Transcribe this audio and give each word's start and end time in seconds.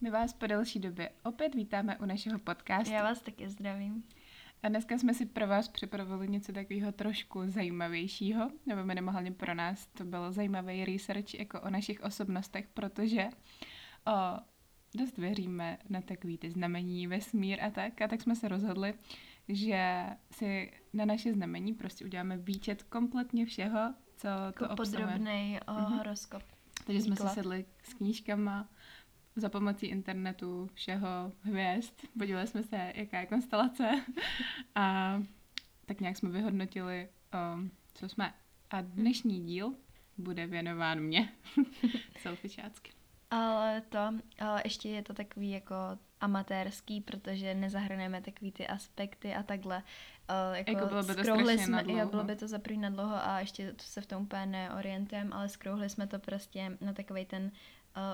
My 0.00 0.10
vás 0.10 0.32
po 0.32 0.46
delší 0.46 0.78
době 0.78 1.10
opět 1.22 1.54
vítáme 1.54 1.98
u 1.98 2.04
našeho 2.04 2.38
podcastu. 2.38 2.92
Já 2.92 3.02
vás 3.02 3.20
taky 3.20 3.48
zdravím. 3.48 4.04
A 4.62 4.68
dneska 4.68 4.98
jsme 4.98 5.14
si 5.14 5.26
pro 5.26 5.46
vás 5.46 5.68
připravili 5.68 6.28
něco 6.28 6.52
takového 6.52 6.92
trošku 6.92 7.40
zajímavějšího, 7.46 8.50
nebo 8.66 8.84
minimálně 8.84 9.32
pro 9.32 9.54
nás 9.54 9.86
to 9.86 10.04
byl 10.04 10.32
zajímavý 10.32 10.84
research 10.84 11.34
jako 11.34 11.60
o 11.60 11.70
našich 11.70 12.00
osobnostech, 12.02 12.68
protože 12.74 13.28
o, 14.06 14.40
dost 14.94 15.18
věříme 15.18 15.78
na 15.88 16.00
takový 16.00 16.38
ty 16.38 16.50
znamení, 16.50 17.06
vesmír 17.06 17.64
a 17.64 17.70
tak. 17.70 18.02
A 18.02 18.08
tak 18.08 18.20
jsme 18.22 18.36
se 18.36 18.48
rozhodli, 18.48 18.94
že 19.48 20.04
si 20.30 20.72
na 20.92 21.04
naše 21.04 21.32
znamení 21.32 21.74
prostě 21.74 22.04
uděláme 22.04 22.36
výčet 22.36 22.82
kompletně 22.82 23.46
všeho, 23.46 23.94
co 24.16 24.28
Jako 24.28 24.64
to 24.66 24.70
obsahuje. 24.70 25.06
podrobný 25.06 25.58
Mhm. 25.70 25.96
horoskop. 25.96 26.42
Takže 26.86 27.02
jsme 27.02 27.16
si 27.16 27.28
sedli 27.28 27.64
s 27.82 27.94
knížkama 27.94 28.68
za 29.36 29.48
pomocí 29.48 29.86
internetu, 29.86 30.70
všeho, 30.74 31.32
hvězd. 31.42 31.92
Podívali 32.18 32.46
jsme 32.46 32.62
se, 32.62 32.92
jaká 32.94 33.20
je 33.20 33.26
konstelace 33.26 33.90
a 34.74 35.16
tak 35.86 36.00
nějak 36.00 36.16
jsme 36.16 36.30
vyhodnotili, 36.30 37.08
um, 37.54 37.70
co 37.94 38.08
jsme. 38.08 38.34
A 38.70 38.80
dnešní 38.80 39.40
díl 39.46 39.74
bude 40.18 40.46
věnován 40.46 41.00
mě. 41.00 41.32
Selfiečácky. 42.18 42.92
Ale 43.30 43.80
to, 43.80 43.98
ale 44.38 44.62
ještě 44.64 44.88
je 44.88 45.02
to 45.02 45.14
takový 45.14 45.50
jako 45.50 45.74
amatérský, 46.20 47.00
protože 47.00 47.54
nezahrneme 47.54 48.22
takový 48.22 48.52
ty 48.52 48.66
aspekty 48.66 49.34
a 49.34 49.42
takhle. 49.42 49.76
Uh, 49.76 50.56
jako, 50.56 50.70
Jako 50.70 50.86
bylo 50.86 51.02
by 51.02 51.14
to 51.14 51.22
strašně 51.22 51.58
jsme, 51.58 51.84
jo, 51.86 52.08
bylo 52.08 52.24
by 52.24 52.36
to 52.36 52.48
za 52.48 52.60
na 52.76 52.90
dlouho 52.90 53.16
a 53.16 53.40
ještě 53.40 53.72
to 53.72 53.82
se 53.84 54.00
v 54.00 54.06
tom 54.06 54.22
úplně 54.22 54.46
neorientujeme, 54.46 55.30
ale 55.32 55.48
skrouhli 55.48 55.88
jsme 55.88 56.06
to 56.06 56.18
prostě 56.18 56.78
na 56.80 56.92
takový 56.92 57.24
ten 57.24 57.42
uh, 57.44 57.50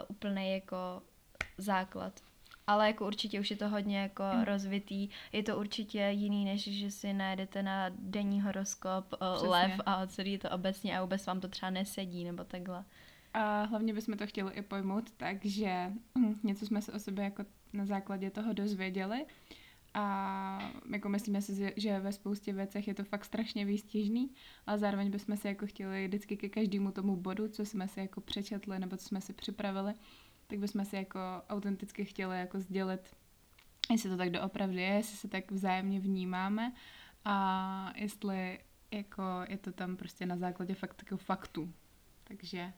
úplný 0.08 0.52
jako 0.52 1.02
základ. 1.58 2.20
Ale 2.66 2.86
jako 2.86 3.06
určitě 3.06 3.40
už 3.40 3.50
je 3.50 3.56
to 3.56 3.68
hodně 3.68 3.98
jako 3.98 4.22
Mm. 4.34 4.42
rozvitý. 4.42 5.08
Je 5.32 5.42
to 5.42 5.58
určitě 5.58 5.98
jiný, 6.10 6.44
než 6.44 6.62
že 6.78 6.90
si 6.90 7.12
najdete 7.12 7.62
na 7.62 7.86
denní 7.98 8.40
horoskop 8.40 9.12
uh, 9.12 9.18
Přesně. 9.32 9.48
lev 9.48 9.80
a 9.86 10.06
celý 10.06 10.38
to 10.38 10.50
obecně 10.50 10.98
a 10.98 11.02
vůbec 11.02 11.26
vám 11.26 11.40
to 11.40 11.48
třeba 11.48 11.70
nesedí 11.70 12.24
nebo 12.24 12.44
takhle. 12.44 12.84
A 13.34 13.62
hlavně 13.62 13.94
bychom 13.94 14.16
to 14.16 14.26
chtěli 14.26 14.52
i 14.54 14.62
pojmout 14.62 15.10
tak, 15.10 15.44
že 15.44 15.92
hm, 16.18 16.40
něco 16.42 16.66
jsme 16.66 16.82
se 16.82 16.92
o 16.92 16.98
sobě 16.98 17.24
jako 17.24 17.44
na 17.72 17.86
základě 17.86 18.30
toho 18.30 18.52
dozvěděli 18.52 19.26
a 19.94 20.72
jako 20.92 21.08
myslíme 21.08 21.42
si, 21.42 21.72
že 21.76 22.00
ve 22.00 22.12
spoustě 22.12 22.52
věcech 22.52 22.88
je 22.88 22.94
to 22.94 23.04
fakt 23.04 23.24
strašně 23.24 23.64
výstěžný, 23.64 24.30
ale 24.66 24.78
zároveň 24.78 25.10
bychom 25.10 25.36
si 25.36 25.48
jako 25.48 25.66
chtěli 25.66 26.06
vždycky 26.08 26.36
ke 26.36 26.48
každému 26.48 26.90
tomu 26.92 27.16
bodu, 27.16 27.48
co 27.48 27.64
jsme 27.64 27.88
si 27.88 28.00
jako 28.00 28.20
přečetli 28.20 28.78
nebo 28.78 28.96
co 28.96 29.04
jsme 29.08 29.20
si 29.20 29.32
připravili, 29.32 29.94
tak 30.52 30.58
bychom 30.58 30.84
si 30.84 30.96
jako 30.96 31.18
autenticky 31.48 32.04
chtěli 32.04 32.38
jako 32.38 32.60
sdělit, 32.60 33.16
jestli 33.90 34.10
to 34.10 34.16
tak 34.16 34.30
doopravdy 34.30 34.80
je, 34.82 34.88
jestli 34.94 35.16
se 35.16 35.28
tak 35.28 35.50
vzájemně 35.50 36.00
vnímáme 36.00 36.72
a 37.24 37.92
jestli 37.96 38.58
jako 38.90 39.22
je 39.48 39.58
to 39.58 39.72
tam 39.72 39.96
prostě 39.96 40.26
na 40.26 40.36
základě 40.36 40.74
fakt 40.74 41.02
jako 41.02 41.16
faktů. 41.16 41.72
Takže 42.24 42.72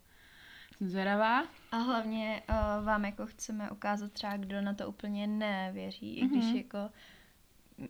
jsem 0.78 0.88
zvědavá. 0.88 1.46
A 1.70 1.76
hlavně 1.76 2.42
uh, 2.48 2.84
vám 2.84 3.04
jako 3.04 3.26
chceme 3.26 3.70
ukázat 3.70 4.12
třeba, 4.12 4.36
kdo 4.36 4.60
na 4.60 4.74
to 4.74 4.88
úplně 4.88 5.26
nevěří, 5.26 6.16
i 6.18 6.26
když 6.26 6.44
Mhm. 6.44 6.56
jako 6.56 6.78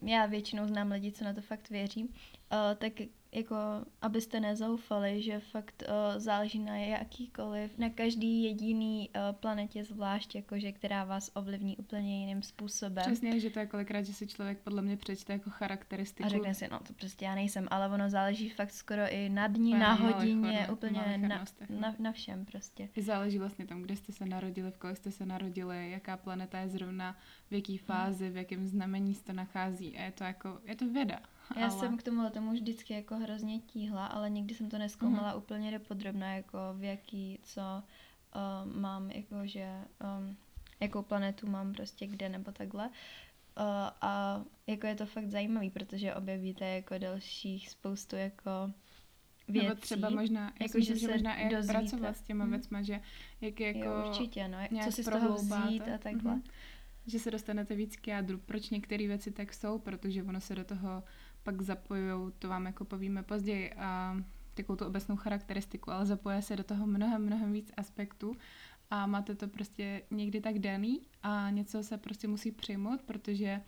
já 0.02 0.26
většinou 0.26 0.66
znám 0.66 0.90
lidi, 0.90 1.12
co 1.12 1.24
na 1.24 1.32
to 1.32 1.40
fakt 1.40 1.70
věří, 1.70 2.04
uh, 2.04 2.10
tak 2.78 2.92
jako 3.34 3.56
abyste 4.02 4.40
nezoufali, 4.40 5.22
že 5.22 5.40
fakt 5.40 5.82
uh, 5.88 6.20
záleží 6.20 6.58
na 6.58 6.76
jakýkoliv, 6.76 7.78
na 7.78 7.90
každý 7.90 8.44
jediný 8.44 9.10
uh, 9.10 9.36
planetě 9.36 9.84
zvlášť, 9.84 10.34
jakože 10.34 10.72
která 10.72 11.04
vás 11.04 11.30
ovlivní 11.34 11.76
úplně 11.76 12.20
jiným 12.20 12.42
způsobem. 12.42 13.04
Přesně, 13.06 13.40
že 13.40 13.50
to 13.50 13.58
je 13.58 13.66
kolikrát, 13.66 14.02
že 14.02 14.14
si 14.14 14.26
člověk 14.26 14.58
podle 14.58 14.82
mě 14.82 14.96
přečte 14.96 15.32
jako 15.32 15.50
charakteristiku. 15.50 16.26
A 16.26 16.28
řekne 16.28 16.54
si, 16.54 16.68
no 16.70 16.78
to 16.78 16.92
prostě 16.92 17.24
já 17.24 17.34
nejsem, 17.34 17.68
ale 17.70 17.88
ono 17.88 18.10
záleží 18.10 18.48
fakt 18.48 18.72
skoro 18.72 19.02
i 19.08 19.28
na 19.28 19.46
dní, 19.46 19.74
na 19.74 19.92
hodině, 19.92 20.66
hodno- 20.68 20.72
úplně 20.72 21.18
na, 21.18 21.28
no. 21.28 21.80
na, 21.80 21.94
na 21.98 22.12
všem 22.12 22.44
prostě. 22.44 22.88
I 22.94 23.02
záleží 23.02 23.38
vlastně 23.38 23.66
tam, 23.66 23.82
kde 23.82 23.96
jste 23.96 24.12
se 24.12 24.26
narodili, 24.26 24.70
v 24.70 24.78
kolik 24.78 24.96
jste 24.96 25.10
se 25.10 25.26
narodili, 25.26 25.90
jaká 25.90 26.16
planeta 26.16 26.58
je 26.58 26.68
zrovna, 26.68 27.16
v 27.50 27.54
jaký 27.54 27.78
fázi, 27.78 28.30
v 28.30 28.36
jakém 28.36 28.66
znamení 28.66 29.14
se 29.14 29.24
to 29.24 29.32
nachází. 29.32 29.98
A 29.98 30.02
je 30.02 30.12
to 30.12 30.24
jako, 30.24 30.60
je 30.64 30.76
to 30.76 30.88
věda. 30.88 31.20
Já 31.56 31.68
ale... 31.68 31.70
jsem 31.70 31.96
k 31.96 32.02
tomu 32.02 32.30
tomu 32.30 32.52
vždycky 32.52 32.94
jako 32.94 33.16
hrozně 33.16 33.60
tíhla, 33.60 34.06
ale 34.06 34.30
nikdy 34.30 34.54
jsem 34.54 34.70
to 34.70 34.78
neskoumala 34.78 35.32
mm-hmm. 35.34 35.38
úplně 35.38 35.78
dopodrobna, 35.78 36.34
jako 36.34 36.58
v 36.74 36.82
jaký, 36.82 37.38
co 37.42 37.60
uh, 38.34 38.72
mám, 38.80 39.10
jako 39.10 39.36
že 39.46 39.68
um, 40.18 40.36
jakou 40.80 41.02
planetu 41.02 41.46
mám 41.46 41.72
prostě 41.72 42.06
kde 42.06 42.28
nebo 42.28 42.52
takhle. 42.52 42.88
Uh, 42.88 42.92
a 44.00 44.42
jako 44.66 44.86
je 44.86 44.94
to 44.94 45.06
fakt 45.06 45.28
zajímavý, 45.28 45.70
protože 45.70 46.14
objevíte 46.14 46.64
jako 46.64 46.98
dalších 46.98 47.70
spoustu 47.70 48.16
jako 48.16 48.50
věcí. 49.48 49.68
Nebo 49.68 49.80
třeba 49.80 50.10
možná, 50.10 50.52
Jako, 50.60 50.80
že 50.80 50.96
se 50.96 51.10
možná 51.12 51.34
i 51.34 51.48
pracovat 51.66 52.16
s 52.16 52.22
těma 52.22 52.44
Mhm. 52.44 52.52
věcma, 52.52 52.82
že 52.82 53.00
jak 53.40 53.60
je 53.60 53.66
jako 53.66 53.88
jo, 53.88 54.04
určitě, 54.08 54.48
no, 54.48 54.58
jak- 54.58 54.84
co 54.84 54.92
si 54.92 55.02
z 55.02 55.10
toho 55.10 55.34
vzít 55.34 55.88
a 55.94 55.98
takhle. 55.98 56.32
Mhm. 56.32 56.42
Že 57.06 57.18
se 57.18 57.30
dostanete 57.30 57.74
víc 57.74 57.96
k 57.96 58.08
jádru, 58.08 58.38
proč 58.38 58.70
některé 58.70 59.06
věci 59.06 59.30
tak 59.30 59.54
jsou, 59.54 59.78
protože 59.78 60.22
ono 60.22 60.40
se 60.40 60.54
do 60.54 60.64
toho 60.64 61.02
pak 61.44 61.62
zapojují, 61.62 62.32
to 62.38 62.48
vám 62.48 62.66
jako 62.66 62.84
povíme 62.84 63.22
později, 63.22 63.72
a 63.72 64.16
takovou 64.54 64.76
tu 64.76 64.84
obecnou 64.84 65.16
charakteristiku, 65.16 65.90
ale 65.90 66.06
zapoje 66.06 66.42
se 66.42 66.56
do 66.56 66.64
toho 66.64 66.86
mnohem, 66.86 67.26
mnohem 67.26 67.52
víc 67.52 67.72
aspektů 67.76 68.36
a 68.90 69.06
máte 69.06 69.34
to 69.34 69.48
prostě 69.48 70.02
někdy 70.10 70.40
tak 70.40 70.58
daný 70.58 71.00
a 71.22 71.50
něco 71.50 71.82
se 71.82 71.98
prostě 71.98 72.28
musí 72.28 72.52
přijmout, 72.52 73.02
protože 73.02 73.60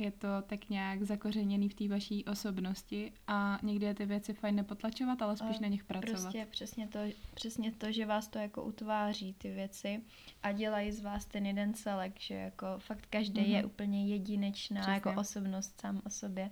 je 0.00 0.10
to 0.10 0.28
tak 0.46 0.68
nějak 0.68 1.02
zakořeněný 1.02 1.68
v 1.68 1.74
té 1.74 1.88
vaší 1.88 2.24
osobnosti 2.24 3.12
a 3.26 3.58
někdy 3.62 3.86
je 3.86 3.94
ty 3.94 4.06
věci 4.06 4.34
fajn 4.34 4.54
nepotlačovat, 4.54 5.22
ale 5.22 5.36
spíš 5.36 5.58
A 5.58 5.60
na 5.60 5.68
nich 5.68 5.84
pracovat. 5.84 6.20
Prostě 6.22 6.46
přesně 6.50 6.88
to, 6.88 6.98
přesně 7.34 7.72
to, 7.72 7.92
že 7.92 8.06
vás 8.06 8.28
to 8.28 8.38
jako 8.38 8.62
utváří 8.64 9.32
ty 9.32 9.54
věci 9.54 10.02
a 10.42 10.52
dělají 10.52 10.92
z 10.92 11.02
vás 11.02 11.26
ten 11.26 11.46
jeden 11.46 11.74
celek, 11.74 12.20
že 12.20 12.34
jako 12.34 12.66
fakt 12.78 13.06
každý 13.10 13.40
mm-hmm. 13.40 13.56
je 13.56 13.64
úplně 13.64 14.06
jedinečná 14.06 14.80
Přesně. 14.80 14.94
jako 14.94 15.14
osobnost 15.20 15.80
sám 15.80 16.02
o 16.06 16.10
sobě, 16.10 16.50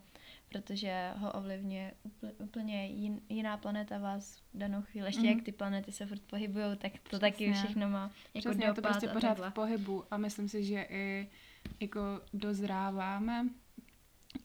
protože 0.53 1.11
ho 1.17 1.33
ovlivňuje 1.33 1.95
úplně, 2.39 2.87
jin, 2.87 3.21
jiná 3.29 3.57
planeta 3.57 3.99
vás 3.99 4.37
v 4.55 4.59
danou 4.59 4.83
chvíli. 4.83 5.09
Ještě 5.09 5.21
Mhm. 5.21 5.31
jak 5.31 5.43
ty 5.45 5.53
planety 5.53 5.93
se 5.93 6.07
furt 6.07 6.23
pohybují, 6.23 6.65
tak 6.79 6.93
to 7.11 7.19
taky 7.19 7.51
Přesně. 7.51 7.55
všechno 7.55 7.89
má 7.91 8.11
jako 8.35 8.49
Přesně, 8.49 8.65
je 8.65 8.69
to 8.69 8.75
dopad 8.81 8.91
prostě 8.93 9.09
pořád 9.09 9.29
takhle. 9.29 9.51
v 9.51 9.55
pohybu 9.55 10.05
a 10.11 10.17
myslím 10.17 10.49
si, 10.49 10.65
že 10.65 10.87
i 10.91 11.29
jako 11.81 12.01
dozráváme 12.35 13.49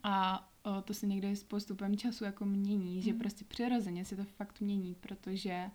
a 0.03 0.49
o, 0.63 0.81
to 0.81 0.93
se 0.93 1.07
někdy 1.07 1.35
s 1.35 1.43
postupem 1.43 1.97
času 1.97 2.23
jako 2.23 2.45
mění, 2.45 3.01
že 3.01 3.11
Mhm. 3.11 3.19
prostě 3.19 3.45
přirozeně 3.45 4.05
se 4.05 4.15
to 4.15 4.23
fakt 4.23 4.61
mění, 4.61 4.95
protože 4.95 5.69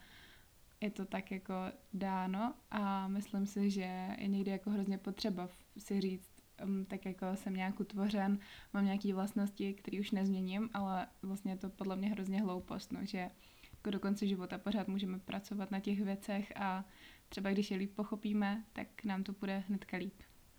je 0.80 0.90
to 0.90 1.04
tak 1.04 1.30
jako 1.30 1.54
dáno 1.94 2.54
a 2.70 3.08
myslím 3.08 3.46
si, 3.46 3.70
že 3.70 4.08
je 4.18 4.28
někdy 4.28 4.50
jako 4.50 4.70
hrozně 4.70 4.98
potřeba 4.98 5.48
si 5.78 6.00
říct, 6.00 6.31
um, 6.64 6.84
tak 6.84 7.06
jako 7.06 7.26
jsem 7.34 7.54
nějak 7.54 7.80
utvořen, 7.80 8.38
mám 8.72 8.84
nějaké 8.84 9.14
vlastnosti, 9.14 9.74
které 9.74 10.00
už 10.00 10.10
nezměním, 10.10 10.70
ale 10.74 11.06
vlastně 11.22 11.52
je 11.52 11.56
to 11.56 11.70
podle 11.70 11.96
mě 11.96 12.08
hrozně 12.08 12.40
hloupost, 12.40 12.92
no, 12.92 13.00
že 13.02 13.30
jako 13.72 13.90
do 13.90 14.00
konce 14.00 14.26
života 14.26 14.58
pořád 14.58 14.88
můžeme 14.88 15.18
pracovat 15.18 15.70
na 15.70 15.80
těch 15.80 16.00
věcech 16.00 16.52
a 16.56 16.84
třeba 17.28 17.50
když 17.50 17.70
je 17.70 17.76
líp 17.76 17.94
pochopíme, 17.94 18.64
tak 18.72 19.04
nám 19.04 19.22
to 19.22 19.32
bude 19.32 19.64
hnedka 19.68 19.96
líp. 19.96 20.14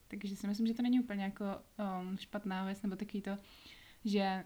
Takže 0.08 0.36
si 0.36 0.48
myslím, 0.48 0.68
že 0.68 0.74
to 0.74 0.82
není 0.82 1.00
úplně 1.00 1.24
jako 1.24 1.46
um, 2.02 2.18
špatná 2.18 2.66
věc, 2.66 2.82
nebo 2.82 2.96
takový 2.96 3.22
to, 3.22 3.38
že 4.06 4.44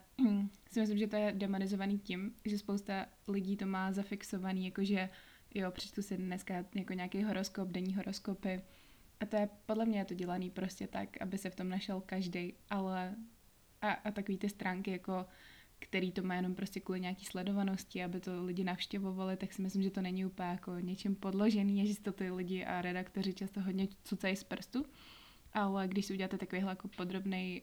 si 0.72 0.79
myslím, 0.79 0.97
že 0.97 1.07
to 1.07 1.16
je 1.16 1.31
demonizovaný 1.31 2.00
tím, 2.00 2.35
že 2.46 2.57
spousta 2.57 3.06
lidí 3.28 3.57
to 3.57 3.66
má 3.66 3.91
zafixovaný, 3.91 4.66
jakože 4.66 5.09
jo, 5.56 5.72
přečtu 5.72 6.01
si 6.01 6.17
dneska 6.17 6.66
jako 6.75 6.94
nějaký 6.94 7.23
horoskop, 7.23 7.69
denní 7.69 7.96
horoskopy 7.96 8.62
a 9.19 9.25
to 9.25 9.35
je, 9.35 9.50
podle 9.66 9.85
mě 9.85 10.00
je 10.00 10.05
to 10.05 10.13
dělaný 10.13 10.49
prostě 10.49 10.87
tak, 10.87 11.22
aby 11.22 11.37
se 11.37 11.49
v 11.49 11.55
tom 11.55 11.69
našel 11.69 12.02
každý, 12.05 12.53
ale 12.69 13.16
a, 13.81 13.91
a 13.91 14.11
takový 14.11 14.37
ty 14.37 14.49
stránky 14.49 14.91
jako 14.91 15.25
který 15.79 16.11
to 16.11 16.23
má 16.23 16.35
jenom 16.35 16.55
prostě 16.55 16.79
kvůli 16.79 16.99
nějaký 16.99 17.25
sledovanosti, 17.25 18.03
aby 18.03 18.19
to 18.19 18.43
lidi 18.46 18.64
navštěvovali, 18.64 19.37
tak 19.37 19.53
si 19.53 19.61
myslím, 19.61 19.84
že 19.84 19.91
to 19.91 20.02
není 20.02 20.25
úplně 20.25 20.47
jako 20.47 20.79
něčím 20.79 21.16
podložený, 21.16 21.87
že 21.87 22.02
to 22.02 22.11
ty 22.11 22.31
lidi 22.31 22.66
a 22.66 22.81
redaktoři 22.81 23.34
často 23.34 23.61
hodně 23.61 23.87
cucají 24.03 24.35
z 24.35 24.43
prstu. 24.43 24.85
Ale 25.53 25.87
když 25.87 26.05
si 26.05 26.14
uděláte 26.14 26.37
takovýhle 26.37 26.72
jako 26.72 26.87
podrobný 26.87 27.61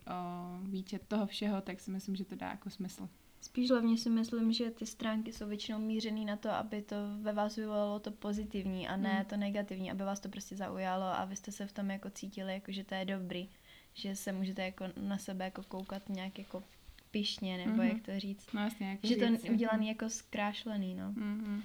výčet 0.62 1.06
toho 1.08 1.26
všeho, 1.26 1.60
tak 1.60 1.80
si 1.80 1.90
myslím, 1.90 2.16
že 2.16 2.24
to 2.24 2.36
dá 2.36 2.50
jako 2.50 2.70
smysl. 2.70 3.08
Spíš 3.44 3.70
hlavně 3.70 3.96
si 3.98 4.10
myslím, 4.10 4.52
že 4.52 4.70
ty 4.70 4.86
stránky 4.86 5.32
jsou 5.32 5.46
většinou 5.46 5.78
mířený 5.78 6.24
na 6.24 6.36
to, 6.36 6.50
aby 6.50 6.82
to 6.82 6.96
ve 7.20 7.32
vás 7.32 7.56
vyvolalo 7.56 7.98
to 7.98 8.10
pozitivní 8.10 8.88
a 8.88 8.96
ne 8.96 9.14
Hmm. 9.14 9.24
to 9.24 9.36
negativní, 9.36 9.90
aby 9.90 10.04
vás 10.04 10.20
to 10.20 10.28
prostě 10.28 10.56
zaujalo 10.56 11.04
a 11.04 11.24
vy 11.24 11.36
jste 11.36 11.52
se 11.52 11.66
v 11.66 11.72
tom 11.72 11.90
jako 11.90 12.10
cítili, 12.10 12.52
jako 12.52 12.72
že 12.72 12.84
to 12.84 12.94
je 12.94 13.04
dobrý, 13.04 13.48
že 13.94 14.16
se 14.16 14.32
můžete 14.32 14.62
jako 14.64 14.84
na 15.00 15.18
sebe 15.18 15.44
jako 15.44 15.62
koukat 15.62 16.08
nějak 16.08 16.38
jako 16.38 16.62
pišně, 17.10 17.56
nebo 17.58 17.70
Mhm. 17.82 17.88
jak 17.88 18.02
to 18.02 18.20
říct. 18.20 18.52
No 18.52 18.60
jasně, 18.60 18.90
jako 18.90 19.06
Že 19.06 19.16
to 19.16 19.24
je 19.24 19.30
udělaný 19.52 19.88
jako 19.88 20.08
zkrášlený, 20.10 20.94
no. 20.94 21.12
Mhm. 21.12 21.62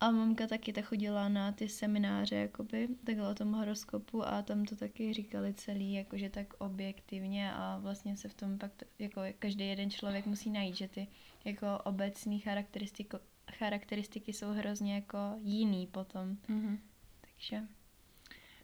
A 0.00 0.10
mamka 0.10 0.46
taky 0.46 0.72
ta 0.72 0.82
chodila 0.82 1.28
na 1.28 1.52
ty 1.52 1.68
semináře, 1.68 2.36
jakoby, 2.36 2.88
takhle 3.04 3.28
o 3.28 3.34
tom 3.34 3.52
horoskopu 3.52 4.26
a 4.26 4.42
tam 4.42 4.64
to 4.64 4.76
taky 4.76 5.12
říkali 5.12 5.54
celý, 5.54 5.92
jakože 5.92 6.30
tak 6.30 6.54
objektivně 6.58 7.52
a 7.52 7.78
vlastně 7.78 8.16
se 8.16 8.28
v 8.28 8.34
tom 8.34 8.58
pak, 8.58 8.72
jako 8.98 9.20
každý 9.38 9.68
jeden 9.68 9.90
člověk 9.90 10.26
musí 10.26 10.50
najít, 10.50 10.76
že 10.76 10.88
ty 10.88 11.08
jako 11.44 11.66
obecní 11.84 12.38
charakteristiky, 12.40 13.16
charakteristiky 13.52 14.32
jsou 14.32 14.50
hrozně 14.50 14.94
jako 14.94 15.18
jiný 15.38 15.86
potom. 15.86 16.36
Mhm. 16.48 16.78
Takže 17.20 17.62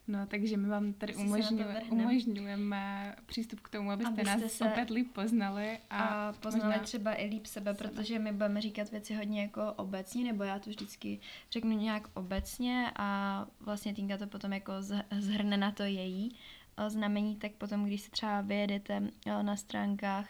No, 0.08 0.26
takže 0.26 0.56
my 0.56 0.68
vám 0.68 0.92
tady 0.92 1.16
umožňujeme, 1.16 1.82
umožňujeme 1.90 3.14
přístup 3.26 3.60
k 3.60 3.68
tomu, 3.68 3.90
abyste, 3.90 4.12
Abyste 4.12 4.36
nás 4.40 4.52
se- 4.52 4.64
opět 4.64 4.90
líp 4.90 5.12
poznali. 5.12 5.78
A, 5.90 5.98
a 6.02 6.32
poznali 6.32 6.66
možná- 6.66 6.82
třeba 6.82 7.20
i 7.22 7.26
líp 7.26 7.46
sebe, 7.46 7.74
sebe. 7.74 7.90
protože 7.90 8.18
my 8.18 8.32
budeme 8.32 8.60
říkat 8.60 8.90
věci 8.90 9.14
hodně 9.14 9.42
jako 9.42 9.72
obecně, 9.76 10.24
nebo 10.24 10.44
já 10.44 10.58
to 10.58 10.70
vždycky 10.70 11.20
řeknu 11.50 11.70
nějak 11.78 12.08
obecně 12.14 12.90
a 12.96 13.46
vlastně 13.60 13.94
Tinka 13.94 14.16
to 14.16 14.26
potom 14.26 14.52
jako 14.52 14.72
zh- 14.72 15.04
zhrne 15.18 15.56
na 15.56 15.70
to 15.72 15.82
její 15.82 16.36
eh, 16.76 16.90
znamení, 16.90 17.36
tak 17.36 17.52
potom, 17.52 17.84
když 17.84 18.00
se 18.00 18.10
třeba 18.10 18.40
vyjedete 18.40 19.02
eh, 19.26 19.42
na 19.42 19.56
stránkách 19.56 20.28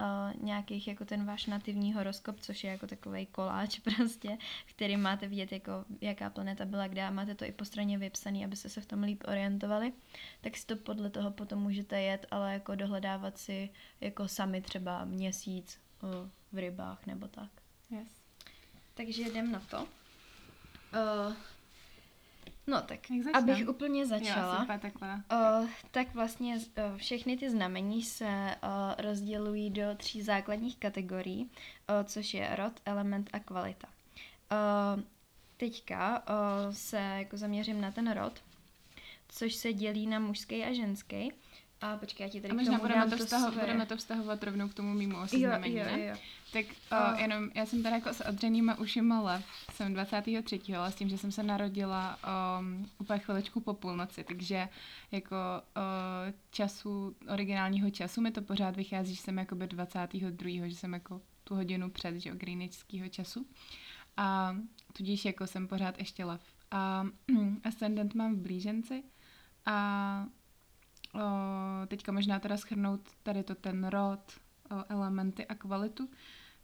Eh, 0.00 0.32
nějakých 0.40 0.88
jako 0.88 1.04
ten 1.04 1.24
váš 1.24 1.46
nativní 1.46 1.92
horoskop, 1.92 2.40
což 2.40 2.64
je 2.64 2.70
jako 2.70 2.86
takový 2.86 3.26
koláč 3.26 3.78
prostě, 3.96 4.38
který 4.66 4.96
máte 4.96 5.28
vidět 5.28 5.52
jako 5.52 5.84
jaká 6.00 6.30
planeta 6.30 6.64
byla 6.64 6.88
kde 6.88 7.02
a 7.02 7.10
máte 7.10 7.34
to 7.34 7.44
i 7.44 7.52
po 7.52 7.64
straně 7.64 7.98
vypsaný, 7.98 8.44
abyste 8.44 8.68
se 8.68 8.80
v 8.80 8.86
tom 8.86 9.02
líp 9.02 9.24
orientovali, 9.28 9.92
tak 10.40 10.56
si 10.56 10.66
to 10.66 10.76
podle 10.76 11.10
toho 11.10 11.30
potom 11.30 11.62
můžete 11.62 12.02
jet, 12.02 12.26
ale 12.30 12.52
jako 12.52 12.74
dohledávat 12.74 13.38
si 13.38 13.70
jako 14.00 14.28
sami 14.28 14.60
třeba 14.60 15.04
měsíc 15.04 15.80
eh, 16.02 16.30
v 16.52 16.58
rybách 16.58 17.06
nebo 17.06 17.28
tak. 17.28 17.50
Yes. 17.90 18.08
Takže 18.94 19.22
jdem 19.22 19.52
na 19.52 19.60
to. 19.60 19.82
Uh, 19.82 21.34
no 22.70 22.82
tak, 22.82 23.10
Jak 23.10 23.36
abych 23.36 23.68
úplně 23.68 24.06
začala. 24.06 24.54
Jo, 24.54 24.60
super, 24.60 24.80
takhle. 24.80 25.22
Uh, 25.32 25.68
tak 25.90 26.14
vlastně 26.14 26.56
uh, 26.56 26.96
všechny 26.96 27.36
ty 27.36 27.50
znamení 27.50 28.02
se 28.02 28.56
uh, 28.62 28.70
rozdělují 28.98 29.70
do 29.70 29.82
tří 29.96 30.22
základních 30.22 30.76
kategorií, 30.76 31.44
uh, 31.44 31.48
což 32.04 32.34
je 32.34 32.56
rod, 32.56 32.72
element 32.84 33.30
a 33.32 33.38
kvalita. 33.38 33.88
Uh, 33.88 35.02
teďka 35.56 36.22
uh, 36.28 36.74
se 36.74 36.96
jako 36.96 37.36
zaměřím 37.36 37.80
na 37.80 37.90
ten 37.90 38.12
rod, 38.12 38.32
což 39.28 39.54
se 39.54 39.72
dělí 39.72 40.06
na 40.06 40.18
mužský 40.18 40.64
a 40.64 40.72
ženský. 40.72 41.32
A 41.80 41.96
počkej, 41.96 42.24
já 42.24 42.30
ti 42.30 42.40
tady 42.40 42.52
A 42.52 42.56
možná 42.56 42.78
budeme 42.78 43.06
to, 43.10 43.16
vztaho, 43.16 43.50
svoje. 43.52 43.60
budeme 43.66 43.86
to 43.86 43.96
vztahovat 43.96 44.42
rovnou 44.42 44.68
k 44.68 44.74
tomu 44.74 44.94
mýmu 44.94 45.16
Jo, 45.16 45.22
oseznamení, 45.22 45.76
jo, 45.76 45.84
ne? 45.84 46.06
jo. 46.06 46.16
Tak 46.52 46.66
A- 46.90 47.12
uh, 47.12 47.20
jenom, 47.20 47.50
já 47.54 47.66
jsem 47.66 47.82
teda 47.82 47.96
jako 47.96 48.14
s 48.14 48.20
odřenýma 48.28 48.78
ušima 48.78 49.20
lev, 49.20 49.44
jsem 49.72 49.92
23. 49.94 50.60
ale 50.76 50.92
s 50.92 50.94
tím, 50.94 51.08
že 51.08 51.18
jsem 51.18 51.32
se 51.32 51.42
narodila 51.42 52.18
um, 52.60 52.90
úplně 52.98 53.18
chviličku 53.18 53.60
po 53.60 53.74
půlnoci, 53.74 54.24
takže 54.24 54.68
jako 55.12 55.36
uh, 55.76 55.82
času, 56.50 57.16
originálního 57.32 57.90
času 57.90 58.20
mi 58.20 58.30
to 58.30 58.42
pořád 58.42 58.76
vychází, 58.76 59.14
že 59.14 59.22
jsem 59.22 59.38
jakoby 59.38 59.66
22. 59.66 60.68
že 60.68 60.76
jsem 60.76 60.92
jako 60.92 61.20
tu 61.44 61.54
hodinu 61.54 61.90
před, 61.90 62.16
že 62.20 62.28
jo, 62.30 62.34
greenwichského 62.38 63.08
času. 63.08 63.46
A 64.16 64.56
tudíž 64.92 65.24
jako 65.24 65.46
jsem 65.46 65.68
pořád 65.68 65.98
ještě 65.98 66.24
lev. 66.24 66.40
A 66.70 67.06
ascendent 67.64 68.14
mám 68.14 68.34
v 68.34 68.38
blíženci 68.38 69.02
a 69.66 70.26
o, 71.14 71.18
teďka 71.86 72.12
možná 72.12 72.38
teda 72.38 72.56
schrnout 72.56 73.00
tady 73.22 73.42
to 73.42 73.54
ten 73.54 73.86
rod, 73.86 74.20
o, 74.70 74.84
elementy 74.88 75.46
a 75.46 75.54
kvalitu, 75.54 76.08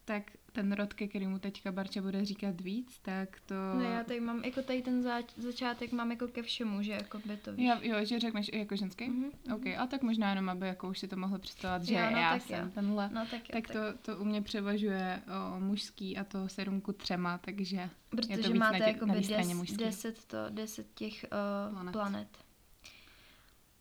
tak 0.05 0.31
ten 0.53 0.73
rod, 0.73 0.95
ke 0.95 1.09
kterému 1.09 1.39
teďka 1.39 1.73
Barča 1.73 2.03
bude 2.03 2.25
říkat 2.25 2.61
víc, 2.61 2.99
tak 3.03 3.41
to... 3.47 3.55
No 3.75 3.81
já 3.83 4.05
tady 4.05 4.21
mám, 4.21 4.45
jako 4.45 4.63
tady 4.63 4.83
ten 4.83 5.03
zač- 5.03 5.35
začátek 5.37 5.93
mám 5.93 6.11
jako 6.11 6.29
ke 6.29 6.43
všemu, 6.43 6.83
že 6.83 6.93
jako 6.93 7.19
by 7.27 7.37
to 7.37 7.53
víš. 7.53 7.69
Jo, 7.69 7.75
jo, 7.83 8.05
že 8.05 8.19
řekneš 8.21 8.51
jako 8.53 8.77
ženský? 8.77 9.09
Mhm, 9.11 9.31
OK, 9.55 9.67
a 9.79 9.87
tak 9.87 10.03
možná 10.03 10.31
jenom, 10.31 10.49
aby 10.49 10.67
jako 10.67 10.89
už 10.89 10.99
si 10.99 11.09
to 11.09 11.17
mohl 11.17 11.39
představovat, 11.39 11.83
že 11.85 11.95
Jo, 11.95 12.01
no 12.13 12.19
já 12.19 12.33
tak 12.33 12.43
jsem 12.43 12.65
jo. 12.65 12.71
tenhle. 12.75 13.11
No 13.15 13.27
tak 13.31 13.41
jo, 13.41 13.53
tak 13.53 13.69
to, 13.69 13.79
to 14.03 14.17
u 14.21 14.25
mě 14.25 14.43
převažuje 14.43 15.23
o, 15.57 15.61
mužský 15.61 16.17
a 16.17 16.25
to 16.25 16.49
sedm 16.49 16.81
ku 16.81 16.93
třema, 16.93 17.39
takže 17.39 17.77
je 17.77 17.91
to 18.11 18.17
Protože 18.17 18.37
víc 18.37 18.59
máte 18.59 18.79
na, 18.79 18.93
tě, 18.93 19.07
na 19.07 19.23
straně 19.23 19.55
mužský. 19.55 19.77
deset, 19.77 20.25
to, 20.25 20.37
deset 20.51 20.87
těch 20.95 21.25
uh, 21.69 21.73
Planet. 21.75 21.93
planet. 21.93 22.29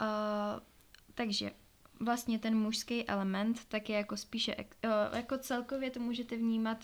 Uh, 0.01 0.59
takže 1.13 1.51
vlastně 1.99 2.39
ten 2.39 2.57
mužský 2.57 3.07
element 3.07 3.65
tak 3.65 3.89
je 3.89 3.97
jako 3.97 4.17
spíše, 4.17 4.55
uh, 4.55 4.91
jako 5.17 5.37
celkově 5.37 5.91
to 5.91 5.99
můžete 5.99 6.37
vnímat 6.37 6.77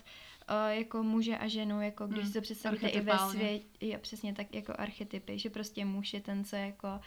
uh, 0.50 0.70
jako 0.70 1.04
muže 1.04 1.38
a 1.38 1.48
ženu, 1.48 1.82
jako 1.82 2.08
když 2.08 2.24
Hmm, 2.24 2.34
to 2.34 2.42
představíte 2.42 2.88
i 2.88 3.02
ve 3.02 3.18
světě, 3.18 3.66
je 3.82 3.98
přesně 3.98 4.34
tak 4.34 4.56
jako 4.56 4.74
archetypy, 4.78 5.40
že 5.40 5.50
prostě 5.50 5.86
muž 5.86 6.14
je 6.14 6.22
ten, 6.22 6.46
co 6.46 6.56
jako 6.56 6.88
uh, 6.88 7.02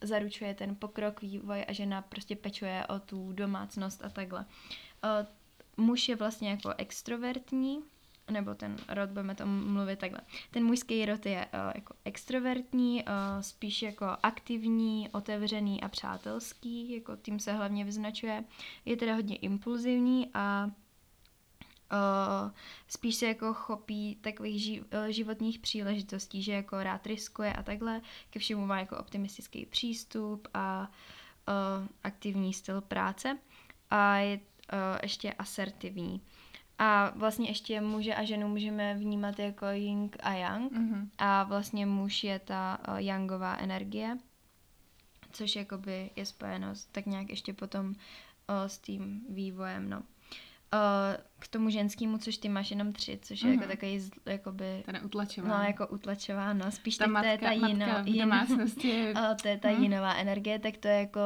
zaručuje 0.00 0.54
ten 0.54 0.76
pokrok, 0.76 1.22
vývoj 1.22 1.64
a 1.68 1.72
žena 1.72 2.02
prostě 2.02 2.36
pečuje 2.36 2.86
o 2.86 2.98
tu 2.98 3.32
domácnost 3.32 4.04
a 4.04 4.08
takhle. 4.08 4.46
Uh, 5.04 5.84
muž 5.84 6.08
je 6.08 6.16
vlastně 6.16 6.50
jako 6.50 6.74
extrovertní, 6.78 7.82
nebo 8.30 8.54
ten 8.54 8.76
rod, 8.88 9.10
budeme 9.10 9.34
tomu 9.34 9.72
mluvit 9.72 9.98
takhle. 9.98 10.20
Ten 10.50 10.64
mužský 10.64 11.06
rod 11.06 11.26
je 11.26 11.46
uh, 11.46 11.72
jako 11.74 11.94
extrovertní, 12.04 13.04
uh, 13.04 13.40
spíš 13.40 13.82
jako 13.82 14.06
aktivní, 14.22 15.08
otevřený 15.12 15.82
a 15.82 15.88
přátelský, 15.88 16.92
jako 16.92 17.16
tím 17.16 17.38
se 17.38 17.52
hlavně 17.52 17.84
vyznačuje. 17.84 18.44
Je 18.84 18.96
teda 18.96 19.14
hodně 19.14 19.36
impulzivní 19.36 20.30
a 20.34 20.70
uh, 21.92 22.50
spíš 22.88 23.14
se 23.14 23.26
jako 23.26 23.54
chopí 23.54 24.18
takových 24.20 24.62
ži- 24.62 24.84
životních 25.08 25.58
příležitostí, 25.58 26.42
že 26.42 26.52
jako 26.52 26.82
rád 26.82 27.06
riskuje 27.06 27.52
a 27.52 27.62
takhle. 27.62 28.00
Ke 28.30 28.38
všemu 28.38 28.66
má 28.66 28.78
jako 28.78 28.98
optimistický 28.98 29.66
přístup 29.66 30.48
a 30.54 30.90
uh, 31.48 31.86
aktivní 32.04 32.52
styl 32.52 32.80
práce. 32.80 33.38
A 33.90 34.16
je 34.16 34.36
uh, 34.36 34.42
ještě 35.02 35.32
asertivní. 35.32 36.20
A 36.78 37.12
vlastně 37.16 37.48
ještě 37.48 37.80
muže 37.80 38.14
a 38.14 38.24
ženu 38.24 38.48
můžeme 38.48 38.94
vnímat 38.94 39.38
jako 39.38 39.66
yin 39.66 40.10
a 40.20 40.32
yang. 40.32 40.72
Mhm. 40.72 41.10
A 41.18 41.42
vlastně 41.42 41.86
muž 41.86 42.24
je 42.24 42.38
ta 42.38 42.78
uh, 42.88 42.96
yangová 42.96 43.56
energie, 43.56 44.18
což 45.32 45.56
jakoby 45.56 46.10
je 46.16 46.26
spojeno 46.26 46.74
s, 46.74 46.84
tak 46.84 47.06
nějak 47.06 47.30
ještě 47.30 47.52
potom 47.52 47.86
uh, 47.86 47.94
s 48.66 48.78
tím 48.78 49.26
vývojem, 49.28 49.90
no. 49.90 50.02
K 51.38 51.48
tomu 51.48 51.70
ženskému, 51.70 52.18
což 52.18 52.36
ty 52.38 52.48
máš 52.48 52.70
jenom 52.70 52.92
tři, 52.92 53.18
což 53.22 53.42
je 53.42 53.48
Mhm. 53.50 53.58
jako 53.60 53.72
takový, 53.72 54.00
z- 54.00 54.10
jakoby, 54.26 54.82
Ten 54.86 55.00
utlačová. 55.04 55.48
no 55.58 55.64
jako 55.64 55.86
utlačováno, 55.86 56.70
spíš 56.72 56.96
ta 56.96 57.06
matka, 57.06 57.28
to 57.38 57.44
je 57.44 57.60
ta 57.60 57.68
matka 57.68 58.02
v 58.02 58.18
domácnosti 58.18 58.88
je... 58.88 59.14
to 59.42 59.48
je 59.48 59.58
ta 59.58 59.68
Hm. 59.68 59.82
jinová 59.82 60.14
energie, 60.14 60.58
tak 60.58 60.76
to 60.76 60.88
je 60.88 60.94
jako 60.98 61.20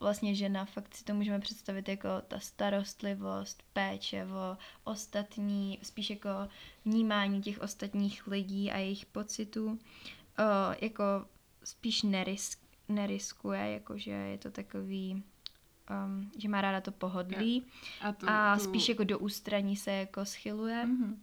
vlastně 0.00 0.34
žena, 0.34 0.64
fakt 0.64 0.94
si 0.94 1.04
to 1.04 1.14
můžeme 1.14 1.38
představit 1.40 1.88
jako 1.88 2.08
ta 2.28 2.40
starostlivost, 2.40 3.62
péče 3.72 4.24
o 4.26 4.56
ostatní, 4.84 5.78
spíš 5.82 6.10
jako 6.10 6.28
vnímání 6.84 7.42
těch 7.42 7.60
ostatních 7.60 8.26
lidí 8.26 8.70
a 8.72 8.78
jejich 8.78 9.06
pocitů. 9.06 9.78
O, 10.38 10.74
jako 10.84 11.02
spíš 11.64 12.02
nerisk, 12.02 12.58
neriskuje, 12.88 13.70
jakože 13.72 14.10
je 14.10 14.38
to 14.38 14.50
takový, 14.50 15.22
um, 16.06 16.30
že 16.38 16.48
má 16.48 16.60
ráda 16.60 16.80
to 16.80 16.92
pohodlí 16.92 17.66
a, 18.00 18.12
tu, 18.12 18.28
a 18.28 18.56
tu... 18.56 18.64
spíš 18.64 18.88
jako 18.88 19.04
do 19.04 19.18
ústraní 19.18 19.76
se 19.76 19.90
jako 19.92 20.24
schyluje 20.24 20.86
Mhm. 20.86 21.22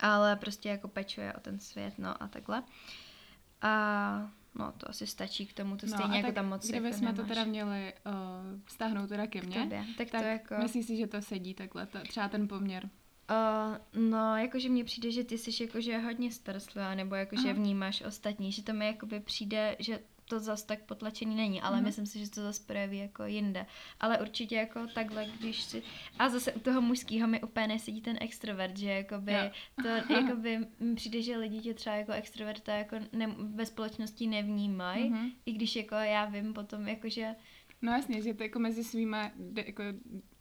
ale 0.00 0.36
prostě 0.36 0.68
jako 0.68 0.88
pečuje 0.88 1.32
o 1.32 1.40
ten 1.40 1.58
svět, 1.60 1.94
no 1.98 2.22
a 2.22 2.28
takhle. 2.28 2.62
A 3.62 4.30
no 4.54 4.72
to 4.72 4.90
asi 4.90 5.06
stačí 5.06 5.46
k 5.46 5.52
tomu, 5.52 5.76
to 5.76 5.86
No, 5.86 5.96
stejně 5.96 6.16
jako 6.16 6.32
tam 6.32 6.48
moc 6.48 6.68
Kdyby 6.68 6.86
jako 6.86 6.98
jsme 6.98 7.12
to 7.12 7.22
nemáš. 7.22 7.28
teda 7.28 7.44
měli 7.44 7.94
uh, 8.06 8.60
vztáhnout 8.64 9.08
teda 9.08 9.26
ke 9.26 9.42
mně, 9.42 9.60
tobě. 9.60 9.84
Tak, 9.98 10.10
tak 10.10 10.20
to 10.20 10.26
jako... 10.26 10.54
myslíš 10.62 10.86
si, 10.86 10.96
že 10.96 11.06
to 11.06 11.22
sedí 11.22 11.54
takhle, 11.54 11.86
ta, 11.86 12.00
třeba 12.00 12.28
ten 12.28 12.48
poměr? 12.48 12.88
Uh, 13.30 14.02
no, 14.10 14.36
jakože 14.36 14.68
mně 14.68 14.84
přijde, 14.84 15.10
že 15.10 15.24
ty 15.24 15.38
jsi 15.38 15.62
jakože 15.62 15.98
hodně 15.98 16.32
starostlivá, 16.32 16.94
nebo 16.94 17.14
jakože 17.14 17.48
Aha. 17.48 17.52
vnímáš 17.52 18.02
ostatní, 18.02 18.52
že 18.52 18.62
to 18.62 18.72
mi 18.72 18.86
jakoby 18.86 19.20
přijde, 19.20 19.76
že 19.78 20.00
to 20.28 20.40
zas 20.40 20.62
tak 20.62 20.82
potlačený 20.82 21.34
není, 21.34 21.62
ale 21.62 21.76
Mhm. 21.76 21.84
myslím 21.84 22.06
si, 22.06 22.18
že 22.18 22.30
to 22.30 22.42
zase 22.42 22.62
projeví 22.66 22.98
jako 22.98 23.24
jinde. 23.24 23.66
Ale 24.00 24.18
určitě 24.18 24.54
jako 24.56 24.86
takhle, 24.94 25.26
když 25.40 25.62
si... 25.62 25.82
A 26.18 26.28
zase 26.28 26.52
u 26.52 26.60
toho 26.60 26.80
mužského 26.80 27.28
mi 27.28 27.42
úplně 27.42 27.66
nesedí 27.68 28.00
ten 28.00 28.16
extrovert, 28.20 28.76
že 28.76 28.90
jakoby 28.90 29.32
Jo. 29.32 29.50
to 29.82 29.88
jakoby 30.12 30.58
mi 30.80 30.94
přijde, 30.94 31.22
že 31.22 31.36
lidi 31.36 31.60
tě 31.60 31.74
třeba 31.74 31.96
jako 31.96 32.12
extroverta 32.12 32.74
jako 32.74 32.96
ne, 33.12 33.34
ve 33.38 33.66
společnosti 33.66 34.26
nevnímají, 34.26 35.10
Mhm. 35.10 35.30
i 35.46 35.52
když 35.52 35.76
jako 35.76 35.94
já 35.94 36.24
vím 36.24 36.54
potom 36.54 36.88
jakože 36.88 37.34
No 37.82 37.92
jasně, 37.92 38.22
že 38.22 38.34
to 38.34 38.42
jako 38.42 38.58
mezi 38.58 38.84
svýma 38.84 39.30
de, 39.36 39.64
jako 39.66 39.82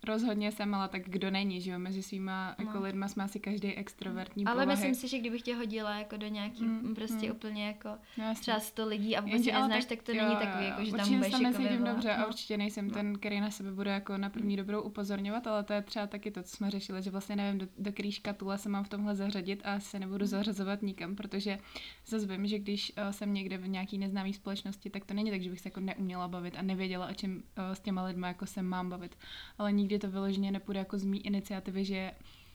rozhodně 0.08 0.52
jsem, 0.52 0.76
ale 0.76 0.88
tak 0.90 1.02
kdo 1.10 1.32
není, 1.32 1.62
že 1.62 1.72
jo, 1.72 1.80
mezi 1.80 2.04
svýma 2.04 2.56
No. 2.60 2.66
jako 2.66 2.80
lidma 2.84 3.08
jsme 3.08 3.24
asi 3.24 3.40
každý 3.40 3.68
extrovertní 3.74 4.46
Ale 4.46 4.54
povahy. 4.56 4.68
myslím 4.68 4.96
si, 4.96 5.08
že 5.08 5.20
kdybych 5.20 5.42
tě 5.42 5.56
hodila 5.56 5.98
jako 6.00 6.18
do 6.18 6.28
nějaký 6.28 6.64
Mm, 6.64 6.96
prostě 6.96 7.26
mm. 7.26 7.32
úplně 7.32 7.68
jako 7.68 7.90
No, 8.18 8.34
třeba 8.40 8.60
100 8.60 8.88
lidí 8.88 9.18
a 9.18 9.22
vůbec 9.22 9.34
Jenže 9.34 9.52
neznáš, 9.52 9.86
tak 9.86 10.02
to 10.04 10.12
jo, 10.12 10.24
není 10.24 10.36
takový, 10.36 10.64
jo. 10.64 10.70
jako 10.70 10.86
že 10.86 10.92
tam 10.92 11.18
budeš 11.18 11.34
jako 11.42 11.58
vyvolat. 11.58 11.94
dobře 11.94 12.12
a 12.12 12.20
No. 12.22 12.28
určitě 12.28 12.58
nejsem 12.58 12.88
No. 12.88 12.94
ten, 12.94 13.16
který 13.20 13.40
na 13.42 13.52
sebe 13.52 13.72
bude 13.72 13.92
jako 13.92 14.18
na 14.18 14.30
první 14.30 14.56
dobrou 14.58 14.82
upozorňovat, 14.82 15.48
ale 15.48 15.64
to 15.64 15.74
je 15.74 15.82
třeba 15.82 16.08
taky 16.08 16.32
to, 16.32 16.44
co 16.44 16.56
jsme 16.56 16.72
řešili, 16.72 17.02
že 17.04 17.12
vlastně 17.12 17.36
nevím, 17.36 17.60
do, 17.60 17.68
do 17.78 17.92
který 17.92 18.12
škatule 18.12 18.58
se 18.58 18.70
mám 18.70 18.84
v 18.84 18.90
tomhle 18.90 19.16
zařadit 19.16 19.62
a 19.66 19.80
se 19.80 20.00
nebudu 20.00 20.24
Mm. 20.24 20.28
zařazovat 20.28 20.82
nikam, 20.82 21.16
protože 21.16 21.60
zase 22.06 22.26
vím, 22.28 22.48
že 22.48 22.60
když 22.60 22.92
uh, 22.98 23.10
jsem 23.12 23.34
někde 23.34 23.58
v 23.58 23.68
nějaký 23.68 23.98
neznámé 23.98 24.34
společnosti, 24.34 24.90
tak 24.90 25.06
to 25.06 25.14
není 25.14 25.32
tak, 25.32 25.42
že 25.42 25.50
bych 25.50 25.60
se 25.60 25.68
jako 25.68 25.80
neuměla 25.80 26.28
bavit 26.28 26.56
a 26.58 26.62
nevěděla, 26.62 27.08
o 27.08 27.14
čem 27.14 27.32
uh, 27.58 27.64
s 27.74 27.80
těma 27.80 28.04
lidma 28.06 28.28
jako 28.28 28.46
se 28.46 28.62
mám 28.62 28.90
bavit. 28.90 29.16
Ale 29.58 29.72
nikdy 29.72 29.97
to 30.00 30.12
vyloženě 30.12 30.52
nepůjde 30.52 30.80
jako 30.80 30.98
z 30.98 31.04
mý 31.04 31.26
iniciativy, 31.26 31.86
že 31.86 32.12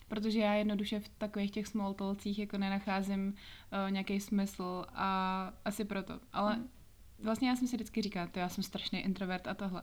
protože 0.09 0.39
já 0.41 0.55
jednoduše 0.55 1.01
v 1.01 1.09
takových 1.09 1.51
těch 1.51 1.67
small 1.67 1.95
talkcích 1.95 2.39
jako 2.39 2.59
nenacházím 2.59 3.29
uh, 3.29 3.91
nějaký 3.91 4.21
smysl 4.21 4.85
a 4.95 5.53
asi 5.65 5.85
proto. 5.85 6.21
Ale 6.33 6.57
Mhm. 6.57 6.69
vlastně 7.19 7.49
já 7.49 7.57
jsem 7.57 7.69
si 7.69 7.77
vždycky 7.77 8.03
říkala, 8.03 8.27
to 8.27 8.39
já 8.39 8.49
jsem 8.49 8.65
strašný 8.65 8.99
introvert 9.01 9.47
a 9.47 9.55
tohle. 9.55 9.83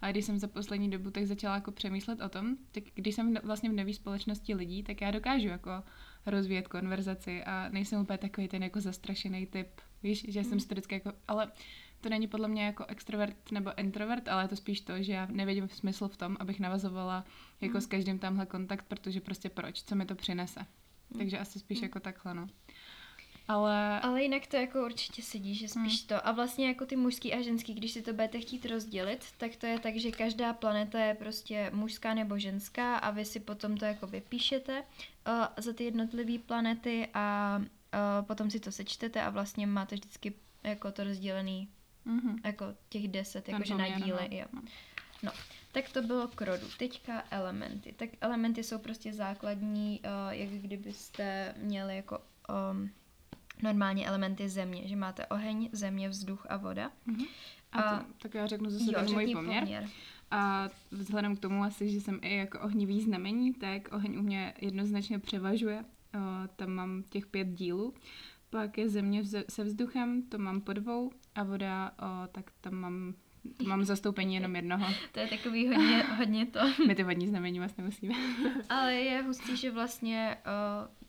A 0.00 0.10
když 0.10 0.24
jsem 0.24 0.38
za 0.38 0.48
poslední 0.48 0.90
dobu 0.90 1.10
tak 1.10 1.26
začala 1.26 1.54
jako 1.54 1.70
přemýšlet 1.72 2.20
o 2.20 2.28
tom, 2.28 2.56
tak 2.72 2.84
když 2.94 3.14
jsem 3.14 3.34
vlastně 3.42 3.70
v 3.70 3.72
nové 3.72 3.92
společnosti 3.94 4.54
lidí, 4.54 4.82
tak 4.82 5.00
já 5.00 5.10
dokážu 5.10 5.48
jako 5.48 5.70
rozvíjet 6.26 6.68
konverzaci 6.68 7.44
a 7.44 7.68
nejsem 7.68 8.00
úplně 8.00 8.18
takový 8.18 8.48
ten 8.48 8.62
jako 8.62 8.80
zastrašený 8.80 9.46
typ, 9.46 9.68
víš, 10.02 10.24
že 10.28 10.44
jsem 10.44 10.52
Mm. 10.52 10.60
si 10.60 10.68
to 10.68 10.74
vždycky 10.74 10.94
jako, 10.94 11.12
ale 11.28 11.48
to 12.00 12.08
není 12.08 12.26
podle 12.28 12.48
mě 12.48 12.64
jako 12.66 12.84
extrovert 12.86 13.52
nebo 13.52 13.70
introvert, 13.78 14.28
ale 14.28 14.44
je 14.44 14.48
to 14.48 14.56
spíš 14.56 14.80
to, 14.80 15.02
že 15.02 15.12
já 15.12 15.26
nevidím 15.30 15.68
smysl 15.68 16.08
v 16.08 16.16
tom, 16.16 16.36
abych 16.40 16.60
navazovala 16.60 17.24
jako 17.60 17.74
Mm. 17.76 17.80
s 17.80 17.86
každým 17.86 18.18
tamhle 18.18 18.46
kontakt, 18.46 18.84
protože 18.88 19.20
prostě 19.20 19.48
proč, 19.50 19.82
co 19.82 19.94
mi 19.94 20.06
to 20.06 20.14
přinese. 20.14 20.60
Mm. 21.10 21.18
Takže 21.18 21.38
asi 21.38 21.58
spíš 21.58 21.78
Mm. 21.78 21.84
jako 21.84 22.00
takhle, 22.00 22.34
no. 22.34 22.46
Ale 23.48 24.00
Ale 24.00 24.22
jinak 24.22 24.46
to 24.46 24.56
jako 24.56 24.84
určitě 24.84 25.22
sedí, 25.22 25.54
že 25.54 25.66
Hmm. 25.74 25.84
spíš 25.90 26.02
to. 26.02 26.26
A 26.26 26.32
vlastně 26.32 26.66
jako 26.68 26.86
ty 26.86 26.96
mužský 26.96 27.32
a 27.34 27.42
ženský, 27.42 27.74
když 27.74 27.92
si 27.92 28.02
to 28.02 28.12
budete 28.12 28.40
chtít 28.40 28.66
rozdělit, 28.66 29.24
tak 29.38 29.56
to 29.56 29.66
je 29.66 29.78
tak, 29.78 29.96
že 29.96 30.10
každá 30.10 30.52
planeta 30.52 31.00
je 31.00 31.14
prostě 31.14 31.70
mužská 31.74 32.14
nebo 32.14 32.38
ženská 32.38 32.96
a 32.96 33.10
vy 33.10 33.24
si 33.24 33.40
potom 33.40 33.76
to 33.76 33.84
jako 33.84 34.06
vypíšete 34.06 34.82
uh, 34.82 35.32
za 35.56 35.72
ty 35.72 35.84
jednotlivé 35.84 36.38
planety 36.38 37.08
a 37.14 37.56
uh, 37.58 38.26
potom 38.26 38.50
si 38.50 38.60
to 38.60 38.72
sečtete 38.72 39.22
a 39.22 39.30
vlastně 39.30 39.66
máte 39.66 39.94
vždycky 39.94 40.32
jako 40.64 40.92
to 40.92 41.04
rozdělený 41.04 41.68
mhm. 42.04 42.36
jako 42.44 42.64
těch 42.88 43.08
deset, 43.08 43.48
jakože 43.48 43.74
na 43.74 43.84
poměr, 43.84 44.02
díly, 44.02 44.28
no. 44.30 44.36
jo. 44.36 44.44
No. 44.52 44.62
No, 45.22 45.32
tak 45.72 45.88
to 45.88 46.02
bylo 46.02 46.28
k 46.28 46.42
rodu. 46.42 46.66
Teďka 46.78 47.22
elementy. 47.30 47.92
Tak 47.92 48.10
elementy 48.20 48.64
jsou 48.64 48.78
prostě 48.78 49.12
základní, 49.12 50.00
uh, 50.00 50.32
jak 50.32 50.48
kdybyste 50.48 51.54
měli 51.56 51.96
jako 51.96 52.18
um, 52.72 52.90
normálně 53.62 54.06
elementy 54.06 54.48
země, 54.48 54.88
že 54.88 54.96
máte 54.96 55.26
oheň, 55.26 55.68
země, 55.72 56.08
vzduch 56.08 56.46
a 56.48 56.56
voda. 56.56 56.92
Mhm. 57.06 57.24
A, 57.72 57.80
A- 57.80 57.98
to, 57.98 58.06
tak 58.22 58.34
já 58.34 58.46
řeknu 58.46 58.70
zase 58.70 58.92
ten 58.92 59.12
můj 59.12 59.34
poměr. 59.34 59.62
poměr. 59.62 59.88
A 60.30 60.68
vzhledem 60.90 61.36
k 61.36 61.40
tomu 61.40 61.64
asi, 61.64 61.90
že 61.90 62.00
jsem 62.00 62.18
i 62.22 62.36
jako 62.36 62.60
ohnivý 62.60 63.00
znamení, 63.02 63.54
tak 63.54 63.88
oheň 63.92 64.18
u 64.18 64.22
mě 64.22 64.54
jednoznačně 64.60 65.18
převažuje. 65.18 65.84
O, 66.14 66.48
tam 66.56 66.70
mám 66.70 67.02
těch 67.02 67.26
pět 67.26 67.48
dílů. 67.48 67.94
Pak 68.50 68.78
je 68.78 68.88
země 68.88 69.22
se 69.48 69.64
vzduchem, 69.64 70.22
to 70.22 70.38
mám 70.38 70.60
po 70.60 70.72
dvou. 70.72 71.12
A 71.38 71.42
voda, 71.42 71.90
o, 71.90 72.26
tak 72.26 72.50
tam 72.60 72.74
mám, 72.74 73.14
mám 73.66 73.84
zastoupení 73.84 74.34
jenom 74.34 74.56
jednoho. 74.56 74.86
To 75.12 75.20
je 75.20 75.28
takový 75.28 75.68
hodně, 75.68 76.02
hodně 76.02 76.46
to. 76.46 76.60
My 76.86 76.94
ty 76.94 77.02
vodní 77.02 77.26
znamení 77.26 77.58
vlastně 77.58 77.84
musíme. 77.84 78.14
Ale 78.68 78.94
je 78.94 79.22
hustý, 79.22 79.56
že 79.56 79.70
vlastně, 79.70 80.36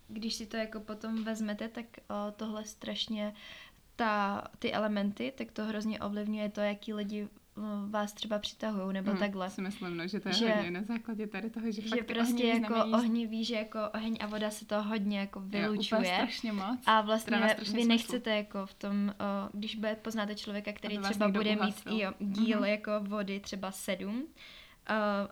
když 0.08 0.34
si 0.34 0.46
to 0.46 0.58
jako 0.58 0.80
potom 0.80 1.24
vezmete, 1.24 1.68
tak 1.68 1.86
tohle 2.36 2.66
strašně 2.66 3.34
ta, 3.96 4.44
ty 4.60 4.74
elementy, 4.74 5.34
tak 5.38 5.52
to 5.52 5.66
hrozně 5.66 6.00
ovlivňuje 6.00 6.50
to, 6.50 6.62
jaký 6.62 6.94
lidi 6.94 7.28
vás 7.90 8.14
třeba 8.14 8.40
přitahují, 8.40 8.94
nebo 8.94 9.12
Hm, 9.12 9.18
takhle. 9.18 9.50
Si 9.50 9.62
myslím, 9.62 9.98
no, 9.98 10.08
že 10.08 10.20
to 10.20 10.30
je 10.30 10.36
Že- 10.36 10.50
hodně 10.54 10.72
na 10.72 10.84
základě 10.84 11.28
tady 11.28 11.50
toho, 11.50 11.72
že, 11.72 11.82
Že 11.82 11.90
fakt 11.90 12.06
prostě 12.06 12.34
ohnivý 12.34 12.48
jako 12.62 12.74
znamení 12.74 12.94
ohnivý, 12.94 13.46
že 13.46 13.56
jako 13.56 13.80
oheň 13.94 14.18
a 14.22 14.26
voda 14.28 14.52
se 14.52 14.66
to 14.66 14.84
hodně 14.84 15.20
jako 15.20 15.40
jo, 15.40 15.46
vylučuje. 15.48 16.06
strašně 16.06 16.54
moc. 16.54 16.80
A 16.86 17.02
vlastně 17.02 17.56
vy 17.74 17.86
nechcete 17.86 18.36
jako 18.36 18.66
v 18.66 18.74
tom, 18.74 19.10
o, 19.10 19.50
když 19.54 19.76
bude, 19.76 19.96
poznáte 19.96 20.36
člověka, 20.36 20.74
který 20.74 20.98
třeba 20.98 21.26
někdo 21.26 21.40
bude 21.40 21.52
mít 21.52 21.60
uhasil. 21.60 21.98
jo, 22.00 22.12
díl 22.20 22.58
Mhm. 22.60 22.70
jako 22.70 22.92
vody 23.00 23.40
třeba 23.40 23.72
sedm, 23.72 24.24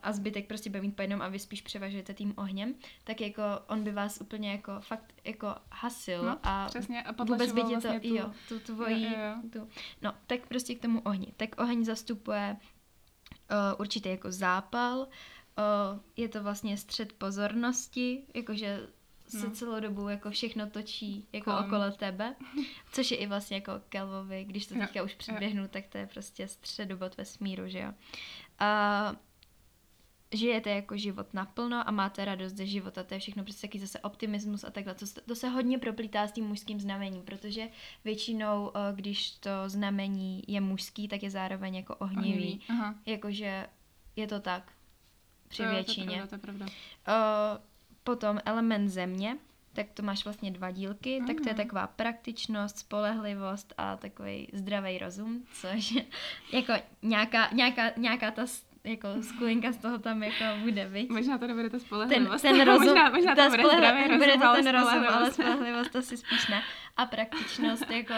a 0.03 0.11
zbytek 0.11 0.47
prostě 0.47 0.69
bude 0.69 0.81
mít 0.81 0.95
po 0.95 1.01
jednom 1.01 1.21
a 1.21 1.27
vy 1.27 1.39
spíš 1.39 1.61
převažujete 1.61 2.13
tím 2.13 2.33
ohněm, 2.37 2.75
tak 3.03 3.21
jako 3.21 3.41
on 3.67 3.83
by 3.83 3.91
vás 3.91 4.21
úplně 4.21 4.51
jako 4.51 4.71
fakt 4.79 5.13
jako 5.23 5.55
hasil 5.71 6.23
No, 6.23 6.39
a 6.43 6.65
Přesně, 6.67 7.03
a 7.03 7.23
vůbec 7.23 7.51
by 7.51 7.61
tě 7.61 7.67
to, 7.67 7.81
vlastně 7.81 7.99
tu, 7.99 8.15
jo, 8.15 8.31
tu 8.49 8.59
tvojí, 8.59 9.03
Jo, 9.03 9.09
jo. 9.09 9.35
Tu, 9.53 9.69
no, 10.01 10.13
tak 10.27 10.47
prostě 10.47 10.75
k 10.75 10.81
tomu 10.81 11.01
ohni. 11.01 11.33
Tak 11.37 11.61
oheň 11.61 11.85
zastupuje 11.85 12.57
uh, 13.51 13.79
určitě 13.81 14.09
jako 14.09 14.31
zápal, 14.31 14.97
uh, 14.99 15.99
je 16.15 16.29
to 16.29 16.43
vlastně 16.43 16.77
střed 16.77 17.13
pozornosti, 17.13 18.23
jakože 18.33 18.87
se 19.27 19.45
No. 19.47 19.51
celou 19.51 19.79
dobu 19.79 20.09
jako 20.09 20.31
všechno 20.31 20.69
točí 20.69 21.27
jako 21.33 21.51
Kolem. 21.51 21.65
okolo 21.65 21.91
tebe, 21.91 22.35
což 22.91 23.11
je 23.11 23.17
i 23.17 23.27
vlastně 23.27 23.57
jako 23.57 23.71
Kelvovi, 23.89 24.43
když 24.45 24.67
to 24.67 24.75
teďka 24.75 25.03
už 25.03 25.11
jo. 25.11 25.17
předběhnu, 25.17 25.67
tak 25.67 25.87
to 25.87 25.97
je 25.97 26.07
prostě 26.07 26.47
středobod 26.47 27.17
vesmíru, 27.17 27.67
že 27.67 27.79
jo. 27.79 27.93
A 28.59 29.15
žijete 30.33 30.69
jako 30.69 30.97
život 30.97 31.33
naplno 31.33 31.87
a 31.87 31.91
máte 31.91 32.25
radost 32.25 32.53
ze 32.53 32.65
života, 32.65 33.03
to 33.03 33.13
je 33.13 33.19
všechno 33.19 33.43
prostě 33.43 33.67
taky 33.67 33.79
zase 33.79 33.99
optimismus 33.99 34.63
a 34.63 34.69
takhle. 34.71 34.95
To, 34.95 35.07
se- 35.07 35.21
to 35.21 35.35
se 35.35 35.49
hodně 35.49 35.77
proplítá 35.79 36.27
s 36.27 36.31
tím 36.31 36.45
mužským 36.47 36.79
znamením, 36.79 37.23
protože 37.23 37.67
většinou, 38.03 38.71
eh, 38.75 38.79
když 38.95 39.31
to 39.31 39.49
znamení 39.67 40.43
je 40.47 40.61
mužský, 40.61 41.07
tak 41.07 41.23
je 41.23 41.29
zároveň 41.29 41.75
jako 41.75 41.95
ohnivý. 41.95 42.61
Ohnivý. 42.69 42.95
Jakože 43.05 43.67
je 44.15 44.27
to 44.27 44.39
tak 44.39 44.71
při 45.47 45.63
Jo, 45.63 45.69
většině. 45.71 46.05
To 46.05 46.11
je 46.11 46.17
pravda, 46.17 46.27
to 46.29 46.35
je 46.35 46.39
pravda. 46.39 46.65
Uh, 46.65 47.61
potom 48.03 48.39
element 48.45 48.89
země, 48.89 49.37
tak 49.73 49.87
to 49.93 50.03
máš 50.03 50.23
vlastně 50.23 50.51
dva 50.51 50.71
dílky, 50.71 51.21
tak 51.27 51.35
to 51.41 51.49
je 51.49 51.53
Mhm. 51.53 51.57
taková 51.63 51.87
praktičnost, 51.87 52.77
spolehlivost 52.77 53.73
a 53.77 53.97
takový 53.97 54.47
zdravý 54.53 54.97
rozum, 54.97 55.43
což 55.53 55.93
jako 56.53 56.73
nějaká, 57.01 57.49
nějaká, 57.53 57.91
nějaká 57.97 58.31
ta 58.31 58.45
jako 58.87 59.07
skulinka 59.21 59.71
z 59.71 59.77
toho 59.77 59.97
tam 59.97 60.23
jako 60.23 60.43
bude, 60.63 60.85
viď? 60.85 61.09
Možná 61.09 61.37
to 61.37 61.47
nebude 61.47 61.69
ta 61.69 61.77
Ten, 61.77 61.79
spolehlivost. 61.79 62.41
ten 62.41 62.61
rozum, 62.65 62.87
možná, 62.87 63.09
možná 63.09 63.35
to 63.35 63.41
ta 63.41 63.49
bude 63.49 63.63
spolehl- 63.63 63.77
zdravý 63.77 64.01
rozum, 64.07 64.17
bude 64.17 64.37
to 64.37 64.45
ale 64.47 64.63
ten 64.63 64.75
rozum, 64.75 64.89
ale 64.89 65.01
spolehlivost. 65.01 65.33
spolehlivost 65.33 65.91
to 65.91 66.01
si 66.01 66.17
spíš 66.17 66.47
ne. 66.47 66.63
A 66.97 67.05
praktičnost 67.05 67.89
jako 67.91 68.13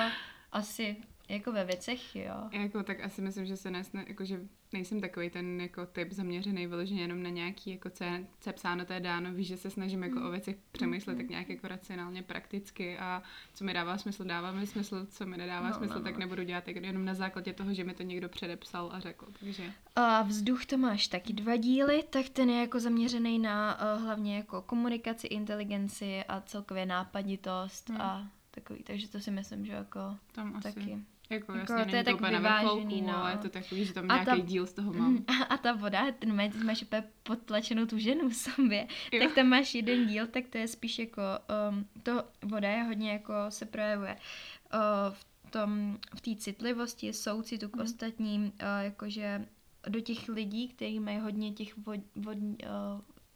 asi 0.52 0.96
jako 1.30 1.52
ve 1.52 1.64
věcech, 1.66 2.16
jo. 2.16 2.36
Jako, 2.52 2.84
tak 2.84 3.00
asi 3.04 3.22
myslím, 3.22 3.46
že 3.46 3.58
se 3.58 3.72
nesne, 3.72 4.06
jako, 4.08 4.26
že 4.26 4.40
nejsem 4.74 5.02
takový 5.02 5.30
ten 5.30 5.62
jako 5.62 5.86
typ 5.86 6.12
zaměřený 6.12 6.68
vyloženě 6.68 7.02
jenom 7.02 7.24
na 7.24 7.30
nějaký, 7.30 7.72
jako 7.72 7.90
co 7.90 8.04
je, 8.04 8.26
co 8.40 8.50
je 8.50 8.54
psáno, 8.54 8.86
to 8.86 8.94
je 8.94 9.00
dáno, 9.00 9.34
víš, 9.34 9.48
že 9.48 9.58
se 9.58 9.70
snažím 9.70 10.04
jako 10.04 10.20
Mm. 10.20 10.26
o 10.26 10.32
věcech 10.32 10.56
přemýšlet 10.72 11.14
Mm. 11.14 11.20
tak 11.20 11.30
nějak 11.30 11.50
jako 11.50 11.68
racionálně, 11.68 12.24
prakticky 12.24 12.98
a 12.98 13.24
co 13.54 13.66
mi 13.66 13.74
dává 13.74 13.98
smysl, 13.98 14.24
dává 14.24 14.52
mi 14.52 14.68
smysl, 14.68 15.06
co 15.10 15.26
mi 15.26 15.38
nedává 15.38 15.70
No, 15.70 15.76
smysl, 15.76 15.94
no, 15.94 16.02
tak 16.02 16.14
no. 16.14 16.20
nebudu 16.20 16.44
dělat 16.44 16.68
jako 16.68 16.80
jenom 16.86 17.06
na 17.06 17.14
základě 17.14 17.54
toho, 17.54 17.74
že 17.74 17.84
mi 17.84 17.94
to 17.94 18.04
někdo 18.04 18.30
předepsal 18.30 18.90
a 18.94 19.00
řekl, 19.00 19.28
takže 19.40 19.72
A 19.96 20.22
vzduch 20.22 20.66
to 20.66 20.78
máš 20.78 21.08
taky 21.08 21.34
dva 21.34 21.56
díly, 21.56 22.04
tak 22.10 22.30
ten 22.30 22.50
je 22.50 22.60
jako 22.62 22.80
zaměřený 22.80 23.40
na 23.40 23.78
uh, 23.96 24.04
hlavně 24.04 24.36
jako 24.38 24.62
komunikaci, 24.62 25.28
inteligenci 25.28 26.24
a 26.24 26.42
celkově 26.42 26.86
nápaditost 26.86 27.90
Hmm. 27.90 28.02
a 28.02 28.28
takový, 28.52 28.84
takže 28.84 29.08
to 29.10 29.20
si 29.20 29.32
myslím, 29.32 29.66
že 29.66 29.72
jako 29.74 30.00
tam 30.32 30.56
asi, 30.56 30.74
taky. 30.74 30.98
Jako, 31.30 31.54
Jako 31.54 31.74
jasně, 31.74 31.92
to 31.92 31.96
je 31.96 32.04
to 32.04 32.18
tak 32.18 32.32
vyvážený, 32.32 33.02
no. 33.02 33.18
ale 33.18 33.32
je 33.32 33.38
to 33.38 33.50
takový, 33.50 33.86
že 33.86 33.94
tam 33.94 34.12
A 34.12 34.14
nějaký 34.14 34.42
ta- 34.42 34.48
díl 34.48 34.66
z 34.68 34.74
toho 34.74 34.94
mám. 35.00 35.24
A, 35.28 35.44
a 35.44 35.58
ta 35.58 35.74
voda, 35.74 36.12
ten 36.12 36.36
máš, 36.36 36.52
ty 36.54 36.58
máš 36.64 36.82
úplně 36.84 37.04
potlačenou 37.24 37.86
tu 37.86 37.98
ženu 37.98 38.30
v 38.30 38.36
sobě, 38.36 38.88
Jo. 39.12 39.24
tak 39.24 39.36
tam 39.36 39.48
máš 39.48 39.76
jeden 39.76 40.08
díl, 40.08 40.28
tak 40.28 40.48
to 40.48 40.58
je 40.58 40.68
spíš 40.68 41.00
jako, 41.00 41.22
um, 41.72 41.86
to 42.04 42.24
voda 42.42 42.70
je 42.70 42.84
hodně 42.84 43.12
jako 43.12 43.34
se 43.50 43.66
projevuje 43.66 44.16
uh, 44.74 44.80
v 45.14 45.26
tom, 45.52 45.98
v 46.16 46.22
té 46.22 46.36
citlivosti, 46.36 47.14
soucitu 47.14 47.70
k 47.70 47.76
Mhm. 47.76 47.84
ostatním, 47.86 48.44
uh, 48.44 48.52
jakože 48.82 49.46
do 49.90 50.00
těch 50.00 50.28
lidí, 50.30 50.68
kteří 50.68 51.00
mají 51.00 51.20
hodně 51.20 51.52
těch 51.52 51.78
vod, 51.78 52.00
vod, 52.16 52.38
uh, 52.38 52.58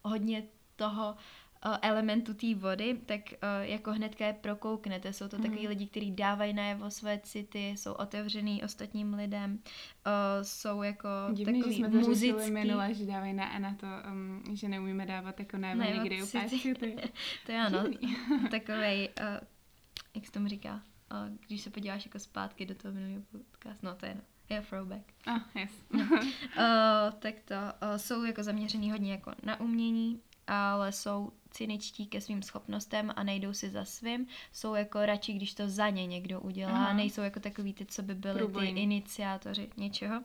hodně 0.03 0.43
toho 0.75 1.09
uh, 1.11 1.17
elementu 1.81 2.33
té 2.33 2.55
vody, 2.55 2.99
tak 3.05 3.21
uh, 3.31 3.37
jako 3.61 3.91
hnedka 3.93 4.25
je 4.27 4.33
prokouknete. 4.33 5.13
Jsou 5.13 5.27
to 5.27 5.37
Mhm. 5.37 5.45
takový 5.45 5.67
lidi, 5.67 5.87
kteří 5.87 6.11
dávají 6.11 6.53
najevo 6.53 6.91
své 6.91 7.19
city, 7.19 7.69
jsou 7.69 7.93
otevřený 7.93 8.63
ostatním 8.63 9.13
lidem, 9.13 9.53
uh, 9.53 9.61
jsou 10.43 10.81
jako 10.83 11.09
Divný, 11.31 11.53
že 11.59 11.59
takový 11.63 11.75
jsme 11.75 11.89
to 11.89 11.97
řešili 11.97 12.09
muzický. 12.33 12.51
minule, 12.51 12.93
že 12.93 13.05
dávají 13.05 13.33
na, 13.33 13.59
na 13.59 13.73
to, 13.75 13.87
um, 14.11 14.43
že 14.55 14.69
neumíme 14.69 15.05
dávat 15.05 15.39
jako 15.39 15.57
najevo 15.57 15.79
Najevo 15.81 16.03
někdy 16.03 16.23
úplně 16.23 16.49
city. 16.49 16.95
To 17.45 17.51
je 17.51 17.59
ano, 17.59 17.83
takovej, 18.51 19.09
uh, 19.21 19.25
jak 20.15 20.25
se 20.25 20.31
tomu 20.31 20.47
říká, 20.47 20.73
uh, 21.11 21.37
když 21.47 21.61
se 21.61 21.69
podíváš 21.69 22.05
jako 22.05 22.19
zpátky 22.19 22.65
do 22.65 22.75
toho 22.75 22.93
minulého 22.93 23.21
podcastu, 23.31 23.85
no 23.85 23.95
to 23.95 24.05
je 24.05 24.15
no. 24.15 24.21
Je 24.49 24.61
throwback. 24.61 25.03
Ah, 25.27 25.39
yes. 25.59 25.71
uh, 25.93 25.99
tak 27.19 27.35
to 27.45 27.55
uh, 27.55 27.97
jsou 27.97 28.23
jako 28.23 28.43
zaměřený 28.43 28.91
hodně 28.91 29.11
jako 29.11 29.31
na 29.43 29.59
umění, 29.59 30.21
ale 30.47 30.91
jsou 30.91 31.31
cyničtí 31.53 32.07
ke 32.07 32.21
svým 32.21 32.41
schopnostem 32.41 33.13
a 33.15 33.23
nejdou 33.23 33.53
si 33.53 33.69
za 33.69 33.85
svým. 33.85 34.27
Jsou 34.51 34.73
jako 34.73 35.05
radši, 35.05 35.33
když 35.33 35.53
to 35.53 35.69
za 35.69 35.89
ně 35.89 36.07
někdo 36.07 36.41
udělá. 36.41 36.71
Aha. 36.71 36.93
Nejsou 36.93 37.21
jako 37.21 37.39
takový 37.39 37.73
ty, 37.73 37.85
co 37.85 38.01
by 38.03 38.15
byly 38.15 38.39
Průbojný. 38.39 38.73
ty 38.73 38.79
iniciátoři 38.79 39.69
něčeho. 39.77 40.23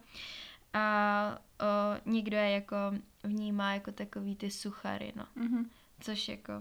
A 0.72 1.38
uh, 1.60 2.12
někdo 2.12 2.36
je 2.36 2.50
jako 2.50 2.76
vnímá 3.24 3.74
jako 3.74 3.92
takový 3.92 4.36
ty 4.36 4.50
suchary, 4.50 5.12
no. 5.16 5.26
Mm-hmm. 5.36 5.66
Což 6.00 6.28
jako 6.28 6.52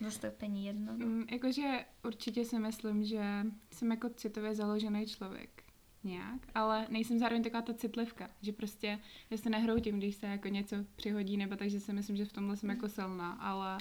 zastoupení 0.00 0.66
jedno. 0.66 0.92
Mm, 0.92 1.24
jakože 1.30 1.84
určitě 2.04 2.44
si 2.44 2.58
myslím, 2.58 3.04
že 3.04 3.46
jsem 3.72 3.90
jako 3.90 4.08
citově 4.08 4.54
založený 4.54 5.06
člověk 5.06 5.62
nějak, 6.04 6.40
ale 6.54 6.86
nejsem 6.90 7.18
zároveň 7.18 7.42
taková 7.42 7.62
ta 7.62 7.74
citlivka, 7.74 8.30
že 8.42 8.52
prostě 8.52 8.98
já 9.30 9.36
se 9.36 9.50
nehroutím, 9.50 9.98
když 9.98 10.14
se 10.14 10.26
jako 10.26 10.48
něco 10.48 10.76
přihodí, 10.96 11.36
nebo 11.36 11.56
takže 11.56 11.80
si 11.80 11.92
myslím, 11.92 12.16
že 12.16 12.24
v 12.24 12.32
tomhle 12.32 12.56
jsem 12.56 12.70
jako 12.70 12.88
silná, 12.88 13.32
ale 13.32 13.78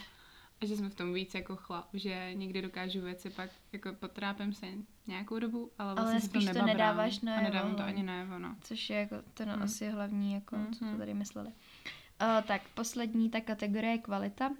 a 0.61 0.65
že 0.65 0.77
jsme 0.77 0.89
v 0.89 0.95
tom 0.95 1.13
víc 1.13 1.33
jako 1.33 1.55
chlap, 1.55 1.89
že 1.93 2.33
někdy 2.33 2.61
dokážu 2.61 3.01
věci 3.01 3.29
pak 3.29 3.49
jako 3.71 3.93
potrápem 3.93 4.53
se 4.53 4.67
nějakou 5.07 5.39
dobu, 5.39 5.71
ale 5.79 5.95
vlastně 5.95 6.11
ale 6.11 6.21
spíš 6.21 6.45
to, 6.45 6.53
to 6.53 6.65
nedáváš 6.65 7.19
na 7.19 7.35
A 7.37 7.41
nedávám 7.41 7.75
to 7.75 7.83
ani 7.83 8.03
najevo, 8.03 8.39
no. 8.39 8.55
Což 8.61 8.89
je 8.89 8.97
jako 8.97 9.15
ten 9.33 9.49
hmm. 9.49 9.61
asi 9.61 9.89
hlavní, 9.89 10.33
jako, 10.33 10.55
hmm. 10.55 10.73
co 10.73 10.85
to 10.85 10.97
tady 10.97 11.13
mysleli. 11.13 11.51
Uh, 12.21 12.43
tak 12.47 12.61
poslední 12.73 13.29
ta 13.29 13.41
kategorie 13.41 13.91
je 13.91 13.97
kvalita. 13.97 14.49
Uh, 14.49 14.55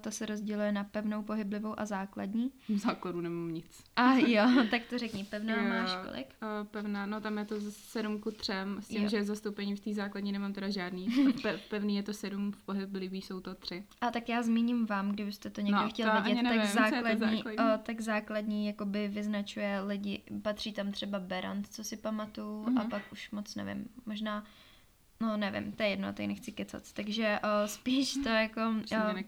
to 0.00 0.10
se 0.10 0.26
rozděluje 0.26 0.72
na 0.72 0.84
pevnou, 0.84 1.22
pohyblivou 1.22 1.80
a 1.80 1.86
základní. 1.86 2.52
V 2.68 2.78
základu 2.78 3.20
nemám 3.20 3.54
nic. 3.54 3.84
A 3.96 4.12
jo, 4.26 4.44
tak 4.70 4.82
to 4.90 4.98
řekni, 4.98 5.24
pevná 5.24 5.54
jo, 5.54 5.68
máš 5.68 5.90
kolik? 6.06 6.26
Uh, 6.42 6.66
pevná, 6.66 7.06
no 7.06 7.20
tam 7.20 7.38
je 7.38 7.44
to 7.44 7.60
z 7.60 7.74
7 7.74 8.20
ku 8.20 8.30
3, 8.30 8.52
s 8.80 8.88
tím, 8.88 9.02
jo. 9.02 9.08
že 9.08 9.24
zastoupení 9.24 9.76
v 9.76 9.80
té 9.80 9.94
základní 9.94 10.32
nemám 10.32 10.52
teda 10.52 10.68
žádný. 10.70 11.08
Pe- 11.42 11.58
pevný 11.70 11.96
je 11.96 12.02
to 12.02 12.12
7, 12.12 12.52
v 12.52 12.62
pohyblivý 12.62 13.22
jsou 13.22 13.40
to 13.40 13.54
3. 13.54 13.84
A 14.00 14.10
tak 14.10 14.28
já 14.28 14.42
zmíním 14.42 14.86
vám, 14.86 15.12
kdybyste 15.12 15.50
to 15.50 15.60
někdo 15.60 15.82
no, 15.82 15.88
chtěl 15.88 16.16
to 16.16 16.22
vidět, 16.22 16.42
nevím, 16.42 16.60
tak 16.60 16.70
základní, 16.70 17.36
základní? 17.36 17.58
Uh, 17.58 17.76
tak 17.82 18.00
základní 18.00 18.66
jakoby 18.66 19.08
vyznačuje 19.08 19.80
lidi, 19.80 20.22
patří 20.42 20.72
tam 20.72 20.92
třeba 20.92 21.18
Berant, 21.18 21.66
co 21.66 21.84
si 21.84 21.96
pamatuju, 21.96 22.64
mm-hmm. 22.64 22.80
a 22.80 22.84
pak 22.84 23.02
už 23.12 23.30
moc 23.30 23.54
nevím, 23.54 23.88
možná 24.06 24.44
No 25.22 25.36
nevím, 25.36 25.72
to 25.72 25.82
je 25.82 25.88
jedno, 25.88 26.12
tady 26.12 26.26
nechci 26.26 26.52
kecat. 26.52 26.92
Takže 26.92 27.38
uh, 27.44 27.66
spíš 27.66 28.14
to 28.22 28.28
jako... 28.28 28.60
Uh, 28.60 29.20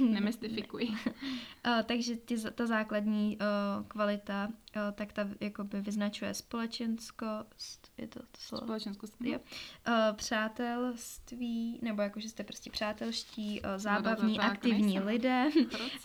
nemystifikuj. 0.10 0.88
uh, 0.88 1.82
takže 1.86 2.16
ty, 2.16 2.36
ta 2.50 2.66
základní 2.66 3.38
uh, 3.38 3.86
kvalita, 3.86 4.46
uh, 4.46 4.82
tak 4.92 5.12
ta 5.12 5.28
jakoby 5.40 5.80
vyznačuje 5.80 6.34
společenskost, 6.34 7.92
je 7.98 8.08
to 8.08 8.20
to 8.20 8.38
slovo? 8.38 8.64
Společenskost. 8.64 9.14
Jo. 9.20 9.38
Uh, 9.38 9.94
přátelství, 10.16 11.78
nebo 11.82 12.02
jako, 12.02 12.20
že 12.20 12.28
jste 12.28 12.44
prostě 12.44 12.70
přátelští, 12.70 13.60
uh, 13.60 13.68
zábavní, 13.76 14.38
no, 14.38 14.44
aktivní 14.44 14.82
nejsem. 14.82 15.06
lidé 15.06 15.44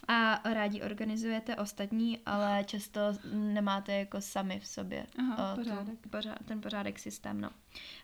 a 0.07 0.41
rádi 0.53 0.81
organizujete 0.81 1.55
ostatní, 1.55 2.19
ale 2.25 2.63
často 2.63 3.01
nemáte 3.33 3.93
jako 3.93 4.21
sami 4.21 4.59
v 4.59 4.67
sobě 4.67 5.05
Aha, 5.19 5.51
uh, 5.51 5.59
pořádek. 5.59 5.99
Tu, 6.01 6.09
pořád, 6.09 6.37
ten 6.45 6.61
pořádek 6.61 6.99
systém, 6.99 7.41
no. 7.41 7.49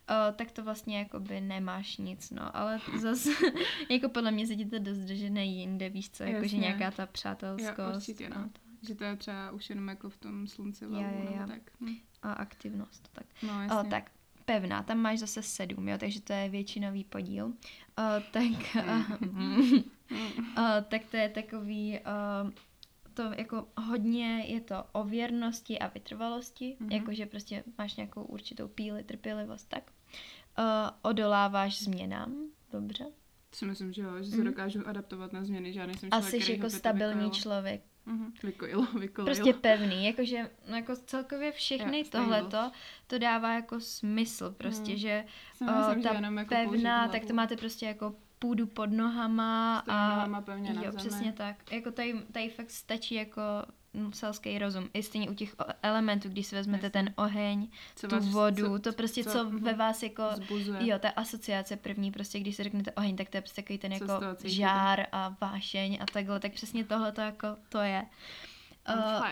Uh, 0.10 0.36
tak 0.36 0.52
to 0.52 0.64
vlastně 0.64 1.00
jakoby 1.00 1.42
nemáš 1.42 1.98
nic, 1.98 2.32
no, 2.32 2.58
ale 2.58 2.80
zase 3.02 3.30
jako 3.90 4.10
podle 4.10 4.32
mě 4.32 4.48
se 4.48 4.56
ti 4.56 4.66
to 4.66 4.80
dost 4.80 4.98
držené 4.98 5.46
jinde, 5.46 5.90
víš 5.90 6.10
co, 6.10 6.24
jakože 6.24 6.58
nějaká 6.58 6.92
ta 6.92 7.06
přátelskost. 7.06 7.80
Jo, 7.80 7.96
určitě, 7.96 8.30
no. 8.30 8.50
Že 8.88 8.96
to 8.96 9.04
je 9.04 9.16
třeba 9.16 9.52
už 9.52 9.70
jenom 9.70 9.88
jako 9.88 10.10
v 10.10 10.18
tom 10.18 10.48
slunci 10.48 10.86
lavu, 10.86 11.04
jo, 11.04 11.26
jo, 11.26 11.38
jo. 11.40 11.48
tak. 11.48 11.62
Hm. 11.82 11.96
A 12.22 12.34
aktivnost, 12.34 13.10
tak. 13.14 13.26
No, 13.44 13.64
jasně. 13.64 13.80
O, 13.80 13.84
tak, 13.84 14.12
pevná, 14.46 14.84
tam 14.84 14.98
máš 14.98 15.20
zase 15.20 15.42
sedm, 15.42 15.88
jo, 15.88 15.98
takže 15.98 16.22
to 16.22 16.34
je 16.34 16.50
většinový 16.50 17.04
podíl. 17.04 17.46
O, 17.46 18.22
tak, 18.32 18.76
mm. 19.32 19.78
o, 20.58 20.82
tak 20.88 21.02
to 21.12 21.18
je 21.18 21.30
takový, 21.30 22.00
o, 22.00 22.52
to 23.14 23.24
jako 23.38 23.68
hodně 23.78 24.46
je 24.48 24.62
to 24.62 24.84
o 24.92 25.04
věrnosti 25.04 25.80
a 25.80 25.88
vytrvalosti, 25.88 26.78
mm-hmm. 26.82 26.94
jakože 26.94 27.26
prostě 27.26 27.64
máš 27.78 27.96
nějakou 27.96 28.24
určitou 28.24 28.68
píli, 28.68 29.04
trpělivost, 29.04 29.70
tak. 29.70 29.92
Uh, 30.60 30.66
odoláváš 31.02 31.84
změnám, 31.84 32.36
dobře. 32.72 33.06
Si 33.54 33.66
myslím, 33.66 33.94
že 33.94 34.02
jo, 34.02 34.24
že 34.24 34.32
se 34.32 34.38
mm. 34.38 34.44
dokážu 34.44 34.88
adaptovat 34.88 35.34
na 35.34 35.44
změny, 35.44 35.74
žádný 35.74 35.94
jsem 35.94 36.10
člověk, 36.10 36.42
Asi 36.42 36.52
jako 36.52 36.70
stabilní 36.70 37.14
vykojil. 37.14 37.32
člověk. 37.32 37.82
Mm-hmm. 38.08 38.32
Vykojil, 38.44 38.86
vykojil. 39.00 39.26
Prostě 39.26 39.54
pevný, 39.54 40.06
jakože 40.06 40.50
no 40.70 40.76
jako 40.76 40.96
celkově 40.96 41.52
všechny 41.52 42.00
jo, 42.00 42.06
tohleto, 42.12 42.72
to 43.08 43.20
dává 43.20 43.54
jako 43.54 43.80
smysl 43.80 44.52
prostě, 44.52 44.92
mm. 44.92 44.98
že 44.98 45.26
uh, 45.62 45.68
ta 45.68 45.94
že 45.94 46.26
jako 46.36 46.50
pevná, 46.50 47.08
tak 47.08 47.26
to 47.26 47.34
máte 47.34 47.58
prostě 47.58 47.86
jako 47.86 48.16
půdu 48.44 48.68
pod 48.68 48.92
nohama 48.92 49.80
a 49.80 50.10
nohama 50.10 50.42
pevně 50.42 50.74
jo, 50.76 50.82
na 50.86 50.92
přesně 50.92 51.34
tak. 51.34 51.72
Jako 51.72 51.92
tady, 51.92 52.22
tady 52.32 52.50
fakt 52.50 52.70
stačí 52.70 53.16
jako 53.16 53.42
selský 54.14 54.60
rozum. 54.60 54.90
I 54.94 55.04
stejně 55.04 55.30
u 55.30 55.34
těch 55.34 55.56
elementů, 55.82 56.30
když 56.30 56.48
si 56.48 56.56
vezmete 56.56 56.86
Jasně. 56.86 56.92
ten 56.92 57.14
oheň, 57.16 57.68
co 57.96 58.08
tu 58.08 58.16
vás, 58.16 58.26
vodu, 58.28 58.78
co, 58.78 58.80
to 58.80 58.94
prostě, 58.94 59.24
co, 59.24 59.32
co 59.32 59.50
ve 59.50 59.74
vás 59.74 60.04
jako, 60.04 60.24
zbuzuje. 60.34 60.88
jo, 60.88 61.00
ta 61.00 61.10
asociace 61.10 61.78
první, 61.78 62.12
prostě 62.12 62.40
když 62.40 62.56
si 62.56 62.64
řeknete 62.64 62.92
oheň, 62.92 63.16
tak 63.16 63.30
to 63.30 63.38
je 63.38 63.42
prostě 63.42 63.62
takový 63.62 63.80
ten 63.80 63.92
jako 63.92 64.20
žár 64.44 65.08
a 65.12 65.36
vášeň 65.42 65.98
a 66.02 66.06
takhle, 66.14 66.40
tak 66.40 66.52
přesně 66.52 66.84
tohle 66.84 67.12
to 67.12 67.22
jako 67.22 67.48
to 67.70 67.78
je. 67.80 68.06
Uh, 68.96 69.26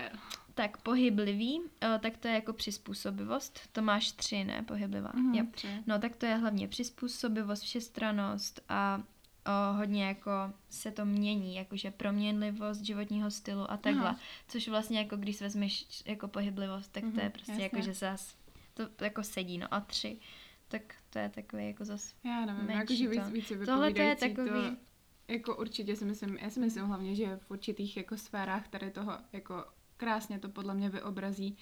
tak 0.54 0.78
pohyblivý, 0.78 1.60
uh, 1.60 1.68
tak 2.00 2.18
to 2.18 2.28
je 2.28 2.34
jako 2.34 2.54
přizpůsobivost. 2.54 3.60
To 3.72 3.82
máš 3.82 4.12
tři, 4.12 4.44
ne? 4.44 4.64
Pohyblivá. 4.68 5.12
Mm, 5.14 5.34
jo. 5.36 5.46
Tři. 5.52 5.68
No 5.88 6.00
tak 6.00 6.16
to 6.16 6.26
je 6.26 6.36
hlavně 6.36 6.68
přizpůsobivost, 6.68 7.64
všestranost 7.64 8.62
a 8.70 9.04
o, 9.46 9.74
hodně 9.74 10.06
jako 10.06 10.32
se 10.70 10.92
to 10.92 11.06
mění, 11.06 11.56
jakože 11.56 11.92
proměnlivost 11.92 12.82
životního 12.82 13.32
stylu 13.32 13.72
a 13.72 13.78
takhle. 13.78 14.10
Aha. 14.10 14.20
Což 14.48 14.68
vlastně 14.68 15.00
jako 15.00 15.18
když 15.18 15.42
vezmeš 15.42 15.88
jako 16.06 16.28
pohyblivost, 16.28 16.92
tak 16.92 17.04
to 17.04 17.20
je 17.20 17.24
mhm, 17.24 17.32
prostě 17.32 17.52
jasně. 17.52 17.64
jako, 17.64 17.82
že 17.82 17.94
zas 17.94 18.36
to, 18.74 18.88
to 18.90 19.04
jako 19.04 19.24
sedí, 19.24 19.58
no 19.58 19.74
a 19.74 19.80
tři, 19.80 20.18
tak 20.68 20.82
to 21.10 21.20
je 21.20 21.30
takový 21.30 21.68
jako 21.68 21.86
zas 21.86 22.16
Já 22.24 22.46
nevím, 22.46 22.70
jakože 22.70 23.10
víc, 23.10 23.30
víc 23.30 23.52
Tohle 23.66 23.94
to 23.94 24.02
je 24.02 24.16
takový... 24.16 24.50
To, 24.50 24.76
jako 25.28 25.56
určitě 25.56 25.96
si 25.96 26.06
myslím, 26.06 26.38
já 26.38 26.50
si 26.50 26.60
myslím 26.60 26.86
hlavně, 26.86 27.16
že 27.16 27.38
v 27.38 27.52
určitých 27.52 27.98
jako 27.98 28.18
sférách 28.18 28.68
tady 28.68 28.92
toho 28.92 29.18
jako 29.34 29.66
krásně 30.02 30.40
to 30.40 30.50
podle 30.50 30.74
mě 30.74 30.90
vyobrazí 30.90 31.58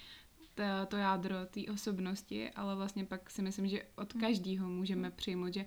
to, 0.54 0.62
to 0.88 0.96
jádro 0.96 1.36
té 1.50 1.60
osobnosti, 1.72 2.50
ale 2.50 2.76
vlastně 2.76 3.04
pak 3.04 3.30
si 3.30 3.42
myslím, 3.42 3.68
že 3.68 3.82
od 3.96 4.14
mhm. 4.14 4.20
každého 4.20 4.68
můžeme 4.68 5.10
přijmout, 5.10 5.54
že 5.54 5.64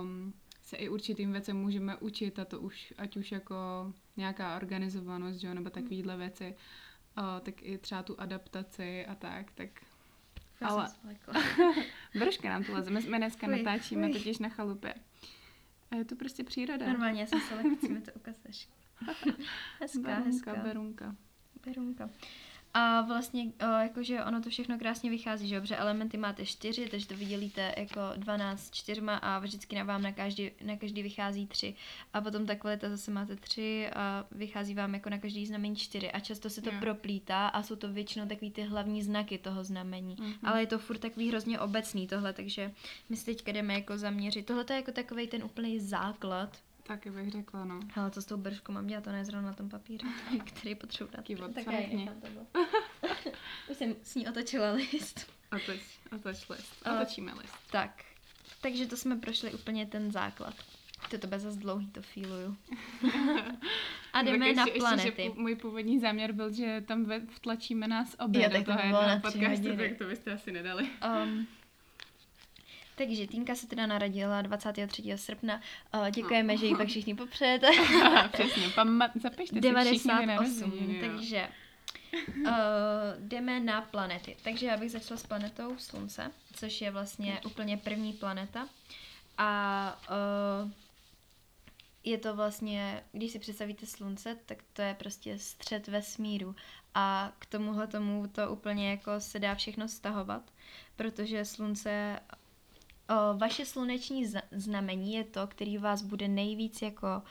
um, 0.00 0.34
se 0.62 0.76
i 0.76 0.88
určitým 0.88 1.32
věcem 1.32 1.56
můžeme 1.56 1.96
učit 1.96 2.38
a 2.38 2.44
to 2.44 2.60
už, 2.60 2.94
ať 2.98 3.16
už 3.16 3.32
jako 3.32 3.56
nějaká 4.16 4.56
organizovanost, 4.56 5.40
že, 5.40 5.54
nebo 5.54 5.70
takovýhle 5.70 6.16
věci, 6.16 6.54
uh, 7.18 7.24
tak 7.40 7.62
i 7.62 7.78
třeba 7.78 8.02
tu 8.02 8.20
adaptaci 8.20 9.06
a 9.06 9.14
tak, 9.14 9.52
tak 9.52 9.68
ale 10.60 10.88
Brška 12.18 12.48
nám 12.48 12.64
to 12.64 12.72
leze. 12.72 12.90
My, 12.90 13.00
my 13.00 13.16
dneska 13.18 13.46
fuj, 13.46 13.62
natáčíme 13.62 14.06
fuj. 14.06 14.12
totiž 14.12 14.38
na 14.38 14.48
chalupě. 14.48 14.94
A 15.90 15.96
je 15.96 16.04
to 16.04 16.16
prostě 16.16 16.44
příroda. 16.44 16.86
Normálně, 16.86 17.20
já 17.20 17.26
jsem 17.26 17.40
se 17.40 17.54
lekci, 17.54 17.88
mi 17.88 18.00
to 18.00 18.12
ukazuješ. 18.12 18.68
hezká, 19.80 20.00
berunka, 20.00 20.24
hezká. 20.24 20.54
Berunka. 20.54 21.16
Berunka. 21.64 22.10
A 22.74 23.00
vlastně 23.00 23.46
jakože 23.82 24.24
ono 24.24 24.42
to 24.42 24.50
všechno 24.50 24.78
krásně 24.78 25.10
vychází, 25.10 25.48
že 25.48 25.54
dobře, 25.56 25.76
elementy 25.76 26.16
máte 26.16 26.46
čtyři, 26.46 26.88
takže 26.90 27.06
to 27.06 27.16
vydělíte 27.16 27.74
jako 27.76 28.00
12 28.16 28.74
čtyřma 28.74 29.16
a 29.16 29.38
vždycky 29.38 29.76
na 29.76 29.84
vám 29.84 30.02
na 30.02 30.12
každý, 30.12 30.50
na 30.64 30.76
každý 30.76 31.02
vychází 31.02 31.46
tři. 31.46 31.74
A 32.12 32.20
potom 32.20 32.46
ta 32.46 32.54
kvalita 32.54 32.88
zase 32.88 33.10
máte 33.10 33.36
tři 33.36 33.90
a 33.94 34.26
vychází 34.30 34.74
vám 34.74 34.94
jako 34.94 35.10
na 35.10 35.18
každý 35.18 35.46
znamení 35.46 35.76
čtyři. 35.76 36.12
A 36.12 36.20
často 36.20 36.50
se 36.50 36.62
to 36.62 36.70
yeah. 36.70 36.80
proplítá 36.80 37.48
a 37.48 37.62
jsou 37.62 37.76
to 37.76 37.92
většinou 37.92 38.26
takový 38.26 38.50
ty 38.50 38.62
hlavní 38.62 39.02
znaky 39.02 39.38
toho 39.38 39.64
znamení. 39.64 40.16
Mm-hmm. 40.16 40.34
Ale 40.42 40.60
je 40.60 40.66
to 40.66 40.78
furt 40.78 40.98
takový 40.98 41.28
hrozně 41.28 41.60
obecný 41.60 42.06
tohle, 42.06 42.32
takže 42.32 42.72
my 43.08 43.16
si 43.16 43.24
teďka 43.24 43.52
jdeme 43.52 43.74
jako 43.74 43.98
zaměřit. 43.98 44.46
Tohle 44.46 44.64
je 44.70 44.76
jako 44.76 44.92
takový 44.92 45.26
ten 45.26 45.44
úplný 45.44 45.80
základ 45.80 46.58
Taky 46.90 47.10
bych 47.10 47.30
řekla, 47.30 47.64
no. 47.64 47.80
Ale 47.96 48.10
co 48.10 48.22
s 48.22 48.24
tou 48.24 48.36
brškou 48.36 48.72
mám 48.72 48.86
dělat, 48.86 49.04
to 49.04 49.12
ne 49.12 49.24
zrovna 49.24 49.48
na 49.48 49.54
tom 49.54 49.68
papíře, 49.68 50.06
který 50.44 50.74
potřebuji 50.74 51.12
dát. 51.12 51.24
Kývot, 51.24 51.54
tak 51.54 51.66
Už 53.70 53.76
jsem 53.76 53.96
s 54.02 54.14
ní 54.14 54.28
otočila 54.28 54.72
list. 54.72 55.32
Otoč, 55.56 55.80
otoč 56.16 56.48
list. 56.48 56.86
Otočíme 56.96 57.32
list. 57.32 57.54
Tak, 57.70 58.04
takže 58.60 58.86
to 58.86 58.96
jsme 58.96 59.16
prošli 59.16 59.54
úplně 59.54 59.86
ten 59.86 60.12
základ. 60.12 60.54
To 61.10 61.18
to 61.18 61.26
bez 61.26 61.42
zase 61.42 61.58
dlouhý, 61.58 61.90
to 61.90 62.02
feeluju. 62.02 62.56
A 64.12 64.22
jdeme 64.22 64.48
ještě, 64.48 64.60
na 64.60 64.66
planety. 64.78 65.08
Ještě, 65.08 65.22
že 65.22 65.40
můj 65.40 65.56
původní 65.56 66.00
záměr 66.00 66.32
byl, 66.32 66.52
že 66.52 66.84
tam 66.86 67.12
vtlačíme 67.28 67.88
nás 67.88 68.16
obě 68.18 68.42
jo, 68.42 68.58
do 68.58 68.64
toho 68.64 68.78
jednoho 68.78 69.20
podcastu, 69.20 69.76
tak 69.76 69.98
to 69.98 70.04
byste 70.04 70.32
asi 70.32 70.52
nedali. 70.52 70.90
Um, 71.24 71.46
takže 73.06 73.26
Týnka 73.26 73.54
se 73.54 73.66
teda 73.66 73.86
narodila 73.86 74.42
23. 74.42 75.02
srpna. 75.16 75.60
Děkujeme, 76.10 76.52
no. 76.52 76.60
že 76.60 76.66
ji 76.66 76.76
pak 76.76 76.88
všichni 76.88 77.14
popřete. 77.14 77.70
Přesně, 78.32 78.68
pamat, 78.74 79.10
zapište 79.14 79.60
98, 79.60 80.72
si 80.72 81.00
takže 81.00 81.48
Uh, 82.36 82.52
jdeme 83.18 83.60
na 83.60 83.82
planety. 83.82 84.36
Takže 84.44 84.66
já 84.66 84.76
bych 84.76 84.90
začala 84.90 85.18
s 85.18 85.26
planetou 85.26 85.78
Slunce, 85.78 86.30
což 86.52 86.80
je 86.80 86.90
vlastně 86.90 87.40
úplně 87.46 87.76
první 87.76 88.12
planeta. 88.12 88.68
A 89.38 90.00
uh, 90.64 90.70
je 92.04 92.18
to 92.18 92.36
vlastně, 92.36 93.04
když 93.12 93.32
si 93.32 93.38
představíte 93.38 93.86
slunce, 93.86 94.36
tak 94.46 94.58
to 94.72 94.82
je 94.82 94.94
prostě 94.94 95.38
střed 95.38 95.88
vesmíru. 95.88 96.54
A 96.94 97.32
k 97.38 97.46
tomuhle 97.46 97.86
tomu 97.86 98.26
to 98.26 98.52
úplně 98.52 98.90
jako 98.90 99.20
se 99.20 99.38
dá 99.38 99.54
všechno 99.54 99.88
stahovat, 99.88 100.42
protože 100.96 101.44
slunce 101.44 102.20
O, 103.10 103.38
vaše 103.38 103.66
sluneční 103.66 104.26
znamení 104.52 105.14
je 105.14 105.24
to, 105.24 105.46
který 105.46 105.78
vás 105.78 106.02
bude 106.02 106.28
nejvíc 106.28 106.82
jako 106.82 107.06
o, 107.06 107.22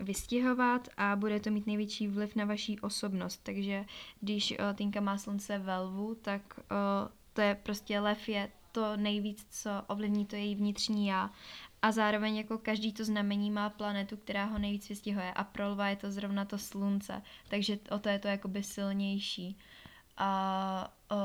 vystihovat 0.00 0.88
a 0.96 1.16
bude 1.16 1.40
to 1.40 1.50
mít 1.50 1.66
největší 1.66 2.08
vliv 2.08 2.36
na 2.36 2.44
vaší 2.44 2.80
osobnost. 2.80 3.40
Takže 3.42 3.84
když 4.20 4.52
o, 4.52 4.74
Tinka 4.74 5.00
má 5.00 5.18
slunce 5.18 5.58
ve 5.58 5.78
lvu, 5.78 6.14
tak 6.14 6.42
o, 6.58 6.64
to 7.32 7.40
je 7.40 7.54
prostě 7.54 8.00
lev 8.00 8.28
je 8.28 8.50
to 8.72 8.96
nejvíc, 8.96 9.46
co 9.50 9.70
ovlivní 9.86 10.26
to 10.26 10.36
její 10.36 10.54
vnitřní 10.54 11.06
já. 11.06 11.30
A 11.82 11.92
zároveň 11.92 12.36
jako 12.36 12.58
každý 12.58 12.92
to 12.92 13.04
znamení 13.04 13.50
má 13.50 13.70
planetu, 13.70 14.16
která 14.16 14.44
ho 14.44 14.58
nejvíc 14.58 14.88
vystihuje 14.88 15.32
a 15.32 15.44
pro 15.44 15.68
lva 15.68 15.88
je 15.88 15.96
to 15.96 16.10
zrovna 16.10 16.44
to 16.44 16.58
slunce, 16.58 17.22
takže 17.48 17.78
o 17.90 17.98
to 17.98 18.08
je 18.08 18.18
to 18.18 18.28
jakoby 18.28 18.62
silnější. 18.62 19.58
A 20.16 20.94
o, 21.10 21.16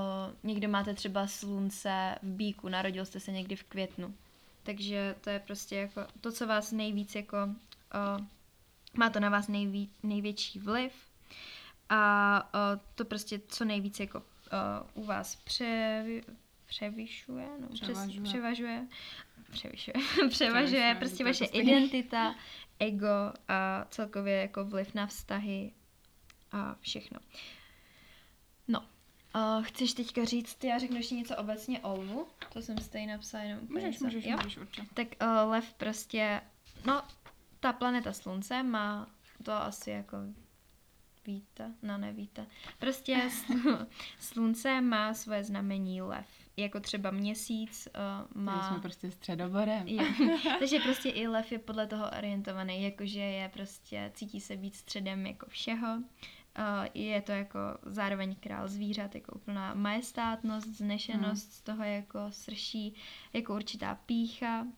někdo 0.43 0.69
máte 0.69 0.93
třeba 0.93 1.28
slunce 1.28 2.15
v 2.21 2.28
bíku, 2.28 2.69
narodil 2.69 3.06
jste 3.06 3.19
se 3.19 3.32
někdy 3.32 3.56
v 3.56 3.63
květnu. 3.63 4.15
Takže 4.63 5.15
to 5.21 5.30
je 5.30 5.39
prostě 5.39 5.76
jako 5.76 6.02
to, 6.21 6.32
co 6.32 6.47
vás 6.47 6.71
nejvíc 6.71 7.15
jako, 7.15 7.38
o, 7.38 8.26
má 8.93 9.10
to 9.10 9.19
na 9.19 9.30
vás 9.30 9.47
nejví, 9.47 9.89
největší 10.04 10.60
vliv 10.60 10.93
a 11.89 12.50
o, 12.54 12.80
to 12.95 13.06
prostě 13.06 13.41
co 13.47 13.65
nejvíc 13.65 14.00
jako 14.00 14.19
o, 14.19 14.23
u 14.93 15.04
vás 15.04 15.36
pře, 15.36 16.04
převyšuje, 16.65 17.47
no, 17.60 17.67
převažuje. 17.67 18.21
Přes, 18.21 18.32
převažuje, 18.32 18.88
převyšuje, 19.52 19.93
převažuje 20.30 20.95
prostě 21.00 21.23
vaše 21.23 21.45
identita, 21.45 22.36
ego 22.80 23.34
a 23.47 23.86
celkově 23.89 24.36
jako 24.36 24.65
vliv 24.65 24.93
na 24.93 25.08
vztahy 25.08 25.71
a 26.52 26.76
všechno. 26.82 27.19
Uh, 29.38 29.63
chceš 29.63 29.93
teďka 29.93 30.26
říct, 30.26 30.63
já 30.63 30.78
řeknu 30.78 30.97
ještě 30.97 31.15
něco 31.15 31.36
obecně 31.38 31.80
o 31.80 31.93
lvu, 31.93 32.28
to 32.54 32.62
jsem 32.62 32.78
stejně 32.78 33.13
napsala 33.13 33.43
jenom 33.43 33.60
Můžeš, 33.69 33.84
něco. 33.84 34.06
můžeš, 34.06 34.26
jo? 34.26 34.38
můžeš 34.38 34.58
určitě. 34.58 34.88
Tak 34.93 35.08
uh, 35.21 35.52
lev 35.52 35.73
prostě, 35.73 36.41
no, 36.86 37.02
ta 37.60 37.73
planeta 37.73 38.13
slunce 38.13 38.63
má 38.63 39.08
to 39.43 39.52
asi 39.52 39.91
jako 39.91 40.17
víte, 41.28 41.71
no 41.82 41.97
nevíte. 41.97 42.45
Prostě 42.80 43.30
slunce 44.19 44.82
má 44.82 45.13
svoje 45.13 45.43
znamení 45.43 46.02
lev. 46.02 46.28
Jako 46.58 46.80
třeba 46.80 47.12
měsíc 47.12 47.88
uh, 47.95 48.43
má... 48.43 48.69
Jsme 48.69 48.80
prostě 48.80 49.12
středoborem. 49.12 49.88
Je. 49.88 50.04
Takže 50.60 50.80
prostě 50.80 51.10
i 51.10 51.28
lev 51.28 51.52
je 51.52 51.60
podle 51.60 51.88
toho 51.88 52.10
orientovaný, 52.17 52.84
jakože 52.84 53.19
je 53.19 53.50
prostě, 53.50 54.12
cítí 54.15 54.41
se 54.41 54.56
být 54.56 54.76
středem 54.76 55.28
jako 55.28 55.45
všeho. 55.50 56.04
Je 56.93 57.22
to 57.22 57.32
jako 57.32 57.60
zároveň 57.86 58.36
král 58.36 58.67
zvířat, 58.67 59.15
jako 59.15 59.36
úplná 59.36 59.74
majestátnost, 59.74 60.67
znešenost, 60.67 61.43
hmm. 61.43 61.52
z 61.52 61.62
toho 61.62 61.84
jako 61.84 62.20
srší, 62.30 62.96
jako 63.34 63.56
určitá 63.56 63.96
pícha. 63.96 64.62
Uh, 64.62 64.70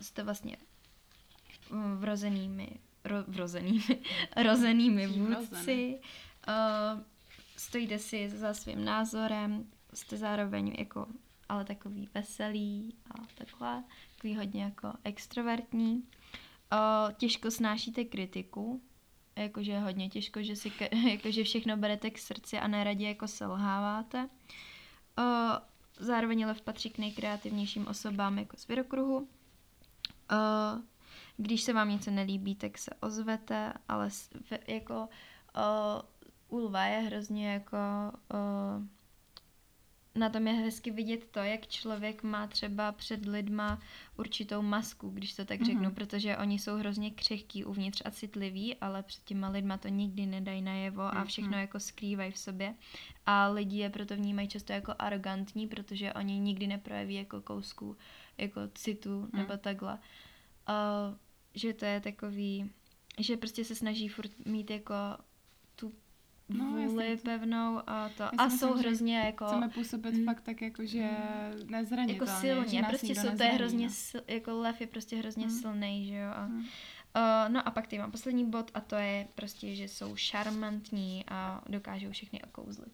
jste 0.00 0.22
vlastně 0.22 0.56
vrozenými 1.94 2.68
ro, 3.04 3.16
vrozenými, 3.26 4.02
rozenými 4.44 5.06
vůdci. 5.06 6.00
Stojíte 7.56 7.98
si 7.98 8.28
za 8.28 8.54
svým 8.54 8.84
názorem, 8.84 9.66
jste 9.94 10.16
zároveň 10.16 10.74
jako 10.78 11.06
ale 11.48 11.64
takový 11.64 12.08
veselý 12.14 12.94
a 13.10 13.14
takhle, 13.34 13.84
takový 14.14 14.36
hodně 14.36 14.62
jako 14.62 14.92
extrovertní. 15.04 16.04
Těžko 17.16 17.50
snášíte 17.50 18.04
kritiku, 18.04 18.82
jakože 19.36 19.78
hodně 19.78 20.08
těžko, 20.08 20.42
že 20.42 20.56
si 20.56 20.72
jakože 21.10 21.44
všechno 21.44 21.76
berete 21.76 22.10
k 22.10 22.18
srdci 22.18 22.58
a 22.58 22.68
neradě 22.68 23.08
jako 23.08 23.28
selháváte. 23.28 24.28
Uh, 25.18 25.56
zároveň 25.98 26.44
ale 26.44 26.54
patří 26.54 26.90
k 26.90 26.98
nejkreativnějším 26.98 27.86
osobám 27.86 28.38
jako 28.38 28.56
z 28.56 28.68
Virokruhu. 28.68 29.18
Uh, 29.18 29.26
když 31.36 31.62
se 31.62 31.72
vám 31.72 31.90
něco 31.90 32.10
nelíbí, 32.10 32.54
tak 32.54 32.78
se 32.78 32.90
ozvete, 33.00 33.72
ale 33.88 34.08
jako 34.66 35.08
uh, 36.50 36.58
u 36.58 36.64
lva 36.64 36.84
je 36.84 37.00
hrozně 37.00 37.52
jako 37.52 37.76
uh, 38.34 38.86
na 40.16 40.28
tom 40.28 40.46
je 40.46 40.52
hezky 40.52 40.90
vidět 40.90 41.24
to, 41.30 41.38
jak 41.38 41.66
člověk 41.66 42.22
má 42.22 42.46
třeba 42.46 42.92
před 42.92 43.26
lidma 43.26 43.80
určitou 44.16 44.62
masku, 44.62 45.10
když 45.10 45.34
to 45.34 45.44
tak 45.44 45.62
řeknu, 45.62 45.90
mm-hmm. 45.90 45.94
protože 45.94 46.36
oni 46.36 46.58
jsou 46.58 46.76
hrozně 46.76 47.10
křehký 47.10 47.64
uvnitř 47.64 48.02
a 48.04 48.10
citliví, 48.10 48.76
ale 48.76 49.02
před 49.02 49.24
těma 49.24 49.48
lidma 49.48 49.78
to 49.78 49.88
nikdy 49.88 50.26
nedají 50.26 50.62
najevo 50.62 51.02
mm-hmm. 51.02 51.18
a 51.18 51.24
všechno 51.24 51.50
mhm. 51.50 51.60
jako 51.60 51.80
skrývají 51.80 52.32
v 52.32 52.38
sobě. 52.38 52.74
A 53.26 53.48
lidi 53.48 53.76
je 53.76 53.90
proto 53.90 54.16
vnímají 54.16 54.48
často 54.48 54.72
jako 54.72 54.94
arrogantní, 54.98 55.66
protože 55.66 56.12
oni 56.12 56.38
nikdy 56.38 56.66
neprojeví 56.66 57.14
jako 57.14 57.40
kousku 57.40 57.96
jako 58.38 58.60
citu 58.74 59.20
mm. 59.20 59.30
nebo 59.32 59.56
takhle. 59.56 59.98
Uh, 60.68 61.16
že 61.54 61.72
to 61.72 61.84
je 61.84 62.00
takový, 62.00 62.70
že 63.18 63.36
prostě 63.36 63.64
se 63.64 63.74
snaží 63.74 64.08
furt 64.08 64.46
mít 64.46 64.70
jako 64.70 64.94
no, 66.48 66.64
vůli 66.64 67.10
jasný. 67.10 67.24
pevnou 67.24 67.80
a 67.86 68.08
to. 68.08 68.22
Já 68.22 68.30
a 68.38 68.50
jsou 68.50 68.66
myslím, 68.66 68.78
hrozně 68.78 69.18
jako... 69.18 69.46
Chceme 69.46 69.68
působit 69.68 70.14
mm, 70.14 70.24
fakt 70.24 70.40
tak 70.40 70.62
jako, 70.62 70.86
že 70.86 71.10
mm, 71.10 71.70
nezranitelně. 71.70 72.30
Jako 72.30 72.40
silně, 72.40 72.82
prostě 72.88 73.14
jsou, 73.14 73.36
to 73.36 73.42
je 73.42 73.48
hrozně, 73.48 73.86
no. 73.86 73.92
sil, 74.06 74.20
jako 74.28 74.58
lev 74.58 74.80
je 74.80 74.86
prostě 74.86 75.16
hrozně 75.16 75.46
mm. 75.46 75.52
silný, 75.52 76.06
že 76.06 76.14
jo. 76.14 76.30
A, 76.34 76.46
mm. 76.46 76.58
Uh, 76.58 77.52
no 77.52 77.68
a 77.68 77.70
pak 77.70 77.86
tady 77.86 77.98
mám 77.98 78.10
poslední 78.10 78.50
bod 78.50 78.70
a 78.74 78.80
to 78.80 78.96
je 78.96 79.28
prostě, 79.34 79.74
že 79.74 79.84
jsou 79.84 80.16
šarmantní 80.16 81.24
a 81.28 81.62
dokážou 81.68 82.10
všechny 82.10 82.42
okouzlit. 82.42 82.92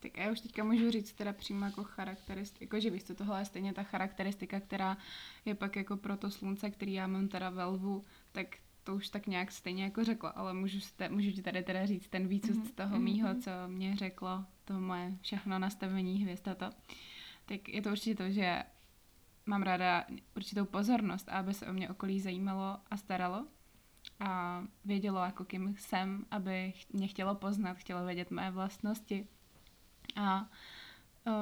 Tak 0.00 0.16
já 0.16 0.32
už 0.32 0.40
teďka 0.40 0.64
můžu 0.64 0.90
říct 0.90 1.12
teda 1.12 1.32
přímo 1.32 1.64
jako 1.64 1.84
charakteristika, 1.84 2.64
jako 2.64 2.80
že 2.80 2.90
víš 2.90 3.04
co, 3.04 3.14
tohle 3.14 3.40
je 3.40 3.44
stejně 3.44 3.72
ta 3.72 3.82
charakteristika, 3.82 4.60
která 4.60 4.96
je 5.44 5.54
pak 5.54 5.76
jako 5.76 5.96
pro 5.96 6.16
to 6.16 6.30
slunce, 6.30 6.70
který 6.70 6.92
já 6.92 7.06
mám 7.06 7.28
teda 7.28 7.50
ve 7.50 7.64
lvu, 7.64 8.04
tak 8.32 8.46
to 8.84 8.94
už 8.94 9.08
tak 9.08 9.26
nějak 9.26 9.52
stejně 9.52 9.84
jako 9.84 10.04
řekla, 10.04 10.30
ale 10.30 10.54
můžu, 10.54 10.80
ste, 10.80 11.08
můžu 11.08 11.30
ti 11.30 11.42
tady 11.42 11.62
teda 11.62 11.86
říct 11.86 12.08
ten 12.08 12.28
víc 12.28 12.48
mm-hmm. 12.48 12.64
z 12.64 12.72
toho 12.72 12.96
mhm, 12.96 13.04
mýho, 13.04 13.28
mhm. 13.28 13.40
co 13.40 13.50
mě 13.66 13.96
řeklo, 13.96 14.44
to 14.64 14.80
moje 14.80 15.16
všechno 15.20 15.58
nastavení 15.58 16.22
hvězd 16.22 16.48
a 16.48 16.54
to. 16.54 16.70
Tak 17.46 17.68
je 17.68 17.82
to 17.82 17.90
určitě 17.90 18.14
to, 18.14 18.30
že 18.30 18.62
mám 19.46 19.62
ráda 19.62 20.04
určitou 20.36 20.64
pozornost, 20.64 21.28
aby 21.28 21.54
se 21.54 21.66
o 21.66 21.72
mě 21.72 21.90
okolí 21.90 22.20
zajímalo 22.20 22.78
a 22.90 22.96
staralo 22.96 23.46
a 24.20 24.62
vědělo, 24.84 25.24
jako 25.24 25.44
kým 25.44 25.76
jsem, 25.78 26.26
aby 26.30 26.72
mě 26.92 27.08
chtělo 27.08 27.34
poznat, 27.34 27.76
chtělo 27.76 28.04
vědět 28.06 28.30
moje 28.30 28.50
vlastnosti 28.50 29.26
a 30.16 30.50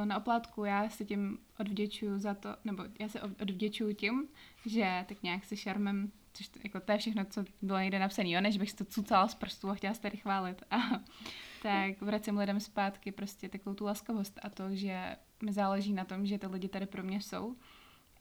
na 0.05 0.17
oplátku 0.17 0.65
já 0.65 0.89
se 0.89 1.05
tím 1.05 1.39
odvděčuju 1.59 2.19
za 2.19 2.35
to, 2.35 2.57
nebo 2.65 2.85
já 2.99 3.09
se 3.09 3.23
odvděčuju 3.23 3.95
tím, 3.95 4.29
že 4.67 5.05
tak 5.09 5.23
nějak 5.23 5.45
se 5.45 5.57
šarmem, 5.57 6.13
což 6.33 6.49
to, 6.49 6.59
jako 6.65 6.81
to 6.81 6.93
je 6.93 6.99
všechno, 6.99 7.25
co 7.25 7.45
bylo 7.63 7.79
někde 7.79 7.99
napsané, 7.99 8.31
jo, 8.31 8.41
než 8.41 8.59
bych 8.59 8.73
to 8.73 8.85
cucala 8.85 9.29
z 9.29 9.35
prstů 9.35 9.71
a 9.71 9.75
chtěla 9.75 9.95
se 9.95 10.01
tady 10.01 10.17
chválit. 10.17 10.63
A 10.71 10.77
tak 11.63 12.01
vracím 12.01 12.39
lidem 12.39 12.61
zpátky 12.61 13.13
prostě 13.13 13.49
takovou 13.49 13.75
tu 13.75 13.85
laskavost 13.85 14.41
a 14.43 14.51
to, 14.51 14.75
že 14.75 15.17
mi 15.43 15.53
záleží 15.53 15.93
na 15.93 16.05
tom, 16.05 16.27
že 16.27 16.39
ty 16.39 16.47
lidi 16.47 16.69
tady 16.69 16.87
pro 16.87 17.03
mě 17.03 17.21
jsou. 17.21 17.57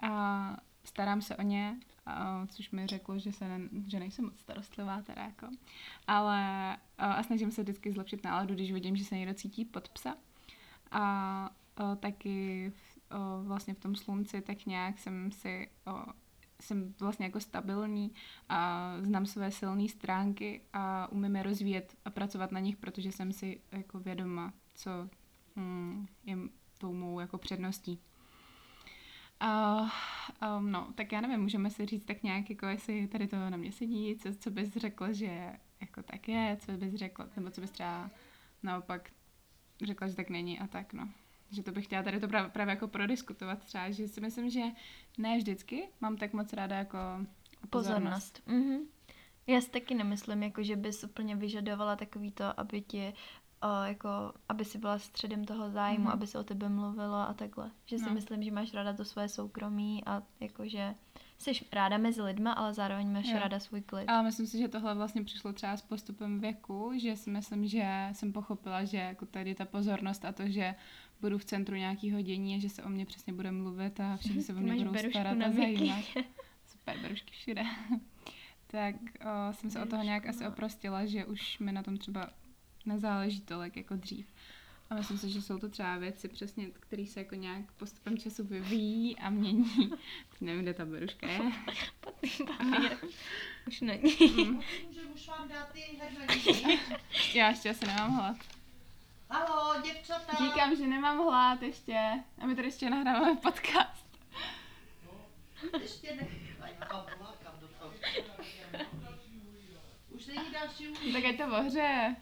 A 0.01 0.57
starám 0.83 1.21
se 1.21 1.35
o 1.35 1.41
ně, 1.41 1.79
a, 2.05 2.47
což 2.47 2.71
mi 2.71 2.87
řeklo, 2.87 3.19
že, 3.19 3.31
se 3.31 3.47
ne, 3.47 3.69
že 3.87 3.99
nejsem 3.99 4.25
moc 4.25 4.39
starostlivá 4.39 5.01
teda 5.01 5.21
jako, 5.21 5.47
ale 6.07 6.73
a, 6.97 7.13
a 7.13 7.23
snažím 7.23 7.51
se 7.51 7.61
vždycky 7.61 7.91
zlepšit 7.91 8.23
náladu, 8.23 8.53
když 8.53 8.71
vidím, 8.71 8.95
že 8.95 9.05
se 9.05 9.15
někdo 9.15 9.33
cítí 9.33 9.65
pod 9.65 9.89
psa. 9.89 10.15
A 10.91 11.49
o, 11.77 11.95
taky 11.95 12.69
v, 12.75 12.99
vlastně 13.43 13.73
v 13.73 13.79
tom 13.79 13.95
slunci 13.95 14.41
tak 14.41 14.65
nějak 14.65 14.99
jsem 14.99 15.31
si 15.31 15.69
jsem 16.61 16.93
vlastně 16.99 17.25
jako 17.25 17.39
stabilní 17.39 18.11
a 18.49 18.91
znám 19.01 19.25
své 19.25 19.51
silné 19.51 19.87
stránky 19.87 20.61
a 20.73 21.11
umím 21.11 21.35
je 21.35 21.43
rozvíjet 21.43 21.97
a 22.05 22.09
pracovat 22.09 22.51
na 22.51 22.59
nich, 22.59 22.77
protože 22.77 23.11
jsem 23.11 23.31
si 23.31 23.61
jako 23.71 23.99
vědoma, 23.99 24.53
co 24.73 25.09
hm, 25.55 26.07
je 26.25 26.37
tou 26.77 26.93
mou 26.93 27.19
jako 27.19 27.37
předností. 27.37 27.99
Uh, 29.43 29.89
um, 30.57 30.71
no, 30.71 30.87
tak 30.95 31.11
já 31.11 31.21
nevím, 31.21 31.39
můžeme 31.39 31.69
si 31.69 31.85
říct 31.85 32.05
tak 32.05 32.23
nějak, 32.23 32.49
jako 32.49 32.65
jestli 32.65 33.07
tady 33.07 33.27
to 33.27 33.49
na 33.49 33.57
mě 33.57 33.71
sedí, 33.71 34.15
co, 34.17 34.35
co 34.35 34.51
bys 34.51 34.73
řekla, 34.73 35.11
že 35.11 35.53
jako 35.81 36.03
tak 36.03 36.27
je, 36.27 36.57
co 36.59 36.71
bys 36.71 36.93
řekla, 36.93 37.27
nebo 37.35 37.51
co 37.51 37.61
bys 37.61 37.71
třeba 37.71 38.11
naopak 38.63 39.09
řekla, 39.83 40.07
že 40.07 40.15
tak 40.15 40.29
není 40.29 40.59
a 40.59 40.67
tak, 40.67 40.93
no. 40.93 41.09
Že 41.51 41.63
to 41.63 41.71
bych 41.71 41.85
chtěla 41.85 42.03
tady 42.03 42.19
to 42.19 42.27
právě, 42.27 42.49
právě 42.49 42.71
jako 42.71 42.87
prodiskutovat 42.87 43.59
třeba, 43.59 43.91
že 43.91 44.07
si 44.07 44.21
myslím, 44.21 44.49
že 44.49 44.61
ne 45.17 45.37
vždycky 45.37 45.89
mám 46.01 46.17
tak 46.17 46.33
moc 46.33 46.53
ráda 46.53 46.75
jako 46.75 46.97
pozornost. 47.69 47.69
pozornost. 47.69 48.41
Mm-hmm. 48.47 48.79
Já 49.47 49.61
si 49.61 49.69
taky 49.69 49.95
nemyslím, 49.95 50.43
jako 50.43 50.63
že 50.63 50.75
bys 50.75 51.03
úplně 51.03 51.35
vyžadovala 51.35 51.95
takový 51.95 52.31
to, 52.31 52.59
aby 52.59 52.81
ti 52.81 53.13
o, 53.61 53.83
jako, 53.83 54.09
aby 54.49 54.65
si 54.65 54.77
byla 54.77 54.99
středem 54.99 55.45
toho 55.45 55.69
zájmu, 55.69 56.05
mm-hmm. 56.05 56.13
aby 56.13 56.27
se 56.27 56.39
o 56.39 56.43
tebe 56.43 56.69
mluvilo 56.69 57.15
a 57.15 57.33
takhle. 57.33 57.71
Že 57.85 57.97
si 57.97 58.05
no. 58.05 58.13
myslím, 58.13 58.43
že 58.43 58.51
máš 58.51 58.73
ráda 58.73 58.93
to 58.93 59.05
svoje 59.05 59.29
soukromí 59.29 60.03
a 60.05 60.23
jakože 60.39 60.95
jsi 61.37 61.51
ráda 61.71 61.97
mezi 61.97 62.21
lidma, 62.21 62.51
ale 62.53 62.73
zároveň 62.73 63.13
máš 63.13 63.27
jo. 63.27 63.39
ráda 63.39 63.59
svůj 63.59 63.81
klid. 63.81 64.09
Ale 64.09 64.23
myslím 64.23 64.47
si, 64.47 64.57
že 64.59 64.67
tohle 64.67 64.95
vlastně 64.95 65.23
přišlo 65.23 65.53
třeba 65.53 65.77
s 65.77 65.81
postupem 65.81 66.39
věku, 66.39 66.91
že 66.97 67.15
si 67.15 67.29
myslím, 67.29 67.67
že 67.67 68.09
jsem 68.11 68.33
pochopila, 68.33 68.83
že 68.83 68.97
jako 68.97 69.25
tady 69.25 69.55
ta 69.55 69.65
pozornost 69.65 70.25
a 70.25 70.31
to, 70.31 70.47
že 70.47 70.75
budu 71.21 71.37
v 71.37 71.45
centru 71.45 71.75
nějakého 71.75 72.21
dění 72.21 72.55
a 72.55 72.59
že 72.59 72.69
se 72.69 72.83
o 72.83 72.89
mě 72.89 73.05
přesně 73.05 73.33
bude 73.33 73.51
mluvit 73.51 73.99
a 73.99 74.17
všichni 74.17 74.41
se 74.41 74.53
o 74.53 74.59
mě 74.59 74.85
budou 74.85 75.09
starat 75.09 75.37
a 75.41 75.51
zajímat. 75.51 76.05
Super, 76.65 76.97
berušky 77.01 77.31
všude. 77.31 77.63
tak 78.67 78.95
o, 79.21 79.53
jsem 79.53 79.69
se 79.69 79.83
o 79.83 79.85
toho 79.85 80.03
nějak 80.03 80.25
asi 80.25 80.47
oprostila, 80.47 81.05
že 81.05 81.25
už 81.25 81.59
mi 81.59 81.71
na 81.71 81.83
tom 81.83 81.97
třeba 81.97 82.29
nezáleží 82.85 83.41
tolik 83.41 83.77
jako 83.77 83.95
dřív. 83.95 84.27
A 84.89 84.95
myslím 84.95 85.17
si, 85.17 85.29
že 85.29 85.41
jsou 85.41 85.59
to 85.59 85.69
třeba 85.69 85.97
věci 85.97 86.27
přesně, 86.27 86.67
které 86.79 87.05
se 87.05 87.19
jako 87.19 87.35
nějak 87.35 87.71
postupem 87.71 88.17
času 88.17 88.43
vyvíjí 88.43 89.17
a 89.17 89.29
mění. 89.29 89.91
Nevím, 90.41 90.61
kde 90.61 90.73
ta 90.73 90.85
beruška 90.85 91.27
je. 91.27 91.39
Už 93.67 93.81
není. 93.81 94.15
Mm. 94.35 94.59
už 95.13 95.27
vám 95.27 95.47
dát 95.47 95.71
ty 95.73 95.79
Já 97.33 97.49
ještě 97.49 97.69
asi 97.69 97.85
nemám 97.85 98.11
hlad. 98.11 98.37
Halo, 99.31 99.81
děvčata. 99.81 100.37
Říkám, 100.37 100.75
že 100.75 100.87
nemám 100.87 101.17
hlad 101.17 101.61
ještě. 101.61 102.23
A 102.41 102.45
my 102.45 102.55
tady 102.55 102.67
ještě 102.67 102.89
nahráváme 102.89 103.35
podcast. 103.35 104.05
Ještě 105.81 106.15
ne. 106.15 106.27
Už 110.09 110.25
není 110.25 110.51
další 110.53 111.13
Tak 111.13 111.23
je 111.23 111.33
to 111.33 111.43
ohře. 111.57 112.15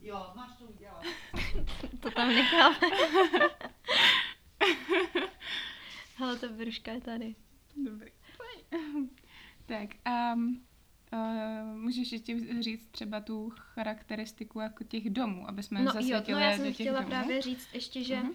Jo, 0.00 0.32
máš 0.34 0.50
to 0.58 0.64
udělat. 0.64 1.04
to 2.00 2.10
tam 2.10 2.28
necháme. 2.28 2.76
Hele, 6.16 6.38
ta 6.38 6.46
vrška 6.50 6.92
je 6.92 7.00
tady. 7.00 7.34
Dobrý. 7.84 8.10
tak, 9.66 9.88
um, 10.34 10.66
uh, 11.12 11.78
můžeš 11.78 12.12
ještě 12.12 12.62
říct 12.62 12.86
třeba 12.90 13.20
tu 13.20 13.52
charakteristiku 13.56 14.60
jako 14.60 14.84
těch 14.84 15.10
domů, 15.10 15.48
aby 15.48 15.62
jsme 15.62 15.82
no, 15.82 15.92
zasvětili 15.92 16.32
jo, 16.32 16.38
no 16.38 16.44
já 16.44 16.56
jsem 16.56 16.64
do 16.64 16.70
těch 16.70 16.74
chtěla 16.74 16.98
domů? 16.98 17.10
právě 17.10 17.42
říct 17.42 17.68
ještě, 17.72 18.04
že 18.04 18.16
uh-huh. 18.16 18.32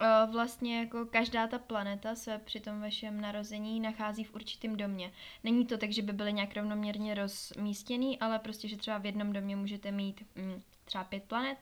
Uh, 0.00 0.32
vlastně 0.32 0.80
jako 0.80 1.06
každá 1.06 1.46
ta 1.46 1.58
planeta 1.58 2.14
se 2.14 2.40
při 2.44 2.60
tom 2.60 2.80
vašem 2.80 3.20
narození 3.20 3.80
nachází 3.80 4.24
v 4.24 4.34
určitém 4.34 4.76
domě. 4.76 5.12
Není 5.44 5.66
to 5.66 5.78
tak, 5.78 5.90
že 5.90 6.02
by 6.02 6.12
byly 6.12 6.32
nějak 6.32 6.56
rovnoměrně 6.56 7.14
rozmístěný, 7.14 8.18
ale 8.18 8.38
prostě, 8.38 8.68
že 8.68 8.76
třeba 8.76 8.98
v 8.98 9.06
jednom 9.06 9.32
domě 9.32 9.56
můžete 9.56 9.92
mít 9.92 10.22
mm, 10.36 10.62
třeba 10.84 11.04
pět 11.04 11.24
planet 11.24 11.58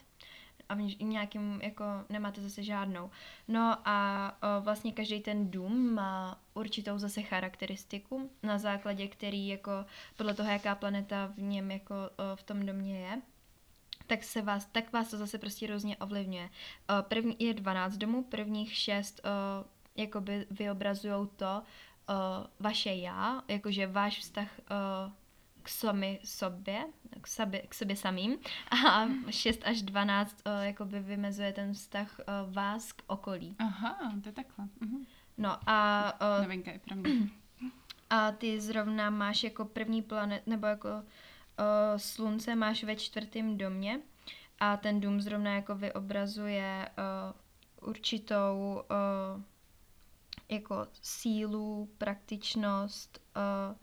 a 0.69 0.75
v 0.75 1.03
nějakým 1.03 1.61
jako 1.63 1.85
nemáte 2.09 2.41
zase 2.41 2.63
žádnou. 2.63 3.11
No 3.49 3.77
a 3.85 4.31
o, 4.43 4.63
vlastně 4.63 4.93
každý 4.93 5.21
ten 5.21 5.51
dům 5.51 5.95
má 5.95 6.41
určitou 6.55 6.99
zase 6.99 7.23
charakteristiku, 7.23 8.31
na 8.43 8.59
základě 8.59 9.09
který 9.09 9.49
jako 9.49 9.73
podle 10.17 10.35
toho, 10.35 10.51
jaká 10.51 10.75
planeta 10.75 11.33
v 11.37 11.43
něm 11.43 11.71
jako 11.71 11.95
o, 11.95 12.37
v 12.37 12.43
tom 12.43 12.67
domě 12.67 12.99
je, 13.01 13.23
tak 14.07 14.25
se 14.25 14.43
vás, 14.43 14.65
tak 14.73 14.93
vás 14.93 15.11
to 15.11 15.17
zase 15.17 15.39
prostě 15.39 15.67
různě 15.67 15.97
ovlivňuje. 15.97 16.49
O, 16.49 17.03
první 17.03 17.37
je 17.39 17.55
12 17.55 17.97
domů, 17.97 18.25
prvních 18.25 18.75
šest 18.75 19.21
o, 19.25 19.65
jakoby 19.97 20.47
vyobrazují 20.51 21.29
to 21.37 21.63
vaše 22.61 22.95
já, 22.95 23.43
jakože 23.49 23.87
váš 23.87 24.19
vztah 24.19 24.49
k 25.67 25.69
sami 25.69 26.21
sobě, 26.25 26.85
k 27.21 27.27
sobě, 27.27 27.63
k 27.69 27.75
sobě 27.75 27.97
samým 27.97 28.39
a 28.89 29.09
6 29.31 29.61
až 29.65 29.83
12 29.83 30.43
uh, 30.47 30.63
jakoby 30.63 31.01
vymezuje 31.01 31.53
ten 31.53 31.75
vztah 31.75 32.19
uh, 32.19 32.55
vás 32.55 32.93
k 32.93 33.03
okolí. 33.07 33.57
Aha, 33.59 34.13
to 34.23 34.29
je 34.29 34.33
takhle. 34.33 34.65
Uh-huh. 34.65 35.07
No 35.39 35.59
a... 35.67 36.13
Uh, 36.39 36.43
Novinka 36.43 36.71
je 36.71 36.79
pro 36.79 36.97
mě. 36.97 37.11
A 38.11 38.33
ty 38.33 38.61
zrovna 38.61 39.11
máš 39.11 39.45
jako 39.45 39.65
první 39.65 40.03
planet, 40.03 40.47
nebo 40.47 40.67
jako 40.67 40.89
uh, 40.89 41.05
slunce 41.97 42.55
máš 42.55 42.85
ve 42.85 42.97
čtvrtém 42.97 43.59
domě 43.59 44.01
a 44.61 44.77
ten 44.77 45.01
dům 45.01 45.21
zrovna 45.21 45.55
jako 45.55 45.75
vyobrazuje 45.75 46.89
uh, 46.99 47.89
určitou 47.89 48.83
uh, 48.91 49.43
jako 50.49 50.87
sílu, 51.03 51.89
praktičnost, 51.99 53.21
uh, 53.37 53.77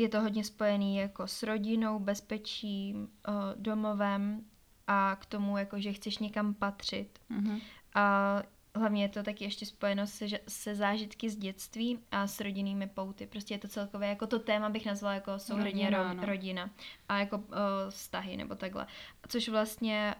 je 0.00 0.08
to 0.08 0.20
hodně 0.20 0.44
spojený 0.44 0.96
jako 0.96 1.26
s 1.26 1.42
rodinou, 1.42 1.98
bezpečím, 1.98 3.08
eh, 3.28 3.32
domovem 3.56 4.44
a 4.86 5.16
k 5.20 5.26
tomu, 5.26 5.58
jako, 5.58 5.80
že 5.80 5.92
chceš 5.92 6.18
někam 6.18 6.54
patřit. 6.54 7.18
Mm-hmm. 7.30 7.60
A 7.94 8.42
hlavně 8.74 9.02
je 9.02 9.08
to 9.08 9.22
taky 9.22 9.44
ještě 9.44 9.66
spojeno 9.66 10.06
se, 10.06 10.26
se 10.48 10.74
zážitky 10.74 11.30
z 11.30 11.36
dětství 11.36 11.98
a 12.10 12.26
s 12.26 12.40
rodinnými 12.40 12.86
pouty. 12.86 13.26
Prostě 13.26 13.54
je 13.54 13.58
to 13.58 13.68
celkově, 13.68 14.08
jako 14.08 14.26
to 14.26 14.38
téma 14.38 14.68
bych 14.68 14.86
nazvala 14.86 15.14
jako 15.14 15.38
souhrně 15.38 15.90
ro, 15.90 16.14
no. 16.14 16.26
rodina 16.26 16.70
a 17.08 17.18
jako 17.18 17.38
uh, 17.38 17.44
vztahy 17.88 18.36
nebo 18.36 18.54
takhle. 18.54 18.86
Což 19.28 19.48
vlastně 19.48 20.14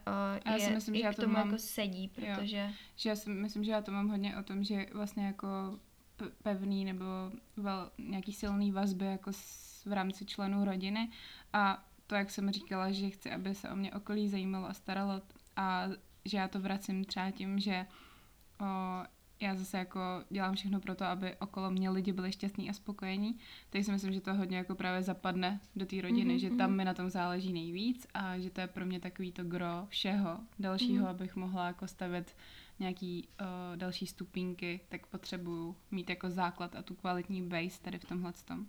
uh, 0.46 0.56
je, 0.56 0.70
myslím, 0.70 0.94
i 0.94 1.02
že 1.02 1.08
k 1.08 1.16
tomu 1.16 1.32
mám, 1.32 1.46
jako 1.46 1.58
sedí, 1.58 2.08
protože... 2.08 2.56
Jo, 2.56 2.72
že 2.96 3.08
já 3.08 3.16
si 3.16 3.30
myslím, 3.30 3.64
že 3.64 3.72
já 3.72 3.82
to 3.82 3.92
mám 3.92 4.08
hodně 4.08 4.36
o 4.36 4.42
tom, 4.42 4.64
že 4.64 4.86
vlastně 4.92 5.26
jako 5.26 5.46
pevný 6.42 6.84
nebo 6.84 7.04
vel, 7.56 7.90
nějaký 7.98 8.32
silný 8.32 8.72
vazby 8.72 9.06
jako 9.06 9.32
s, 9.32 9.67
v 9.88 9.92
rámci 9.92 10.26
členů 10.26 10.64
rodiny 10.64 11.10
a 11.52 11.84
to, 12.06 12.14
jak 12.14 12.30
jsem 12.30 12.50
říkala, 12.50 12.92
že 12.92 13.10
chci, 13.10 13.30
aby 13.30 13.54
se 13.54 13.70
o 13.70 13.76
mě 13.76 13.92
okolí 13.92 14.28
zajímalo 14.28 14.68
a 14.68 14.74
staralo 14.74 15.22
a 15.56 15.88
že 16.24 16.38
já 16.38 16.48
to 16.48 16.60
vracím 16.60 17.04
třeba 17.04 17.30
tím, 17.30 17.58
že 17.58 17.86
o, 18.60 18.64
já 19.40 19.54
zase 19.54 19.78
jako 19.78 20.00
dělám 20.30 20.54
všechno 20.54 20.80
pro 20.80 20.94
to, 20.94 21.04
aby 21.04 21.36
okolo 21.36 21.70
mě 21.70 21.90
lidi 21.90 22.12
byli 22.12 22.32
šťastní 22.32 22.70
a 22.70 22.72
spokojení, 22.72 23.38
tak 23.70 23.84
si 23.84 23.92
myslím, 23.92 24.12
že 24.12 24.20
to 24.20 24.34
hodně 24.34 24.56
jako 24.56 24.74
právě 24.74 25.02
zapadne 25.02 25.60
do 25.76 25.86
té 25.86 26.00
rodiny, 26.00 26.34
mm-hmm. 26.34 26.40
že 26.40 26.50
tam 26.50 26.70
mhm. 26.70 26.76
mi 26.76 26.84
na 26.84 26.94
tom 26.94 27.10
záleží 27.10 27.52
nejvíc 27.52 28.06
a 28.14 28.38
že 28.38 28.50
to 28.50 28.60
je 28.60 28.66
pro 28.66 28.86
mě 28.86 29.00
takový 29.00 29.32
to 29.32 29.44
gro 29.44 29.86
všeho 29.88 30.38
dalšího, 30.58 31.04
mm-hmm. 31.04 31.10
abych 31.10 31.36
mohla 31.36 31.66
jako 31.66 31.88
stavět 31.88 32.36
nějaký 32.78 33.28
uh, 33.40 33.76
další 33.76 34.06
stupínky, 34.06 34.80
tak 34.88 35.06
potřebuju 35.06 35.76
mít 35.90 36.10
jako 36.10 36.30
základ 36.30 36.76
a 36.76 36.82
tu 36.82 36.94
kvalitní 36.94 37.42
base 37.42 37.82
tady 37.82 37.98
v 37.98 38.04
tomhle 38.04 38.32
tom. 38.44 38.66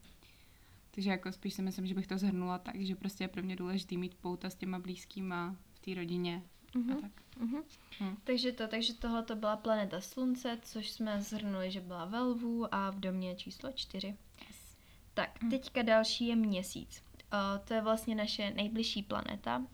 Takže 0.91 1.09
jako 1.09 1.31
spíš 1.31 1.53
si 1.53 1.61
myslím, 1.61 1.87
že 1.87 1.95
bych 1.95 2.07
to 2.07 2.17
zhrnula 2.17 2.57
tak, 2.57 2.81
že 2.81 2.95
prostě 2.95 3.23
je 3.23 3.27
pro 3.27 3.43
mě 3.43 3.55
důležité 3.55 3.97
mít 3.97 4.15
pouta 4.15 4.49
s 4.49 4.55
těma 4.55 4.79
blízkýma 4.79 5.55
v 5.73 5.79
té 5.79 5.93
rodině 5.93 6.43
uh-huh. 6.73 6.91
a 6.91 6.93
mhm, 6.93 7.01
tak. 7.01 7.11
Uh-huh. 7.41 7.63
Hmm. 7.99 8.17
Takže 8.23 8.51
to, 8.51 8.67
takže 8.67 8.93
tohle 8.93 9.23
to 9.23 9.35
byla 9.35 9.57
planeta 9.57 10.01
Slunce, 10.01 10.59
což 10.61 10.89
jsme 10.89 11.21
zhrnuli, 11.21 11.71
že 11.71 11.81
byla 11.81 12.05
ve 12.05 12.19
Lvu 12.19 12.75
a 12.75 12.89
v 12.89 12.99
domě 12.99 13.35
číslo 13.35 13.71
čtyři. 13.71 14.17
Yes. 14.47 14.77
Tak, 15.13 15.41
hmm. 15.41 15.51
teďka 15.51 15.81
další 15.81 16.27
je 16.27 16.35
měsíc. 16.35 17.03
Uh, 17.33 17.65
to 17.65 17.73
je 17.73 17.81
vlastně 17.81 18.15
naše 18.15 18.51
nejbližší 18.51 19.03
planeta. 19.03 19.57
Uh, 19.57 19.65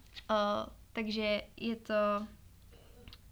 takže 0.93 1.41
je 1.57 1.75
to 1.75 1.93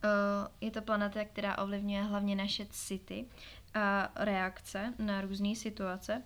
Uh, 0.04 0.48
je 0.62 0.72
to 0.72 0.82
planeta, 0.82 1.26
která 1.26 1.58
ovlivňuje 1.58 2.04
hlavně 2.04 2.36
naše 2.36 2.66
city 2.66 3.26
a 3.74 4.12
reakce 4.16 4.94
na 5.00 5.22
různé 5.22 5.56
situace. 5.56 6.24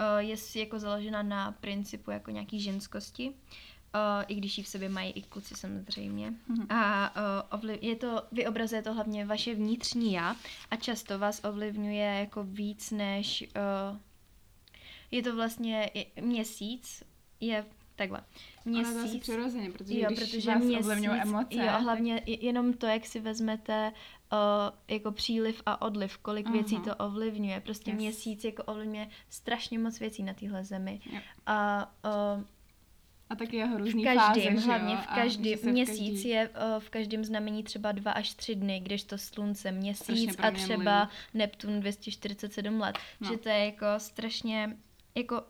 Uh, 0.00 0.18
je 0.18 0.36
jako 0.54 0.78
založena 0.78 1.22
na 1.22 1.52
principu 1.52 2.10
jako 2.10 2.30
nějaký 2.30 2.60
ženskosti, 2.60 3.28
uh, 3.28 3.34
i 4.28 4.34
když 4.34 4.58
ji 4.58 4.64
v 4.64 4.68
sobě 4.68 4.88
mají 4.88 5.12
i 5.12 5.22
kluci 5.22 5.54
samozřejmě. 5.54 6.30
Mm-hmm. 6.30 6.66
A 6.76 7.12
ovliv, 7.52 7.82
je 7.82 7.96
to, 7.96 8.22
vyobrazuje 8.32 8.82
to 8.82 8.94
hlavně 8.94 9.26
vaše 9.26 9.54
vnitřní 9.54 10.12
já 10.12 10.36
a 10.70 10.76
často 10.76 11.18
vás 11.18 11.40
ovlivňuje 11.44 12.04
jako 12.04 12.44
víc 12.44 12.90
než... 12.90 13.44
Je 15.10 15.22
to 15.22 15.34
vlastně 15.34 15.90
měsíc, 16.20 17.02
je 17.40 17.64
takhle. 17.96 18.24
Měsíc. 18.64 18.94
Ale 18.94 19.02
to 19.02 19.08
asi 19.08 19.18
přirozeně, 19.18 19.70
protože 19.70 20.00
jo, 20.00 20.06
když 20.06 20.18
protože 20.18 20.50
vás 20.50 20.62
měsíc, 20.62 20.88
emoce. 21.22 21.56
Jo, 21.56 21.72
hlavně 21.78 22.14
tak... 22.14 22.28
jenom 22.28 22.72
to, 22.72 22.86
jak 22.86 23.06
si 23.06 23.20
vezmete 23.20 23.92
uh, 24.32 24.38
jako 24.88 25.12
příliv 25.12 25.62
a 25.66 25.82
odliv, 25.82 26.18
kolik 26.18 26.46
uh-huh. 26.46 26.52
věcí 26.52 26.80
to 26.80 26.94
ovlivňuje. 26.94 27.60
Prostě 27.60 27.90
yes. 27.90 27.98
měsíc 27.98 28.44
jako 28.44 28.62
ovlivňuje 28.62 29.08
strašně 29.28 29.78
moc 29.78 30.00
věcí 30.00 30.22
na 30.22 30.34
téhle 30.34 30.64
zemi. 30.64 31.00
Yep. 31.12 31.22
A 31.46 31.90
uh, 32.36 32.42
a 33.30 33.34
taky 33.34 33.56
jeho 33.56 33.78
různý 33.78 34.02
v 34.02 34.06
každém, 34.06 34.54
fáze, 34.54 34.66
hlavně 34.66 34.96
v 34.96 35.06
každém 35.06 35.58
měsíc 35.62 36.14
každý... 36.14 36.28
je 36.28 36.48
uh, 36.48 36.80
v 36.80 36.90
každém 36.90 37.24
znamení 37.24 37.62
třeba 37.62 37.92
dva 37.92 38.12
až 38.12 38.34
tři 38.34 38.54
dny, 38.54 38.80
když 38.80 39.04
to 39.04 39.18
slunce 39.18 39.72
měsíc 39.72 40.36
a 40.38 40.50
třeba 40.50 40.98
mluvím. 40.98 41.08
Neptun 41.34 41.80
247 41.80 42.80
let. 42.80 42.98
No. 43.20 43.30
Že 43.30 43.38
to 43.38 43.48
je 43.48 43.64
jako 43.64 43.86
strašně 43.98 44.76
jako 45.14 45.42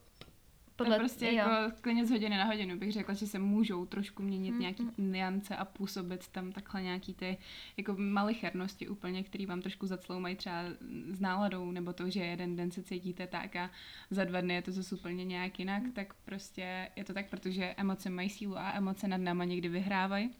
Podle, 0.77 0.97
to 0.97 1.01
prostě 1.01 1.27
jo. 1.27 1.33
jako 1.33 1.77
klidně 1.81 2.07
z 2.07 2.11
hodiny 2.11 2.37
na 2.37 2.45
hodinu 2.45 2.79
bych 2.79 2.93
řekla, 2.93 3.15
že 3.15 3.27
se 3.27 3.39
můžou 3.39 3.87
trošku 3.87 4.23
měnit 4.23 4.51
Mm, 4.51 4.61
nějaký 4.61 4.83
mm. 4.83 5.13
niance 5.13 5.57
a 5.57 5.65
působit 5.65 6.29
tam 6.29 6.53
takhle 6.53 6.83
nějaký 6.83 7.15
ty 7.15 7.39
jako 7.77 7.95
malichernosti 7.99 8.89
úplně, 8.89 9.23
který 9.23 9.47
vám 9.47 9.61
trošku 9.63 9.87
zacloumají 9.87 10.37
třeba 10.37 10.63
s 11.11 11.21
náladou, 11.21 11.71
nebo 11.71 11.93
to, 11.93 12.11
že 12.11 12.21
jeden 12.21 12.57
den 12.57 12.71
se 12.71 12.83
cítíte 12.83 13.27
tak 13.27 13.57
a 13.57 13.71
za 14.11 14.25
dva 14.25 14.41
dny 14.41 14.55
je 14.55 14.63
to 14.63 14.73
zase 14.73 14.95
úplně 14.95 15.25
nějak 15.25 15.59
jinak, 15.59 15.83
Mm. 15.83 15.93
tak 15.93 16.15
prostě 16.25 16.89
je 16.97 17.05
to 17.05 17.15
tak, 17.15 17.31
protože 17.31 17.75
emoce 17.77 18.11
mají 18.11 18.31
sílu 18.31 18.59
a 18.59 18.73
emoce 18.73 19.09
nad 19.09 19.17
náma 19.21 19.45
někdy 19.45 19.69
vyhrávají 19.69 20.31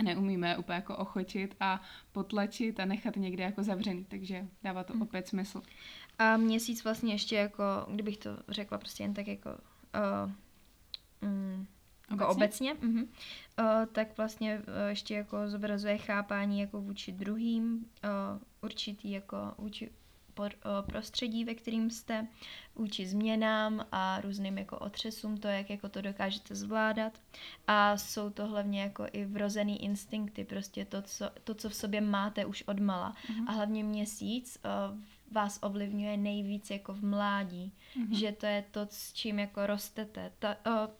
a 0.00 0.02
neumíme 0.02 0.56
úplně 0.58 0.74
jako 0.76 0.96
ochočit 0.96 1.56
a 1.60 1.82
potlačit 2.12 2.80
a 2.80 2.84
nechat 2.84 3.16
někde 3.16 3.44
jako 3.44 3.62
zavřený, 3.62 4.04
takže 4.04 4.48
dává 4.62 4.84
to 4.84 4.94
Mm. 4.94 5.02
opět 5.02 5.28
smysl. 5.28 5.62
A 6.18 6.36
měsíc 6.36 6.84
vlastně 6.84 7.14
ještě 7.14 7.36
jako, 7.36 7.64
kdybych 7.90 8.16
to 8.16 8.30
řekla 8.48 8.78
prostě 8.78 9.02
jen 9.02 9.14
tak 9.14 9.26
jako, 9.26 9.50
uh, 9.50 10.32
mm, 11.28 11.66
jako 12.10 12.28
Obecně? 12.28 12.72
obecně, 12.72 12.88
mhm. 12.88 13.02
uh, 13.02 13.86
tak 13.92 14.16
vlastně 14.16 14.58
uh, 14.58 14.64
ještě 14.88 15.14
jako 15.14 15.48
zobrazuje 15.48 15.98
chápání 15.98 16.60
jako 16.60 16.80
vůči 16.80 17.12
druhým, 17.12 17.74
uh, 18.04 18.42
určitý 18.62 19.10
jako 19.10 19.54
vůči 19.58 19.90
por, 20.34 20.52
uh, 20.64 20.86
prostředí, 20.86 21.44
ve 21.44 21.54
kterým 21.54 21.90
jste, 21.90 22.26
vůči 22.74 23.06
změnám 23.06 23.86
a 23.92 24.20
různým 24.20 24.58
jako 24.58 24.78
otřesům, 24.78 25.36
to, 25.36 25.48
jak 25.48 25.70
jako 25.70 25.88
to 25.88 26.02
dokážete 26.02 26.54
zvládat. 26.54 27.12
A 27.66 27.96
jsou 27.96 28.30
to 28.30 28.46
hlavně 28.46 28.82
jako 28.82 29.06
i 29.12 29.24
vrozený 29.24 29.84
instinkty, 29.84 30.44
prostě 30.44 30.84
to, 30.84 31.02
co, 31.02 31.30
to, 31.44 31.54
co 31.54 31.68
v 31.68 31.74
sobě 31.74 32.00
máte 32.00 32.46
už 32.46 32.62
od 32.66 32.80
mala. 32.80 33.14
Mhm. 33.30 33.48
A 33.48 33.52
hlavně 33.52 33.84
měsíc 33.84 34.58
uh, 34.64 34.98
vás 35.34 35.58
ovlivňuje 35.62 36.16
nejvíc 36.16 36.70
jako 36.70 36.94
v 36.94 37.04
mládí, 37.04 37.72
Mhm. 37.96 38.14
že 38.14 38.32
to 38.32 38.46
je 38.46 38.64
to, 38.70 38.80
s 38.90 39.12
čím 39.12 39.38
jako 39.38 39.66
rostete. 39.66 40.32
Ta, 40.38 40.56
uh, 40.66 40.90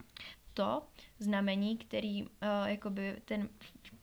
to 0.55 0.83
znamení, 1.19 1.77
který 1.77 2.23
uh, 2.23 2.29
jakoby 2.65 3.17
ten, 3.25 3.49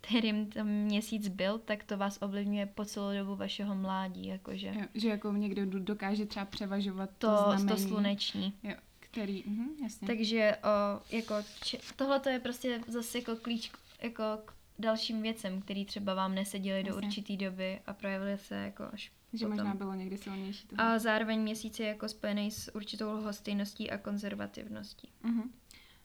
kterým 0.02 0.46
ten 0.46 0.68
měsíc 0.68 1.28
byl, 1.28 1.58
tak 1.60 1.84
to 1.84 1.98
vás 1.98 2.18
ovlivňuje 2.22 2.66
po 2.66 2.86
celou 2.86 3.14
dobu 3.18 3.36
vašeho 3.36 3.76
mládí, 3.76 4.28
jakože 4.28 4.68
Jo, 4.76 4.86
že 4.94 5.10
jako 5.10 5.32
někdo 5.34 5.66
do- 5.66 5.80
dokáže 5.80 6.26
třeba 6.26 6.46
převažovat 6.46 7.10
to, 7.18 7.28
to, 7.28 7.44
to, 7.44 7.58
znamení, 7.58 7.88
sluneční. 7.88 8.54
Jo, 8.64 8.76
který, 9.00 9.44
mhm, 9.48 9.70
jasně. 9.84 10.08
Takže 10.08 10.58
uh, 10.64 11.18
jako 11.18 11.36
če- 11.64 11.78
tohle 11.96 12.20
to 12.20 12.30
je 12.30 12.40
prostě 12.40 12.82
zase 12.88 13.18
jako 13.18 13.36
klíč 13.36 13.70
k- 13.70 14.04
jako 14.04 14.24
k 14.46 14.54
dalším 14.80 15.22
věcem, 15.22 15.62
který 15.62 15.86
třeba 15.86 16.14
vám 16.14 16.36
neseděly 16.36 16.84
do 16.84 16.96
určité 16.98 17.36
doby 17.38 17.80
a 17.88 17.94
projevily 17.94 18.38
se 18.38 18.56
jako 18.56 18.84
až 18.94 19.12
že 19.34 19.46
potom. 19.46 19.58
možná 19.58 19.74
bylo 19.76 19.94
někdy 19.94 20.18
silnější 20.18 20.68
to. 20.68 20.76
A 20.78 21.00
zároveň 21.00 21.42
měsíc 21.42 21.80
je 21.80 21.88
jako 21.88 22.10
spojený 22.10 22.52
s 22.52 22.76
určitou 22.76 23.12
lhostejností 23.12 23.92
a 23.92 23.98
konzervativností. 23.98 25.12
Mhm. 25.24 25.52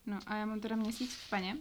No 0.07 0.19
a 0.27 0.37
já 0.37 0.47
mám 0.47 0.61
teda 0.61 0.77
měsíc 0.77 1.15
v 1.15 1.31
paně 1.31 1.57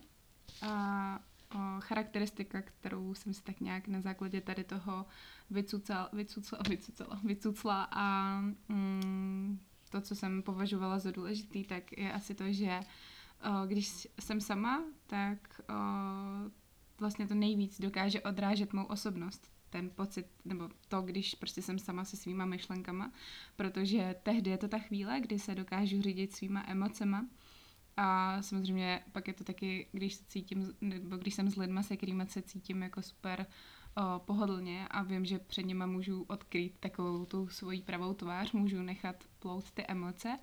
a 0.61 1.19
o, 1.55 1.57
charakteristika, 1.79 2.61
kterou 2.61 3.13
jsem 3.13 3.33
si 3.33 3.43
tak 3.43 3.59
nějak 3.59 3.87
na 3.87 4.01
základě 4.01 4.41
tady 4.41 4.63
toho 4.63 5.05
vycucala, 5.49 6.09
vycucala, 6.13 6.61
vycucala, 6.69 7.19
vycucla 7.23 7.87
a 7.91 8.39
mm, 8.69 9.59
to, 9.89 10.01
co 10.01 10.15
jsem 10.15 10.43
považovala 10.43 10.99
za 10.99 11.11
důležitý, 11.11 11.63
tak 11.63 11.97
je 11.97 12.13
asi 12.13 12.35
to, 12.35 12.43
že 12.51 12.79
o, 12.79 13.65
když 13.65 14.07
jsem 14.19 14.41
sama, 14.41 14.83
tak 15.07 15.61
o, 15.69 15.73
vlastně 16.99 17.27
to 17.27 17.33
nejvíc 17.33 17.81
dokáže 17.81 18.21
odrážet 18.21 18.73
mou 18.73 18.83
osobnost 18.83 19.54
ten 19.69 19.89
pocit, 19.89 20.27
nebo 20.45 20.69
to, 20.87 21.01
když 21.01 21.35
prostě 21.35 21.61
jsem 21.61 21.79
sama 21.79 22.05
se 22.05 22.17
svýma 22.17 22.45
myšlenkama, 22.45 23.11
protože 23.55 24.15
tehdy 24.23 24.51
je 24.51 24.57
to 24.57 24.67
ta 24.67 24.79
chvíle, 24.79 25.19
kdy 25.19 25.39
se 25.39 25.55
dokážu 25.55 26.01
řídit 26.01 26.35
svýma 26.35 26.63
emocema 26.67 27.25
a 27.97 28.41
samozřejmě 28.41 29.03
pak 29.11 29.27
je 29.27 29.33
to 29.33 29.43
taky, 29.43 29.87
když 29.91 30.13
se 30.13 30.23
cítím, 30.27 30.73
nebo 30.81 31.17
když 31.17 31.33
jsem 31.33 31.49
s 31.49 31.55
lidma, 31.55 31.83
se 31.83 31.97
kterými 31.97 32.25
se 32.27 32.41
cítím 32.41 32.81
jako 32.81 33.01
super 33.01 33.45
o, 33.97 34.19
pohodlně 34.19 34.87
a 34.87 35.03
vím, 35.03 35.25
že 35.25 35.39
před 35.39 35.63
nima 35.63 35.85
můžu 35.85 36.23
odkrýt 36.23 36.75
takovou 36.79 37.25
tu 37.25 37.47
svoji 37.47 37.81
pravou 37.81 38.13
tvář, 38.13 38.51
můžu 38.51 38.81
nechat 38.81 39.23
plout 39.39 39.71
ty 39.71 39.85
emoce 39.87 40.39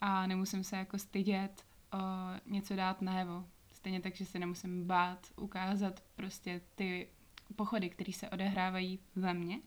a 0.00 0.26
nemusím 0.26 0.64
se 0.64 0.76
jako 0.76 0.98
stydět 0.98 1.64
o, 1.92 1.98
něco 2.46 2.76
dát 2.76 3.02
najevo. 3.02 3.44
Stejně 3.72 4.00
tak, 4.00 4.16
že 4.16 4.24
se 4.24 4.38
nemusím 4.38 4.86
bát 4.86 5.26
ukázat 5.36 6.02
prostě 6.16 6.60
ty 6.74 7.08
pochody, 7.56 7.90
které 7.90 8.12
se 8.12 8.30
odehrávají 8.30 8.98
ve 9.16 9.34
mně. 9.34 9.60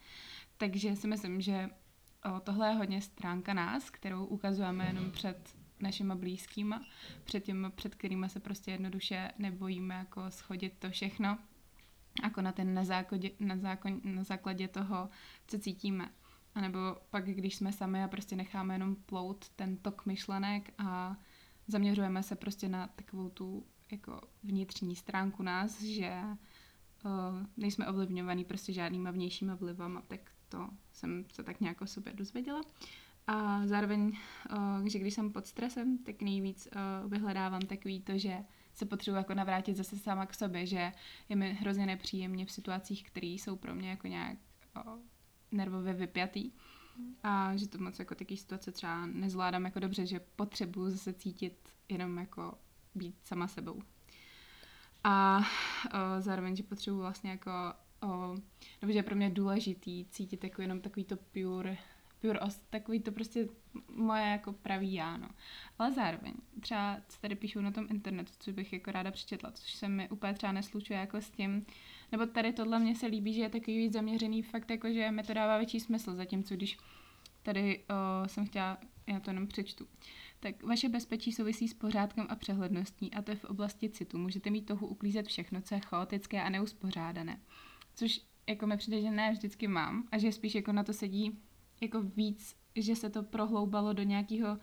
Takže 0.57 0.95
si 0.95 1.07
myslím, 1.07 1.41
že 1.41 1.69
tohle 2.43 2.69
je 2.69 2.75
hodně 2.75 3.01
stránka 3.01 3.53
nás, 3.53 3.89
kterou 3.89 4.25
ukazujeme 4.25 4.85
jenom 4.85 5.11
před 5.11 5.55
našima 5.79 6.15
blízkýma, 6.15 6.85
před 7.23 7.43
těma, 7.43 7.69
před 7.69 7.95
kterými 7.95 8.29
se 8.29 8.39
prostě 8.39 8.71
jednoduše 8.71 9.31
nebojíme 9.39 9.95
jako 9.95 10.31
schodit 10.31 10.73
to 10.79 10.89
všechno, 10.89 11.38
jako 12.23 12.41
na 12.41 12.51
ten 12.51 12.73
na 12.73 12.83
základě, 12.83 13.31
na, 13.39 13.57
zákon, 13.57 14.01
na 14.03 14.23
základě 14.23 14.67
toho, 14.67 15.09
co 15.47 15.59
cítíme. 15.59 16.09
A 16.55 16.61
nebo 16.61 16.79
pak, 17.09 17.25
když 17.25 17.55
jsme 17.55 17.71
sami 17.71 18.03
a 18.03 18.07
prostě 18.07 18.35
necháme 18.35 18.73
jenom 18.73 18.95
plout 18.95 19.49
ten 19.49 19.77
tok 19.77 20.05
myšlenek 20.05 20.73
a 20.77 21.17
zaměřujeme 21.67 22.23
se 22.23 22.35
prostě 22.35 22.69
na 22.69 22.88
takovou 22.88 23.29
tu 23.29 23.65
jako 23.91 24.21
vnitřní 24.43 24.95
stránku 24.95 25.43
nás, 25.43 25.81
že 25.81 26.21
nejsme 27.57 27.87
ovlivňovaný 27.87 28.45
prostě 28.45 28.73
žádnýma 28.73 29.11
vnějšíma 29.11 29.55
vlivama, 29.55 30.01
tak 30.07 30.19
to 30.49 30.69
jsem 30.93 31.25
se 31.33 31.43
tak 31.43 31.61
nějak 31.61 31.81
o 31.81 31.87
sobě 31.87 32.13
dozvěděla. 32.13 32.61
A 33.27 33.67
zároveň, 33.67 34.17
uh, 34.51 34.85
že 34.85 34.99
když 34.99 35.13
jsem 35.13 35.31
pod 35.31 35.47
stresem, 35.47 35.97
tak 35.97 36.21
nejvíc 36.21 36.67
uh, 37.03 37.11
vyhledávám 37.11 37.61
takový 37.61 38.01
to, 38.01 38.17
že 38.17 38.37
se 38.73 38.85
potřebuji 38.85 39.17
jako 39.17 39.33
navrátit 39.33 39.77
zase 39.77 39.97
sama 39.97 40.25
k 40.25 40.33
sobě, 40.33 40.65
že 40.65 40.91
je 41.29 41.35
mi 41.35 41.53
hrozně 41.53 41.85
nepříjemně 41.85 42.45
v 42.45 42.51
situacích, 42.51 43.03
které 43.03 43.27
jsou 43.27 43.55
pro 43.55 43.75
mě 43.75 43.89
jako 43.89 44.07
nějak 44.07 44.37
nervově 45.51 45.93
vypjatý. 45.93 46.51
A 47.23 47.55
že 47.55 47.67
to 47.67 47.77
moc 47.77 47.99
jako 47.99 48.15
taky 48.15 48.37
situace 48.37 48.71
třeba 48.71 49.05
nezvládám 49.05 49.65
jako 49.65 49.79
dobře, 49.79 50.05
že 50.05 50.19
potřebuji 50.35 50.89
zase 50.89 51.13
cítit 51.13 51.69
jenom 51.89 52.17
jako 52.17 52.57
být 52.95 53.15
sama 53.23 53.47
sebou. 53.47 53.81
A 55.07 55.39
o, 55.39 56.21
zároveň, 56.21 56.55
že 56.55 56.63
potřebuji 56.63 56.99
vlastně 56.99 57.29
jako, 57.29 57.51
o, 58.01 58.35
nebo 58.81 58.93
že 58.93 58.99
je 58.99 59.03
pro 59.03 59.15
mě 59.15 59.29
důležitý 59.29 60.05
cítit 60.05 60.43
jako 60.43 60.61
jenom 60.61 60.81
takový 60.81 61.03
to 61.05 61.17
pure, 61.17 61.77
pure 62.21 62.39
os, 62.39 62.61
takový 62.69 62.99
to 62.99 63.11
prostě 63.11 63.47
moje 63.95 64.25
jako 64.25 64.53
pravý 64.53 64.93
já, 64.93 65.17
no. 65.17 65.29
Ale 65.79 65.91
zároveň, 65.91 66.33
třeba 66.59 66.97
co 67.07 67.21
tady 67.21 67.35
píšou 67.35 67.61
na 67.61 67.71
tom 67.71 67.87
internetu, 67.89 68.31
co 68.39 68.51
bych 68.51 68.73
jako 68.73 68.91
ráda 68.91 69.11
přečetla, 69.11 69.51
což 69.51 69.73
se 69.73 69.87
mi 69.87 70.09
úplně 70.09 70.33
třeba 70.33 70.51
neslučuje 70.51 70.99
jako 70.99 71.17
s 71.17 71.29
tím, 71.29 71.65
nebo 72.11 72.25
tady 72.25 72.53
tohle 72.53 72.79
mně 72.79 72.95
se 72.95 73.07
líbí, 73.07 73.33
že 73.33 73.41
je 73.41 73.49
takový 73.49 73.77
víc 73.77 73.93
zaměřený 73.93 74.43
fakt 74.43 74.69
jako, 74.69 74.93
že 74.93 75.11
mi 75.11 75.23
to 75.23 75.33
dává 75.33 75.57
větší 75.57 75.79
smysl, 75.79 76.15
zatímco 76.15 76.55
když 76.55 76.77
tady 77.43 77.83
o, 77.89 78.27
jsem 78.27 78.45
chtěla, 78.45 78.77
já 79.07 79.19
to 79.19 79.29
jenom 79.29 79.47
přečtu. 79.47 79.87
Tak 80.39 80.63
vaše 80.63 80.89
bezpečí 80.89 81.32
souvisí 81.32 81.67
s 81.67 81.74
pořádkem 81.74 82.26
a 82.30 82.36
přehledností 82.36 83.13
a 83.13 83.21
to 83.21 83.32
je 83.32 83.38
v 83.38 83.45
oblasti 83.45 83.89
citu. 83.89 84.17
Můžete 84.17 84.50
mít 84.50 84.65
touhu 84.65 84.88
uklízet 84.88 85.28
všechno, 85.28 85.62
co 85.62 85.76
je 85.76 85.80
chaotické 85.82 86.41
a 86.43 86.50
neuspořádané. 86.50 87.39
Což 87.95 88.21
jako 88.50 88.67
mi 88.67 88.78
přijde, 88.78 89.02
že 89.02 89.12
ne 89.12 89.32
vždycky 89.32 89.67
mám 89.67 90.08
a 90.12 90.17
že 90.17 90.32
spíš 90.32 90.56
jako 90.56 90.71
na 90.71 90.84
to 90.84 90.93
sedí 90.93 91.39
jako 91.82 92.02
víc, 92.02 92.56
že 92.76 92.95
se 92.95 93.10
to 93.10 93.24
prohloubalo 93.24 93.93
do 93.93 94.04
nějakého 94.04 94.50
uh, 94.54 94.58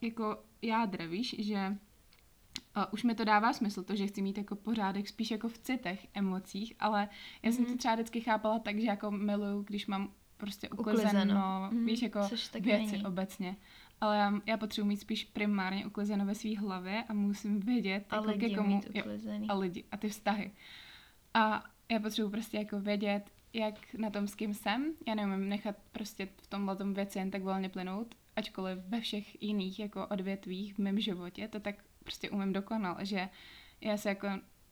jako 0.00 0.44
jádra, 0.62 1.06
víš, 1.06 1.36
že 1.38 1.76
uh, 2.76 2.82
už 2.92 3.02
mi 3.04 3.14
to 3.14 3.24
dává 3.24 3.52
smysl, 3.52 3.82
to, 3.82 3.96
že 3.96 4.06
chci 4.06 4.22
mít 4.22 4.38
jako 4.38 4.56
pořádek 4.56 5.08
spíš 5.08 5.30
jako 5.30 5.48
v 5.48 5.58
citech, 5.58 6.06
emocích, 6.14 6.72
ale 6.78 7.08
já 7.42 7.52
jsem 7.52 7.64
Mhm. 7.64 7.72
to 7.72 7.78
třeba 7.78 7.94
vždycky 7.94 8.20
chápala 8.20 8.58
tak, 8.58 8.78
že 8.80 8.86
jako 8.86 9.10
miluju, 9.10 9.62
když 9.62 9.86
mám 9.86 10.12
prostě 10.36 10.68
uklizeno, 10.68 11.08
Uklizeno. 11.10 11.68
Mhm, 11.72 11.86
víš, 11.86 12.02
jako 12.02 12.28
což 12.28 12.48
tak 12.48 12.62
věci 12.62 12.92
není. 12.92 13.04
obecně. 13.06 13.56
Ale 14.00 14.16
já, 14.16 14.32
já 14.46 14.56
potřebuji 14.56 14.88
mít 14.88 15.00
spíš 15.00 15.24
primárně 15.24 15.86
uklizeno 15.86 16.26
ve 16.26 16.34
své 16.34 16.58
hlavě 16.58 17.04
a 17.08 17.12
musím 17.12 17.60
vědět, 17.60 18.04
A 18.10 18.16
jako 18.16 18.28
lidi 18.28 18.48
ke 18.48 18.56
komu, 18.56 18.74
mít 18.76 18.90
jo, 18.94 19.04
a 19.48 19.54
lidi 19.54 19.84
a 19.90 19.96
ty 19.96 20.08
vztahy. 20.08 20.50
A 21.34 21.64
já 21.88 21.98
potřebuji 21.98 22.30
prostě 22.30 22.56
jako 22.56 22.80
vědět, 22.80 23.30
jak 23.52 23.94
na 23.94 24.10
tom 24.10 24.28
s 24.28 24.34
kým 24.34 24.54
jsem. 24.54 24.92
Já 25.06 25.14
neumím 25.14 25.48
nechat 25.48 25.76
prostě 25.92 26.28
v 26.42 26.46
tomhle 26.46 26.76
tom 26.76 26.94
věci 26.94 27.18
jen 27.18 27.30
tak 27.30 27.42
volně 27.42 27.68
plynout, 27.68 28.14
ačkoliv 28.36 28.78
ve 28.88 29.00
všech 29.00 29.42
jiných 29.42 29.78
jako 29.78 30.06
odvětvích 30.06 30.74
v 30.74 30.78
mém 30.78 31.00
životě 31.00 31.48
to 31.48 31.60
tak 31.60 31.74
prostě 32.04 32.30
umím 32.30 32.52
dokonal, 32.52 32.96
že 33.02 33.28
já 33.80 33.96
se 33.96 34.08
jako, 34.08 34.26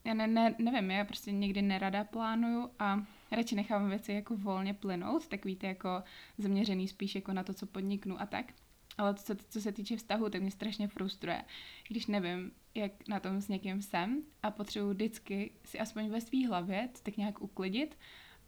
já 0.04 0.14
ne, 0.14 0.26
ne, 0.26 0.54
nevím, 0.58 0.90
já 0.90 1.04
prostě 1.04 1.32
někdy 1.32 1.62
nerada 1.62 2.04
plánuju 2.04 2.70
a 2.78 3.04
radši 3.30 3.56
nechávám 3.56 3.88
věci 3.88 4.12
jako 4.12 4.36
volně 4.36 4.74
plynout, 4.74 5.28
tak 5.28 5.44
víte, 5.44 5.66
jako 5.66 6.02
zaměřený 6.38 6.88
spíš 6.88 7.14
jako 7.14 7.32
na 7.32 7.42
to, 7.42 7.54
co 7.54 7.66
podniknu 7.66 8.20
a 8.20 8.26
tak. 8.26 8.52
Ale 8.98 9.14
co, 9.14 9.34
co 9.48 9.60
se 9.60 9.72
týče 9.72 9.96
vztahu, 9.96 10.30
tak 10.30 10.40
mě 10.40 10.50
strašně 10.50 10.88
frustruje, 10.88 11.44
když 11.88 12.06
nevím, 12.06 12.52
jak 12.74 13.08
na 13.08 13.20
tom 13.20 13.40
s 13.40 13.48
někým 13.48 13.82
jsem 13.82 14.22
a 14.42 14.50
potřebuji 14.50 14.90
vždycky 14.90 15.50
si 15.64 15.78
aspoň 15.78 16.08
ve 16.10 16.20
své 16.20 16.46
hlavě 16.46 16.88
to 16.92 16.98
tak 17.02 17.16
nějak 17.16 17.42
uklidit 17.42 17.98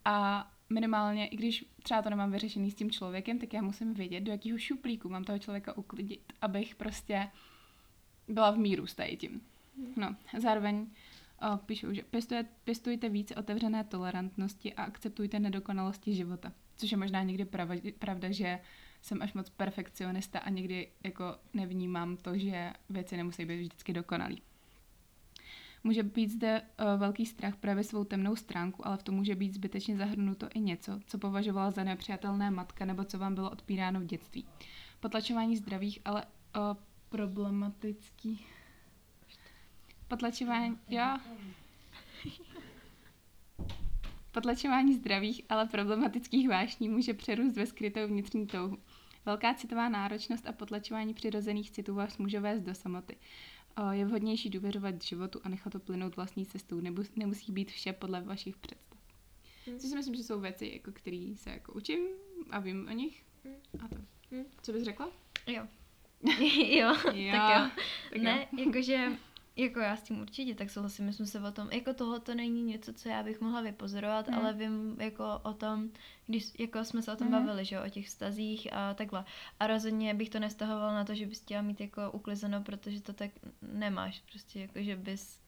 a 0.04 0.46
minimálně, 0.70 1.26
i 1.26 1.36
když 1.36 1.64
třeba 1.82 2.02
to 2.02 2.10
nemám 2.10 2.32
vyřešený 2.32 2.70
s 2.70 2.74
tím 2.74 2.90
člověkem, 2.90 3.38
tak 3.38 3.52
já 3.52 3.62
musím 3.62 3.94
vědět, 3.94 4.20
do 4.20 4.32
jakého 4.32 4.58
šuplíku 4.58 5.08
mám 5.08 5.24
toho 5.24 5.38
člověka 5.38 5.76
uklidit, 5.76 6.32
abych 6.40 6.74
prostě 6.74 7.30
byla 8.28 8.50
v 8.50 8.58
míru 8.58 8.86
s 8.86 8.96
tím. 9.16 9.40
No, 9.96 10.16
zároveň 10.38 10.86
o, 11.54 11.56
píšou, 11.56 11.92
že 11.92 12.02
pěstuje, 12.02 12.46
pěstujte 12.64 13.08
více 13.08 13.34
otevřené 13.34 13.84
tolerantnosti 13.84 14.74
a 14.74 14.82
akceptujte 14.82 15.40
nedokonalosti 15.40 16.14
života. 16.14 16.52
Což 16.76 16.90
je 16.90 16.96
možná 16.96 17.22
někdy 17.22 17.44
pravda, 17.44 17.80
pravda, 17.98 18.30
že 18.30 18.60
jsem 19.02 19.22
až 19.22 19.32
moc 19.32 19.50
perfekcionista 19.50 20.38
a 20.38 20.50
někdy 20.50 20.88
jako 21.04 21.24
nevnímám 21.54 22.16
to, 22.16 22.38
že 22.38 22.72
věci 22.90 23.16
nemusí 23.16 23.44
být 23.44 23.60
vždycky 23.60 23.92
dokonalý. 23.92 24.42
Může 25.84 26.02
být 26.02 26.30
zde 26.30 26.62
uh, 26.62 27.00
velký 27.00 27.26
strach 27.26 27.56
právě 27.56 27.84
svou 27.84 28.04
temnou 28.04 28.36
stránku, 28.36 28.86
ale 28.86 28.96
v 28.96 29.02
tom 29.02 29.14
může 29.14 29.34
být 29.34 29.54
zbytečně 29.54 29.96
zahrnuto 29.96 30.48
i 30.54 30.60
něco, 30.60 31.00
co 31.06 31.18
považovala 31.18 31.70
za 31.70 31.84
nepřijatelné 31.84 32.50
matka 32.50 32.84
nebo 32.84 33.04
co 33.04 33.18
vám 33.18 33.34
bylo 33.34 33.50
odpíráno 33.50 34.00
v 34.00 34.04
dětství. 34.04 34.44
Potlačování 35.00 35.56
zdravých, 35.56 35.98
ale 36.04 36.24
uh, 36.56 36.62
problematický. 37.08 38.46
Potlačování, 40.08 40.78
jo. 40.88 41.18
Potlačování 44.32 44.94
zdravých, 44.94 45.42
ale 45.48 45.66
problematických 45.66 46.48
vášní 46.48 46.88
může 46.88 47.14
přerůst 47.14 47.56
ve 47.56 47.66
skrytou 47.66 48.06
vnitřní 48.06 48.46
touhu. 48.46 48.78
Velká 49.26 49.54
citová 49.54 49.88
náročnost 49.88 50.46
a 50.46 50.52
potlačování 50.52 51.14
přirozených 51.14 51.70
citů 51.70 51.94
vás 51.94 52.18
může 52.18 52.40
vést 52.40 52.62
do 52.62 52.74
samoty. 52.74 53.16
Je 53.90 54.04
vhodnější 54.04 54.50
důvěřovat 54.50 55.02
životu 55.02 55.40
a 55.44 55.48
nechat 55.48 55.72
to 55.72 55.78
plynout 55.78 56.16
vlastní 56.16 56.46
cestou. 56.46 56.80
Nemusí 57.16 57.52
být 57.52 57.70
vše 57.70 57.92
podle 57.92 58.20
vašich 58.20 58.56
představ. 58.56 58.98
Hmm. 59.66 59.78
Což 59.78 59.90
si 59.90 59.96
myslím, 59.96 60.14
že 60.14 60.24
jsou 60.24 60.40
věci, 60.40 60.70
jako 60.74 60.92
které 60.92 61.32
se 61.36 61.50
jako 61.50 61.72
učím 61.72 62.00
a 62.50 62.60
vím 62.60 62.88
o 62.88 62.92
nich. 62.92 63.22
Hmm. 63.44 63.54
A 63.84 63.88
to. 63.88 63.96
Hmm. 64.30 64.44
Co 64.62 64.72
bys 64.72 64.82
řekla? 64.82 65.10
Jo. 65.46 65.66
jo, 66.68 66.96
jo, 67.14 67.32
tak 67.32 67.60
jo. 67.60 67.82
Tak 68.10 68.22
ne, 68.22 68.48
jakože 68.58 69.12
jako 69.56 69.80
já 69.80 69.96
s 69.96 70.02
tím 70.02 70.20
určitě, 70.20 70.54
tak 70.54 70.70
souhlasím, 70.70 71.04
my 71.04 71.12
jsme 71.12 71.26
se 71.26 71.40
o 71.40 71.52
tom, 71.52 71.70
jako 71.70 71.94
tohle 71.94 72.20
to 72.20 72.34
není 72.34 72.62
něco, 72.62 72.92
co 72.92 73.08
já 73.08 73.22
bych 73.22 73.40
mohla 73.40 73.60
vypozorovat, 73.60 74.28
mm. 74.28 74.34
ale 74.34 74.52
vím 74.52 74.96
jako 75.00 75.40
o 75.42 75.52
tom, 75.52 75.90
když 76.26 76.52
jako 76.58 76.84
jsme 76.84 77.02
se 77.02 77.12
o 77.12 77.16
tom 77.16 77.26
mm. 77.26 77.32
bavili, 77.32 77.64
že 77.64 77.80
o 77.80 77.88
těch 77.88 78.06
vztazích 78.06 78.68
a 78.72 78.94
takhle. 78.94 79.24
A 79.60 79.66
rozhodně 79.66 80.14
bych 80.14 80.30
to 80.30 80.38
nestahovala 80.38 80.94
na 80.94 81.04
to, 81.04 81.14
že 81.14 81.26
bys 81.26 81.40
chtěla 81.40 81.62
mít 81.62 81.80
jako 81.80 82.10
uklizeno, 82.12 82.62
protože 82.62 83.02
to 83.02 83.12
tak 83.12 83.30
nemáš, 83.62 84.22
prostě 84.30 84.60
jako, 84.60 84.82
že 84.82 84.96
bys 84.96 85.38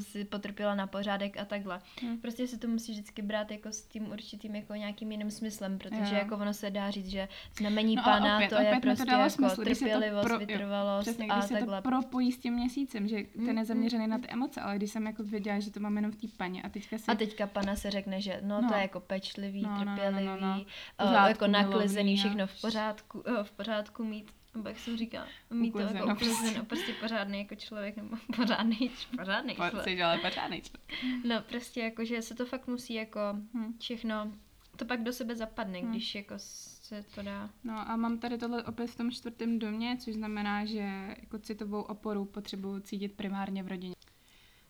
si 0.00 0.24
potrpěla 0.24 0.74
na 0.74 0.86
pořádek 0.86 1.36
a 1.36 1.44
takhle. 1.44 1.80
Hmm. 2.02 2.18
Prostě 2.18 2.46
si 2.46 2.58
to 2.58 2.68
musí 2.68 2.92
vždycky 2.92 3.22
brát 3.22 3.50
jako 3.50 3.68
s 3.68 3.82
tím 3.82 4.10
určitým 4.10 4.54
jako 4.56 4.74
nějakým 4.74 5.12
jiným 5.12 5.30
smyslem, 5.30 5.78
protože 5.78 6.14
jo. 6.14 6.18
jako 6.18 6.36
ono 6.36 6.54
se 6.54 6.70
dá 6.70 6.90
říct, 6.90 7.08
že 7.08 7.28
znamení 7.58 7.96
no 7.96 8.02
pana 8.02 8.36
opět, 8.36 8.48
to 8.48 8.56
opět 8.56 8.74
je 8.74 8.80
prostě 8.80 9.04
to 9.04 9.10
jako 9.10 9.30
smysl, 9.30 9.64
trpělivost, 9.64 10.24
pro, 10.24 10.38
vytrvalost 10.38 11.06
jo, 11.06 11.12
přesně, 11.12 11.32
a 11.32 11.38
když 11.38 11.48
se 11.48 11.54
takhle. 11.54 11.82
to 11.82 11.88
propojí 11.88 12.32
s 12.32 12.38
tím 12.38 12.54
měsícem, 12.54 13.08
že 13.08 13.16
ten 13.16 13.46
je 13.46 13.52
hmm, 13.52 13.64
zaměřený 13.64 14.04
hmm. 14.04 14.10
na 14.10 14.18
ty 14.18 14.28
emoce, 14.28 14.60
ale 14.60 14.76
když 14.76 14.90
jsem 14.90 15.06
jako 15.06 15.22
věděla, 15.22 15.60
že 15.60 15.70
to 15.70 15.80
mám 15.80 15.96
jenom 15.96 16.12
v 16.12 16.16
té 16.16 16.26
paně 16.36 16.62
a 16.62 16.68
teďka 16.68 16.98
si... 16.98 17.04
A 17.08 17.14
teďka 17.14 17.46
pana 17.46 17.76
se 17.76 17.90
řekne, 17.90 18.20
že 18.20 18.40
no, 18.42 18.60
no. 18.60 18.68
to 18.68 18.74
je 18.74 18.80
jako 18.80 19.00
pečlivý, 19.00 19.62
no, 19.62 19.78
trpělivý, 19.80 20.26
no, 20.26 20.36
no, 20.36 20.40
no, 20.40 20.56
no. 20.56 20.64
Pořádku, 20.96 21.28
jako 21.28 21.46
naklizený, 21.46 22.16
všechno 22.16 22.46
v 22.46 22.60
pořádku, 22.60 23.24
v 23.42 23.52
pořádku 23.52 24.04
mít 24.04 24.30
nebo 24.54 24.68
jak 24.68 24.78
jsem 24.78 24.96
říkal, 24.96 25.26
mít 25.50 25.72
to 25.72 25.78
jako 25.78 26.12
uklizeno, 26.12 26.64
prostě 26.64 26.92
pořádný 27.00 27.38
jako 27.38 27.54
člověk, 27.54 27.96
nebo 27.96 28.16
pořádný, 28.36 28.90
pořádný 29.16 29.54
člověk. 29.54 29.84
Jsi, 29.84 30.02
ale 30.02 30.18
pořádný 30.18 30.62
člověk. 30.62 31.24
No 31.24 31.42
prostě 31.42 31.80
jako, 31.80 32.04
že 32.04 32.22
se 32.22 32.34
to 32.34 32.46
fakt 32.46 32.66
musí 32.66 32.94
jako 32.94 33.20
hmm. 33.54 33.78
všechno, 33.78 34.32
to 34.76 34.84
pak 34.84 35.02
do 35.02 35.12
sebe 35.12 35.36
zapadne, 35.36 35.78
hmm. 35.78 35.90
když 35.90 36.14
jako 36.14 36.34
se 36.36 37.02
to 37.14 37.22
dá. 37.22 37.50
No 37.64 37.90
a 37.90 37.96
mám 37.96 38.18
tady 38.18 38.38
tohle 38.38 38.64
opět 38.64 38.86
v 38.86 38.96
tom 38.96 39.10
čtvrtém 39.10 39.58
domě, 39.58 39.96
což 40.00 40.14
znamená, 40.14 40.64
že 40.64 41.14
jako 41.20 41.38
citovou 41.38 41.82
oporu 41.82 42.24
potřebuju 42.24 42.80
cítit 42.80 43.12
primárně 43.12 43.62
v 43.62 43.68
rodině. 43.68 43.94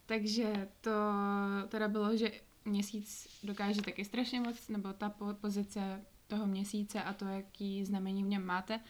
Takže 0.06 0.68
to 0.80 0.90
teda 1.68 1.88
bylo, 1.88 2.16
že 2.16 2.32
měsíc 2.64 3.28
dokáže 3.42 3.82
taky 3.82 4.04
strašně 4.04 4.40
moc, 4.40 4.68
nebo 4.68 4.92
ta 4.92 5.14
pozice 5.40 6.04
toho 6.26 6.46
měsíce 6.46 7.02
a 7.02 7.12
to, 7.12 7.24
jaký 7.24 7.84
znamení 7.84 8.24
v 8.24 8.26
něm 8.26 8.46
máte, 8.46 8.80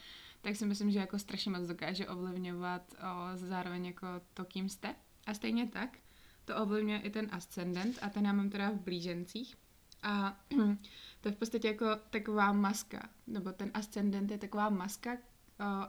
tak 0.43 0.55
si 0.55 0.65
myslím, 0.65 0.91
že 0.91 0.99
jako 0.99 1.19
strašně 1.19 1.51
moc 1.51 1.67
dokáže 1.67 2.07
ovlivňovat 2.07 2.93
o, 2.93 3.37
zároveň 3.37 3.85
jako 3.85 4.07
to, 4.33 4.45
kým 4.45 4.69
jste. 4.69 4.95
A 5.25 5.33
stejně 5.33 5.67
tak 5.67 5.97
to 6.45 6.55
ovlivňuje 6.55 6.99
i 6.99 7.09
ten 7.09 7.27
ascendent 7.31 7.99
a 8.01 8.09
ten 8.09 8.25
já 8.25 8.33
mám 8.33 8.49
teda 8.49 8.71
v 8.71 8.79
blížencích. 8.79 9.55
A 10.03 10.39
to 11.21 11.27
je 11.27 11.31
v 11.31 11.35
podstatě 11.37 11.67
jako 11.67 11.85
taková 12.09 12.51
maska, 12.51 13.09
nebo 13.27 13.51
ten 13.51 13.71
ascendent 13.73 14.31
je 14.31 14.37
taková 14.37 14.69
maska 14.69 15.13
o, 15.13 15.17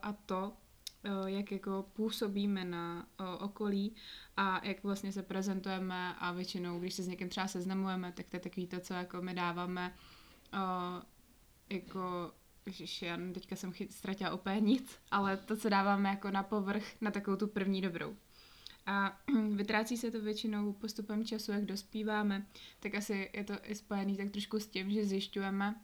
a 0.02 0.12
to, 0.26 0.52
o, 1.04 1.26
jak 1.26 1.52
jako 1.52 1.90
působíme 1.92 2.64
na 2.64 3.06
o, 3.18 3.38
okolí 3.38 3.94
a 4.36 4.66
jak 4.66 4.82
vlastně 4.84 5.12
se 5.12 5.22
prezentujeme 5.22 6.14
a 6.14 6.32
většinou, 6.32 6.80
když 6.80 6.94
se 6.94 7.02
s 7.02 7.08
někým 7.08 7.28
třeba 7.28 7.48
seznamujeme, 7.48 8.12
tak 8.12 8.30
to 8.30 8.36
je 8.36 8.40
takový 8.40 8.66
to, 8.66 8.80
co 8.80 8.94
jako 8.94 9.22
my 9.22 9.34
dáváme 9.34 9.94
o, 10.52 11.02
jako 11.70 12.32
Ježiši, 12.66 13.06
já 13.06 13.18
teďka 13.34 13.56
jsem 13.56 13.72
chyt, 13.72 13.92
ztratila 13.92 14.34
úplně 14.34 14.60
nic, 14.60 14.98
ale 15.10 15.36
to, 15.36 15.56
co 15.56 15.68
dáváme 15.68 16.08
jako 16.08 16.30
na 16.30 16.42
povrch, 16.42 17.00
na 17.00 17.10
takovou 17.10 17.36
tu 17.36 17.46
první 17.46 17.80
dobrou. 17.80 18.16
A 18.86 19.20
vytrácí 19.54 19.96
se 19.96 20.10
to 20.10 20.20
většinou 20.20 20.72
postupem 20.72 21.24
času, 21.24 21.52
jak 21.52 21.64
dospíváme, 21.64 22.46
tak 22.80 22.94
asi 22.94 23.30
je 23.34 23.44
to 23.44 23.54
i 23.62 23.74
spojený 23.74 24.16
tak 24.16 24.30
trošku 24.30 24.60
s 24.60 24.66
tím, 24.66 24.90
že 24.90 25.04
zjišťujeme, 25.04 25.74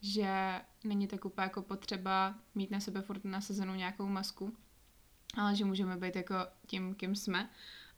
že 0.00 0.60
není 0.84 1.06
tak 1.06 1.24
úplně 1.24 1.42
jako 1.42 1.62
potřeba 1.62 2.34
mít 2.54 2.70
na 2.70 2.80
sebe 2.80 3.02
furt 3.02 3.24
nasazenou 3.24 3.74
nějakou 3.74 4.06
masku, 4.06 4.56
ale 5.34 5.56
že 5.56 5.64
můžeme 5.64 5.96
být 5.96 6.16
jako 6.16 6.34
tím, 6.66 6.94
kým 6.94 7.16
jsme 7.16 7.50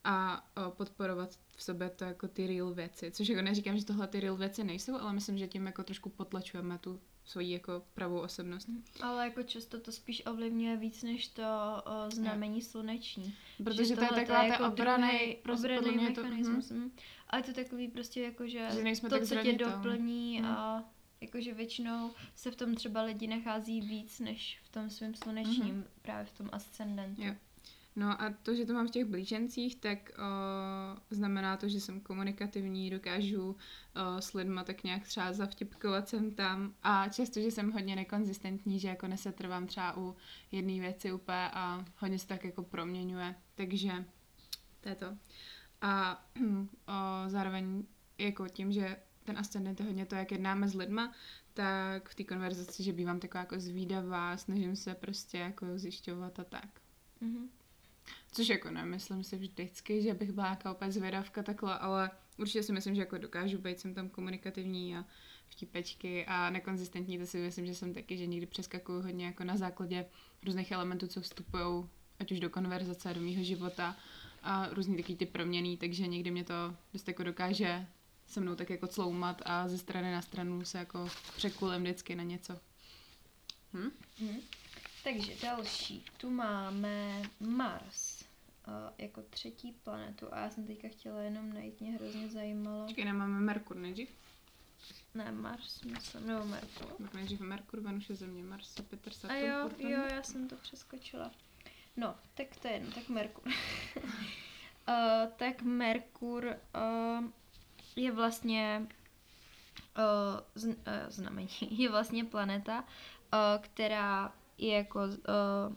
a 0.05 0.47
podporovat 0.71 1.39
v 1.57 1.63
sobě 1.63 1.91
to 1.91 2.05
jako 2.05 2.29
ty 2.29 2.47
real 2.47 2.75
věci. 2.75 3.11
Což 3.11 3.29
jako 3.29 3.43
neříkám, 3.43 3.79
že 3.79 3.85
tohle 3.85 4.07
ty 4.07 4.21
real 4.21 4.37
věci 4.37 4.65
nejsou, 4.65 4.95
ale 4.95 5.13
myslím, 5.13 5.39
že 5.39 5.49
tím 5.49 5.67
jako 5.67 5.83
trošku 5.83 6.11
potlačujeme 6.11 6.79
tu 6.79 7.01
svoji 7.25 7.51
jako 7.51 7.83
pravou 7.95 8.19
osobnost. 8.19 8.69
Ale 9.01 9.25
jako 9.25 9.43
často 9.43 9.81
to 9.81 9.93
spíš 9.93 10.23
ovlivňuje 10.27 10.77
víc 10.77 11.03
než 11.03 11.29
to 11.29 11.43
o, 11.85 12.11
znamení 12.11 12.59
je. 12.59 12.65
sluneční. 12.65 13.35
Protože 13.65 13.85
že 13.85 13.97
to 13.97 14.03
je 14.05 14.09
taková 14.09 14.43
jako 14.43 14.63
ta 14.63 14.69
obrany, 14.69 15.39
prostě 15.43 15.81
mechanismus. 15.81 16.69
To, 16.69 16.75
hm. 16.75 16.91
Ale 17.29 17.41
je 17.41 17.45
to 17.45 17.53
takový 17.53 17.89
prostě 17.89 18.23
jako, 18.23 18.49
že, 18.49 18.69
že 18.71 19.01
to, 19.09 19.27
co 19.27 19.35
tě 19.35 19.53
doplní 19.53 20.41
hm. 20.41 20.47
a 20.47 20.85
jakože 21.21 21.55
většinou 21.55 22.11
se 22.35 22.51
v 22.51 22.57
tom 22.57 22.75
třeba 22.75 23.03
lidi 23.03 23.27
nachází 23.27 23.81
víc 23.81 24.21
než 24.21 24.61
v 24.65 24.69
tom 24.69 24.91
svém 24.91 25.15
slunečním, 25.15 25.83
mm-hmm. 25.83 26.03
právě 26.03 26.25
v 26.25 26.33
tom 26.33 26.49
ascendentu. 26.53 27.23
Jo. 27.23 27.35
No 27.97 28.23
a 28.23 28.35
to, 28.43 28.55
že 28.55 28.67
to 28.67 28.73
mám 28.73 28.89
v 28.89 28.91
těch 28.91 29.05
blížencích, 29.05 29.77
tak 29.77 30.11
o, 30.19 30.23
znamená 31.11 31.57
to, 31.57 31.69
že 31.69 31.81
jsem 31.81 32.01
komunikativní, 32.01 32.91
dokážu 32.91 33.51
o, 33.51 33.57
s 34.21 34.33
lidma 34.33 34.65
tak 34.65 34.85
nějak 34.85 35.03
třeba 35.03 35.33
zavtipkovat 35.33 36.09
sem 36.09 36.31
tam 36.31 36.75
a 36.83 37.09
často, 37.09 37.41
že 37.41 37.51
jsem 37.51 37.73
hodně 37.73 37.97
nekonzistentní, 37.97 38.81
že 38.81 38.89
jako 38.89 39.07
nesetrvám 39.09 39.67
třeba 39.67 39.97
u 39.97 40.17
jedné 40.53 40.81
věci 40.81 41.13
úplně 41.13 41.51
a 41.53 41.85
hodně 41.99 42.19
se 42.19 42.27
tak 42.27 42.45
jako 42.45 42.63
proměňuje, 42.63 43.35
takže 43.55 44.05
to 44.81 44.89
je 44.89 44.95
to. 44.95 45.17
A 45.81 46.25
o, 46.89 47.29
zároveň 47.29 47.85
jako 48.19 48.49
tím, 48.49 48.73
že 48.73 48.97
ten 49.25 49.39
ascendent 49.39 49.81
je 49.81 49.87
hodně 49.87 50.07
to, 50.07 50.15
jak 50.15 50.33
jednáme 50.33 50.69
s 50.69 50.75
lidma, 50.75 51.13
tak 51.55 52.09
v 52.09 52.15
té 52.15 52.25
konverzaci, 52.25 52.83
že 52.83 52.93
bývám 52.93 53.21
taková 53.21 53.41
jako 53.41 53.61
zvídavá, 53.61 54.37
snažím 54.37 54.77
se 54.77 54.95
prostě 54.95 55.39
jako 55.39 55.67
zjišťovat 55.79 56.39
a 56.39 56.45
tak. 56.45 56.81
Mm-hmm. 57.23 57.49
Což 58.33 58.49
jako 58.49 58.71
nemyslím 58.71 59.25
si 59.25 59.37
vždycky, 59.37 60.03
že 60.03 60.15
bych 60.15 60.33
byla 60.33 60.47
nějaká 60.47 60.71
opět 60.73 60.93
zvědavka 60.93 61.43
takhle, 61.43 61.79
ale 61.79 62.11
určitě 62.39 62.63
si 62.63 62.73
myslím, 62.73 62.95
že 62.95 63.01
jako 63.01 63.19
dokážu 63.19 63.59
být, 63.59 63.81
jsem 63.81 63.95
tam 63.95 64.09
komunikativní 64.09 64.97
a 64.97 65.05
vtipečky 65.49 66.27
a 66.27 66.51
nekonzistentní, 66.51 67.19
to 67.19 67.27
si 67.27 67.39
myslím, 67.39 67.67
že 67.67 67.75
jsem 67.75 67.95
taky, 67.95 68.17
že 68.17 68.27
někdy 68.27 68.47
přeskakuju 68.47 69.03
hodně 69.03 69.27
jako 69.27 69.45
na 69.45 69.57
základě 69.57 70.07
různých 70.43 70.71
elementů, 70.73 71.07
co 71.07 71.21
vstupují 71.21 71.85
ať 72.21 72.33
už 72.33 72.41
do 72.41 72.51
konverzace, 72.51 73.15
do 73.15 73.21
mýho 73.21 73.45
života 73.45 73.97
a 74.43 74.69
různý 74.69 74.97
taky 74.97 75.17
ty 75.17 75.27
proměny, 75.27 75.77
takže 75.77 76.07
někdy 76.07 76.31
mě 76.31 76.45
to 76.45 76.77
dost 76.93 77.09
jako 77.09 77.23
dokáže 77.23 77.87
se 78.27 78.41
mnou 78.41 78.55
tak 78.55 78.71
jako 78.71 78.87
cloumat 78.87 79.43
a 79.45 79.69
ze 79.69 79.79
strany 79.79 80.13
na 80.13 80.23
stranu 80.23 80.65
se 80.65 80.79
jako 80.79 81.09
překulem 81.37 81.83
vždycky 81.83 82.15
na 82.15 82.23
něco. 82.23 82.59
Hm? 83.75 83.91
Hmm. 84.19 84.41
Takže 85.05 85.33
další. 85.43 86.05
Tu 86.17 86.31
máme 86.31 87.23
Mars 87.41 88.12
jako 88.99 89.23
třetí 89.23 89.73
planetu 89.73 90.35
a 90.35 90.39
já 90.39 90.51
jsem 90.51 90.67
teďka 90.67 90.89
chtěla 90.89 91.21
jenom 91.21 91.53
najít, 91.53 91.81
mě 91.81 91.91
hrozně 91.93 92.29
zajímalo. 92.29 92.85
Počkej, 92.87 93.05
nemáme 93.05 93.41
Merkur 93.41 93.77
nejdřív? 93.77 94.09
Ne, 95.15 95.33
Mars, 95.33 95.83
myslím, 95.83 96.27
nebo 96.27 96.45
Merkur. 96.45 96.87
Tak 97.03 97.15
nejdřív 97.15 97.41
Merkur, 97.41 97.81
Venus 97.81 98.11
je 98.11 98.17
země, 98.17 98.43
Mars, 98.43 98.77
Jupiter, 98.79 99.13
Saturn, 99.13 99.33
A 99.33 99.37
jo, 99.47 99.69
Portan. 99.69 99.91
jo, 99.91 100.01
já 100.11 100.23
jsem 100.23 100.49
to 100.49 100.57
přeskočila. 100.57 101.31
No, 101.97 102.15
tak 102.35 102.47
to 102.63 102.69
je 102.69 102.75
jedno, 102.75 102.91
tak 102.93 103.09
Merkur. 103.09 103.43
uh, 103.47 104.05
tak 105.37 105.63
Merkur 105.63 106.45
uh, 106.75 107.25
je 107.97 108.13
vlastně 108.13 108.87
z, 110.55 110.65
uh, 110.67 110.75
znamení, 111.09 111.49
je 111.71 111.91
vlastně 111.91 112.25
planeta, 112.25 112.81
uh, 112.83 113.39
která 113.63 114.33
je 114.59 114.75
jako 114.77 115.01
uh, 115.01 115.77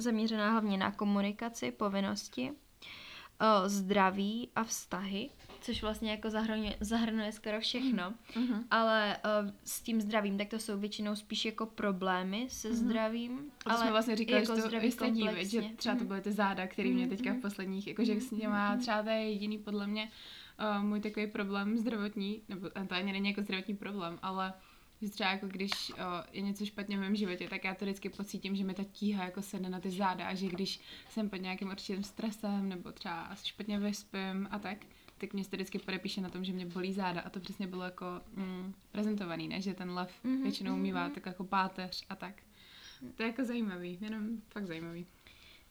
zaměřená 0.00 0.50
hlavně 0.50 0.78
na 0.78 0.90
komunikaci, 0.92 1.70
povinnosti, 1.72 2.50
zdraví 3.66 4.48
a 4.56 4.64
vztahy, 4.64 5.30
což 5.60 5.82
vlastně 5.82 6.10
jako 6.10 6.30
zahrnuje, 6.30 6.76
zahrnuje 6.80 7.32
skoro 7.32 7.60
všechno, 7.60 8.14
Mhm. 8.36 8.64
ale 8.70 9.16
uh, 9.44 9.50
s 9.64 9.80
tím 9.82 10.00
zdravím, 10.00 10.38
tak 10.38 10.48
to 10.48 10.58
jsou 10.58 10.78
většinou 10.78 11.16
spíš 11.16 11.44
jako 11.44 11.66
problémy 11.66 12.46
se 12.50 12.68
Mhm. 12.68 12.76
zdravím, 12.76 13.40
A 13.60 13.64
to 13.64 13.70
ale 13.70 13.80
jsme 13.80 13.90
vlastně 13.90 14.16
říkali, 14.16 14.40
jako 14.42 14.56
že 14.56 14.62
to 14.80 14.90
stejný, 14.90 15.28
viď, 15.28 15.48
že 15.50 15.62
třeba 15.76 15.94
to 15.94 15.98
Mhm. 15.98 16.08
byly 16.08 16.20
ty 16.20 16.32
záda, 16.32 16.66
které 16.66 16.88
mě 16.90 17.06
Mhm, 17.06 17.16
teďka 17.16 17.32
v 17.32 17.36
posledních, 17.40 17.86
jakože 17.86 18.20
s 18.20 18.30
mhm. 18.30 18.78
třeba 18.80 19.02
to 19.02 19.08
je 19.08 19.30
jediný 19.30 19.58
podle 19.58 19.86
mě 19.86 20.10
uh, 20.78 20.84
můj 20.84 21.00
takový 21.00 21.26
problém 21.26 21.78
zdravotní, 21.78 22.42
nebo 22.48 22.70
to 22.70 22.94
ani 22.94 23.12
není 23.12 23.28
jako 23.28 23.42
zdravotní 23.42 23.76
problém, 23.76 24.18
ale 24.22 24.52
že 25.02 25.08
třeba 25.10 25.30
jako 25.30 25.46
když 25.46 25.90
uh, 25.90 25.96
je 26.32 26.40
něco 26.42 26.66
špatně 26.66 26.96
v 26.96 27.00
mém 27.00 27.16
životě, 27.16 27.48
tak 27.48 27.64
já 27.64 27.74
to 27.74 27.84
vždycky 27.84 28.08
pocítím, 28.08 28.56
že 28.56 28.64
mi 28.64 28.74
ta 28.74 28.84
tíha 28.84 29.24
jako 29.24 29.42
sedne 29.42 29.70
na 29.70 29.80
ty 29.80 29.90
záda 29.90 30.26
a 30.26 30.34
že 30.34 30.46
když 30.46 30.80
jsem 31.08 31.30
pod 31.30 31.36
nějakým 31.36 31.68
určitým 31.68 32.04
stresem 32.04 32.68
nebo 32.68 32.92
třeba 32.92 33.34
špatně 33.44 33.78
vyspím 33.78 34.48
a 34.50 34.58
tak, 34.58 34.78
tak 35.18 35.32
mě 35.32 35.44
se 35.44 35.50
to 35.50 35.56
vždycky 35.56 35.78
podepíše 35.78 36.20
na 36.20 36.28
tom, 36.28 36.44
že 36.44 36.52
mě 36.52 36.66
bolí 36.66 36.92
záda 36.92 37.20
a 37.20 37.30
to 37.30 37.40
přesně 37.40 37.66
bylo 37.66 37.84
jako 37.84 38.06
mm, 38.34 38.74
prezentovaný, 38.92 39.48
ne? 39.48 39.60
že 39.60 39.74
ten 39.74 39.90
lev 39.90 40.24
Mhm, 40.24 40.42
většinou 40.42 40.72
mhm, 40.72 40.82
mývá 40.82 41.04
mhm. 41.04 41.14
tak 41.14 41.26
jako 41.26 41.44
páteř 41.44 42.04
a 42.08 42.16
tak. 42.16 42.34
To 43.14 43.22
je 43.22 43.26
jako 43.26 43.44
zajímavý, 43.44 43.98
jenom 44.00 44.28
fakt 44.48 44.66
zajímavý. 44.66 45.06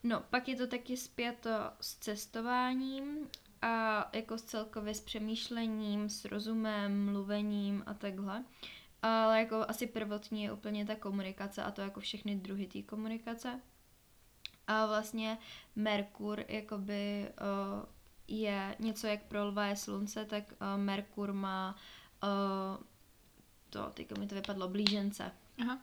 No, 0.03 0.23
pak 0.30 0.47
je 0.47 0.55
to 0.55 0.67
taky 0.67 0.97
zpěto 0.97 1.49
s 1.82 1.95
cestováním 1.95 3.27
a 3.61 4.05
jako 4.13 4.38
s 4.38 4.43
celkově 4.43 4.93
s 4.93 5.01
přemýšlením, 5.01 6.09
s 6.09 6.25
rozumem, 6.25 7.05
mluvením 7.05 7.84
a 7.86 7.93
takhle. 7.93 8.43
Ale 9.02 9.39
jako 9.39 9.66
asi 9.68 9.88
prvotní 9.88 10.43
je 10.43 10.54
úplně 10.54 10.86
ta 10.86 10.95
komunikace 10.95 11.64
a 11.64 11.72
to 11.72 11.82
jako 11.82 12.00
všechny 12.00 12.36
druhy 12.36 12.68
té 12.68 12.82
komunikace. 12.82 13.60
A 14.68 14.86
vlastně 14.86 15.38
Merkur 15.76 16.43
jakoby 16.47 17.30
uh, 17.41 17.86
je 18.28 18.76
něco 18.80 19.08
jak 19.08 19.24
pro 19.24 19.45
lva 19.45 19.66
je 19.66 19.76
slunce, 19.76 20.26
tak 20.26 20.43
uh, 20.52 20.82
Merkur 20.82 21.34
má 21.34 21.76
uh, 22.24 22.84
to, 23.70 23.91
teďka 23.93 24.20
mi 24.20 24.28
to 24.28 24.36
vypadlo, 24.36 24.68
blížence. 24.68 25.32
Aha. 25.62 25.80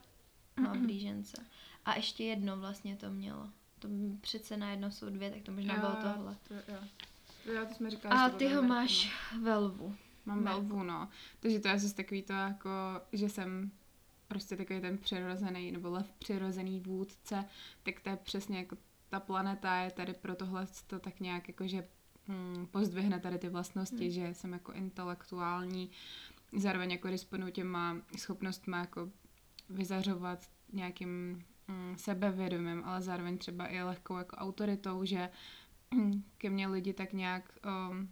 Má 0.61 0.75
blížence. 0.75 1.47
A 1.85 1.97
ještě 1.97 2.25
jedno 2.25 2.57
vlastně 2.57 2.97
to 2.97 3.11
mělo. 3.11 3.49
To 3.79 3.89
přece 4.21 4.57
najednou 4.57 4.91
jsou 4.91 5.11
dvě, 5.11 5.31
tak 5.31 5.43
to 5.43 5.53
možná 5.53 5.77
bylo 5.77 5.97
tohle. 6.15 6.37
To, 6.49 6.55
jo. 6.55 6.79
Jo, 7.55 7.67
to 7.69 7.75
jsme 7.75 7.91
říkali, 7.91 8.15
A 8.19 8.29
ty 8.29 8.49
ho 8.55 8.63
máš 8.63 9.13
ve 9.43 9.57
lvu. 9.57 9.97
Mám 10.27 10.45
velvu, 10.45 10.83
no. 10.83 11.09
Takže 11.41 11.61
to 11.61 11.69
je 11.69 11.79
zase 11.79 11.95
takový 11.95 12.23
to 12.23 12.33
jako, 12.33 12.71
že 13.13 13.29
jsem 13.29 13.71
prostě 14.29 14.57
takový 14.57 14.81
ten 14.81 14.99
přirozený, 14.99 15.73
nebo 15.73 15.91
lev 15.91 16.13
přirozený 16.19 16.81
vůdce, 16.81 17.45
tak 17.83 18.01
to 18.01 18.11
je 18.11 18.17
přesně 18.17 18.59
jako 18.59 18.77
ta 19.09 19.21
planeta 19.21 19.77
je 19.77 19.91
tady 19.91 20.15
pro 20.15 20.35
tohle 20.35 20.67
to 20.87 20.99
tak 20.99 21.21
nějak 21.21 21.49
jako, 21.49 21.69
že 21.69 21.89
hm, 22.29 22.67
pozdvihne 22.71 23.21
tady 23.21 23.39
ty 23.39 23.49
vlastnosti, 23.49 24.05
Hmm. 24.05 24.11
že 24.11 24.35
jsem 24.35 24.53
jako 24.53 24.73
intelektuální, 24.73 25.91
zároveň 26.57 26.91
jako 26.91 27.09
disponuji 27.09 27.53
těma 27.53 27.97
schopnostmi 28.17 28.77
jako 28.77 29.11
vyzařovat 29.71 30.47
nějakým 30.73 31.45
mm, 31.69 31.95
sebevědomím, 31.99 32.83
ale 32.85 33.03
zároveň 33.03 33.39
třeba 33.39 33.67
i 33.67 33.83
lehkou 33.83 34.17
jako 34.17 34.37
autoritou, 34.37 35.05
že 35.05 35.31
mm, 35.95 36.25
ke 36.39 36.51
mně 36.51 36.67
lidi 36.67 36.93
tak 36.93 37.13
nějak 37.13 37.59
um, 37.91 38.09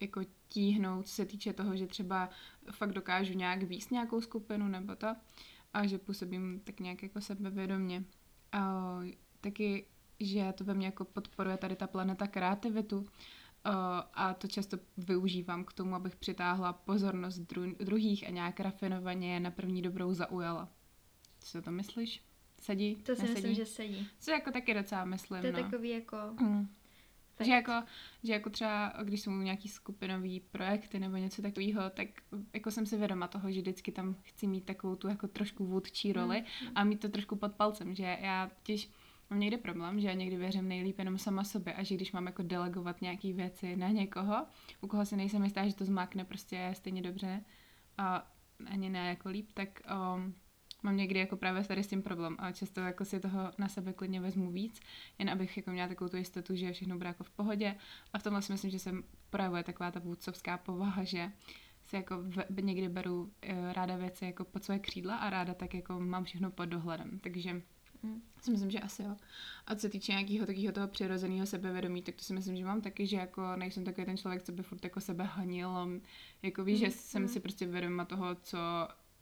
jako 0.00 0.20
tíhnou, 0.48 1.02
co 1.02 1.08
se 1.08 1.24
týče 1.24 1.52
toho, 1.52 1.76
že 1.76 1.86
třeba 1.86 2.30
fakt 2.70 2.92
dokážu 2.92 3.32
nějak 3.34 3.62
víc 3.62 3.90
nějakou 3.90 4.20
skupinu 4.20 4.68
nebo 4.68 4.96
to 4.96 5.16
a 5.72 5.86
že 5.86 5.98
působím 5.98 6.60
tak 6.64 6.80
nějak 6.80 7.02
jako 7.02 7.20
sebevědomně. 7.20 8.04
A 8.52 9.00
taky, 9.40 9.86
že 10.20 10.52
to 10.52 10.64
ve 10.64 10.74
mně 10.74 10.86
jako 10.86 11.04
podporuje 11.04 11.56
tady 11.56 11.76
ta 11.76 11.86
planeta 11.86 12.26
kreativitu 12.26 12.98
uh, 12.98 13.04
a 14.14 14.34
to 14.34 14.48
často 14.48 14.78
využívám 14.96 15.64
k 15.64 15.72
tomu, 15.72 15.94
abych 15.94 16.16
přitáhla 16.16 16.72
pozornost 16.72 17.38
dru- 17.38 17.76
druhých 17.76 18.26
a 18.26 18.30
nějak 18.30 18.60
rafinovaně 18.60 19.34
je 19.34 19.40
na 19.40 19.50
první 19.50 19.82
dobrou 19.82 20.14
zaujala. 20.14 20.68
Co 21.40 21.62
to 21.62 21.70
myslíš? 21.70 22.22
Sedí? 22.60 22.96
To 22.96 23.16
si 23.16 23.22
Nesedí? 23.22 23.34
myslím, 23.34 23.54
že 23.54 23.66
sedí. 23.66 24.08
Co 24.20 24.30
jako 24.30 24.50
taky 24.50 24.74
docela 24.74 25.04
myslím, 25.04 25.40
To 25.40 25.46
je 25.46 25.52
no. 25.52 25.62
takový 25.62 25.88
jako... 25.88 26.16
Mm. 26.40 26.68
Tak. 27.36 27.46
Že 27.46 27.52
jako, 27.52 27.72
že 28.22 28.32
jako 28.32 28.50
třeba, 28.50 28.92
když 29.04 29.20
jsou 29.20 29.30
nějaký 29.30 29.68
skupinový 29.68 30.40
projekty 30.40 30.98
nebo 30.98 31.16
něco 31.16 31.42
takového, 31.42 31.90
tak 31.90 32.08
jako 32.54 32.70
jsem 32.70 32.86
si 32.86 32.96
vědoma 32.96 33.28
toho, 33.28 33.50
že 33.50 33.60
vždycky 33.60 33.92
tam 33.92 34.16
chci 34.22 34.46
mít 34.46 34.64
takovou 34.64 34.96
tu 34.96 35.08
jako 35.08 35.28
trošku 35.28 35.66
vůdčí 35.66 36.12
roli 36.12 36.44
Mm. 36.62 36.72
a 36.74 36.84
mít 36.84 37.00
to 37.00 37.08
trošku 37.08 37.36
pod 37.36 37.52
palcem, 37.54 37.94
že 37.94 38.18
já 38.20 38.50
těž 38.62 38.90
mám 39.30 39.40
někdy 39.40 39.56
problém, 39.56 40.00
že 40.00 40.08
já 40.08 40.14
někdy 40.14 40.36
věřím 40.36 40.68
nejlíp 40.68 40.98
jenom 40.98 41.18
sama 41.18 41.44
sobě 41.44 41.74
a 41.74 41.82
že 41.82 41.94
když 41.94 42.12
mám 42.12 42.26
jako 42.26 42.42
delegovat 42.42 43.00
nějaký 43.02 43.32
věci 43.32 43.76
na 43.76 43.88
někoho, 43.88 44.46
u 44.80 44.86
koho 44.86 45.06
si 45.06 45.16
nejsem 45.16 45.44
jistá, 45.44 45.66
že 45.66 45.74
to 45.74 45.84
zmákne 45.84 46.24
prostě 46.24 46.70
stejně 46.76 47.02
dobře 47.02 47.44
a 47.98 48.30
ani 48.66 48.90
ne 48.90 49.08
jako 49.08 49.28
líp, 49.28 49.50
tak 49.54 49.68
um, 50.16 50.34
mám 50.86 50.96
někdy 50.96 51.18
jako 51.18 51.36
právě 51.36 51.64
tady 51.64 51.84
s 51.84 51.86
tím 51.86 52.02
problém 52.02 52.36
a 52.38 52.52
často 52.52 52.80
jako 52.80 53.04
si 53.04 53.20
toho 53.20 53.52
na 53.58 53.68
sebe 53.68 53.92
klidně 53.92 54.20
vezmu 54.20 54.50
víc, 54.50 54.80
jen 55.18 55.30
abych 55.30 55.56
jako 55.56 55.70
měla 55.70 55.88
takovou 55.88 56.08
tu 56.08 56.16
jistotu, 56.16 56.56
že 56.56 56.72
všechno 56.72 56.96
bude 56.96 57.08
jako 57.08 57.24
v 57.24 57.30
pohodě 57.30 57.74
a 58.12 58.18
v 58.18 58.22
tomhle 58.22 58.42
si 58.42 58.52
myslím, 58.52 58.70
že 58.70 58.78
se 58.78 58.92
projevuje 59.30 59.62
taková 59.62 59.90
ta 59.90 60.00
vůdcovská 60.00 60.58
povaha, 60.58 61.04
že 61.04 61.32
si 61.84 61.96
jako 61.96 62.22
v, 62.50 62.60
někdy 62.60 62.88
beru 62.88 63.22
uh, 63.22 63.72
ráda 63.72 63.96
věci 63.96 64.24
jako 64.24 64.44
pod 64.44 64.64
své 64.64 64.78
křídla 64.78 65.16
a 65.16 65.30
ráda 65.30 65.54
tak 65.54 65.74
jako 65.74 66.00
mám 66.00 66.24
všechno 66.24 66.50
pod 66.50 66.64
dohledem, 66.64 67.18
takže 67.22 67.62
Mm. 68.02 68.22
si 68.40 68.50
myslím, 68.50 68.70
že 68.70 68.80
asi 68.80 69.02
jo. 69.02 69.16
A 69.66 69.74
co 69.74 69.80
se 69.80 69.88
týče 69.88 70.12
nějakého 70.12 70.46
takového 70.46 70.72
toho 70.72 70.88
přirozeného 70.88 71.46
sebevědomí, 71.46 72.02
tak 72.02 72.14
to 72.14 72.24
si 72.24 72.34
myslím, 72.34 72.56
že 72.56 72.64
mám 72.64 72.80
taky, 72.80 73.06
že 73.06 73.16
jako 73.16 73.56
nejsem 73.56 73.84
takový 73.84 74.04
ten 74.04 74.16
člověk, 74.16 74.42
co 74.42 74.52
by 74.52 74.62
furt 74.62 74.84
jako 74.84 75.00
sebe 75.00 75.24
hanil, 75.24 76.00
jako 76.42 76.64
víš, 76.64 76.78
že 76.78 76.86
Mm, 76.86 76.92
jsem 76.92 77.22
mm. 77.22 77.28
si 77.28 77.40
prostě 77.40 77.66
vědoma 77.66 78.04
toho, 78.04 78.34
co 78.34 78.58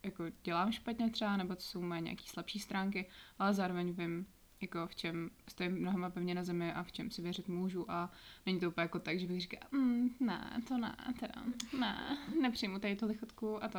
jako 0.05 0.25
dělám 0.45 0.73
špatně 0.73 1.11
třeba, 1.11 1.37
nebo 1.37 1.57
co 1.57 1.67
jsou 1.69 1.83
moje 1.83 2.01
nějaké 2.01 2.23
slabší 2.27 2.59
stránky, 2.59 3.07
ale 3.39 3.55
zároveň 3.55 3.93
vím, 3.93 4.27
jako 4.61 4.87
v 4.87 4.95
čem 4.95 5.31
stojím 5.49 5.83
nohama 5.85 6.11
pevně 6.11 6.35
na 6.35 6.45
zemi 6.45 6.73
a 6.73 6.83
v 6.83 6.93
čem 6.93 7.11
si 7.11 7.23
věřit 7.23 7.49
můžu 7.49 7.91
a 7.91 8.11
není 8.47 8.61
to 8.61 8.69
úplně 8.69 8.83
jako 8.83 8.99
tak, 8.99 9.19
že 9.21 9.27
bych 9.27 9.41
říkala, 9.41 9.67
mm, 9.73 10.11
ne, 10.21 10.63
to 10.69 10.79
ne, 10.79 10.97
teda, 11.21 11.35
ne, 11.81 12.19
nepřijmu 12.41 12.79
tady 12.79 12.97
tu 12.97 13.07
lichotku 13.07 13.65
a 13.65 13.69
to. 13.69 13.79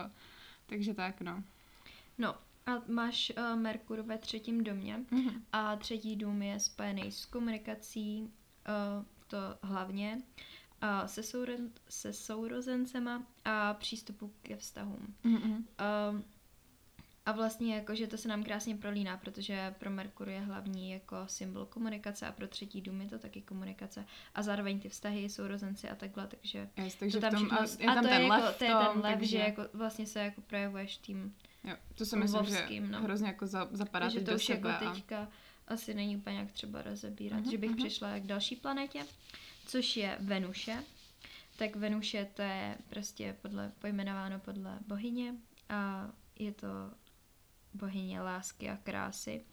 Takže 0.65 0.93
tak, 0.93 1.21
no. 1.21 1.43
No, 2.17 2.35
a 2.65 2.71
máš 2.87 3.31
uh, 3.37 3.59
Merkur 3.59 4.01
ve 4.01 4.17
třetím 4.17 4.63
domě 4.63 4.99
Mhm. 5.11 5.43
a 5.53 5.75
třetí 5.75 6.15
dům 6.15 6.41
je 6.41 6.59
spojený 6.59 7.11
s 7.11 7.25
komunikací, 7.25 8.21
uh, 8.21 9.05
to 9.27 9.37
hlavně, 9.61 10.15
uh, 10.15 10.21
se, 11.05 11.23
sourozen, 11.23 11.71
se 11.89 12.13
sourozencema 12.13 13.23
a 13.45 13.73
přístupu 13.73 14.33
ke 14.41 14.57
vztahům. 14.57 15.15
Mhm. 15.23 15.67
Um, 16.11 16.23
a 17.25 17.31
vlastně 17.31 17.75
jako, 17.75 17.95
že 17.95 18.07
to 18.07 18.17
se 18.17 18.27
nám 18.27 18.43
krásně 18.43 18.75
prolíná, 18.75 19.17
protože 19.17 19.75
pro 19.79 19.89
Merkur 19.89 20.29
je 20.29 20.39
hlavní 20.39 20.91
jako 20.91 21.17
symbol 21.27 21.65
komunikace 21.65 22.27
a 22.27 22.31
pro 22.31 22.47
třetí 22.47 22.81
dům 22.81 23.01
je 23.01 23.09
to 23.09 23.19
taky 23.19 23.41
komunikace 23.41 24.05
a 24.35 24.41
zároveň 24.41 24.79
ty 24.79 24.89
vztahy, 24.89 25.29
sourozenci 25.29 25.89
a 25.89 25.95
takhle, 25.95 26.27
takže 26.27 26.69
Yes, 26.77 26.95
takže 26.95 27.17
to 27.17 27.21
tam 27.21 27.33
tom, 27.33 27.51
a, 27.51 27.65
všechno, 27.65 27.83
je 27.83 27.89
a 27.89 27.93
tam 27.93 28.03
to 28.03 28.09
ten 28.09 28.21
je, 28.21 28.27
lev 28.27 28.43
jako, 28.43 28.57
to 28.57 28.63
je 28.63 28.71
tom, 28.71 28.93
ten 28.93 29.01
lev, 29.01 29.13
takže, 29.13 29.31
že 29.31 29.37
jako 29.37 29.61
vlastně 29.73 30.05
se 30.05 30.19
jako 30.19 30.41
projevuješ 30.41 30.97
tím, 30.97 31.35
jo, 31.63 31.75
to 31.95 32.05
si 32.05 32.15
myslím, 32.15 32.45
že 32.45 32.65
no. 32.79 33.01
hrozně 33.01 33.27
jako 33.27 33.47
za, 33.47 33.67
zapadá 33.71 34.05
takže 34.05 34.19
teď 34.19 34.25
to 34.25 34.31
do 34.31 34.35
už 34.35 34.49
jako 34.49 34.67
sebe 34.67 34.87
a, 34.87 34.93
teďka 34.93 35.27
asi 35.67 35.93
není 35.93 36.17
úplně 36.17 36.37
jak 36.37 36.51
třeba 36.51 36.81
rozebírat, 36.81 37.39
Mhm, 37.39 37.51
že 37.51 37.57
bych 37.57 37.69
mhm. 37.69 37.77
přišla 37.77 38.19
k 38.19 38.27
další 38.27 38.55
planetě, 38.55 39.05
což 39.65 39.97
je 39.97 40.17
Venuše. 40.19 40.83
Tak 41.57 41.75
Venuše 41.75 42.27
to 42.33 42.41
je 42.41 42.77
prostě 42.89 43.35
podle, 43.41 43.71
pojmenováno 43.79 44.39
podle 44.39 44.79
bohyně 44.87 45.35
a 45.69 46.09
je 46.39 46.51
to 46.51 46.67
bohyně 47.73 48.21
lásky 48.21 48.69
a 48.69 48.77
krásy. 48.77 49.45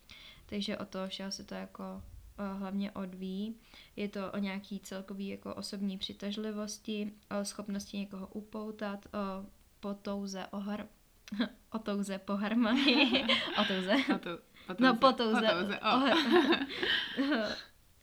Takže 0.47 0.79
o 0.79 0.85
to 0.85 1.09
všeho 1.09 1.31
se 1.31 1.45
to 1.45 1.55
jako 1.55 1.85
o, 1.85 2.55
hlavně 2.59 2.91
odvíjí. 2.91 3.57
Je 3.97 4.09
to 4.09 4.33
o 4.33 4.39
nějaký 4.39 4.81
celkový 4.81 5.29
jako 5.29 5.55
osobní 5.55 5.99
přitažlivosti, 5.99 7.13
o 7.41 7.45
schopnosti 7.45 7.99
někoho 7.99 8.27
upoutat, 8.27 9.07
o 9.07 9.47
potouze, 9.81 10.47
o, 10.47 10.61
har... 10.61 10.87
o 11.71 11.79
touze 11.79 12.19
po 12.19 12.37
harmonii, 12.37 13.25
o 13.61 13.65
touze, 13.65 13.93
a 14.15 14.19
to, 14.19 14.31
a 14.69 14.75
to 14.75 14.85
no 14.85 14.97
po 14.97 15.13
touze, 15.13 15.41
touze, 15.41 15.81
o, 15.81 15.89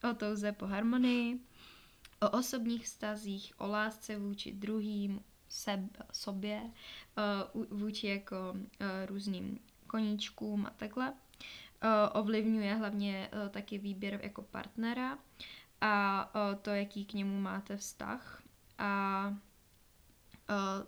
o. 0.04 0.10
o 0.10 0.14
touze 0.14 0.52
po 0.52 0.68
harmonii, 0.68 1.40
o 2.22 2.30
osobních 2.30 2.86
vztazích, 2.86 3.54
o 3.58 3.68
lásce 3.68 4.18
vůči 4.18 4.52
druhým, 4.54 5.22
seb, 5.50 5.80
sobě, 6.12 6.62
u- 7.54 7.76
vůči 7.78 8.08
jako 8.08 8.36
o, 8.50 8.56
různým 9.06 9.60
koníčkům 9.88 10.66
a 10.66 10.70
takhle. 10.70 11.14
O, 11.14 12.20
ovlivňuje 12.20 12.76
hlavně 12.76 13.30
taky 13.50 13.78
výběr 13.78 14.20
jako 14.24 14.42
partnera 14.42 15.18
a 15.82 16.32
to, 16.62 16.70
jaký 16.70 17.06
k 17.06 17.14
němu 17.14 17.42
máte 17.42 17.78
vztah. 17.78 18.44
A 18.78 19.34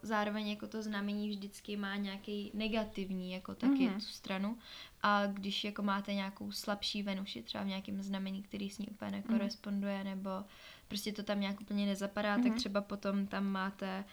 zároveň 0.02 0.48
jako 0.50 0.68
to 0.68 0.82
znamení 0.82 1.30
vždycky 1.30 1.78
má 1.78 1.96
nějaký 1.96 2.52
negativní 2.54 3.32
jako 3.32 3.56
taky 3.56 3.74
Mhm. 3.74 3.88
mm-hmm. 3.88 4.00
tu 4.00 4.06
stranu 4.06 4.58
a 5.02 5.26
když 5.28 5.64
jako 5.64 5.82
máte 5.84 6.14
nějakou 6.14 6.52
slabší 6.52 7.04
Venuši 7.04 7.44
třeba 7.44 7.64
v 7.64 7.68
nějakém 7.68 8.02
znamení, 8.02 8.44
který 8.44 8.70
s 8.70 8.78
ní 8.78 8.88
úplně 8.88 9.12
nekoresponduje 9.12 10.04
nebo 10.04 10.30
prostě 10.92 11.12
to 11.14 11.24
tam 11.24 11.40
nějak 11.40 11.62
úplně 11.62 11.86
nezapadá, 11.86 12.38
mm-hmm. 12.38 12.44
tak 12.44 12.52
Mhm. 12.52 12.58
třeba 12.60 12.82
potom 12.82 13.28
tam 13.28 13.46
máte 13.46 14.04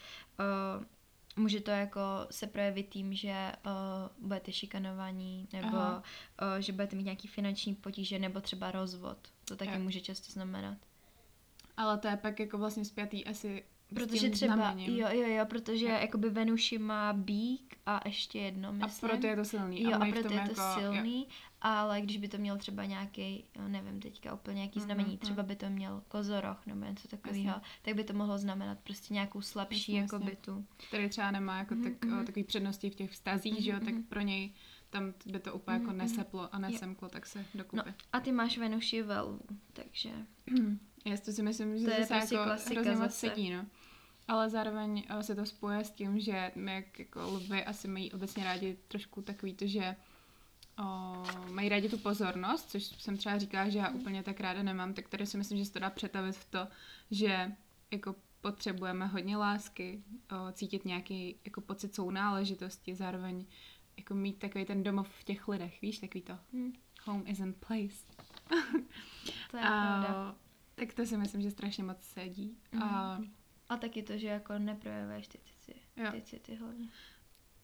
uh, 0.78 0.84
může 1.36 1.60
to 1.60 1.70
jako 1.70 2.00
se 2.30 2.46
projevit 2.46 2.88
tím, 2.88 3.14
že 3.14 3.52
uh, 3.66 4.26
budete 4.28 4.52
šikanovaní, 4.52 5.48
nebo 5.52 5.76
Aha. 5.76 6.02
uh, 6.42 6.58
že 6.58 6.72
budete 6.72 6.96
mít 6.96 7.02
nějaký 7.04 7.28
finanční 7.28 7.74
potíže, 7.74 8.18
nebo 8.18 8.40
třeba 8.40 8.70
rozvod. 8.70 9.18
To 9.44 9.56
taky 9.56 9.72
Jo. 9.72 9.78
může 9.78 10.00
často 10.00 10.32
znamenat. 10.32 10.76
Ale 11.76 11.98
to 11.98 12.08
je 12.08 12.16
pak 12.16 12.40
jako 12.40 12.58
vlastně 12.58 12.84
zpětý 12.84 13.24
asi 13.24 13.64
Protože 13.94 14.30
třeba, 14.30 14.54
znamením. 14.54 14.96
jo, 14.96 15.08
jo, 15.12 15.26
jo, 15.28 15.46
protože 15.46 15.86
jakoby 15.86 16.30
Venuši 16.30 16.78
má 16.78 17.12
bík 17.12 17.76
a 17.86 18.00
ještě 18.04 18.38
jedno, 18.38 18.68
A 18.68 18.72
myslím. 18.72 19.10
proto 19.10 19.26
je 19.26 19.36
to 19.36 19.44
silný. 19.44 19.82
Jo, 19.82 19.90
a 19.92 20.04
v 20.04 20.10
proto 20.10 20.32
je 20.34 20.40
to 20.40 20.60
jako, 20.60 20.80
jo. 20.80 20.92
Ale 21.62 22.00
když 22.00 22.16
by 22.16 22.28
to 22.28 22.38
měl 22.38 22.58
třeba 22.58 22.84
nějaký, 22.84 23.44
nevím 23.68 24.00
teďka 24.00 24.34
úplně 24.34 24.54
nějaký 24.56 24.78
Mhm, 24.78 24.84
znamení, 24.86 25.08
mhm. 25.10 25.18
třeba 25.18 25.42
by 25.42 25.56
to 25.56 25.70
měl 25.70 26.02
kozoroch 26.08 26.66
nebo 26.66 26.84
něco 26.84 27.08
takového, 27.08 27.60
tak 27.82 27.94
by 27.94 28.04
to 28.04 28.12
mohlo 28.12 28.38
znamenat 28.38 28.78
prostě 28.78 29.14
nějakou 29.14 29.40
slabší 29.40 29.92
Jasně, 29.92 30.00
jako 30.00 30.16
jasně. 30.16 30.30
bytu. 30.30 30.66
který 30.88 31.08
třeba 31.08 31.30
nemá 31.30 31.58
jako 31.58 31.74
Mhm, 31.74 31.84
tak, 31.84 32.04
mhm. 32.04 32.20
o, 32.20 32.24
takový 32.24 32.44
přednosti 32.44 32.90
v 32.90 32.94
těch 32.94 33.10
vztazích, 33.10 33.60
že 33.64 33.70
jo, 33.70 33.80
tak 33.80 33.94
mhm. 33.94 34.02
pro 34.02 34.20
něj 34.20 34.52
tam 34.90 35.14
by 35.26 35.38
to 35.38 35.54
úplně 35.54 35.74
jako 35.74 35.84
Mhm, 35.86 35.96
mhm. 35.96 35.98
neseplo 35.98 36.54
a 36.54 36.58
nesemklo, 36.58 37.08
tak 37.08 37.26
se 37.26 37.38
No 37.38 37.44
dokupy. 37.54 37.94
a 38.12 38.20
ty 38.20 38.32
máš 38.32 38.58
Venuši 38.58 39.02
ve 39.02 39.20
lvu, 39.20 39.40
takže 39.72 40.10
Já 41.04 41.16
to 41.16 41.32
si 41.32 41.42
myslím, 41.42 41.78
že 41.78 41.84
To 41.84 41.90
je 41.90 41.98
zase 42.04 42.14
prostě 42.14 42.34
jako 42.34 42.44
klasika 42.46 42.80
hrozně 42.80 42.96
moc 43.02 43.14
sedí, 43.14 43.50
no. 43.50 43.66
Ale 44.28 44.50
zároveň 44.50 45.04
eh, 45.08 45.22
se 45.22 45.34
to 45.34 45.46
spoje 45.46 45.84
s 45.84 45.90
tím, 45.90 46.20
že 46.20 46.52
my 46.54 46.72
jak 46.74 46.98
jako 46.98 47.20
lvy 47.20 47.64
asi 47.64 47.88
mají 47.88 48.12
obecně 48.12 48.44
rádi 48.44 48.76
trošku 48.88 49.22
takový 49.22 49.54
to, 49.54 49.66
že 49.66 49.96
o, 50.78 51.22
mají 51.50 51.68
rádi 51.68 51.88
tu 51.88 51.98
pozornost, 51.98 52.70
což 52.70 52.82
jsem 52.84 53.16
třeba 53.16 53.38
říkala, 53.38 53.68
že 53.68 53.78
já 53.78 53.90
úplně 53.90 54.22
tak 54.22 54.40
ráda 54.40 54.62
nemám, 54.62 54.94
tak 54.94 55.08
tady 55.08 55.26
si 55.26 55.38
myslím, 55.38 55.58
že 55.58 55.64
se 55.64 55.72
to 55.72 55.78
dá 55.78 55.90
přetavit 55.90 56.36
v 56.36 56.44
to, 56.44 56.68
že 57.10 57.52
jako 57.90 58.14
potřebujeme 58.40 59.06
hodně 59.06 59.36
lásky, 59.36 60.02
o, 60.30 60.52
cítit 60.52 60.84
nějaký 60.84 61.36
jako 61.44 61.60
pocit 61.60 61.94
sounáležitosti, 61.94 62.94
zároveň 62.94 63.44
jako 63.96 64.14
mít 64.14 64.38
takový 64.38 64.64
ten 64.64 64.82
domov 64.82 65.08
v 65.08 65.24
těch 65.24 65.48
lidech, 65.48 65.80
víš, 65.82 65.98
takový 65.98 66.22
to 66.22 66.38
hm, 66.52 66.72
home 67.04 67.22
isn't 67.26 67.56
place. 67.56 68.04
to 69.50 69.56
je 69.56 69.62
pravda. 69.62 70.36
tak 70.74 70.94
to 70.94 71.06
si 71.06 71.16
myslím, 71.16 71.42
že 71.42 71.50
strašně 71.50 71.84
moc 71.84 72.02
sedí. 72.02 72.56
A 72.82 73.18
A 73.68 73.76
taky 73.76 74.02
to, 74.02 74.18
že 74.18 74.26
jako 74.26 74.58
neprojevuješ 74.58 75.28
ty 75.28 75.38
city, 75.38 75.80
Jo. 75.96 76.10
ty 76.12 76.22
city 76.22 76.54
hlavně. 76.54 76.88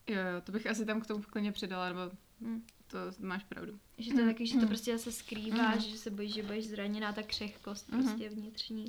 jo, 0.07 0.15
jo, 0.19 0.41
to 0.43 0.51
bych 0.51 0.67
asi 0.67 0.85
tam 0.85 1.01
k 1.01 1.07
tomu 1.07 1.23
klidně 1.23 1.51
přidala, 1.51 1.87
nebo 1.89 2.01
Hm. 2.41 2.65
To 2.87 2.97
máš 3.19 3.43
pravdu. 3.43 3.79
Že 3.97 4.13
to 4.13 4.19
je 4.19 4.25
taky, 4.25 4.47
že 4.47 4.53
to 4.53 4.59
Mhm. 4.59 4.67
prostě 4.67 4.97
zase 4.97 5.11
skrýváš, 5.11 5.75
Mhm. 5.75 5.91
že 5.91 5.97
se 5.97 6.11
bojíš, 6.11 6.33
že 6.33 6.43
budeš 6.43 6.67
zraněná, 6.67 7.13
ta 7.13 7.23
křehkost 7.23 7.89
Mhm. 7.91 8.03
prostě 8.03 8.29
vnitřní. 8.29 8.85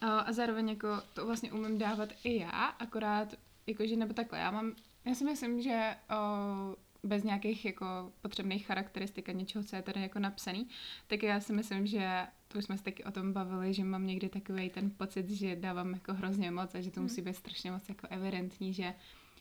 A, 0.00 0.18
a 0.18 0.32
zároveň 0.32 0.68
jako 0.68 0.88
to 1.14 1.26
vlastně 1.26 1.52
umím 1.52 1.78
dávat 1.78 2.08
i 2.24 2.38
já, 2.40 2.50
akorát 2.66 3.34
jakože 3.66 3.96
nebo 3.96 4.14
takhle, 4.14 4.38
já 4.38 4.50
mám, 4.50 4.72
já 5.04 5.14
si 5.14 5.24
myslím, 5.24 5.62
že 5.62 5.96
o, 6.10 6.76
bez 7.06 7.22
nějakých 7.22 7.64
jako 7.64 8.12
potřebných 8.22 8.66
charakteristik 8.66 9.28
a 9.28 9.32
něčeho, 9.32 9.64
co 9.64 9.76
je 9.76 9.82
tady 9.82 10.00
jako 10.00 10.18
napsaný, 10.18 10.68
tak 11.06 11.22
já 11.22 11.40
si 11.40 11.52
myslím, 11.52 11.86
že 11.86 12.26
to 12.48 12.58
už 12.58 12.64
jsme 12.64 12.78
se 12.78 12.84
taky 12.84 13.04
o 13.04 13.10
tom 13.10 13.32
bavili, 13.32 13.74
že 13.74 13.84
mám 13.84 14.06
někdy 14.06 14.28
takový 14.28 14.70
ten 14.70 14.90
pocit, 14.90 15.30
že 15.30 15.56
dávám 15.56 15.92
jako 15.92 16.14
hrozně 16.14 16.50
moc 16.50 16.74
a 16.74 16.80
že 16.80 16.90
to 16.90 17.02
musí 17.02 17.22
být 17.22 17.36
strašně 17.36 17.70
moc 17.70 17.88
jako 17.88 18.06
evidentní, 18.10 18.72
že 18.72 18.94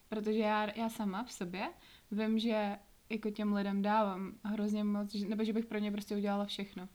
protože 0.09 0.39
já, 0.39 0.77
já 0.79 0.89
sama 0.89 1.23
v 1.23 1.31
sobě 1.31 1.69
vím, 2.11 2.39
že 2.39 2.77
jako 3.13 3.29
těm 3.29 3.53
lidem 3.53 3.81
dávám 3.81 4.33
hrozně 4.43 4.83
moc, 4.83 5.13
nebo 5.13 5.43
že 5.43 5.53
bych 5.53 5.65
pro 5.65 5.77
ně 5.77 5.91
prostě 5.91 6.15
udělala 6.15 6.45
všechno. 6.45 6.89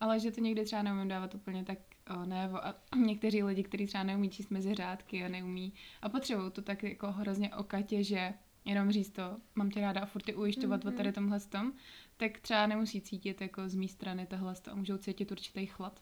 Ale 0.00 0.20
že 0.20 0.30
to 0.30 0.40
někdy 0.40 0.64
třeba 0.64 0.82
neumím 0.82 1.08
dávat 1.08 1.34
úplně 1.34 1.64
tak 1.64 1.78
o, 2.16 2.24
najevo. 2.24 2.66
A 2.66 2.74
někteří 2.96 3.42
lidi, 3.42 3.62
kteří 3.62 3.86
třeba 3.86 4.04
neumí 4.04 4.30
číst 4.30 4.50
mezi 4.50 4.74
řádky 4.74 5.24
a 5.24 5.28
neumí 5.28 5.72
a 6.02 6.08
potřebují 6.08 6.50
to 6.50 6.62
tak 6.62 6.82
jako 6.82 7.12
hrozně 7.12 7.54
okatě, 7.54 8.04
že 8.04 8.34
jenom 8.64 8.90
říct 8.90 9.10
to, 9.10 9.36
mám 9.54 9.70
tě 9.70 9.80
ráda 9.80 10.00
a 10.00 10.06
furt 10.06 10.22
ty 10.22 10.34
ujišťovat 10.34 10.80
mm-hmm. 10.80 10.88
o 10.88 10.90
Mhm. 10.90 10.96
tady 10.96 11.12
tomhle 11.12 11.40
tom, 11.40 11.72
tak 12.16 12.40
třeba 12.40 12.66
nemusí 12.66 13.00
cítit 13.00 13.40
jako 13.40 13.68
z 13.68 13.74
mé 13.74 13.88
strany 13.88 14.26
tohle 14.26 14.54
a 14.70 14.74
můžou 14.74 14.96
cítit 14.96 15.30
určitý 15.30 15.66
chlad. 15.66 16.00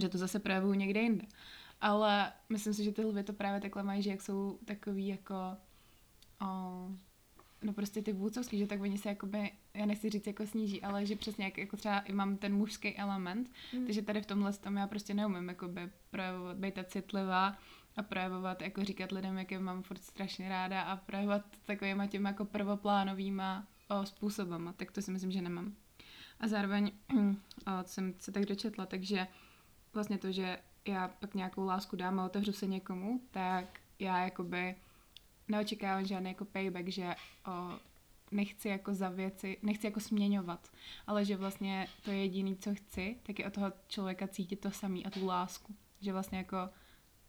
Že 0.00 0.08
to 0.08 0.18
zase 0.18 0.38
projevují 0.38 0.78
někde 0.78 1.00
jinde. 1.00 1.26
Ale 1.80 2.32
myslím 2.48 2.74
si, 2.74 2.84
že 2.84 2.92
ty 2.92 3.04
lvy 3.04 3.22
to 3.22 3.32
právě 3.32 3.60
takhle 3.60 3.82
mají, 3.82 4.02
že 4.02 4.10
jak 4.10 4.22
jsou 4.22 4.58
takový 4.64 5.08
jako 5.08 5.34
o, 6.42 6.46
no 7.62 7.72
prostě 7.72 8.02
ty 8.02 8.12
vůdcovský, 8.12 8.58
že 8.58 8.66
tak 8.66 8.80
oni 8.80 8.98
se 8.98 9.08
jakoby, 9.08 9.50
já 9.74 9.86
nechci 9.86 10.10
říct 10.10 10.26
jako 10.26 10.46
sníží, 10.46 10.82
ale 10.82 11.06
že 11.06 11.16
přesně 11.16 11.44
jak 11.44 11.58
jako 11.58 11.76
třeba 11.76 12.00
i 12.00 12.12
mám 12.12 12.36
ten 12.36 12.54
mužský 12.54 12.96
element, 12.96 13.50
Mm. 13.72 13.84
takže 13.84 14.02
tady 14.02 14.22
v 14.22 14.26
tomhle 14.26 14.52
tom 14.52 14.76
já 14.76 14.86
prostě 14.86 15.14
neumím 15.14 15.48
jakoby 15.48 15.90
projevovat, 16.10 16.56
být 16.56 16.74
ta 16.74 16.84
citlivá 16.84 17.58
a 17.96 18.02
projevovat, 18.02 18.62
jako 18.62 18.84
říkat 18.84 19.12
lidem, 19.12 19.38
jak 19.38 19.50
je 19.50 19.58
mám 19.58 19.82
furt 19.82 20.02
strašně 20.02 20.48
ráda 20.48 20.82
a 20.82 20.96
projevovat 20.96 21.42
takovýma 21.64 22.06
těma 22.06 22.28
jako 22.28 22.44
prvoplánovýma 22.44 23.66
o, 23.88 24.06
způsobama, 24.06 24.72
tak 24.72 24.90
to 24.92 25.02
si 25.02 25.10
myslím, 25.10 25.30
že 25.32 25.42
nemám. 25.42 25.74
A 26.40 26.48
zároveň, 26.48 26.92
o, 27.18 27.84
jsem 27.84 28.14
se 28.18 28.32
tak 28.32 28.46
dočetla, 28.46 28.86
takže 28.86 29.26
vlastně 29.94 30.18
to, 30.18 30.32
že 30.32 30.58
já 30.88 31.08
pak 31.08 31.34
nějakou 31.34 31.64
lásku 31.64 31.96
dám 31.96 32.20
a 32.20 32.26
otevřu 32.26 32.52
se 32.52 32.66
někomu, 32.66 33.20
tak 33.30 33.80
já 33.98 34.24
jakoby 34.24 34.74
neočekávám 35.50 36.06
žádný 36.06 36.28
jako 36.28 36.44
payback, 36.44 36.88
že 36.88 37.14
o, 37.46 37.78
nechci 38.30 38.68
jako 38.68 38.94
za 38.94 39.08
věci, 39.08 39.56
nechci 39.62 39.86
jako 39.86 40.00
směňovat, 40.00 40.70
ale 41.06 41.24
že 41.24 41.36
vlastně 41.36 41.88
to 42.04 42.10
jediné, 42.10 42.56
co 42.56 42.74
chci, 42.74 43.16
tak 43.22 43.38
je 43.38 43.46
od 43.46 43.52
toho 43.52 43.72
člověka 43.88 44.28
cítit 44.28 44.60
to 44.60 44.70
samý 44.70 45.06
a 45.06 45.10
tu 45.10 45.26
lásku. 45.26 45.74
Že 46.00 46.12
vlastně 46.12 46.38
jako 46.38 46.56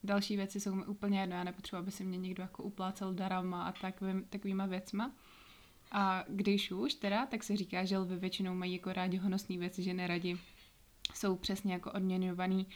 další 0.04 0.36
věci 0.38 0.60
jsou 0.60 0.76
mi 0.76 0.86
úplně 0.86 1.20
jedno, 1.20 1.36
já 1.36 1.44
nepotřebuji, 1.44 1.80
aby 1.80 1.92
si 1.92 2.04
mě 2.04 2.18
někdo 2.18 2.44
jako 2.44 2.64
uplácel 2.64 3.14
darama 3.14 3.64
a 3.64 3.72
takovým, 3.72 4.26
takovýma 4.30 4.66
věcma. 4.66 5.12
A 5.92 6.26
když 6.28 6.72
už 6.72 6.94
teda, 6.94 7.26
tak 7.26 7.44
se 7.44 7.58
říká, 7.58 7.86
že 7.86 7.98
lvy 7.98 8.16
většinou 8.16 8.54
mají 8.54 8.74
jako 8.74 8.94
rádi 8.94 9.18
honosné 9.18 9.58
věci, 9.58 9.84
že 9.84 9.94
neradi 9.94 10.38
jsou 11.14 11.36
přesně 11.36 11.74
jako 11.74 11.92
odměňovaný 11.92 12.68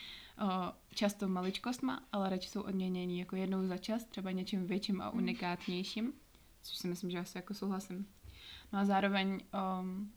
často 0.94 1.28
maličkostma, 1.28 2.04
ale 2.12 2.30
radši 2.30 2.50
jsou 2.50 2.62
odměnění 2.62 3.20
jako 3.20 3.36
jednou 3.36 3.68
za 3.68 3.78
čas, 3.78 4.06
třeba 4.06 4.32
něčím 4.32 4.68
větším 4.68 5.02
a 5.02 5.10
unikátnějším, 5.10 6.14
což 6.62 6.78
si 6.78 6.88
myslím, 6.88 7.12
že 7.12 7.20
asi 7.20 7.38
jako 7.38 7.54
souhlasím. 7.54 8.08
No 8.74 8.80
a 8.80 8.86
zároveň 8.86 9.40
um, 9.82 10.12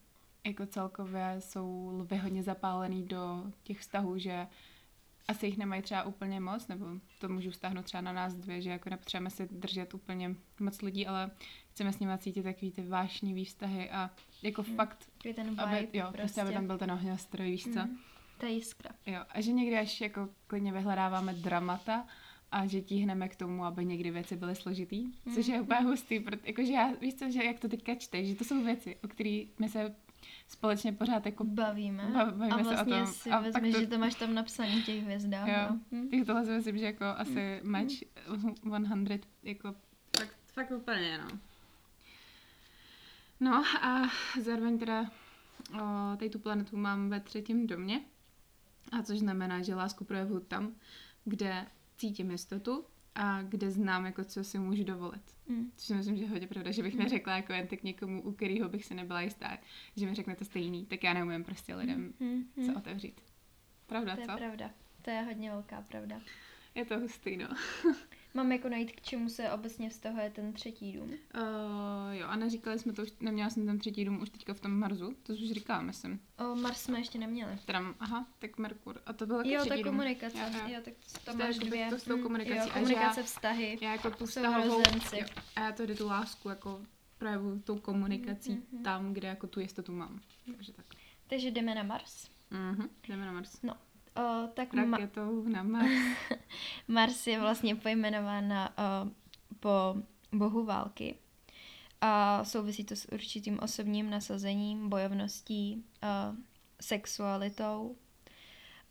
jako 0.47 0.67
celkově 0.67 1.37
jsou 1.39 1.91
lvy 1.99 2.17
hodně 2.17 2.43
zapálený 2.43 3.03
do 3.07 3.53
těch 3.63 3.81
vztahů, 3.81 4.19
že 4.19 4.47
asi 5.29 5.47
jich 5.47 5.59
nemají 5.59 5.83
třeba 5.83 6.03
úplně 6.03 6.41
moc, 6.41 6.69
nebo 6.69 6.87
to 7.19 7.29
můžu 7.29 7.53
stáhnout 7.53 7.85
třeba 7.85 8.01
na 8.01 8.13
nás 8.13 8.35
dvě, 8.35 8.61
že 8.63 8.71
jako 8.71 8.91
nepotřebujeme 8.91 9.31
si 9.31 9.49
držet 9.51 9.95
úplně 9.95 10.35
moc 10.61 10.83
lidí, 10.83 11.07
ale 11.07 11.31
chceme 11.71 11.93
s 11.93 11.99
nimi 11.99 12.13
cítit 12.19 12.43
takový 12.43 12.73
ty 12.73 12.83
vášnivý 12.83 13.45
vztahy 13.45 13.91
a 13.91 14.11
jako 14.43 14.63
Hmm. 14.63 14.77
fakt, 14.77 15.11
ten 15.35 15.51
vibe 15.51 15.63
aby, 15.63 15.89
jo, 15.93 16.05
prostě. 16.07 16.19
prostě. 16.19 16.43
aby 16.43 16.53
tam 16.53 16.67
byl 16.67 16.79
ten 16.79 16.93
ohňostroj, 16.93 17.51
víš 17.51 17.65
co? 17.65 17.81
Mm. 17.81 17.99
Ta 18.39 18.47
jiskra. 18.47 18.91
Jo, 19.07 19.21
a 19.31 19.41
že 19.41 19.53
někdy 19.53 19.79
až 19.79 20.01
jako 20.01 20.29
klidně 20.47 20.73
vyhledáváme 20.73 21.35
dramata 21.35 22.07
a 22.53 22.67
že 22.67 22.81
tíhneme 22.81 23.29
k 23.29 23.37
tomu, 23.37 23.65
aby 23.65 23.85
někdy 23.85 24.11
věci 24.11 24.37
byly 24.37 24.55
složitý, 24.55 25.13
což 25.35 25.47
je 25.47 25.61
úplně 25.61 25.81
hustý, 25.81 26.21
proto, 26.21 26.43
jakože 26.47 26.73
já, 26.73 26.93
víš 27.01 27.15
co, 27.15 27.31
že 27.31 27.45
jak 27.45 27.61
to 27.61 27.69
teďka 27.69 27.95
čteš, 27.95 28.29
že 28.29 28.35
to 28.35 28.45
jsou 28.45 28.65
věci, 28.65 28.97
o 29.05 29.09
kterých 29.09 29.59
my 29.59 29.69
se 29.69 29.95
společně 30.49 30.93
pořád 30.93 31.27
jako 31.27 31.45
Bavíme. 31.45 32.11
Ba- 32.13 32.25
bavíme 32.25 32.55
a 32.55 32.59
se 32.59 32.63
o 32.63 32.65
vlastně 32.65 32.95
tom. 32.97 33.07
si 33.07 33.31
A 33.31 33.41
vezmeš, 33.41 33.75
to- 33.75 33.81
že 33.81 33.87
to 33.87 33.99
máš 33.99 34.15
tam 34.15 34.35
napsaný 34.35 34.83
těch 34.83 35.03
hvězdách. 35.05 35.49
Jo. 35.49 35.55
No. 35.71 35.81
Hm. 35.93 36.09
Tak 36.09 36.27
tohle 36.27 36.45
si 36.45 36.51
myslím, 36.51 36.79
že 36.79 36.85
jako 36.85 37.05
asi 37.05 37.61
match 37.63 37.93
100, 37.93 39.27
jako 39.43 39.75
fakt, 40.19 40.37
fakt 40.53 40.71
úplně, 40.71 41.19
no. 41.19 41.39
No 43.41 43.65
a 43.83 44.11
zároveň 44.41 44.79
teda 44.79 45.11
o, 45.75 46.17
tady 46.17 46.31
tu 46.31 46.39
planetu 46.39 46.77
mám 46.77 47.09
ve 47.11 47.21
třetím 47.21 47.67
domě, 47.67 48.01
a 48.93 49.03
což 49.03 49.19
znamená, 49.19 49.63
že 49.63 49.75
lásku 49.75 50.05
projevuju 50.05 50.41
tam, 50.41 50.75
kde 51.25 51.67
cítím 51.97 52.31
jistotu 52.31 52.85
a 53.15 53.43
kde 53.43 53.71
znám, 53.71 54.07
jako 54.07 54.25
co 54.25 54.45
si 54.45 54.59
můžu 54.59 54.85
dovolit. 54.85 55.23
Hm. 55.49 55.71
Což 55.77 55.87
si 55.87 55.95
myslím, 55.95 56.17
že 56.17 56.25
je 56.25 56.29
hodně 56.29 56.47
pravda, 56.47 56.71
že 56.71 56.83
bych 56.83 56.95
neřekla 56.95 57.37
jako 57.37 57.53
jen 57.53 57.67
tak 57.67 57.83
někomu, 57.83 58.23
u 58.23 58.33
kterého 58.33 58.69
bych 58.69 58.85
si 58.85 58.95
nebyla 58.95 59.21
jistá, 59.21 59.59
že 59.97 60.07
mi 60.07 60.15
řekne 60.15 60.37
to 60.37 60.45
stejný, 60.45 60.87
tak 60.87 61.05
já 61.05 61.13
neumím 61.13 61.45
prostě 61.45 61.75
lidem 61.75 62.15
hm. 62.21 62.45
se 62.65 62.75
otevřít. 62.75 63.21
Pravda, 63.87 64.15
To 64.15 64.21
je 64.21 64.27
co? 64.27 64.37
pravda. 64.37 64.71
To 65.03 65.11
je 65.11 65.23
hodně 65.23 65.51
velká 65.51 65.83
pravda. 65.83 66.21
Je 66.75 66.85
to 66.85 66.99
hustý, 66.99 67.37
no. 67.37 67.49
Mám 68.35 68.53
jako 68.53 68.69
najít, 68.69 68.93
k 68.93 69.01
čemu 69.01 69.29
se 69.29 69.51
obecně 69.53 69.91
vztahuje 69.91 70.31
ten 70.31 70.53
třetí 70.53 70.93
dům. 70.93 71.09
Uh, 71.11 71.17
jo, 72.11 72.27
a 72.27 72.37
neříkali 72.37 72.79
jsme 72.79 72.93
to 72.93 73.03
už, 73.03 73.13
neměla 73.21 73.51
jsem 73.51 73.67
ten 73.67 73.79
třetí 73.79 74.05
dům 74.05 74.23
už 74.23 74.31
teďka 74.31 74.55
v 74.55 74.61
tom 74.61 74.73
Marsu, 74.73 75.15
to 75.23 75.33
už 75.33 75.39
říkala, 75.39 75.83
myslím. 75.83 76.21
O, 76.39 76.55
Mars 76.55 76.81
jsme 76.83 76.99
ještě 76.99 77.19
neměli. 77.19 77.59
Teda, 77.67 77.95
aha, 78.01 78.27
tak 78.39 78.59
Merkur. 78.59 79.01
A 79.07 79.13
to 79.13 79.27
byl 79.27 79.37
taky 79.37 79.53
Jo, 79.53 79.65
ta 79.69 79.75
dům. 79.75 79.85
komunikace. 79.85 80.39
Jo, 80.39 80.69
Jo, 80.69 80.81
tak 80.85 80.95
to 81.25 81.33
To 81.33 81.39
máš 81.39 81.59
dvě. 81.59 81.91
to 81.91 81.99
s 81.99 82.05
tou 82.05 82.17
Mm, 82.17 82.23
komunikací. 82.23 82.59
Jo, 82.69 82.75
komunikace, 82.75 83.21
já- 83.21 83.27
vztahy. 83.27 83.79
Já 83.81 83.93
jako 83.93 84.11
tu 84.11 84.27
vztahovou, 84.27 84.81
jo, 84.81 85.27
a 85.57 85.61
já 85.61 85.73
tady 85.73 85.95
tu 85.95 86.07
lásku 86.07 86.49
jako 86.49 86.81
projevuju 87.19 87.61
tou 87.63 87.79
komunikací 87.79 88.53
Mhm. 88.73 88.83
tam, 88.83 89.13
kde 89.13 89.29
jako 89.29 89.47
tu 89.47 89.61
jistotu 89.61 89.93
mám. 89.93 90.21
Takže 90.57 90.73
tak. 90.73 90.87
Takže 91.27 91.51
jdeme 91.51 91.75
na 91.75 91.83
Mars. 91.83 92.29
Mhm, 92.51 92.89
jdeme 93.09 93.27
na 93.27 93.33
Mars. 93.33 93.63
O, 94.19 94.49
tak 94.55 94.73
ma- 94.73 94.99
Raketou 94.99 95.43
na 95.49 95.63
Mars. 95.63 95.91
Mars 96.89 97.27
je 97.27 97.41
vlastně 97.41 97.75
pojmenována 97.75 98.75
uh, 98.79 99.11
po 99.61 99.95
bohu 100.33 100.65
války. 100.65 101.15
A 102.01 102.45
souvisí 102.45 102.85
to 102.85 102.97
s 102.97 103.13
určitým 103.13 103.59
osobním 103.63 104.11
nasazením, 104.11 104.89
bojovností, 104.89 105.85
uh, 106.03 106.37
sexualitou. 106.81 107.97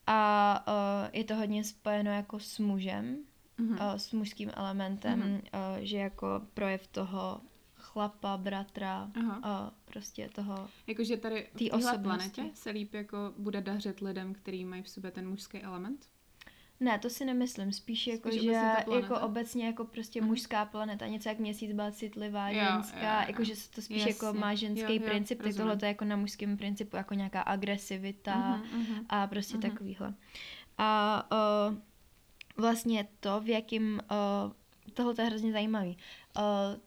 A 0.07 0.63
uh, 0.67 1.09
je 1.13 1.23
to 1.23 1.35
hodně 1.35 1.63
spojeno 1.63 2.11
jako 2.11 2.39
s 2.39 2.59
mužem, 2.59 3.17
Mhm. 3.57 3.71
uh, 3.73 3.93
s 3.95 4.11
mužským 4.11 4.51
elementem, 4.55 5.19
Mhm. 5.19 5.33
uh, 5.33 5.39
že 5.79 5.97
jako 5.97 6.41
projev 6.53 6.87
toho 6.87 7.41
chlapa, 7.91 8.37
bratra, 8.37 9.11
Aha. 9.15 9.37
uh, 9.37 9.73
prostě 9.85 10.29
toho 10.35 10.67
Jakože 10.87 11.17
tady 11.17 11.47
v 11.53 11.57
téhle 11.57 11.97
planetě 11.97 12.43
se 12.53 12.69
líp 12.69 12.93
jako 12.93 13.17
bude 13.37 13.61
dařit 13.61 13.99
lidem, 14.01 14.33
který 14.33 14.65
mají 14.65 14.83
v 14.83 14.89
sobě 14.89 15.11
ten 15.11 15.29
mužský 15.29 15.57
element. 15.57 16.05
Ne, 16.79 16.99
to 16.99 17.09
si 17.09 17.25
nemyslím, 17.25 17.71
spíš 17.71 18.07
jako, 18.07 18.29
Spíš 18.29 18.41
že 18.43 18.51
jako 18.95 19.19
obecně 19.19 19.65
jako 19.65 19.85
prostě 19.85 20.21
Mhm. 20.21 20.29
mužská 20.29 20.65
planeta, 20.65 21.07
něco 21.07 21.29
jak 21.29 21.39
měsíc 21.39 21.71
byla 21.73 21.91
citlivá, 21.91 22.49
Jo, 22.49 22.59
ženská, 22.73 23.21
jo, 23.21 23.27
jako 23.27 23.43
že 23.43 23.55
se 23.55 23.71
to 23.71 23.81
spíš 23.81 23.97
Jasně. 24.05 24.27
jako 24.27 24.39
má 24.39 24.55
ženský 24.55 24.95
Jo, 24.95 25.01
jo, 25.01 25.07
princip, 25.09 25.43
tak 25.43 25.55
tohle 25.55 25.77
to 25.77 25.85
je 25.85 25.87
jako 25.89 26.05
na 26.05 26.15
mužském 26.15 26.57
principu, 26.57 26.95
jako 26.95 27.13
nějaká 27.13 27.41
agresivita 27.41 28.55
Mhm, 28.55 28.79
mhm. 28.81 29.05
a 29.09 29.27
prostě 29.27 29.57
Mhm. 29.57 29.61
takovýhle. 29.71 30.13
A 30.77 31.23
uh, 31.69 31.75
vlastně 32.57 33.07
to, 33.19 33.41
v 33.41 33.49
jakým, 33.49 33.99
uh, 34.11 34.51
tohle 34.93 35.15
to 35.15 35.21
je 35.21 35.27
hrozně 35.27 35.51
zajímavý, 35.51 35.89
uh, 35.89 35.95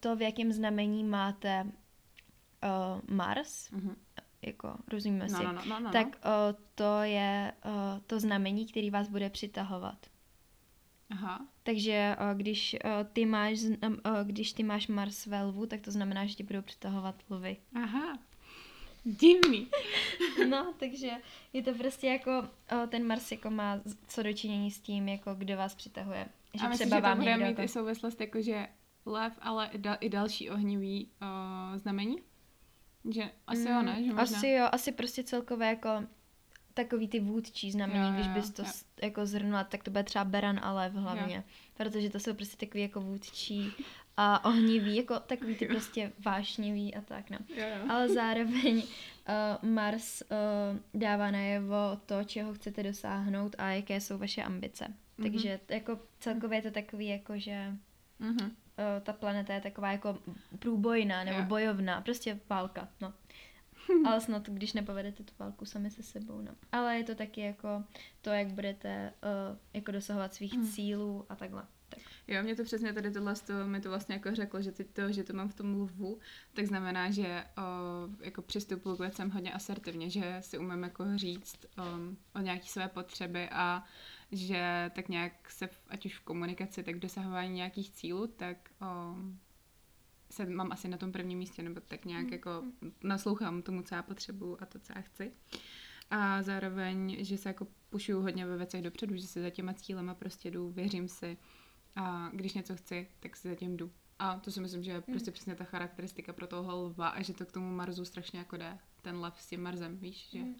to, 0.01 0.17
v 0.17 0.23
jakém 0.23 0.53
znamení 0.53 1.05
máte 1.05 1.65
uh, 1.65 3.17
Mars, 3.17 3.71
Mhm. 3.71 3.97
jako 4.43 4.77
rozumíme 4.89 5.27
No, 5.31 5.39
si, 5.39 5.45
no, 5.45 5.53
no, 5.53 5.63
no, 5.69 5.81
no. 5.81 5.91
tak 5.91 6.07
uh, 6.07 6.13
to 6.75 7.03
je 7.03 7.53
uh, 7.65 8.01
to 8.07 8.21
znamení, 8.21 8.67
který 8.67 8.91
vás 8.91 9.09
bude 9.09 9.31
přitahovat. 9.31 10.07
Aha. 11.11 11.47
Takže 11.63 12.17
uh, 12.21 12.39
když, 12.39 12.77
uh, 12.85 12.91
ty 13.13 13.27
máš, 13.27 13.59
uh, 13.63 13.97
když 14.25 14.53
ty 14.53 14.63
máš 14.63 14.87
Mars 14.89 15.27
ve 15.27 15.43
lvu, 15.43 15.67
tak 15.67 15.81
to 15.81 15.91
znamená, 15.91 16.27
že 16.27 16.35
tě 16.35 16.45
budou 16.45 16.63
přitahovat 16.63 17.15
lvy. 17.31 17.57
Aha. 17.75 18.19
Divný. 19.05 19.69
No, 20.49 20.75
takže 20.79 21.11
je 21.53 21.63
to 21.63 21.75
prostě 21.75 22.07
jako, 22.07 22.31
uh, 22.41 22.87
ten 22.89 23.07
Mars 23.07 23.33
jako 23.33 23.51
má 23.51 23.81
co 24.09 24.23
dočinění 24.23 24.71
s 24.71 24.81
tím, 24.81 25.09
jako 25.09 25.35
kdo 25.35 25.57
vás 25.57 25.75
přitahuje. 25.75 26.27
Že 26.55 26.67
a 26.67 26.69
myslím, 26.69 26.87
třeba 26.89 26.97
že 26.99 27.03
to 27.03 27.09
vám 27.09 27.19
bude 27.19 27.37
mít 27.37 27.43
jako... 27.45 27.63
i 27.63 27.69
souvislost 27.69 28.21
jako, 28.21 28.43
že 28.43 28.69
lev, 29.07 29.39
ale 29.43 29.69
i, 29.73 29.79
da, 29.79 29.95
i 29.95 30.09
další 30.09 30.51
ohnivý 30.51 31.09
uh, 31.23 31.79
znamení? 31.79 32.17
Že 33.11 33.31
asi 33.47 33.69
jo, 33.69 33.83
ne? 33.83 33.95
Že 33.95 34.01
možná... 34.13 34.13
Mm, 34.13 34.19
Asi 34.19 34.49
jo, 34.49 34.69
asi 34.73 34.93
prostě 34.93 35.23
celkově 35.23 35.69
jako 35.69 35.89
takový 36.75 37.09
ty 37.09 37.21
vůdčí 37.21 37.73
znamení, 37.73 38.07
Jo, 38.09 38.13
když 38.15 38.27
jo, 38.27 38.33
bys 38.33 38.51
to 38.51 38.63
jo. 38.63 38.69
jako 39.03 39.27
zhrnula, 39.27 39.65
tak 39.65 39.83
to 39.85 39.91
bude 39.91 40.03
třeba 40.05 40.25
Beran 40.25 40.61
a 40.63 40.73
Lev 40.73 40.93
hlavně, 40.95 41.45
protože 41.75 42.11
to 42.11 42.19
jsou 42.21 42.35
prostě 42.35 42.67
takový 42.67 42.83
jako 42.83 43.01
vůdčí 43.01 43.73
a 44.17 44.45
ohnivý, 44.45 44.97
jako 44.97 45.21
takový 45.21 45.55
ty 45.55 45.65
Jo. 45.65 45.71
prostě 45.71 46.13
vášnivý 46.25 46.95
a 46.95 47.01
tak, 47.01 47.31
no. 47.31 47.39
Jo, 47.57 47.65
jo. 47.79 47.87
Ale 47.91 48.09
zároveň 48.09 48.77
uh, 49.63 49.69
Mars 49.71 50.23
uh, 50.23 51.01
dává 51.01 51.31
najevo 51.31 52.01
to, 52.07 52.25
čeho 52.25 52.55
chcete 52.55 52.83
dosáhnout 52.83 53.55
a 53.59 53.69
jaké 53.71 54.01
jsou 54.01 54.19
vaše 54.19 54.43
ambice. 54.43 54.85
Mhm. 55.19 55.31
Takže 55.31 55.61
jako 55.69 55.99
celkově 56.19 56.59
je 56.59 56.63
to 56.63 56.71
takový 56.71 57.07
jako, 57.09 57.39
že 57.39 57.77
Mhm. 58.19 58.51
Uh, 58.81 59.03
ta 59.03 59.13
planeta 59.13 59.55
je 59.55 59.61
taková 59.61 59.93
jako 59.93 60.19
průbojná 60.59 61.25
nebo 61.25 61.39
Jo. 61.39 61.45
bojovná, 61.45 62.01
prostě 62.01 62.41
válka, 62.49 62.89
no. 63.01 63.13
Ale 64.07 64.21
snad, 64.21 64.49
když 64.49 64.73
nepovedete 64.73 65.23
tu 65.23 65.33
válku 65.39 65.65
sami 65.65 65.91
se 65.91 66.03
sebou, 66.03 66.41
no. 66.41 66.53
Ale 66.73 66.97
je 66.97 67.05
to 67.05 67.15
taky 67.15 67.41
jako 67.41 67.85
to, 68.23 68.31
jak 68.31 68.49
budete 68.49 69.13
uh, 69.51 69.57
jako 69.73 69.93
dosahovat 69.93 70.35
svých 70.35 70.53
Hmm. 70.55 70.69
cílů 70.69 71.27
a 71.29 71.37
takhle. 71.37 71.63
Tak. 71.89 71.99
Jo, 72.29 72.43
mě 72.43 72.57
to 72.57 72.65
přesně 72.65 72.93
tady 72.93 73.11
tohle 73.11 73.37
z 73.37 73.41
toho, 73.41 73.67
mi 73.67 73.81
to 73.81 73.89
vlastně 73.89 74.15
jako 74.15 74.35
řeklo, 74.35 74.63
že 74.63 74.73
ty 74.73 74.85
to, 74.85 75.13
že 75.13 75.25
to 75.25 75.33
mám 75.33 75.49
v 75.49 75.55
tom 75.55 75.75
lvu, 75.81 76.19
tak 76.55 76.67
znamená, 76.67 77.11
že 77.11 77.45
o, 77.59 77.63
jako 78.25 78.43
přistupuji 78.43 78.97
k 78.97 79.01
věcem 79.01 79.31
hodně 79.31 79.53
asertivně, 79.53 80.11
že 80.11 80.37
si 80.41 80.59
umím 80.59 80.83
jako 80.83 81.05
říct 81.17 81.67
um, 81.97 82.17
o 82.35 82.39
nějaké 82.39 82.67
své 82.67 82.89
potřeby 82.89 83.49
a 83.53 83.85
že 84.33 84.91
tak 84.95 85.09
nějak 85.09 85.51
se, 85.51 85.69
ať 85.89 86.07
už 86.07 86.19
v 86.19 86.25
komunikaci, 86.25 86.83
tak 86.83 86.95
v 86.95 86.99
dosahování 86.99 87.55
nějakých 87.55 87.91
cílů, 87.91 88.27
tak 88.27 88.71
um, 88.81 89.39
se 90.31 90.47
mám 90.47 90.73
asi 90.73 90.89
na 90.89 90.97
tom 90.97 91.13
prvním 91.13 91.39
místě, 91.39 91.63
nebo 91.63 91.81
tak 91.81 92.05
nějak 92.05 92.27
Mm, 92.27 92.33
jako 92.33 92.63
naslouchám 93.03 93.63
tomu, 93.63 93.83
co 93.83 93.95
já 93.95 94.03
potřebuju 94.03 94.57
a 94.61 94.67
to, 94.67 94.79
co 94.79 94.93
já 94.97 95.03
chci. 95.03 95.33
A 96.11 96.43
zároveň, 96.43 97.25
že 97.25 97.39
se 97.39 97.49
jako 97.49 97.67
pušuju 97.91 98.23
hodně 98.23 98.47
ve 98.47 98.57
věcech 98.57 98.83
dopředu, 98.83 99.17
že 99.17 99.27
se 99.27 99.43
za 99.43 99.51
těma 99.51 99.75
cílema 99.75 100.15
prostě 100.15 100.51
jdu, 100.51 100.71
věřím 100.71 101.09
si 101.09 101.37
a 101.97 102.31
když 102.33 102.55
něco 102.55 102.77
chci, 102.77 103.09
tak 103.21 103.37
si 103.37 103.49
za 103.49 103.55
tím 103.55 103.77
jdu. 103.77 103.93
A 104.19 104.39
to 104.39 104.51
si 104.51 104.61
myslím, 104.61 104.83
že 104.83 104.91
je 104.91 105.01
prostě 105.01 105.31
přesně 105.31 105.55
ta 105.55 105.65
charakteristika 105.65 106.33
pro 106.33 106.47
toho 106.47 106.83
lva 106.83 107.09
a 107.09 107.23
že 107.23 107.35
to 107.35 107.47
k 107.47 107.53
tomu 107.53 107.77
Marsu 107.77 108.05
strašně 108.05 108.39
jako 108.39 108.57
jde. 108.57 108.79
Ten 109.03 109.17
lev 109.17 109.35
s 109.41 109.47
tím 109.47 109.63
Marsem, 109.63 109.97
víš, 109.97 110.29
že 110.31 110.39
Mm. 110.39 110.57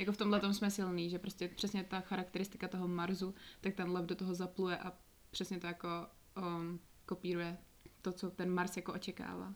Jako 0.00 0.12
v 0.12 0.16
tomhle 0.16 0.40
tom 0.40 0.54
jsme 0.54 0.70
silný, 0.70 1.10
že 1.10 1.18
prostě 1.18 1.48
přesně 1.48 1.84
ta 1.84 2.00
charakteristika 2.00 2.68
toho 2.68 2.88
Marsu, 2.88 3.34
tak 3.60 3.74
ten 3.74 3.90
lev 3.90 4.04
do 4.06 4.14
toho 4.14 4.34
zapluje 4.34 4.78
a 4.78 4.92
přesně 5.30 5.60
to 5.60 5.66
jako 5.66 5.88
um, 6.36 6.80
kopíruje 7.06 7.56
to, 8.02 8.12
co 8.12 8.30
ten 8.30 8.50
Mars 8.50 8.76
jako 8.76 8.92
očekává. 8.92 9.54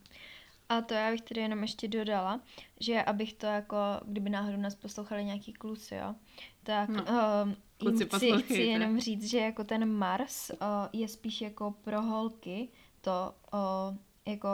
A 0.69 0.81
to 0.81 0.95
já 0.95 1.11
bych 1.11 1.21
tedy 1.21 1.41
jenom 1.41 1.63
ještě 1.63 1.89
dodala, 1.89 2.41
že 2.81 3.03
abych 3.03 3.33
to 3.33 3.47
jako, 3.47 3.77
kdyby 4.05 4.31
náhodou 4.31 4.57
nás 4.57 4.75
poslouchali 4.75 5.25
nějaký 5.25 5.53
kluci, 5.53 5.95
jo, 5.95 6.15
tak 6.63 6.89
No. 6.89 7.05
um, 7.45 7.57
Kluci, 7.79 8.05
chci, 8.17 8.33
chci 8.43 8.61
jenom 8.63 9.01
říct, 9.01 9.31
že 9.31 9.39
jako 9.39 9.65
ten 9.65 9.89
Mars 9.93 10.51
uh, 10.51 10.57
je 10.93 11.09
spíš 11.09 11.41
jako 11.41 11.71
pro 11.71 12.03
holky, 12.03 12.69
to 13.01 13.35
uh, 13.55 13.97
jako 14.27 14.49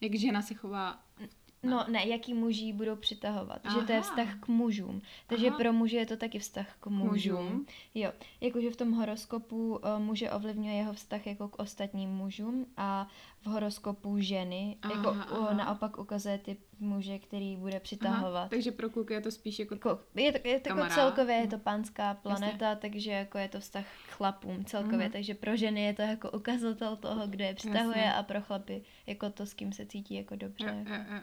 Jak 0.00 0.14
žena 0.14 0.42
se 0.42 0.54
chová. 0.54 1.02
No 1.68 1.84
ne, 1.88 2.06
jaký 2.08 2.34
muži 2.34 2.72
budou 2.72 2.96
přitahovat. 2.96 3.60
Že 3.64 3.86
to 3.86 3.92
je 3.92 3.98
Aha. 3.98 4.02
vztah 4.10 4.34
k 4.40 4.48
mužům. 4.48 5.02
Takže 5.26 5.48
Aha. 5.48 5.56
pro 5.58 5.72
muže 5.72 5.96
je 5.96 6.06
to 6.06 6.16
taky 6.16 6.38
vztah 6.38 6.76
k 6.80 6.86
mužům. 6.86 7.42
mužům. 7.44 7.66
Jo, 7.94 8.12
jakože 8.40 8.70
v 8.70 8.76
tom 8.76 8.92
horoskopu 8.92 9.76
uh, 9.76 9.98
muže 9.98 10.30
ovlivňuje 10.30 10.74
jeho 10.74 10.92
vztah 10.92 11.26
jako 11.26 11.48
k 11.48 11.58
ostatním 11.58 12.10
mužům 12.10 12.66
a 12.76 13.08
v 13.42 13.46
horoskopu 13.46 14.18
ženy 14.18 14.76
jako 14.90 15.08
Aha, 15.08 15.30
uh, 15.38 15.46
aha. 15.46 15.54
naopak 15.54 15.98
ukazuje 15.98 16.38
ty 16.38 16.56
muže, 16.80 17.18
který 17.18 17.56
bude 17.56 17.80
přitahovat. 17.80 18.34
Aha, 18.36 18.48
takže 18.48 18.72
pro 18.72 18.90
kluky 18.90 19.14
je 19.14 19.20
to 19.20 19.30
spíš 19.30 19.58
jako... 19.58 19.74
Jako, 19.74 19.98
je 20.14 20.32
to, 20.32 20.48
je 20.48 20.60
to 20.60 20.68
jako 20.68 20.94
celkově 20.94 21.36
je 21.36 21.46
to 21.48 21.58
pánská 21.58 22.14
planeta, 22.14 22.74
takže 22.74 23.10
jako 23.12 23.38
je 23.38 23.48
to 23.48 23.60
vztah 23.60 23.84
k 23.84 24.10
chlapům 24.10 24.64
celkově, 24.64 24.98
Mhm. 24.98 25.12
takže 25.12 25.34
pro 25.34 25.56
ženy 25.56 25.82
je 25.82 25.94
to 25.94 26.02
jako 26.02 26.30
ukazatel 26.30 26.96
toho, 26.96 27.26
kdo 27.26 27.44
je 27.44 27.54
přitahuje 27.54 27.98
Jasně. 27.98 28.14
a 28.14 28.22
pro 28.22 28.40
chlapy 28.42 28.82
jako 29.06 29.30
to, 29.30 29.46
s 29.46 29.54
kým 29.54 29.72
se 29.72 29.86
cítí 29.86 30.14
jako 30.14 30.36
dobře. 30.36 30.64
Jo, 30.66 30.74
jako. 30.78 30.92
jo, 30.92 31.16
jo. 31.16 31.22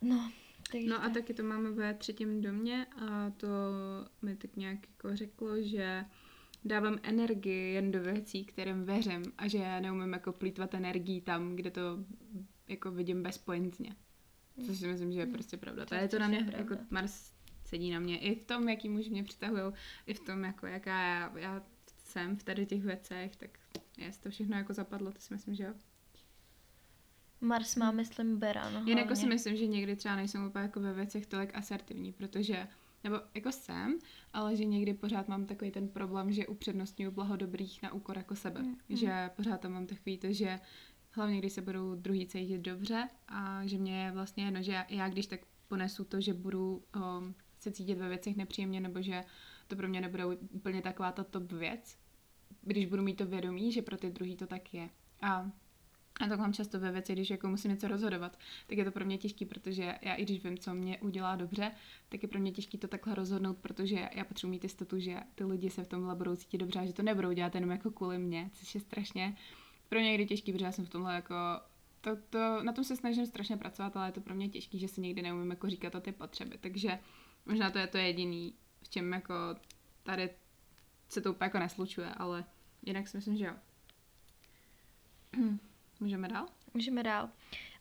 No, 0.00 0.32
takže 0.72 0.88
No 0.88 0.96
a 0.96 1.00
tak. 1.00 1.12
taky 1.12 1.34
to 1.34 1.42
máme 1.42 1.70
ve 1.70 1.94
třetím 1.94 2.40
domě 2.40 2.86
a 2.86 3.30
to 3.30 3.48
mi 4.22 4.36
tak 4.36 4.56
nějak 4.56 4.78
jako 4.88 5.16
řeklo, 5.16 5.62
že 5.62 6.04
dávám 6.64 6.98
energii 7.02 7.72
jen 7.74 7.90
do 7.90 8.02
věcí, 8.02 8.44
kterým 8.44 8.84
věřím 8.84 9.22
a 9.38 9.48
že 9.48 9.80
neumím 9.80 10.12
jako 10.12 10.32
plítvat 10.32 10.74
energii 10.74 11.20
tam, 11.20 11.56
kde 11.56 11.70
to 11.70 12.04
jako 12.68 12.90
vidím 12.90 13.22
bezpointně. 13.22 13.96
Což 14.66 14.78
si 14.78 14.86
myslím, 14.86 15.12
že 15.12 15.20
je 15.20 15.26
prostě 15.26 15.56
pravda. 15.56 15.84
To 15.84 15.88
To 15.88 15.94
je 15.94 16.08
to 16.08 16.18
na 16.18 16.28
mě, 16.28 16.36
strašně 16.36 16.58
jako 16.58 16.74
pravda. 16.74 16.86
Mars 16.90 17.32
sedí 17.64 17.90
na 17.90 18.00
mě. 18.00 18.18
I 18.18 18.34
v 18.34 18.44
tom, 18.44 18.68
jaký 18.68 18.88
muž 18.88 19.08
mě 19.08 19.24
přitahují, 19.24 19.72
i 20.06 20.14
v 20.14 20.20
tom, 20.20 20.44
jako 20.44 20.66
jaká 20.66 21.02
já, 21.02 21.38
já 21.38 21.62
jsem 22.04 22.36
v 22.36 22.42
tady 22.42 22.66
těch 22.66 22.82
věcech, 22.82 23.36
tak 23.36 23.58
je 23.96 24.10
to 24.22 24.30
všechno 24.30 24.56
jako 24.56 24.74
zapadlo, 24.74 25.12
to 25.12 25.20
si 25.20 25.34
myslím, 25.34 25.54
že 25.54 25.64
jo. 25.64 25.74
Mars 27.40 27.76
má, 27.76 27.90
myslím, 27.90 28.38
Beran. 28.38 28.72
Jen 28.74 28.88
jako 28.88 28.94
hlavně. 28.94 29.16
si 29.16 29.26
myslím, 29.26 29.56
že 29.56 29.66
někdy 29.66 29.96
třeba 29.96 30.16
nejsem 30.16 30.46
úplně 30.46 30.62
jako 30.62 30.80
ve 30.80 30.92
věcech 30.92 31.26
tolik 31.26 31.54
asertivní, 31.54 32.12
protože, 32.12 32.68
nebo 33.04 33.16
jako 33.34 33.52
jsem, 33.52 33.98
ale 34.32 34.56
že 34.56 34.64
někdy 34.64 34.94
pořád 34.94 35.28
mám 35.28 35.46
takový 35.46 35.70
ten 35.70 35.88
problém, 35.88 36.32
že 36.32 36.46
upřednostňuji 36.46 37.10
blaho 37.10 37.36
dobrých 37.36 37.82
na 37.82 37.92
úkor 37.92 38.16
jako 38.16 38.36
sebe. 38.36 38.62
Mm. 38.62 38.76
Že 38.88 39.30
pořád 39.36 39.60
tam 39.60 39.72
mám 39.72 39.86
takový 39.86 40.18
to, 40.18 40.32
že 40.32 40.60
hlavně 41.10 41.38
když 41.38 41.52
se 41.52 41.62
budou 41.62 41.94
druhý 41.94 42.26
cítit 42.26 42.58
dobře 42.58 43.08
a 43.28 43.66
že 43.66 43.78
mě 43.78 44.02
je 44.04 44.10
vlastně 44.10 44.44
jedno, 44.44 44.62
že 44.62 44.72
já, 44.72 44.86
já 44.88 45.08
když 45.08 45.26
tak 45.26 45.40
ponesu 45.68 46.04
to, 46.04 46.20
že 46.20 46.34
budu 46.34 46.82
um, 46.96 47.34
se 47.58 47.70
cítit 47.70 47.94
ve 47.94 48.08
věcech 48.08 48.36
nepříjemně 48.36 48.80
nebo 48.80 49.02
že 49.02 49.24
to 49.66 49.76
pro 49.76 49.88
mě 49.88 50.00
nebude 50.00 50.26
úplně 50.26 50.82
taková 50.82 51.12
ta 51.12 51.24
top 51.24 51.52
věc, 51.52 51.98
když 52.62 52.86
budu 52.86 53.02
mít 53.02 53.16
to 53.16 53.26
vědomí, 53.26 53.72
že 53.72 53.82
pro 53.82 53.96
ty 53.96 54.10
druhý 54.10 54.36
to 54.36 54.46
tak 54.46 54.74
je. 54.74 54.90
A 55.22 55.50
a 56.20 56.28
tak 56.28 56.38
mám 56.38 56.52
často 56.52 56.80
ve 56.80 56.92
věci, 56.92 57.12
když 57.12 57.30
jako 57.30 57.48
musím 57.48 57.70
něco 57.70 57.88
rozhodovat, 57.88 58.38
tak 58.66 58.78
je 58.78 58.84
to 58.84 58.90
pro 58.90 59.04
mě 59.04 59.18
těžký, 59.18 59.44
protože 59.44 59.98
já 60.02 60.14
i 60.14 60.22
když 60.22 60.44
vím, 60.44 60.58
co 60.58 60.74
mě 60.74 60.98
udělá 60.98 61.36
dobře, 61.36 61.72
tak 62.08 62.22
je 62.22 62.28
pro 62.28 62.40
mě 62.40 62.52
těžký 62.52 62.78
to 62.78 62.88
takhle 62.88 63.14
rozhodnout, 63.14 63.58
protože 63.58 64.08
já 64.14 64.24
potřebuji 64.24 64.50
mít 64.50 64.64
jistotu, 64.64 64.98
že 64.98 65.16
ty 65.34 65.44
lidi 65.44 65.70
se 65.70 65.84
v 65.84 65.88
tomhle 65.88 66.14
budou 66.14 66.36
cítit 66.36 66.58
dobře 66.58 66.78
a 66.78 66.84
že 66.84 66.92
to 66.92 67.02
nebudou 67.02 67.32
dělat 67.32 67.54
jenom 67.54 67.70
jako 67.70 67.90
kvůli 67.90 68.18
mě, 68.18 68.50
což 68.54 68.74
je 68.74 68.80
strašně 68.80 69.36
pro 69.88 69.98
mě 69.98 70.08
někdy 70.08 70.26
těžký, 70.26 70.52
protože 70.52 70.64
já 70.64 70.72
jsem 70.72 70.86
v 70.86 70.90
tomhle 70.90 71.14
jako 71.14 71.34
to, 72.00 72.16
to, 72.30 72.62
na 72.62 72.72
tom 72.72 72.84
se 72.84 72.96
snažím 72.96 73.26
strašně 73.26 73.56
pracovat, 73.56 73.96
ale 73.96 74.08
je 74.08 74.12
to 74.12 74.20
pro 74.20 74.34
mě 74.34 74.48
těžký, 74.48 74.78
že 74.78 74.88
si 74.88 75.00
někdy 75.00 75.22
neumím 75.22 75.50
jako 75.50 75.70
říkat 75.70 75.94
o 75.94 76.00
ty 76.00 76.12
potřeby, 76.12 76.58
takže 76.60 76.98
možná 77.46 77.70
to 77.70 77.78
je 77.78 77.86
to 77.86 77.98
jediný, 77.98 78.54
v 78.82 78.88
čem 78.88 79.12
jako 79.12 79.34
tady 80.02 80.30
se 81.08 81.20
to 81.20 81.30
úplně 81.30 81.46
jako 81.46 81.58
neslučuje, 81.58 82.08
ale 82.14 82.44
jinak 82.82 83.08
si 83.08 83.16
myslím, 83.16 83.36
že 83.36 83.44
jo. 83.44 83.54
Můžeme 86.00 86.28
dál? 86.28 86.46
Můžeme 86.74 87.02
dál. 87.02 87.24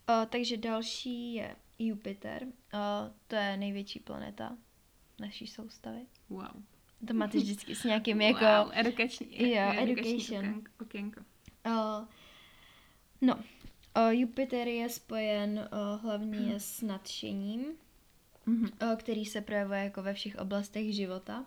Uh, 0.10 0.26
takže 0.26 0.58
další 0.58 1.34
je 1.34 1.56
Jupiter. 1.80 2.44
Uh, 2.44 2.50
to 3.28 3.36
je 3.36 3.58
největší 3.58 4.00
planeta 4.00 4.58
naší 5.20 5.48
soustavy. 5.48 6.06
Wow. 6.30 6.48
To 7.08 7.14
máte 7.14 7.38
vždycky 7.38 7.76
s 7.76 7.84
nějakým 7.84 8.22
jako... 8.32 8.40
Wow, 8.40 8.72
edukační, 8.74 9.28
Jo, 9.52 9.72
edukační 9.78 10.16
education. 10.16 10.62
okénko-. 10.80 11.24
Uh, 11.66 12.08
no, 13.22 13.36
uh, 13.36 14.10
Jupiter 14.10 14.68
je 14.68 14.90
spojen 14.90 15.70
uh, 15.96 16.02
hlavně 16.02 16.60
s 16.60 16.82
nadšením, 16.82 17.66
Mhm. 18.46 18.64
uh, 18.82 18.96
který 18.96 19.26
se 19.26 19.42
projevuje 19.42 19.80
jako 19.84 20.04
ve 20.04 20.14
všech 20.14 20.36
oblastech 20.36 20.96
života. 20.96 21.46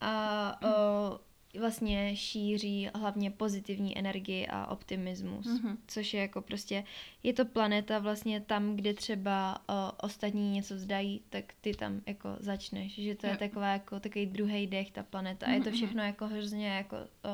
A 0.00 0.62
uh, 0.62 1.18
vlastně 1.60 2.16
šíří 2.16 2.88
hlavně 2.94 3.30
pozitivní 3.30 3.98
energii 3.98 4.46
a 4.46 4.66
optimismus, 4.66 5.46
Mhm. 5.46 5.78
což 5.86 6.14
je 6.14 6.20
jako 6.20 6.42
prostě, 6.42 6.84
je 7.22 7.32
to 7.32 7.44
planeta 7.44 7.98
vlastně 7.98 8.40
tam, 8.40 8.76
kde 8.76 8.94
třeba 8.94 9.58
uh, 9.68 9.74
ostatní 10.02 10.50
něco 10.52 10.74
vzdají, 10.74 11.20
tak 11.30 11.44
ty 11.60 11.74
tam 11.74 12.00
jako 12.06 12.36
začneš, 12.40 12.94
že 12.94 13.14
to 13.14 13.26
je 13.26 13.32
Jo. 13.32 13.38
taková 13.38 13.68
jako 13.72 14.00
takový 14.00 14.26
druhý 14.26 14.66
dech 14.66 14.90
ta 14.90 15.02
planeta 15.02 15.46
a 15.46 15.50
je 15.50 15.60
to 15.60 15.68
Mhm, 15.70 15.76
všechno 15.76 16.02
jako 16.02 16.26
hrozně 16.26 16.68
jako 16.68 16.96
uh, 16.96 17.30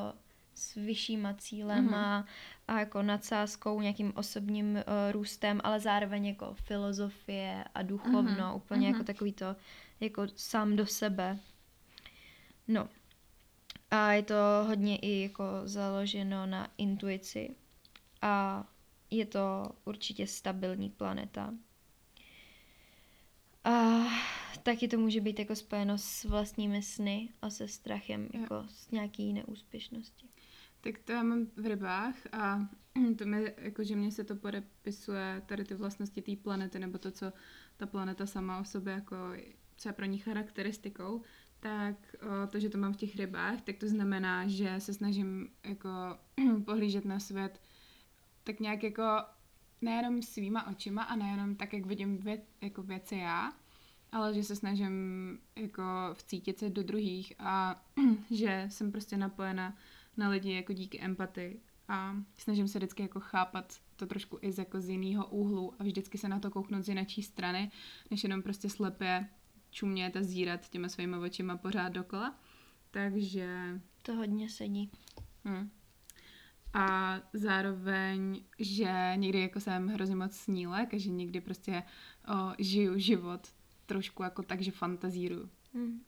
s 0.54 0.74
vyššíma 0.74 1.34
cílem 1.34 1.84
Mhm. 1.84 1.94
a, 1.94 2.26
jako 2.78 3.02
nadsázkou, 3.02 3.80
nějakým 3.80 4.12
osobním 4.16 4.74
uh, 4.74 4.82
růstem, 5.12 5.60
ale 5.64 5.80
zároveň 5.80 6.26
jako 6.26 6.54
filozofie 6.54 7.64
a 7.74 7.82
duchovno, 7.82 8.46
Mhm, 8.46 8.54
úplně 8.56 8.86
mhm. 8.88 8.92
jako 8.94 9.04
takový 9.04 9.32
to 9.32 9.56
jako 10.00 10.22
sám 10.36 10.76
do 10.76 10.86
sebe. 10.86 11.38
No. 12.68 12.88
A 13.94 14.12
je 14.12 14.22
to 14.22 14.34
hodně 14.66 14.96
i 14.96 15.22
jako 15.22 15.44
založeno 15.64 16.46
na 16.46 16.68
intuici. 16.78 17.56
A 18.22 18.64
je 19.10 19.26
to 19.26 19.70
určitě 19.84 20.26
stabilní 20.26 20.90
planeta. 20.90 21.54
A 23.64 24.04
taky 24.62 24.88
to 24.88 24.98
může 24.98 25.20
být 25.20 25.38
jako 25.38 25.56
spojeno 25.56 25.98
s 25.98 26.24
vlastními 26.24 26.82
sny 26.82 27.28
a 27.42 27.50
se 27.50 27.68
strachem, 27.68 28.28
Jo. 28.32 28.40
jako 28.40 28.64
z 28.68 28.90
nějaký 28.90 29.32
neúspěšnosti. 29.32 30.28
Tak 30.80 30.98
to 30.98 31.12
já 31.12 31.22
mám 31.22 31.46
v 31.56 31.66
rybách 31.66 32.14
a 32.32 32.68
to 33.18 33.26
mi, 33.26 33.54
jako, 33.58 33.84
že 33.84 33.96
mně 33.96 34.12
se 34.12 34.24
to 34.24 34.36
podepisuje 34.36 35.42
tady 35.46 35.64
ty 35.64 35.74
vlastnosti 35.74 36.22
té 36.22 36.36
planety, 36.36 36.78
nebo 36.78 36.98
to, 36.98 37.10
co 37.10 37.32
ta 37.76 37.86
planeta 37.86 38.26
sama 38.26 38.60
o 38.60 38.64
sobě, 38.64 38.92
jako, 38.92 39.16
co 39.76 39.88
je 39.88 39.92
pro 39.92 40.04
ní 40.04 40.18
charakteristikou, 40.18 41.22
tak 41.64 41.96
o, 42.22 42.46
to, 42.46 42.60
že 42.60 42.68
to 42.68 42.78
mám 42.78 42.92
v 42.92 42.96
těch 42.96 43.16
rybách, 43.16 43.60
tak 43.60 43.76
to 43.76 43.88
znamená, 43.88 44.48
že 44.48 44.74
se 44.78 44.94
snažím 44.94 45.48
jako 45.64 45.88
pohlížet 46.64 47.04
na 47.04 47.20
svět 47.20 47.60
tak 48.44 48.60
nějak 48.60 48.82
jako 48.82 49.02
nejenom 49.80 50.22
svýma 50.22 50.66
očima 50.66 51.02
a 51.02 51.16
nejenom 51.16 51.56
tak, 51.56 51.72
jak 51.72 51.86
vidím 51.86 52.18
věc, 52.18 52.40
jako 52.60 52.82
věci 52.82 53.16
já, 53.16 53.52
ale 54.12 54.34
že 54.34 54.44
se 54.44 54.56
snažím 54.56 54.94
jako 55.56 55.82
vcítit 56.12 56.58
se 56.58 56.70
do 56.70 56.82
druhých 56.82 57.32
a 57.38 57.82
že 58.30 58.66
jsem 58.70 58.92
prostě 58.92 59.16
napojena 59.16 59.76
na 60.16 60.28
lidi 60.28 60.52
jako 60.52 60.72
díky 60.72 61.00
empatii 61.00 61.60
a 61.88 62.16
snažím 62.36 62.68
se 62.68 62.78
vždycky 62.78 63.02
jako 63.02 63.20
chápat 63.20 63.80
to 63.96 64.06
trošku 64.06 64.38
i 64.42 64.52
z, 64.52 64.58
jako 64.58 64.80
z 64.80 64.88
jiného 64.88 65.26
úhlu 65.26 65.74
a 65.78 65.82
vždycky 65.82 66.18
se 66.18 66.28
na 66.28 66.40
to 66.40 66.50
kouknout 66.50 66.84
z 66.84 66.88
jiné 66.88 67.06
strany, 67.20 67.70
než 68.10 68.22
jenom 68.22 68.42
prostě 68.42 68.68
slepě 68.68 69.28
čumět 69.74 70.16
a 70.16 70.22
zírat 70.22 70.68
těma 70.68 70.88
svýma 70.88 71.18
očima 71.18 71.56
pořád 71.56 71.88
dokola. 71.88 72.38
Takže 72.90 73.80
To 74.02 74.14
hodně 74.14 74.50
sedí. 74.50 74.90
Hm. 75.44 75.70
A 76.74 77.16
zároveň, 77.32 78.44
že 78.58 79.12
někdy 79.16 79.40
jako 79.40 79.60
jsem 79.60 79.88
hrozně 79.88 80.16
moc 80.16 80.36
snílek 80.36 80.94
a 80.94 80.98
že 80.98 81.10
někdy 81.10 81.40
prostě 81.40 81.82
o, 82.28 82.54
žiju 82.58 82.98
život 82.98 83.48
trošku 83.86 84.22
jako 84.22 84.42
tak, 84.42 84.60
že 84.60 84.70
fantazíru. 84.70 85.50
Hmm. 85.74 86.00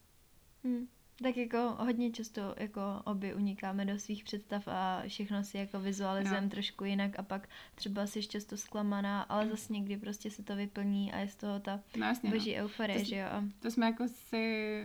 Hmm. 0.65 0.89
Tak 1.23 1.37
jako 1.37 1.77
hodně 1.79 2.11
často 2.11 2.55
jako 2.59 2.81
obě 3.05 3.35
unikáme 3.35 3.85
do 3.85 3.99
svých 3.99 4.25
představ 4.25 4.69
a 4.69 5.03
všechno 5.09 5.45
si 5.45 5.59
jako 5.59 5.81
vizualizujeme 5.81 6.47
Jo. 6.47 6.51
trošku 6.51 6.85
jinak 6.85 7.19
a 7.19 7.23
pak 7.23 7.49
třeba 7.75 8.07
jsi 8.07 8.23
často 8.27 8.57
zklamaná, 8.57 9.23
ale 9.23 9.49
zase 9.49 9.73
někdy 9.73 9.97
prostě 9.97 10.31
se 10.31 10.43
to 10.43 10.57
vyplní 10.57 11.13
a 11.13 11.19
je 11.19 11.29
z 11.29 11.35
toho 11.37 11.61
ta 11.61 11.81
No 11.97 12.07
jasně, 12.07 12.31
no. 12.31 12.37
boží 12.37 12.55
euforie, 12.57 12.99
To- 12.99 13.05
že 13.05 13.17
jo. 13.17 13.29
To 13.61 13.71
jsme 13.71 13.87
jako 13.87 14.09
si 14.09 14.85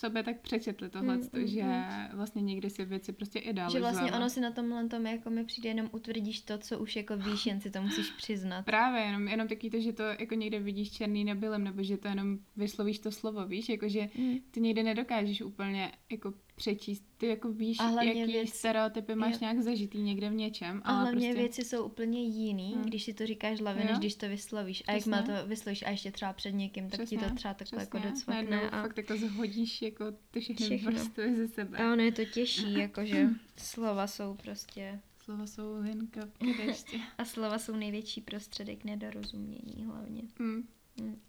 sobě 0.00 0.22
tak 0.22 0.40
přečetli 0.40 0.90
tohle, 0.90 1.16
Mm, 1.16 1.22
mm, 1.32 1.46
že 1.46 1.64
vlastně 2.12 2.42
někdy 2.42 2.70
si 2.70 2.84
věci 2.84 3.12
prostě 3.12 3.38
že 3.38 3.50
idealizujeme. 3.50 3.90
vlastně 3.90 4.12
ono 4.12 4.30
si 4.30 4.40
na 4.40 4.50
tomhle 4.50 4.88
tom 4.88 5.06
jako 5.06 5.30
mi 5.30 5.44
přijde 5.44 5.68
jenom 5.68 5.88
utvrdíš 5.92 6.40
to, 6.40 6.58
co 6.58 6.78
už 6.78 6.96
jako 6.96 7.16
víš, 7.16 7.46
jen 7.46 7.60
si 7.60 7.70
to 7.70 7.82
musíš 7.82 8.10
přiznat. 8.10 8.64
Právě, 8.64 9.02
jenom, 9.02 9.28
jenom 9.28 9.48
taky 9.48 9.70
to, 9.70 9.80
že 9.80 9.92
to 9.92 10.02
jako 10.02 10.34
někde 10.34 10.60
vidíš 10.60 10.90
černý 10.92 11.24
na 11.24 11.34
bílém, 11.34 11.64
nebo 11.64 11.82
že 11.82 11.96
to 11.96 12.08
jenom 12.08 12.38
vyslovíš 12.56 12.98
to 12.98 13.10
slovo, 13.10 13.46
víš, 13.46 13.68
jako 13.68 13.88
že 13.88 14.08
Hmm. 14.16 14.38
ty 14.50 14.60
někdy 14.60 14.82
nedokážeš 14.82 15.42
úplně 15.42 15.92
jako 16.10 16.34
přečíst, 16.60 17.04
ty 17.18 17.26
jako 17.26 17.52
víš, 17.52 17.78
jaký 18.02 18.24
věc- 18.32 18.48
stereotypy 18.54 19.14
máš 19.14 19.32
jo. 19.32 19.38
nějak 19.40 19.60
zažitý 19.60 19.98
někde 20.02 20.30
v 20.30 20.34
něčem, 20.34 20.82
A 20.84 20.90
ale 20.90 21.00
hlavně 21.02 21.28
prostě... 21.28 21.42
věci 21.42 21.64
jsou 21.64 21.84
úplně 21.84 22.22
jiný, 22.22 22.72
Hmm. 22.74 22.84
když 22.84 23.04
si 23.04 23.14
to 23.14 23.26
říkáš 23.26 23.60
hlavě, 23.60 23.84
než 23.84 23.98
když 23.98 24.14
to 24.14 24.28
vyslovíš. 24.28 24.82
A 24.86 24.92
jak 24.92 24.98
Přesně. 25.00 25.10
má 25.10 25.22
to 25.22 25.32
vyslovíš 25.46 25.82
a 25.82 25.90
ještě 25.90 26.12
třeba 26.12 26.32
před 26.32 26.52
někým, 26.52 26.90
tak 26.90 27.08
ti 27.08 27.18
to 27.18 27.34
třeba 27.34 27.54
takhle 27.54 27.80
jako 27.82 27.98
Najednou 27.98 28.16
docvakne. 28.18 28.70
A... 28.70 28.82
fakt 28.82 28.96
jako 28.96 29.16
zhodíš 29.16 29.82
jako 29.82 30.04
ty 30.30 30.40
všechny 30.40 30.66
Všechno. 30.66 30.90
vrstvy 30.92 31.36
ze 31.36 31.48
sebe. 31.48 31.78
A 31.78 31.92
ono 31.92 32.02
je 32.02 32.12
to 32.12 32.24
těžší, 32.24 32.74
jakože 32.78 33.28
slova 33.56 34.06
jsou 34.06 34.34
prostě... 34.34 35.00
Slova 35.24 35.46
jsou 35.46 35.82
jen 35.82 36.06
kapky 36.06 36.54
deště. 36.66 36.98
A 37.18 37.24
slova 37.24 37.58
jsou 37.58 37.76
největší 37.76 38.20
prostředek 38.20 38.84
nedorozumění 38.84 39.84
hlavně. 39.86 40.22
Mm. 40.38 40.62
Mm. 41.00 41.20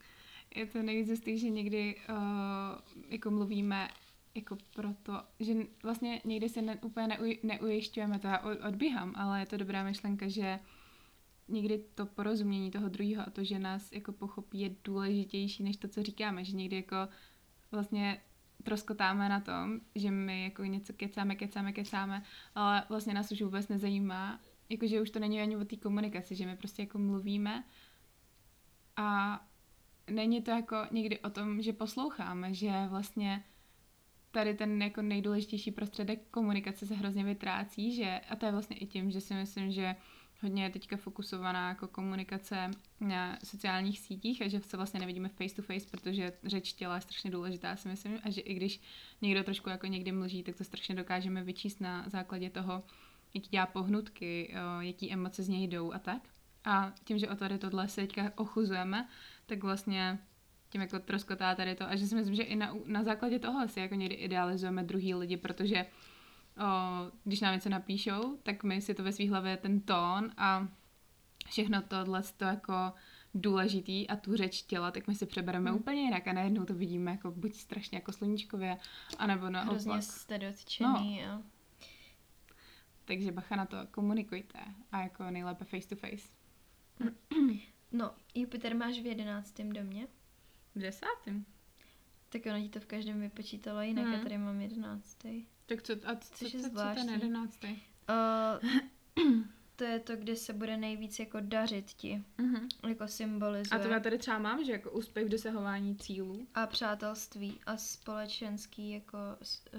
Je 0.56 0.66
to 0.66 0.82
nejvíc 0.82 1.08
zjistý, 1.08 1.38
že 1.38 1.50
někdy 1.50 1.96
uh, 2.10 2.16
jako 3.10 3.32
mluvíme 3.32 3.88
jako 4.36 4.58
proto, 4.76 5.24
že 5.40 5.54
vlastně 5.84 6.22
někdy 6.26 6.50
se 6.50 6.62
ne, 6.62 6.80
úplně 6.82 7.08
neuj, 7.08 7.40
neujišťujeme, 7.44 8.20
to 8.20 8.28
já 8.28 8.40
odbíhám, 8.68 9.14
ale 9.16 9.40
je 9.40 9.46
to 9.46 9.58
dobrá 9.58 9.84
myšlenka, 9.84 10.28
že 10.28 10.60
někdy 11.48 11.84
to 11.96 12.06
porozumění 12.06 12.72
toho 12.72 12.90
druhého 12.90 13.28
a 13.28 13.30
to, 13.30 13.44
že 13.44 13.60
nás 13.60 13.92
jako 13.92 14.12
pochopí, 14.12 14.60
je 14.60 14.76
důležitější 14.84 15.64
než 15.64 15.78
to, 15.78 15.88
co 15.88 16.04
říkáme, 16.04 16.46
že 16.46 16.56
někdy 16.56 16.76
jako 16.76 16.96
vlastně 17.72 18.22
troskotáme 18.64 19.30
na 19.30 19.40
tom, 19.40 19.80
že 19.96 20.12
my 20.12 20.44
jako 20.44 20.64
něco 20.64 20.94
kecáme, 20.94 21.36
kecáme, 21.36 21.74
kecáme, 21.74 22.24
ale 22.56 22.84
vlastně 22.90 23.14
nás 23.14 23.32
už 23.32 23.42
vůbec 23.42 23.68
nezajímá, 23.68 24.40
jakože 24.70 25.02
už 25.02 25.10
to 25.10 25.20
není 25.20 25.42
ani 25.42 25.58
o 25.58 25.66
té 25.66 25.76
komunikaci, 25.76 26.36
že 26.36 26.46
my 26.46 26.58
prostě 26.58 26.82
jako 26.82 26.98
mluvíme 26.98 27.64
a 28.98 29.40
není 30.10 30.42
to 30.42 30.52
jako 30.52 30.76
někdy 30.92 31.20
o 31.20 31.30
tom, 31.30 31.62
že 31.62 31.74
posloucháme, 31.74 32.54
že 32.54 32.72
vlastně 32.90 33.44
tady 34.32 34.54
ten 34.54 34.82
jako 34.82 35.02
nejdůležitější 35.02 35.72
prostředek 35.72 36.20
komunikace 36.32 36.88
se 36.88 36.96
hrozně 36.96 37.24
vytrácí, 37.24 37.96
že, 37.96 38.22
a 38.30 38.36
to 38.36 38.46
je 38.46 38.52
vlastně 38.52 38.78
i 38.78 38.86
tím, 38.86 39.12
že 39.12 39.22
si 39.22 39.34
myslím, 39.34 39.72
že 39.72 39.96
hodně 40.42 40.64
je 40.64 40.70
teďka 40.70 40.98
fokusovaná 40.98 41.70
jako 41.70 41.88
komunikace 41.88 42.72
na 43.00 43.38
sociálních 43.44 44.00
sítích 44.00 44.42
a 44.42 44.48
že 44.48 44.60
se 44.60 44.78
vlastně 44.78 45.00
nevidíme 45.00 45.30
face 45.30 45.56
to 45.56 45.62
face, 45.62 45.88
protože 45.92 46.34
řeč 46.44 46.74
těla 46.74 46.96
je 46.96 47.02
strašně 47.02 47.32
důležitá, 47.32 47.76
si 47.76 47.88
myslím, 47.88 48.20
a 48.24 48.30
že 48.30 48.42
i 48.42 48.54
když 48.54 48.82
někdo 49.22 49.44
trošku 49.44 49.70
jako 49.70 49.88
někdy 49.88 50.12
mlží, 50.12 50.44
tak 50.44 50.56
to 50.56 50.64
strašně 50.64 50.96
dokážeme 50.96 51.44
vyčíst 51.44 51.82
na 51.82 52.10
základě 52.10 52.50
toho, 52.50 52.84
jaký 53.34 53.50
dělá 53.50 53.66
pohnutky, 53.66 54.54
jaký 54.80 55.14
emoce 55.14 55.44
z 55.44 55.50
něj 55.50 55.68
jdou 55.68 55.94
a 55.94 56.00
tak. 56.00 56.22
A 56.66 56.94
tím, 57.04 57.18
že 57.18 57.30
o 57.30 57.36
tady 57.36 57.58
tohle 57.58 57.88
se 57.88 58.02
teďka 58.02 58.32
ochuzujeme, 58.36 59.08
tak 59.46 59.64
vlastně 59.64 60.20
tím 60.72 60.82
jako 60.82 61.00
troskotá 61.00 61.56
tady 61.56 61.76
to. 61.76 61.84
A 61.90 61.96
že 61.96 62.08
si 62.08 62.16
myslím, 62.16 62.36
že 62.36 62.44
i 62.44 62.56
na, 62.56 62.74
na 62.86 63.04
základě 63.04 63.40
toho 63.40 63.68
si 63.68 63.80
jako 63.80 63.96
někdy 63.96 64.16
idealizujeme 64.16 64.84
druhý 64.84 65.14
lidi, 65.16 65.38
protože 65.38 65.86
o, 66.58 66.66
když 67.24 67.42
nám 67.42 67.54
něco 67.54 67.70
napíšou, 67.70 68.38
tak 68.44 68.64
my 68.64 68.82
si 68.82 68.94
to 68.94 69.04
ve 69.04 69.12
svý 69.12 69.30
hlavě 69.30 69.58
ten 69.58 69.82
tón 69.82 70.32
a 70.38 70.68
všechno 71.48 71.82
tohle 71.82 72.24
to 72.38 72.46
jako 72.46 72.74
důležitý 73.34 74.08
a 74.08 74.16
tu 74.16 74.36
řeč 74.36 74.62
těla, 74.62 74.92
tak 74.92 75.08
my 75.08 75.16
si 75.16 75.26
přebereme 75.26 75.70
Hmm. 75.70 75.80
úplně 75.80 76.02
jinak 76.02 76.28
a 76.28 76.34
najednou 76.34 76.66
to 76.66 76.74
vidíme 76.74 77.12
jako 77.12 77.32
buď 77.32 77.54
strašně 77.54 77.98
jako 77.98 78.12
sluníčkově, 78.12 78.78
anebo 79.18 79.50
naopak. 79.50 79.72
Hrozně 79.72 80.02
jste 80.02 80.38
dotčený. 80.38 81.22
No. 81.28 81.44
Takže 83.06 83.32
bacha 83.32 83.56
na 83.56 83.66
to, 83.66 83.78
komunikujte 83.92 84.60
a 84.92 85.02
jako 85.02 85.24
nejlépe 85.24 85.66
face 85.66 85.88
to 85.88 85.96
face. 85.96 86.28
No, 87.92 88.12
Jupiter 88.36 88.76
máš 88.76 89.00
v 89.00 89.06
jedenáctém 89.06 89.72
domě, 89.72 90.08
V 90.76 90.80
desátém. 90.80 91.46
tak 92.30 92.42
ono 92.46 92.62
ti 92.62 92.70
to 92.70 92.80
v 92.80 92.86
každém 92.86 93.22
vypočítalo 93.22 93.82
jinak, 93.82 94.06
Hmm. 94.06 94.14
já 94.14 94.20
tady 94.24 94.38
mám 94.38 94.62
jedenáctý. 94.62 95.46
Tak 95.66 95.82
co, 95.84 95.94
a 96.06 96.16
co, 96.16 96.34
Což 96.36 96.54
je 96.54 96.60
co, 96.62 96.70
co 96.70 96.76
ten 96.96 97.10
jedenáctý? 97.10 97.68
Uh, 97.68 99.34
to 99.76 99.84
je 99.84 100.00
to, 100.00 100.16
kde 100.16 100.36
se 100.36 100.54
bude 100.54 100.78
nejvíc 100.78 101.20
jako 101.20 101.38
dařit 101.42 101.86
ti, 101.86 102.24
Mhm. 102.38 102.68
jako 102.90 103.08
symbolizuje. 103.08 103.80
A 103.80 103.84
to 103.84 103.90
já 103.94 104.00
tady 104.00 104.18
třeba 104.18 104.40
mám, 104.40 104.64
že 104.66 104.72
jako 104.72 104.92
úspěch 104.92 105.26
v 105.26 105.30
dosahování 105.30 105.96
cílů. 105.96 106.48
a 106.56 106.68
přátelství 106.68 107.60
a 107.66 107.78
společenský 107.78 108.92
jako 108.92 109.18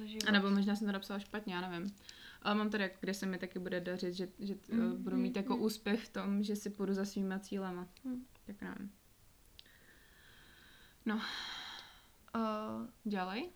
život. 0.04 0.28
A 0.28 0.32
nebo 0.32 0.50
možná 0.50 0.76
jsem 0.76 0.86
to 0.86 0.92
napsala 0.92 1.18
špatně, 1.20 1.54
já 1.54 1.68
nevím. 1.70 1.94
Ale 2.42 2.54
mám 2.54 2.70
tady, 2.70 2.82
jako, 2.82 2.96
kde 3.00 3.14
se 3.14 3.26
mi 3.26 3.38
taky 3.38 3.58
bude 3.58 3.80
dařit, 3.80 4.14
že, 4.14 4.28
že 4.38 4.54
Mm, 4.68 4.80
mm, 4.80 5.02
budu 5.02 5.16
mít 5.16 5.34
mm, 5.36 5.42
jako 5.42 5.56
mm. 5.56 5.62
úspěch 5.62 6.04
v 6.04 6.12
tom, 6.12 6.42
že 6.42 6.56
si 6.56 6.70
půjdu 6.70 6.94
za 6.94 7.04
svýma 7.04 7.38
cílema. 7.38 7.88
Mm. 8.04 8.24
Tak 8.46 8.62
nevím. 8.62 8.90
Uh, 12.34 12.86
Dělej. 13.04 13.50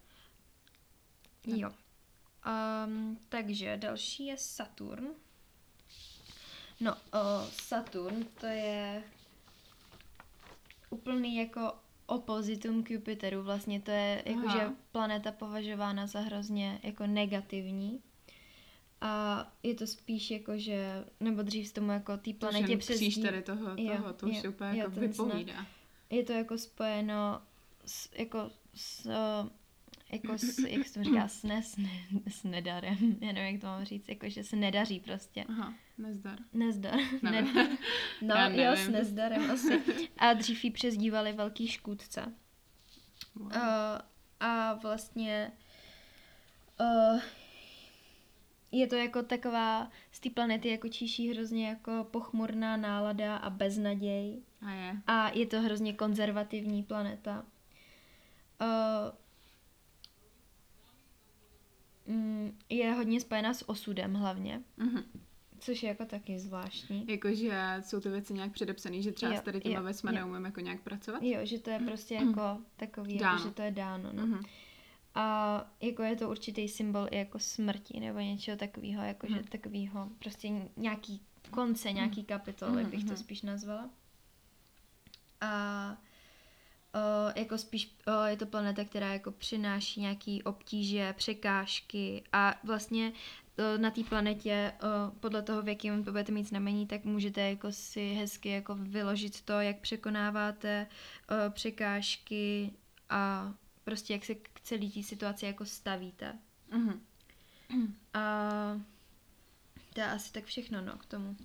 jo. 1.47 1.71
Um, 2.87 3.19
takže 3.29 3.77
další 3.77 4.27
je 4.27 4.37
Saturn. 4.39 5.07
No, 6.81 6.95
uh, 6.95 7.51
Saturn 7.51 8.25
to 8.41 8.47
je 8.47 9.03
úplný 10.91 11.37
jako 11.37 11.73
opozitum 12.07 12.83
k 12.83 12.91
Jupiteru. 12.91 13.43
Vlastně 13.43 13.81
to 13.81 13.91
je 13.91 14.23
jakože 14.27 14.71
planeta 14.93 15.33
považována 15.33 16.07
za 16.07 16.21
hrozně 16.21 16.81
jako 16.83 17.07
negativní. 17.07 18.01
A 19.01 19.53
je 19.63 19.75
to 19.75 19.87
spíš 19.87 20.31
jako, 20.31 20.59
že, 20.59 21.05
nebo 21.21 21.43
dřív 21.43 21.69
z 21.69 21.73
tomu 21.73 21.91
jako 21.91 22.17
té 22.17 22.33
planetě 22.33 22.77
přes 22.77 23.01
tady 23.23 23.43
toho, 23.43 23.71
Jo, 23.77 23.97
toho, 23.97 24.13
to 24.13 24.27
už 24.27 24.43
jo, 24.43 24.51
úplně 24.51 24.71
jo, 24.71 24.77
jako 24.77 24.91
ten 24.91 25.13
znak. 25.13 25.67
Je 26.11 26.25
to 26.25 26.33
jako 26.33 26.59
spojeno 26.59 27.43
s, 27.87 28.11
jako 28.19 28.51
s, 28.75 29.11
jako 30.13 30.39
s, 30.39 30.59
jak 30.59 30.87
se 30.87 30.95
to 30.95 31.05
říká, 31.05 31.29
s, 31.29 31.43
ne, 31.43 31.63
s, 31.63 31.77
ne, 31.77 31.91
s 32.29 32.45
nedarem, 32.45 32.97
já 33.21 33.33
nevím, 33.33 33.53
jak 33.53 33.61
to 33.61 33.67
mám 33.67 33.85
říct, 33.85 34.09
jako 34.09 34.29
že 34.29 34.45
se 34.45 34.57
nedaří 34.57 35.01
prostě. 35.01 35.45
Aha, 35.49 35.75
nezdar. 35.99 36.39
Nezdar. 36.53 36.95
Nevím. 37.23 37.55
Ne, 37.55 37.79
no 38.23 38.35
Já 38.35 38.49
jo, 38.49 38.73
s 38.73 38.79
nevím. 38.79 38.93
nezdarem 38.93 39.51
asi. 39.51 39.83
A 40.19 40.33
dřív 40.33 40.65
ji 40.65 40.71
přezdívali 40.71 41.33
velký 41.33 41.69
škůdce. 41.69 42.33
Wow. 43.35 43.47
Uh, 43.47 43.53
a 44.41 44.75
vlastně 44.75 45.53
uh, 46.81 47.21
je 48.73 48.87
to 48.87 48.95
jako 48.95 49.23
taková, 49.23 49.91
z 50.13 50.21
té 50.21 50.31
planety 50.31 50.69
jako 50.69 50.89
číší 50.89 51.31
hrozně 51.31 51.69
jako 51.69 52.07
pochmurná 52.11 52.77
nálada 52.77 53.37
a 53.37 53.51
beznaděj. 53.51 54.43
A 54.67 54.71
je. 54.71 55.03
A 55.07 55.29
je 55.31 55.47
to 55.47 55.61
hrozně 55.61 55.93
konzervativní 55.93 56.83
planeta. 56.83 57.45
Uh, 58.61 58.67
je 62.69 62.93
hodně 62.93 63.21
spojená 63.21 63.55
s 63.55 63.69
osudem 63.69 64.15
hlavně, 64.15 64.63
Mhm. 64.77 65.03
což 65.59 65.83
je 65.83 65.89
jako 65.89 66.05
taky 66.05 66.39
zvláštní. 66.39 67.05
Jakože 67.09 67.83
jsou 67.87 68.01
ty 68.01 68.09
věci 68.09 68.35
nějak 68.35 68.53
předepsané, 68.53 69.03
že 69.03 69.13
třeba 69.13 69.33
Jo, 69.33 69.39
s 69.41 69.45
tady 69.45 69.61
těma 69.61 69.81
věcma 69.81 70.11
neumím 70.11 70.45
jako 70.45 70.61
nějak 70.61 70.81
pracovat? 70.83 71.23
Jo, 71.23 71.39
že 71.43 71.59
to 71.59 71.71
je 71.71 71.79
prostě 71.79 72.15
jako 72.15 72.59
takový, 72.77 73.19
Dáno. 73.19 73.37
jako, 73.39 73.49
že 73.49 73.55
to 73.55 73.63
je 73.63 73.71
dáno. 73.71 74.11
No. 74.13 74.27
Mhm. 74.27 74.41
A 75.15 75.65
jako 75.81 76.03
je 76.03 76.17
to 76.17 76.31
určitý 76.31 76.69
symbol 76.69 77.07
i 77.11 77.17
jako 77.19 77.39
smrti 77.39 78.01
nebo 78.01 78.19
něčeho 78.19 78.57
takového, 78.57 79.03
jako 79.03 79.27
že 79.27 79.35
Mhm. 79.35 79.45
takového 79.45 80.09
prostě 80.19 80.49
nějaký 80.77 81.21
konce, 81.51 81.93
nějaký 81.93 82.25
kapitoly 82.25 82.83
Mhm, 82.83 82.91
bych 82.91 83.01
to 83.05 83.07
mhm. 83.13 83.17
spíš 83.17 83.43
nazvala. 83.43 83.91
A 85.41 85.97
o, 86.95 87.39
jako 87.39 87.59
spíš 87.59 87.97
o, 88.07 88.25
je 88.25 88.37
to 88.37 88.47
planeta, 88.47 88.85
která 88.85 89.13
jako 89.13 89.33
přináší 89.33 90.01
nějaký 90.01 90.43
obtíže, 90.43 91.13
překážky 91.13 92.25
a 92.33 92.55
vlastně 92.65 93.13
o, 93.59 93.79
na 93.79 93.91
té 93.91 94.05
planetě 94.05 94.73
o, 94.81 95.11
podle 95.21 95.43
toho, 95.43 95.63
v 95.63 95.69
jakém 95.69 96.05
to 96.05 96.11
budete 96.11 96.33
mít 96.33 96.49
znamení, 96.49 96.87
tak 96.87 97.05
můžete 97.05 97.41
jako 97.41 97.73
si 97.73 98.15
hezky 98.15 98.49
jako 98.49 98.75
vyložit 98.75 99.41
to, 99.41 99.53
jak 99.53 99.81
překonáváte 99.81 100.87
o, 101.29 101.51
překážky 101.51 102.73
a 103.11 103.55
prostě 103.85 104.13
jak 104.13 104.25
se 104.25 104.35
k 104.35 104.61
celé 104.61 104.91
té 104.91 105.03
situaci 105.03 105.47
jako 105.47 105.65
stavíte. 105.65 106.39
Mhm. 106.71 107.01
A 108.15 108.81
to 109.95 110.01
je 110.01 110.07
asi 110.07 110.33
tak 110.33 110.45
všechno, 110.45 110.81
no, 110.81 110.97
k 110.97 111.05
tomu. 111.05 111.37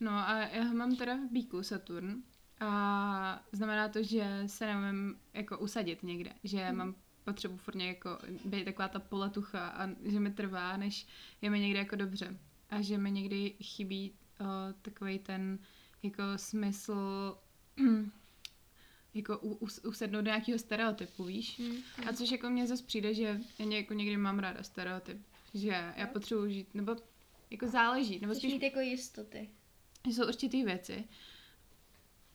No 0.00 0.10
a 0.10 0.38
já 0.38 0.64
mám 0.64 0.96
teda 0.96 1.16
v 1.16 1.32
bíku 1.32 1.62
Saturn 1.62 2.22
a 2.60 3.44
znamená 3.52 3.88
to, 3.88 4.02
že 4.02 4.42
se 4.46 4.66
neumím 4.66 5.16
jako 5.34 5.58
usadit 5.58 6.02
někde, 6.02 6.32
že 6.44 6.64
Mhm. 6.64 6.76
mám 6.76 6.94
potřebu 7.24 7.56
furt 7.56 7.74
jako 7.76 8.18
být 8.44 8.64
taková 8.64 8.88
ta 8.88 8.98
poletucha 8.98 9.68
a 9.68 9.88
že 10.04 10.20
mi 10.20 10.30
trvá, 10.30 10.76
než 10.76 11.06
je 11.42 11.50
mi 11.50 11.60
někde 11.60 11.78
jako 11.78 11.96
dobře. 11.96 12.38
A 12.70 12.80
že 12.82 12.98
mi 12.98 13.10
někdy 13.10 13.50
chybí 13.62 14.12
uh, 14.40 14.46
takový 14.82 15.18
ten 15.18 15.58
jako 16.02 16.22
smysl 16.36 17.38
jako 19.14 19.38
u, 19.38 19.54
us, 19.54 19.78
usednout 19.84 20.24
do 20.24 20.30
nějakého 20.30 20.58
stereotypu, 20.58 21.24
víš? 21.24 21.60
A 22.08 22.12
což 22.12 22.30
jako 22.30 22.50
mně 22.50 22.66
zase 22.66 22.82
přijde, 22.84 23.14
že 23.14 23.40
já 23.58 23.66
jako 23.66 23.94
někdy 23.94 24.16
mám 24.16 24.38
ráda 24.38 24.62
stereotyp, 24.62 25.18
že 25.54 25.92
já 25.96 26.06
potřebuji 26.06 26.48
žít, 26.52 26.74
nebo 26.74 26.96
jako 27.50 27.66
záleží, 27.68 28.18
nebo 28.20 28.32
Chceš 28.32 28.42
spíš 28.42 28.52
mít 28.52 28.62
jako 28.62 28.80
jistoty. 28.80 29.48
jsou 30.04 30.26
určitý 30.28 30.64
věci. 30.64 31.04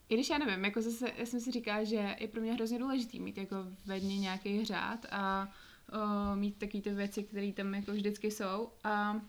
I 0.09 0.13
když 0.13 0.29
já 0.29 0.37
nevím, 0.37 0.65
jako 0.65 0.81
zase, 0.81 1.11
já 1.17 1.25
jsem 1.25 1.39
si 1.39 1.51
říkala, 1.51 1.83
že 1.83 2.15
je 2.19 2.27
pro 2.27 2.41
mě 2.41 2.53
hrozně 2.53 2.79
důležitý 2.79 3.19
mít 3.19 3.37
jako 3.37 3.55
ve 3.85 3.99
dně 3.99 4.19
nějaký 4.19 4.65
řád 4.65 5.05
a 5.11 5.51
o, 5.91 6.35
mít 6.35 6.57
takový 6.57 6.81
ty 6.81 6.89
věci, 6.89 7.23
které 7.23 7.53
tam 7.53 7.73
jako 7.73 7.91
vždycky 7.91 8.31
jsou. 8.31 8.69
A 8.83 9.13
o, 9.13 9.19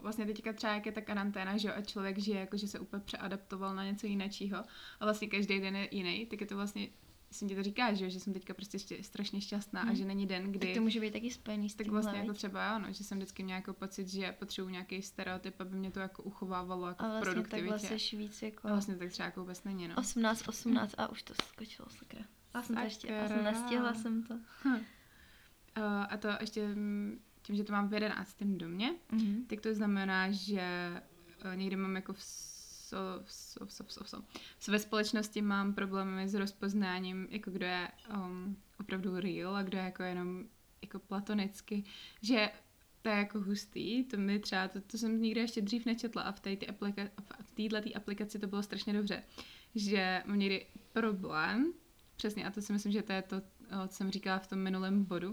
vlastně 0.00 0.26
teďka 0.26 0.52
třeba 0.52 0.74
jak 0.74 0.86
je 0.86 0.92
ta 0.92 1.00
karanténa, 1.00 1.56
že 1.56 1.68
jo, 1.68 1.74
a 1.76 1.80
člověk 1.80 2.18
žije 2.18 2.40
jako, 2.40 2.56
že 2.56 2.68
se 2.68 2.78
úplně 2.78 3.02
přeadaptoval 3.04 3.74
na 3.74 3.84
něco 3.84 4.06
jiného. 4.06 4.64
A 5.00 5.04
vlastně 5.04 5.28
každý 5.28 5.60
den 5.60 5.76
je 5.76 5.88
jiný, 5.90 6.26
tak 6.26 6.40
je 6.40 6.46
to 6.46 6.56
vlastně, 6.56 6.88
jsem 7.30 7.48
ti 7.48 7.54
to 7.54 7.62
říká, 7.62 7.94
že 7.94 8.10
že 8.10 8.20
jsem 8.20 8.32
teďka 8.32 8.54
prostě 8.54 8.78
ště, 8.78 9.02
strašně 9.02 9.40
šťastná 9.40 9.80
a 9.80 9.84
Hmm. 9.84 9.96
že 9.96 10.04
není 10.04 10.26
den, 10.26 10.52
kdy... 10.52 10.58
Tak 10.66 10.74
to 10.76 10.80
může 10.82 11.00
být 11.00 11.12
taky 11.12 11.30
spojený 11.30 11.70
s 11.70 11.74
Tak 11.74 11.84
tímhle, 11.84 12.02
vlastně 12.02 12.18
jako 12.20 12.28
viď? 12.30 12.36
třeba 12.38 12.74
ano, 12.74 12.92
že 12.92 13.04
jsem 13.04 13.18
vždycky 13.18 13.42
měla 13.42 13.56
jako 13.56 13.72
pocit, 13.74 14.08
že 14.08 14.32
potřebuji 14.32 14.68
nějaký 14.68 15.02
stereotyp, 15.02 15.60
aby 15.60 15.76
mě 15.76 15.90
to 15.90 16.00
jako 16.00 16.22
uchovávalo 16.22 16.88
jako 16.88 17.04
A 17.04 17.08
vlastně 17.08 17.30
produktivitě. 17.32 17.70
takhle 17.70 17.88
seš 17.88 18.14
víc 18.14 18.42
jako 18.42 18.68
A 18.68 18.70
vlastně 18.72 18.96
tak 18.96 19.10
třeba 19.10 19.26
jako 19.26 19.40
vůbec 19.40 19.64
není, 19.64 19.88
no. 19.88 19.94
18, 19.98 20.48
18 20.48 20.94
a 20.98 21.08
už 21.08 21.22
to 21.22 21.34
skočilo, 21.34 21.88
sakra. 21.90 22.20
Já 22.54 22.62
jsem 22.62 22.76
to 22.76 22.82
ještě, 22.82 23.08
já 23.12 23.28
jsem 23.28 23.44
nestihla 23.44 23.94
jsem 23.94 24.22
to. 24.22 24.34
Uh, 24.34 25.82
a 26.08 26.16
to 26.16 26.28
ještě 26.40 26.68
tím, 27.42 27.56
že 27.56 27.64
to 27.64 27.72
mám 27.72 27.88
v 27.88 27.94
jedenáctém 27.94 28.58
domě, 28.58 28.94
Mhm. 29.12 29.44
tak 29.46 29.60
to 29.60 29.74
znamená, 29.74 30.30
že 30.30 30.62
uh, 31.44 31.56
někdy 31.56 31.76
mám 31.76 31.96
jako 31.96 32.12
v 32.12 32.22
so, 32.86 32.98
so, 33.26 33.66
so, 33.68 33.84
so, 33.88 34.04
so. 34.04 34.22
ve 34.68 34.78
společnosti 34.78 35.42
mám 35.42 35.74
problémy 35.74 36.28
s 36.28 36.34
rozpoznáním, 36.34 37.28
jako 37.30 37.50
kdo 37.50 37.66
je 37.66 37.88
um, 38.14 38.56
opravdu 38.80 39.20
real 39.20 39.56
a 39.56 39.62
kdo 39.62 39.78
je 39.78 39.84
jako 39.84 40.02
jenom 40.02 40.44
jako 40.82 40.98
platonicky, 40.98 41.84
že 42.22 42.50
to 43.02 43.08
je 43.08 43.16
jako 43.16 43.40
hustý, 43.40 44.04
to 44.04 44.16
mi 44.16 44.38
třeba, 44.38 44.68
to, 44.68 44.80
to 44.80 44.98
jsem 44.98 45.22
nikdy 45.22 45.40
ještě 45.40 45.62
dřív 45.62 45.86
nečetla 45.86 46.22
a 46.22 46.32
v 46.32 46.40
této 46.40 46.66
aplika- 46.66 47.10
v 47.82 47.96
aplikaci 47.96 48.38
to 48.38 48.46
bylo 48.46 48.62
strašně 48.62 48.92
dobře, 48.92 49.22
že 49.74 50.22
mám 50.26 50.38
někdy 50.38 50.66
problém, 50.92 51.72
přesně, 52.16 52.46
a 52.46 52.50
to 52.50 52.62
si 52.62 52.72
myslím, 52.72 52.92
že 52.92 53.02
to 53.02 53.12
je 53.12 53.22
to, 53.22 53.40
co 53.88 53.96
jsem 53.96 54.10
říkala 54.10 54.38
v 54.38 54.46
tom 54.46 54.58
minulém 54.58 55.04
bodu, 55.04 55.32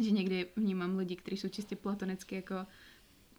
že 0.00 0.10
někdy 0.10 0.46
vnímám 0.56 0.96
lidi, 0.96 1.16
kteří 1.16 1.36
jsou 1.36 1.48
čistě 1.48 1.76
platonicky 1.76 2.34
jako 2.34 2.66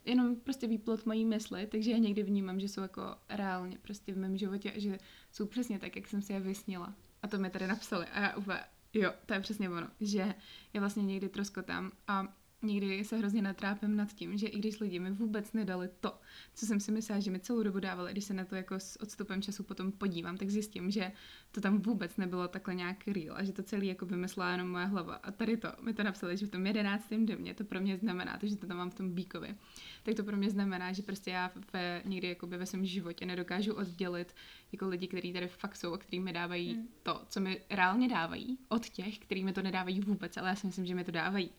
jenom 0.08 0.36
prostě 0.36 0.66
výplot 0.66 1.06
mojí 1.06 1.24
mysli, 1.24 1.66
takže 1.66 1.90
já 1.90 1.98
někdy 1.98 2.22
vnímám, 2.22 2.60
že 2.60 2.68
jsou 2.68 2.80
jako 2.80 3.16
reálně 3.28 3.78
prostě 3.82 4.12
v 4.12 4.18
mém 4.18 4.36
životě 4.36 4.72
a 4.72 4.80
že 4.80 4.98
jsou 5.32 5.46
přesně 5.46 5.78
tak, 5.78 5.96
jak 5.96 6.08
jsem 6.08 6.22
si 6.22 6.32
je 6.32 6.40
vysnila. 6.40 6.94
A 7.22 7.28
to 7.28 7.38
mi 7.38 7.50
tady 7.50 7.66
napsali 7.66 8.06
a 8.06 8.20
já 8.20 8.36
úplně, 8.36 8.60
jo, 8.94 9.12
to 9.26 9.34
je 9.34 9.40
přesně 9.40 9.70
ono, 9.70 9.88
že 10.00 10.34
já 10.72 10.80
vlastně 10.80 11.02
někdy 11.02 11.28
troskotám 11.28 11.92
a 12.06 12.37
někdy 12.62 13.04
se 13.04 13.16
hrozně 13.16 13.42
natrápím 13.42 13.96
nad 13.96 14.12
tím, 14.12 14.38
že 14.38 14.46
i 14.46 14.58
když 14.58 14.80
lidi 14.80 14.98
mi 14.98 15.10
vůbec 15.10 15.52
nedali 15.52 15.88
to, 16.00 16.14
co 16.54 16.66
jsem 16.66 16.80
si 16.80 16.92
myslela, 16.92 17.20
že 17.20 17.30
mi 17.30 17.40
celou 17.40 17.62
dobu 17.62 17.80
dávali, 17.80 18.12
když 18.12 18.24
se 18.24 18.34
na 18.34 18.44
to 18.44 18.54
jako 18.54 18.74
s 18.74 19.00
odstupem 19.00 19.42
času 19.42 19.62
potom 19.62 19.92
podívám, 19.92 20.36
tak 20.36 20.50
zjistím, 20.50 20.90
že 20.90 21.12
to 21.52 21.60
tam 21.60 21.78
vůbec 21.78 22.16
nebylo 22.16 22.48
takhle 22.48 22.74
nějak 22.74 23.08
real 23.08 23.36
a 23.36 23.44
že 23.44 23.52
to 23.52 23.62
celý 23.62 23.86
jako 23.86 24.06
vymyslela 24.06 24.52
jenom 24.52 24.70
moje 24.70 24.86
hlava. 24.86 25.14
A 25.14 25.30
tady 25.30 25.56
to, 25.56 25.68
mi 25.80 25.94
to 25.94 26.02
napsali, 26.02 26.36
že 26.36 26.46
v 26.46 26.50
tom 26.50 26.66
jedenáctém 26.66 27.26
domě 27.26 27.54
to 27.54 27.64
pro 27.64 27.80
mě 27.80 27.98
znamená, 27.98 28.38
to, 28.38 28.46
že 28.46 28.56
to 28.56 28.66
tam 28.66 28.76
mám 28.76 28.90
v 28.90 28.94
tom 28.94 29.10
Bíkovi, 29.14 29.54
tak 30.02 30.14
to 30.14 30.24
pro 30.24 30.36
mě 30.36 30.50
znamená, 30.50 30.92
že 30.92 31.02
prostě 31.02 31.30
já 31.30 31.52
ve, 31.72 32.02
někdy 32.04 32.28
jakoby 32.28 32.56
ve 32.56 32.66
svém 32.66 32.86
životě 32.86 33.26
nedokážu 33.26 33.74
oddělit 33.74 34.34
jako 34.72 34.88
lidi, 34.88 35.08
kteří 35.08 35.32
tady 35.32 35.48
fakt 35.48 35.76
jsou 35.76 35.92
a 35.92 35.98
kteří 35.98 36.20
mi 36.20 36.32
dávají 36.32 36.74
Hmm. 36.74 36.88
to, 37.02 37.22
co 37.28 37.40
mi 37.40 37.60
reálně 37.70 38.08
dávají, 38.08 38.58
od 38.68 38.88
těch, 38.88 39.18
kteří 39.18 39.44
mi 39.44 39.52
to 39.52 39.62
nedávají 39.62 40.00
vůbec, 40.00 40.36
ale 40.36 40.48
já 40.48 40.54
si 40.54 40.66
myslím, 40.66 40.86
že 40.86 40.94
mi 40.94 41.04
to 41.04 41.10
dávají. 41.10 41.50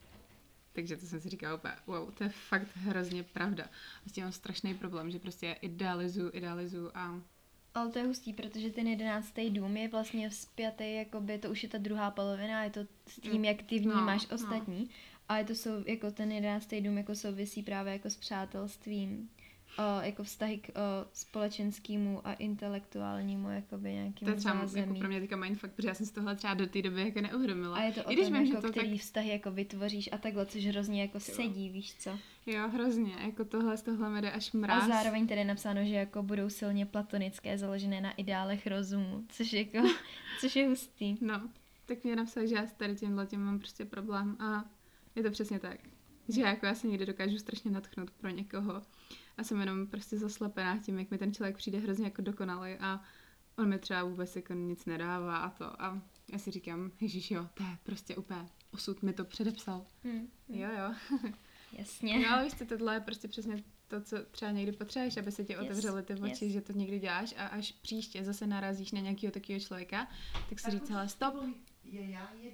Takže 0.74 0.98
to 0.98 1.06
jsem 1.06 1.20
si 1.22 1.30
říkala 1.30 1.56
úplně, 1.56 1.74
wow, 1.88 2.12
to 2.12 2.24
je 2.24 2.30
fakt 2.30 2.68
hrozně 2.76 3.24
pravda. 3.24 3.64
A 4.06 4.10
s 4.10 4.12
tím 4.12 4.24
mám 4.24 4.34
strašný 4.34 4.74
problém, 4.76 5.12
že 5.12 5.20
prostě 5.20 5.56
idealizuju, 5.62 6.30
idealizuju 6.34 6.92
a 6.94 7.22
Ale 7.74 7.92
to 7.92 8.00
je 8.00 8.06
hustý, 8.06 8.34
protože 8.34 8.70
ten 8.70 8.88
jedenáctý 8.88 9.50
dům 9.50 9.78
je 9.78 9.88
vlastně 9.88 10.30
vzpjatý, 10.30 10.96
jakoby 10.96 11.38
to 11.38 11.50
už 11.52 11.64
je 11.64 11.70
ta 11.70 11.78
druhá 11.78 12.12
polovina, 12.12 12.64
je 12.64 12.70
to 12.70 12.80
s 13.08 13.20
tím, 13.20 13.46
jak 13.46 13.64
ty 13.64 13.80
No, 13.80 13.94
vnímáš 13.94 14.28
no. 14.28 14.36
ostatní. 14.36 14.90
A 15.30 15.38
je 15.38 15.46
to 15.46 15.56
sou, 15.56 15.84
jako 15.86 16.12
ten 16.12 16.32
jedenáctý 16.32 16.82
dům 16.82 16.98
jako 16.98 17.16
souvisí 17.16 17.64
právě 17.64 17.94
jako 17.94 18.10
s 18.10 18.16
přátelstvím, 18.18 19.30
o, 19.78 20.02
jako 20.02 20.24
vztahy 20.24 20.58
k 20.58 20.70
o, 20.70 20.72
společenskému 21.14 22.28
a 22.28 22.34
intelektuálnímu 22.34 23.50
jakoby 23.50 23.90
to 23.90 23.94
nějakému 23.96 24.32
je 24.32 24.36
třeba 24.38 24.56
jako 24.76 24.94
pro 25.00 25.08
mě 25.08 25.20
teďka 25.20 25.36
mindfuck, 25.36 25.74
protože 25.74 25.88
já 25.88 25.94
jsem 25.94 26.06
si 26.06 26.14
tohle 26.14 26.36
třeba 26.36 26.54
do 26.54 26.68
té 26.68 26.82
doby 26.82 27.02
jako 27.02 27.22
neuvědomila. 27.22 27.78
A 27.78 27.82
je 27.82 27.92
to 27.92 28.04
o 28.04 28.12
I 28.12 28.16
když 28.16 28.28
tom, 28.28 28.38
vím, 28.38 28.46
že 28.46 28.54
jako, 28.54 28.68
to 28.68 28.72
který 28.72 28.92
tak, 28.92 29.00
vztahy 29.00 29.30
jako 29.30 29.52
vytvoříš 29.52 30.10
a 30.12 30.18
takhle, 30.18 30.46
což 30.46 30.66
hrozně 30.66 31.02
jako 31.02 31.20
Ty 31.20 31.32
vole. 31.32 31.36
sedí, 31.36 31.70
víš 31.70 31.96
co. 31.96 32.20
jo, 32.46 32.70
hrozně, 32.70 33.14
jako 33.26 33.46
tohle 33.46 33.78
z 33.78 33.82
tohle 33.82 34.10
mi 34.10 34.22
jde 34.22 34.32
až 34.32 34.52
mráz. 34.52 34.84
A 34.84 34.88
zároveň 34.88 35.28
tady 35.28 35.42
je 35.42 35.46
napsáno, 35.46 35.86
že 35.86 35.94
jako 35.94 36.24
budou 36.24 36.50
silně 36.50 36.86
platonické, 36.86 37.58
založené 37.58 38.02
na 38.02 38.12
ideálech 38.12 38.68
rozumu, 38.68 39.24
což 39.30 39.54
jako, 39.54 39.78
což 40.40 40.56
je 40.56 40.68
hustý. 40.68 41.18
No, 41.22 41.50
tak 41.86 42.04
mě 42.04 42.16
napsal, 42.16 42.48
že 42.48 42.56
já 42.56 42.68
s 42.68 42.74
tady 42.74 42.96
tímhle 42.96 43.28
tím 43.28 43.46
mám 43.46 43.60
prostě 43.60 43.86
problém 43.86 44.38
a 44.40 44.66
je 45.16 45.24
to 45.24 45.32
přesně 45.32 45.60
tak. 45.60 45.80
Že 46.30 46.42
jako 46.42 46.66
já 46.66 46.76
se 46.76 46.88
někdy 46.88 47.06
dokážu 47.06 47.38
strašně 47.38 47.72
natchnout 47.72 48.12
pro 48.12 48.30
někoho 48.30 48.82
a 49.40 49.44
jsem 49.44 49.60
jenom 49.60 49.88
prostě 49.88 50.18
zaslepená 50.18 50.78
tím, 50.78 51.00
jak 51.00 51.12
mi 51.12 51.18
ten 51.18 51.34
člověk 51.34 51.58
přijde 51.58 51.78
hrozně 51.80 52.06
jako 52.06 52.22
dokonalý 52.22 52.74
a 52.74 53.02
on 53.58 53.70
mi 53.70 53.80
třeba 53.80 54.04
vůbec 54.04 54.36
jako 54.36 54.54
nic 54.54 54.86
nedává 54.86 55.38
a 55.38 55.50
to 55.50 55.82
a 55.82 56.02
já 56.32 56.38
si 56.40 56.52
říkám, 56.52 56.92
ježiš 57.02 57.32
jo, 57.32 57.48
to 57.54 57.64
je 57.64 57.78
prostě 57.84 58.16
úplně 58.16 58.46
osud 58.72 59.04
mi 59.04 59.14
to 59.14 59.26
předepsal. 59.26 59.86
Hm, 60.04 60.28
Jo, 60.50 60.70
jo. 60.78 61.20
jasně. 61.72 62.20
No 62.20 62.30
ale 62.34 62.44
víš 62.44 62.54
co, 62.54 62.66
tohle 62.66 62.94
je 62.94 63.00
prostě 63.00 63.28
přesně 63.28 63.64
to, 63.88 64.02
co 64.02 64.18
třeba 64.32 64.52
někdy 64.52 64.72
potřebuješ, 64.72 65.18
aby 65.18 65.32
se 65.32 65.46
ti 65.46 65.54
Yes, 65.54 65.62
otevřely 65.62 66.04
ty 66.04 66.14
oči, 66.14 66.46
yes. 66.46 66.54
že 66.54 66.62
to 66.62 66.74
někdy 66.74 67.00
děláš 67.00 67.34
a 67.38 67.48
až 67.48 67.72
příště 67.72 68.24
zase 68.24 68.48
narazíš 68.48 68.92
na 68.92 69.00
nějakého 69.02 69.32
takového 69.32 69.60
člověka, 69.60 70.08
tak 70.50 70.60
si 70.60 70.72
říct, 70.72 70.90
hele, 70.90 71.10
stop, 71.10 71.36
Je 71.84 72.10
já 72.10 72.32
je. 72.42 72.52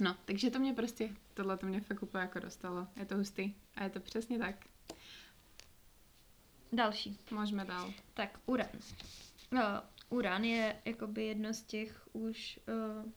No, 0.00 0.16
takže 0.24 0.50
to 0.50 0.58
mě 0.58 0.72
prostě, 0.72 1.10
tohle 1.34 1.56
to 1.56 1.66
mě 1.66 1.80
fakt 1.80 2.02
úplně 2.02 2.22
jako 2.22 2.38
dostalo. 2.38 2.86
Je 2.96 3.04
to 3.04 3.16
hustý. 3.16 3.54
A 3.74 3.84
je 3.84 3.90
to 3.90 4.00
přesně 4.00 4.38
tak. 4.38 4.66
Další. 6.72 7.18
Můžeme 7.30 7.64
dál. 7.64 7.92
Tak, 8.14 8.38
uran. 8.46 8.66
No, 9.50 9.62
uran 10.08 10.44
je 10.44 10.76
jakoby 10.84 11.24
jedno 11.26 11.54
z 11.54 11.62
těch 11.62 12.08
už 12.12 12.60
uh, 13.04 13.10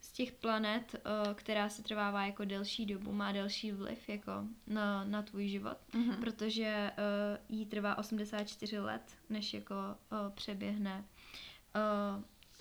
z 0.00 0.12
těch 0.12 0.32
planet, 0.32 0.94
uh, 0.94 1.34
která 1.34 1.68
se 1.68 1.82
trvává 1.82 2.26
jako 2.26 2.44
delší 2.44 2.86
dobu, 2.86 3.12
má 3.12 3.32
delší 3.32 3.72
vliv 3.72 4.08
jako 4.08 4.32
na, 4.66 5.04
na 5.04 5.22
tvůj 5.22 5.48
život, 5.48 5.76
Mhm. 5.94 6.16
protože 6.20 6.90
uh, 6.98 7.56
jí 7.58 7.66
trvá 7.66 7.98
84 7.98 8.78
let, 8.78 9.02
než 9.30 9.54
jako 9.54 9.74
uh, 9.74 10.18
přeběhne 10.34 11.04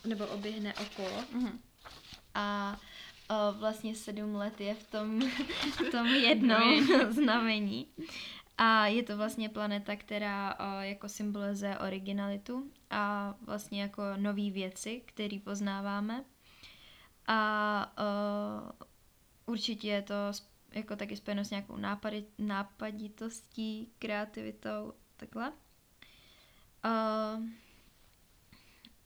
uh, 0.06 0.10
nebo 0.10 0.28
oběhne 0.28 0.74
okolo 0.74 1.24
Mhm. 1.32 1.60
a 2.36 2.78
uh, 3.52 3.60
vlastně 3.60 3.96
sedm 3.96 4.36
let 4.36 4.62
je 4.62 4.74
v 4.76 4.88
tom, 4.92 5.20
v 5.88 5.92
tom 5.92 6.08
jednom 6.16 6.88
znamení. 7.14 7.88
A 8.58 8.86
je 8.88 9.04
to 9.04 9.18
vlastně 9.18 9.50
planeta, 9.50 9.96
která 9.96 10.60
uh, 10.60 10.82
jako 10.82 11.10
symbolizuje 11.10 11.78
originalitu 11.80 12.72
a 12.90 13.34
vlastně 13.42 13.82
jako 13.82 14.04
nové 14.18 14.50
věci, 14.52 15.02
které 15.06 15.40
poznáváme. 15.44 16.24
A 17.28 17.94
uh, 18.00 18.72
určitě 19.46 19.88
je 19.88 20.02
to 20.02 20.14
jako 20.72 20.96
taky 20.96 21.16
spojeno 21.18 21.46
s 21.46 21.50
nějakou 21.50 21.78
nápady, 21.78 22.26
nápaditostí, 22.38 23.92
kreativitou, 24.00 24.94
takhle. 25.18 25.52
Uh, 26.86 27.46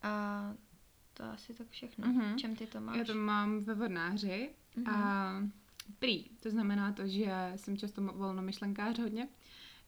a 0.01 0.53
to 1.13 1.23
asi 1.23 1.53
tak 1.53 1.69
všechno. 1.69 2.07
Mhm. 2.07 2.37
Čem 2.37 2.55
ty 2.55 2.67
to 2.67 2.81
máš? 2.81 2.97
Já 2.97 3.03
to 3.05 3.13
mám 3.13 3.59
ve 3.63 3.73
vodnáři 3.73 4.49
Mhm. 4.75 4.87
a 4.95 5.33
prý. 5.99 6.23
To 6.23 6.49
znamená 6.49 6.91
to, 6.93 7.07
že 7.07 7.51
jsem 7.55 7.77
často 7.77 8.01
volnomyšlenkář 8.01 8.99
hodně, 8.99 9.27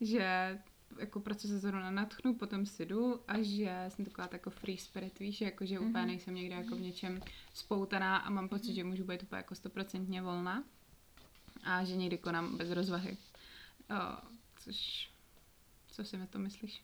že 0.01 0.59
jako 0.99 1.19
proč 1.19 1.39
se 1.39 1.59
zrovna 1.59 1.91
natchnu, 1.91 2.33
potom 2.35 2.65
si 2.65 2.85
jdu 2.85 3.21
a 3.27 3.41
že 3.41 3.85
jsem 3.89 4.05
taková 4.05 4.29
jako 4.31 4.49
free 4.49 4.77
spirit, 4.77 5.19
víš, 5.19 5.41
jako 5.41 5.65
že 5.65 5.79
úplně 5.79 5.91
Mhm. 5.99 6.07
nejsem 6.07 6.35
někde 6.35 6.55
jako 6.55 6.75
v 6.75 6.79
něčem 6.81 7.21
spoutaná 7.53 8.17
a 8.17 8.29
mám 8.29 8.49
pocit, 8.49 8.73
že 8.75 8.83
můžu 8.83 9.03
být 9.03 9.23
úplně 9.23 9.37
jako 9.37 9.55
stoprocentně 9.55 10.21
volná 10.21 10.63
a 11.63 11.83
že 11.83 11.95
někdy 11.95 12.17
konám 12.17 12.57
bez 12.57 12.71
rozvahy. 12.71 13.17
O, 13.89 14.27
což, 14.59 15.09
co 15.87 16.03
si 16.03 16.17
mi 16.17 16.27
to 16.27 16.39
myslíš? 16.39 16.81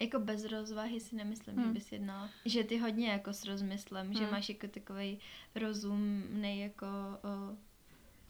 Jako 0.00 0.18
bez 0.18 0.44
rozvahy 0.44 1.00
si 1.00 1.16
nemyslím, 1.16 1.56
Hmm. 1.56 1.64
že 1.66 1.72
bys 1.72 1.92
jednala. 1.92 2.30
Že 2.44 2.64
ty 2.64 2.78
hodně 2.78 3.08
jako 3.08 3.32
s 3.32 3.44
rozmyslem, 3.44 4.12
že 4.14 4.20
Hmm. 4.22 4.30
máš 4.30 4.48
jako 4.48 4.66
takový 4.68 5.18
rozumný 5.54 6.60
jako 6.60 6.86
o, 7.22 7.56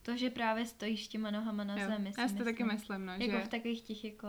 to, 0.03 0.17
že 0.17 0.31
právě 0.31 0.67
stojíš 0.67 1.09
těma 1.09 1.31
nohama 1.31 1.65
na 1.65 1.77
Jo, 1.81 1.89
zemi. 1.89 2.13
já 2.19 2.29
si 2.29 2.35
to 2.35 2.45
taky 2.45 2.65
myslím. 2.65 3.07
no, 3.07 3.13
Jako 3.13 3.33
že... 3.33 3.45
v 3.45 3.49
takových 3.49 3.83
těch 3.83 4.05
jako... 4.05 4.29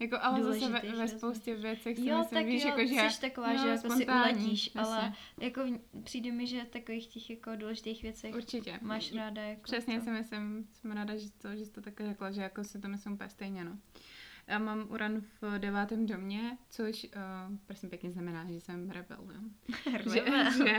Jako, 0.00 0.16
ale 0.20 0.42
zase 0.42 0.68
ve, 0.68 0.92
ve 0.96 1.08
spoustě 1.08 1.54
věcech 1.54 1.96
si 1.96 2.06
Jo, 2.06 2.18
myslím, 2.18 2.38
tak 2.38 2.46
víš, 2.46 2.62
jo, 2.62 2.68
jako, 2.68 2.80
že... 2.86 3.10
jsi 3.10 3.20
taková, 3.20 3.52
no, 3.52 3.62
že 3.62 3.68
jako 3.68 3.90
si 3.90 4.06
uletíš, 4.06 4.70
ale 4.74 5.12
jako 5.40 5.62
přijde 6.04 6.32
mi, 6.32 6.46
že 6.46 6.64
takových 6.64 7.06
těch 7.06 7.30
jako 7.30 7.56
důležitých 7.56 8.02
věcech 8.02 8.34
Určitě. 8.34 8.78
máš 8.82 9.12
ráda 9.14 9.42
jako 9.42 9.62
Přesně 9.62 9.98
to. 9.98 10.04
si 10.04 10.10
myslím, 10.10 10.68
jsem 10.72 10.90
ráda, 10.92 11.16
že 11.16 11.30
to, 11.30 11.56
že 11.56 11.64
jsi 11.64 11.72
to 11.72 11.80
také 11.80 12.06
řekla, 12.06 12.30
že 12.30 12.42
jako 12.42 12.64
si 12.64 12.78
to 12.78 12.88
myslím 12.88 13.12
úplně 13.12 13.30
stejně, 13.30 13.64
no. 13.64 13.78
Já 14.46 14.58
mám 14.58 14.86
uran 14.90 15.22
v 15.42 15.58
devátém 15.58 16.06
domě, 16.06 16.58
což, 16.70 17.04
uh, 17.04 17.56
prosím 17.66 17.88
pěkně, 17.90 18.10
znamená, 18.10 18.44
že 18.48 18.60
jsem 18.60 18.90
rebel, 18.90 19.18
jo. 19.34 19.40
že, 20.12 20.24
že, 20.64 20.78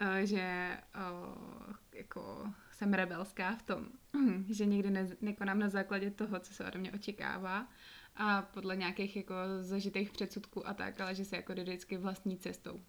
uh, 0.00 0.16
že 0.24 0.78
uh, 0.94 1.74
jako 1.94 2.52
jsem 2.82 2.94
rebelská 2.94 3.56
v 3.56 3.62
tom, 3.62 3.88
že 4.48 4.66
nikdy 4.66 4.90
ne, 4.90 5.08
nekonám 5.20 5.58
na 5.58 5.68
základě 5.68 6.10
toho, 6.10 6.40
co 6.40 6.54
se 6.54 6.64
ode 6.64 6.78
mě 6.78 6.92
očekává 6.92 7.68
a 8.16 8.42
podle 8.42 8.76
nějakých 8.76 9.16
jako 9.16 9.34
zažitých 9.60 10.10
předsudků 10.10 10.68
a 10.68 10.74
tak, 10.74 11.00
ale 11.00 11.14
že 11.14 11.24
se 11.24 11.36
jako 11.36 11.54
jde 11.54 11.62
vždycky 11.62 11.96
vlastní 11.96 12.36
cestou. 12.38 12.80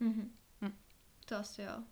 Mhm. 0.00 0.32
Hm. 0.62 0.72
To 1.24 1.36
asi 1.36 1.62
jo. 1.62 1.82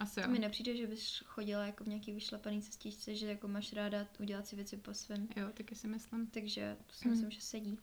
Asi 0.00 0.20
jo. 0.20 0.26
To 0.26 0.32
mi 0.32 0.38
nepřijde, 0.38 0.76
že 0.76 0.86
bys 0.86 1.22
chodila 1.26 1.66
jako 1.66 1.84
v 1.84 1.86
nějaký 1.86 2.12
vyšlapaný 2.12 2.62
cestičce, 2.62 3.14
že 3.14 3.26
jako 3.26 3.48
máš 3.48 3.72
ráda 3.72 4.06
udělat 4.20 4.46
si 4.46 4.56
věci 4.56 4.76
po 4.76 4.94
svém. 4.94 5.28
Jo, 5.36 5.48
taky 5.54 5.74
si 5.74 5.88
myslím. 5.88 6.26
Takže 6.26 6.76
to 6.86 6.92
si 6.92 7.04
Hmm. 7.04 7.12
myslím, 7.12 7.30
že 7.30 7.40
sedí. 7.40 7.78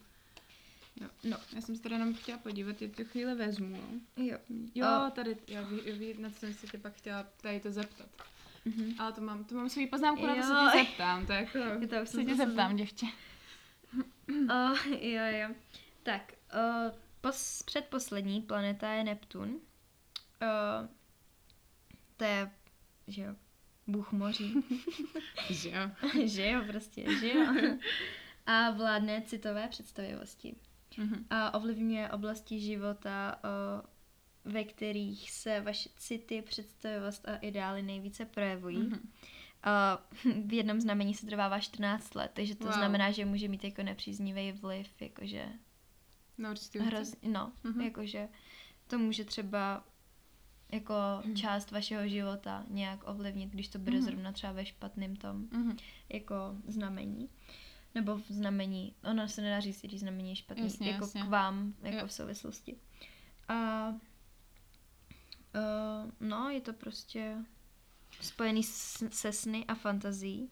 Jo. 1.01 1.10
No, 1.24 1.38
já 1.56 1.62
jsem 1.62 1.76
se 1.76 1.82
tady 1.82 1.95
jenom 1.95 2.14
chtěla 2.14 2.38
podívat, 2.38 2.82
je 2.82 2.89
tu 2.89 3.06
chvíli 3.06 3.36
vezmu. 3.36 4.01
jo. 4.18 4.38
Jo. 4.76 5.12
Tady, 5.16 5.38
já 5.47 5.62
ví, 5.62 5.91
ví, 5.91 6.14
na 6.22 6.30
co 6.30 6.36
jsem 6.39 6.54
se 6.54 6.68
tě 6.68 6.78
pak 6.78 6.93
chtěla 6.93 7.24
tady 7.41 7.60
to 7.60 7.72
zeptat. 7.72 8.10
Mhm. 8.66 8.95
Ale 8.99 9.14
to 9.14 9.22
mám, 9.22 9.43
to 9.43 9.55
mám 9.55 9.70
svůj 9.70 9.88
poznámku, 9.88 10.26
na 10.26 10.34
to 10.34 10.39
Jo. 10.39 10.45
se 10.45 10.78
tě 10.78 10.86
zeptám, 10.86 11.26
to 11.26 11.34
je 11.34 11.39
jako, 11.39 11.88
to, 11.89 12.01
už 12.01 12.09
se 12.09 12.26
tě 12.26 12.36
zeptám, 12.36 12.76
děvče. 12.76 13.05
Uh, 14.30 14.78
jo, 15.01 15.24
jo. 15.26 15.49
Tak, 16.03 16.34
uh, 16.53 16.91
pos, 17.22 17.64
předposlední 17.64 18.41
planeta 18.41 18.91
je 18.91 19.03
Neptun. 19.03 19.49
Uh, 19.49 20.88
to 22.18 22.24
je, 22.24 22.51
že 23.07 23.22
jo, 23.22 23.36
bůh 23.88 24.11
moří. 24.11 24.64
Že 25.49 25.70
jo. 25.70 26.11
že 26.26 26.49
jo, 26.49 26.61
prostě, 26.68 27.05
že 27.20 27.34
jo. 27.34 27.45
A 28.45 28.72
vládne 28.72 29.22
citové 29.22 29.68
představivosti. 29.68 30.55
Mhm. 30.97 31.26
A 31.30 31.53
ovlivňuje 31.53 32.09
oblasti 32.09 32.59
života, 32.59 33.39
uh, 33.43 33.86
ve 34.45 34.63
kterých 34.63 35.31
se 35.31 35.61
vaše 35.61 35.89
city, 35.97 36.41
představivost 36.41 37.27
a 37.29 37.35
ideály 37.35 37.81
nejvíce 37.83 38.25
projevují. 38.25 38.77
Mhm. 38.77 39.09
A 39.63 40.03
v 40.45 40.53
jednom 40.53 40.81
znamení 40.81 41.13
se 41.13 41.25
trvává 41.25 41.59
14 41.59 42.15
let, 42.15 42.31
takže 42.33 42.55
to 42.55 42.63
Wow. 42.65 42.73
znamená, 42.73 43.11
že 43.11 43.25
může 43.25 43.47
mít 43.47 43.63
jako 43.63 43.83
nepříznivý 43.83 44.51
vliv, 44.51 45.01
jakože 45.01 45.45
No. 46.37 46.53
Hroz, 46.79 47.15
no, 47.23 47.51
Mhm. 47.63 47.81
jakože 47.81 48.29
to 48.87 48.99
může 48.99 49.25
třeba 49.25 49.83
jako 50.71 50.93
část 51.35 51.71
vašeho 51.71 52.07
života 52.07 52.65
nějak 52.69 53.07
ovlivnit, 53.07 53.49
když 53.49 53.67
to 53.67 53.79
bude 53.79 53.97
Mhm. 53.97 54.05
zrovna 54.05 54.31
třeba 54.31 54.53
ve 54.53 54.65
špatném 54.65 55.15
tom 55.15 55.47
Mhm. 55.51 55.77
jako 56.09 56.35
znamení. 56.67 57.29
Nebo 57.95 58.15
v 58.17 58.25
znamení, 58.29 58.95
ono 59.03 59.27
se 59.27 59.41
nedá 59.41 59.59
říct, 59.59 59.81
když 59.81 59.99
znamení 59.99 60.29
je 60.29 60.35
špatný, 60.35 60.63
Jasně, 60.63 60.89
jako 60.91 61.05
jasně. 61.05 61.21
k 61.21 61.25
vám, 61.27 61.73
jako 61.81 61.97
Jo. 61.97 62.07
v 62.07 62.13
souvislosti. 62.13 62.77
A 63.47 63.87
uh, 63.89 63.99
no, 66.20 66.50
je 66.50 66.62
to 66.62 66.74
prostě 66.74 67.38
spojený 68.21 68.63
s, 68.63 69.09
se 69.09 69.32
sny 69.32 69.66
a 69.66 69.75
fantazí 69.75 70.51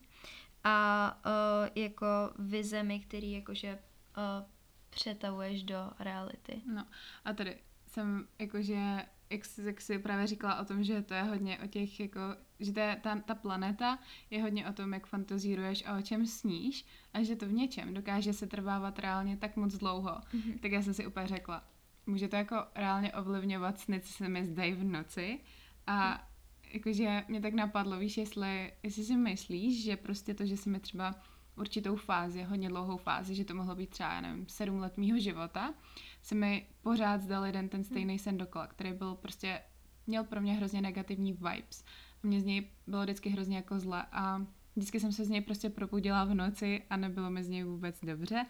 a 0.64 1.18
uh, 1.26 1.70
jako 1.76 2.06
vizemi, 2.40 3.00
který 3.00 3.32
jakože 3.32 3.80
uh, 4.18 4.48
přetavuješ 4.90 5.64
do 5.64 5.92
reality. 6.00 6.62
No 6.74 6.86
a 7.26 7.34
tady 7.34 7.58
jsem 7.88 8.28
jakože, 8.40 9.06
jak, 9.30 9.46
jsi- 9.46 9.64
jak 9.64 9.82
jsi 9.82 10.00
právě 10.00 10.28
říkala 10.28 10.62
o 10.62 10.66
tom, 10.66 10.84
že 10.84 11.02
to 11.02 11.14
je 11.14 11.24
hodně 11.24 11.60
o 11.60 11.68
těch, 11.68 12.00
jako, 12.00 12.20
že 12.60 12.74
to 12.74 12.80
je, 12.80 13.00
ta, 13.04 13.20
ta 13.20 13.36
planeta 13.36 14.00
je 14.30 14.42
hodně 14.42 14.70
o 14.70 14.74
tom, 14.74 14.94
jak 14.94 15.08
fantazíruješ 15.08 15.84
a 15.86 15.98
o 15.98 16.02
čem 16.02 16.26
sníš 16.26 16.86
a 17.14 17.24
že 17.24 17.36
to 17.36 17.46
v 17.46 17.54
něčem 17.54 17.94
dokáže 17.94 18.34
se 18.34 18.48
trvávat 18.48 19.00
reálně 19.00 19.38
tak 19.38 19.56
moc 19.56 19.78
dlouho. 19.78 20.22
Mhm. 20.34 20.60
Tak 20.60 20.72
já 20.72 20.82
jsem 20.82 20.94
si 20.94 21.08
úplně 21.08 21.28
řekla, 21.28 21.64
může 22.06 22.28
to 22.28 22.36
jako 22.36 22.56
reálně 22.76 23.14
ovlivňovat 23.14 23.80
sny, 23.80 24.02
co 24.02 24.14
se 24.14 24.30
mi 24.30 24.46
zdají 24.46 24.74
v 24.74 24.84
noci 24.84 25.40
a 25.88 26.28
jakože 26.74 27.24
mě 27.28 27.42
tak 27.42 27.54
napadlo, 27.54 28.00
víš, 28.00 28.18
jestli, 28.18 28.74
jestli 28.84 29.04
si 29.04 29.16
myslíš, 29.16 29.84
že 29.84 29.98
prostě 29.98 30.34
to, 30.34 30.46
že 30.46 30.58
se 30.58 30.70
mi 30.70 30.80
třeba 30.80 31.16
určitou 31.58 31.96
fázi, 31.96 32.44
hodně 32.44 32.70
dlouhou 32.70 32.98
fázi, 32.98 33.36
že 33.36 33.46
to 33.46 33.56
mohlo 33.56 33.76
být 33.76 33.90
třeba, 33.90 34.14
já 34.14 34.22
nevím, 34.22 34.48
sedm 34.48 34.80
let 34.80 34.98
mýho 34.98 35.20
života, 35.20 35.74
se 36.22 36.36
mi 36.36 36.68
pořád 36.82 37.22
zdal 37.22 37.46
jeden 37.46 37.70
ten 37.70 37.84
stejný 37.84 38.20
sen 38.20 38.38
dokola, 38.38 38.68
který 38.68 38.94
byl 38.94 39.16
prostě, 39.16 39.62
měl 40.08 40.24
pro 40.24 40.42
mě 40.42 40.54
hrozně 40.54 40.82
negativní 40.82 41.34
vibes. 41.34 41.84
A 42.24 42.28
mě 42.28 42.42
z 42.42 42.46
něj 42.46 42.68
bylo 42.88 43.04
vždycky 43.04 43.30
hrozně 43.30 43.56
jako 43.56 43.80
zle 43.80 44.06
a 44.12 44.46
vždycky 44.76 45.00
jsem 45.00 45.12
se 45.12 45.26
z 45.26 45.30
něj 45.30 45.42
prostě 45.42 45.70
probudila 45.70 46.24
v 46.24 46.34
noci 46.34 46.84
a 46.90 46.98
nebylo 46.98 47.30
mi 47.30 47.44
z 47.44 47.50
něj 47.50 47.64
vůbec 47.64 48.02
dobře. 48.02 48.46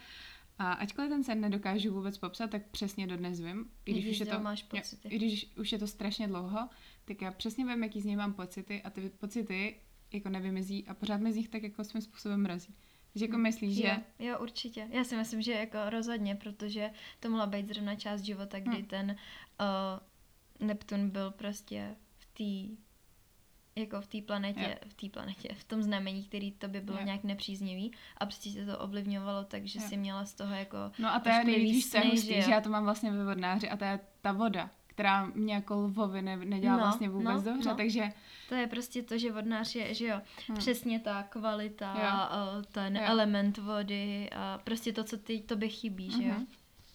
A 0.62 0.74
ačkoliv 0.74 1.10
ten 1.10 1.24
sen 1.24 1.42
nedokážu 1.42 1.94
vůbec 1.94 2.18
popsat, 2.18 2.50
tak 2.50 2.68
přesně 2.72 3.08
dodnes 3.08 3.40
vím, 3.40 3.70
i 3.86 3.92
když, 3.92 4.04
Když 4.04 4.16
už 4.16 4.20
je 4.20 4.26
to, 4.26 4.40
máš 4.40 4.62
jo, 4.62 4.68
pocity. 4.70 5.08
i 5.08 5.16
když 5.16 5.52
už 5.58 5.72
je 5.72 5.80
to 5.80 5.88
strašně 5.88 6.28
dlouho, 6.28 6.70
tak 7.06 7.22
já 7.22 7.32
přesně 7.32 7.66
vím, 7.66 7.84
jaký 7.84 8.02
z 8.02 8.06
něj 8.06 8.16
mám 8.16 8.34
pocity 8.34 8.82
a 8.82 8.90
ty 8.90 9.10
pocity 9.10 9.76
jako 10.14 10.30
nevymizí 10.30 10.88
a 10.88 10.94
pořád 10.94 11.18
mi 11.22 11.34
z 11.34 11.36
nich 11.36 11.50
tak 11.50 11.64
jako 11.64 11.84
svým 11.84 12.02
způsobem 12.02 12.42
mrazí. 12.42 12.76
Takže 13.14 13.26
jako 13.26 13.38
myslíš, 13.38 13.76
že... 13.76 13.88
Jo, 13.88 13.98
jo, 14.20 14.40
určitě. 14.40 14.88
Já 14.92 15.04
si 15.04 15.16
myslím, 15.16 15.42
že 15.42 15.52
jako 15.52 15.78
rozhodně, 15.90 16.36
protože 16.36 16.90
to 17.20 17.30
mohla 17.30 17.46
být 17.46 17.68
zrovna 17.68 17.96
část 17.96 18.22
života, 18.22 18.60
kdy 18.60 18.76
Hmm. 18.78 18.86
ten 18.86 19.16
uh, 20.60 20.68
Neptun 20.68 21.10
byl 21.10 21.32
prostě 21.32 21.96
v 22.18 22.26
té 22.26 22.76
jako 23.76 24.02
v 24.02 24.08
té 24.08 24.22
planetě, 24.22 24.62
Jo. 24.84 24.90
v 24.90 24.94
té 24.94 25.10
planetě, 25.10 25.50
v 25.54 25.64
tom 25.64 25.84
znamení, 25.84 26.24
který 26.24 26.52
to 26.52 26.68
by 26.68 26.82
bylo 26.82 26.98
Jo. 26.98 27.04
nějak 27.06 27.24
nepříznivý 27.24 27.92
a 28.18 28.26
prostě 28.26 28.50
se 28.50 28.66
to 28.66 28.80
ovlivňovalo, 28.80 29.44
takže 29.44 29.80
Jo. 29.82 29.88
si 29.90 29.98
měla 29.98 30.26
z 30.26 30.34
toho 30.34 30.54
jako 30.56 30.78
No 31.00 31.14
a 31.14 31.20
to 31.20 31.30
je 31.30 31.44
nejvíc 31.44 31.90
to 31.92 31.98
sny, 32.02 32.10
hustý, 32.10 32.42
že 32.42 32.52
já 32.52 32.62
to 32.62 32.70
mám 32.70 32.84
vlastně 32.84 33.12
ve 33.12 33.26
vodnáři 33.26 33.70
a 33.70 33.78
to 33.78 33.84
je 33.84 34.00
ta 34.22 34.32
voda, 34.32 34.70
která 34.88 35.26
mě 35.26 35.54
jako 35.54 35.76
lvovi 35.76 36.22
ne, 36.22 36.38
nedělá 36.38 36.74
No, 36.74 36.80
vlastně 36.80 37.10
vůbec 37.10 37.44
no, 37.46 37.52
dobře, 37.54 37.70
no. 37.70 37.76
takže 37.76 38.10
To 38.50 38.56
je 38.56 38.68
prostě 38.68 39.04
to, 39.04 39.18
že 39.18 39.32
vodnář 39.32 39.76
je, 39.76 39.94
že 39.94 40.06
jo, 40.08 40.22
Hmm. 40.48 40.58
přesně 40.58 41.00
ta 41.00 41.24
kvalita, 41.24 41.96
Jo. 42.04 42.64
ten 42.72 42.96
Jo. 42.96 43.02
element 43.06 43.58
vody 43.58 44.30
a 44.36 44.58
prostě 44.64 44.94
to, 44.94 45.04
co 45.04 45.18
ty 45.18 45.40
tobě 45.42 45.70
chybí, 45.70 46.12
že 46.12 46.24
jo. 46.24 46.36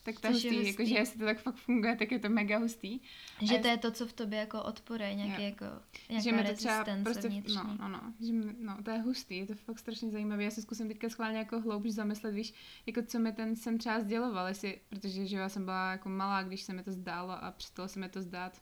Tak 0.06 0.20
to 0.20 0.26
je 0.26 0.32
hustý, 0.32 0.66
jakože 0.66 0.94
jestli 0.94 1.18
to 1.18 1.24
tak 1.24 1.38
fakt 1.38 1.54
funguje, 1.56 1.96
tak 1.96 2.12
je 2.12 2.18
to 2.18 2.28
mega 2.28 2.58
hustý. 2.58 3.00
Že 3.42 3.58
A 3.58 3.62
to 3.62 3.68
je 3.68 3.76
to, 3.76 3.90
co 3.90 4.06
v 4.06 4.12
tobě 4.12 4.38
jako 4.38 4.62
odporuje, 4.62 5.14
nějaký 5.14 5.42
Jo. 5.42 5.48
jako, 5.48 5.64
nějaká 6.08 6.24
že 6.24 6.32
mi 6.32 6.44
to 6.44 6.54
třeba 6.54 6.84
prostě, 7.02 7.28
vnitřní. 7.28 7.56
no, 7.56 7.76
no, 7.80 7.88
no, 7.88 8.00
že 8.26 8.32
mi, 8.32 8.54
no, 8.60 8.82
to 8.82 8.90
je 8.90 8.98
hustý, 8.98 9.38
je 9.38 9.46
to 9.46 9.54
fakt 9.54 9.78
strašně 9.78 10.10
zajímavé. 10.10 10.44
Já 10.44 10.50
se 10.50 10.62
zkusím 10.62 10.88
teďka 10.88 11.08
schválně 11.08 11.38
jako 11.38 11.60
hloubš 11.60 11.90
zamyslet, 11.90 12.34
víš, 12.34 12.54
jako 12.86 13.02
co 13.02 13.18
mi 13.18 13.32
ten 13.32 13.56
sen 13.56 13.78
třeba 13.78 14.00
sděloval, 14.00 14.46
jestli, 14.46 14.80
protože 14.88 15.26
že 15.26 15.36
já 15.36 15.48
jsem 15.48 15.64
byla 15.64 15.90
jako 15.92 16.08
malá, 16.08 16.42
když 16.42 16.62
se 16.62 16.72
mi 16.72 16.82
to 16.82 16.92
zdálo 16.92 17.44
a 17.44 17.50
přestalo 17.50 17.88
se 17.88 18.00
mi 18.00 18.08
to 18.08 18.22
zdát. 18.22 18.60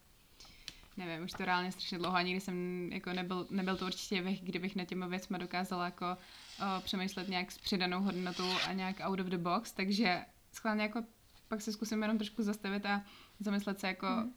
Nevím, 0.97 1.25
už 1.25 1.33
to 1.33 1.45
reálně 1.45 1.73
strašně 1.73 1.99
dlouho 1.99 2.16
a 2.16 2.23
nikdy 2.23 2.41
jsem, 2.41 2.91
jako 2.93 3.12
nebyl, 3.12 3.47
nebyl 3.51 3.77
to 3.77 3.87
určitě 3.87 4.23
věk, 4.23 4.41
kdybych 4.41 4.77
na 4.77 4.85
těma 4.85 5.07
věcma 5.07 5.39
dokázala 5.39 5.85
jako 5.85 6.07
o, 6.07 6.81
přemýšlet 6.81 7.29
nějak 7.29 7.53
s 7.53 7.59
přidanou 7.59 8.01
hodnotou 8.01 8.51
a 8.69 8.73
nějak 8.73 8.97
out 9.01 9.21
of 9.21 9.27
the 9.27 9.39
box, 9.39 9.73
takže 9.73 10.25
schválně 10.53 10.83
jako 10.83 11.05
pak 11.55 11.62
se 11.62 11.72
zkusím 11.72 12.02
jenom 12.02 12.18
trošku 12.18 12.43
zastavit 12.43 12.86
a 12.86 13.05
zamyslet 13.40 13.81
se 13.81 13.86
jako, 13.86 14.06
mm. 14.06 14.32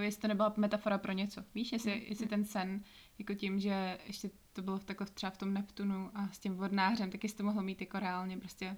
jestli 0.00 0.20
to 0.20 0.28
nebyla 0.28 0.54
metafora 0.56 0.98
pro 0.98 1.12
něco. 1.12 1.44
Víš, 1.54 1.72
jestli, 1.72 1.90
Mhm. 1.94 2.02
jestli 2.08 2.26
ten 2.26 2.44
sen, 2.44 2.84
jako 3.18 3.34
tím, 3.34 3.60
že 3.60 3.98
ještě 4.06 4.30
to 4.52 4.62
bylo 4.62 4.78
v 4.78 4.84
takhle 4.84 5.06
třeba 5.06 5.30
v 5.30 5.38
tom 5.38 5.54
Neptunu 5.54 6.10
a 6.14 6.28
s 6.28 6.38
tím 6.38 6.54
vodnářem, 6.56 7.10
tak 7.10 7.22
jestli 7.22 7.36
to 7.38 7.44
mohlo 7.44 7.62
mít 7.62 7.80
jako 7.80 7.98
reálně 7.98 8.38
prostě 8.38 8.76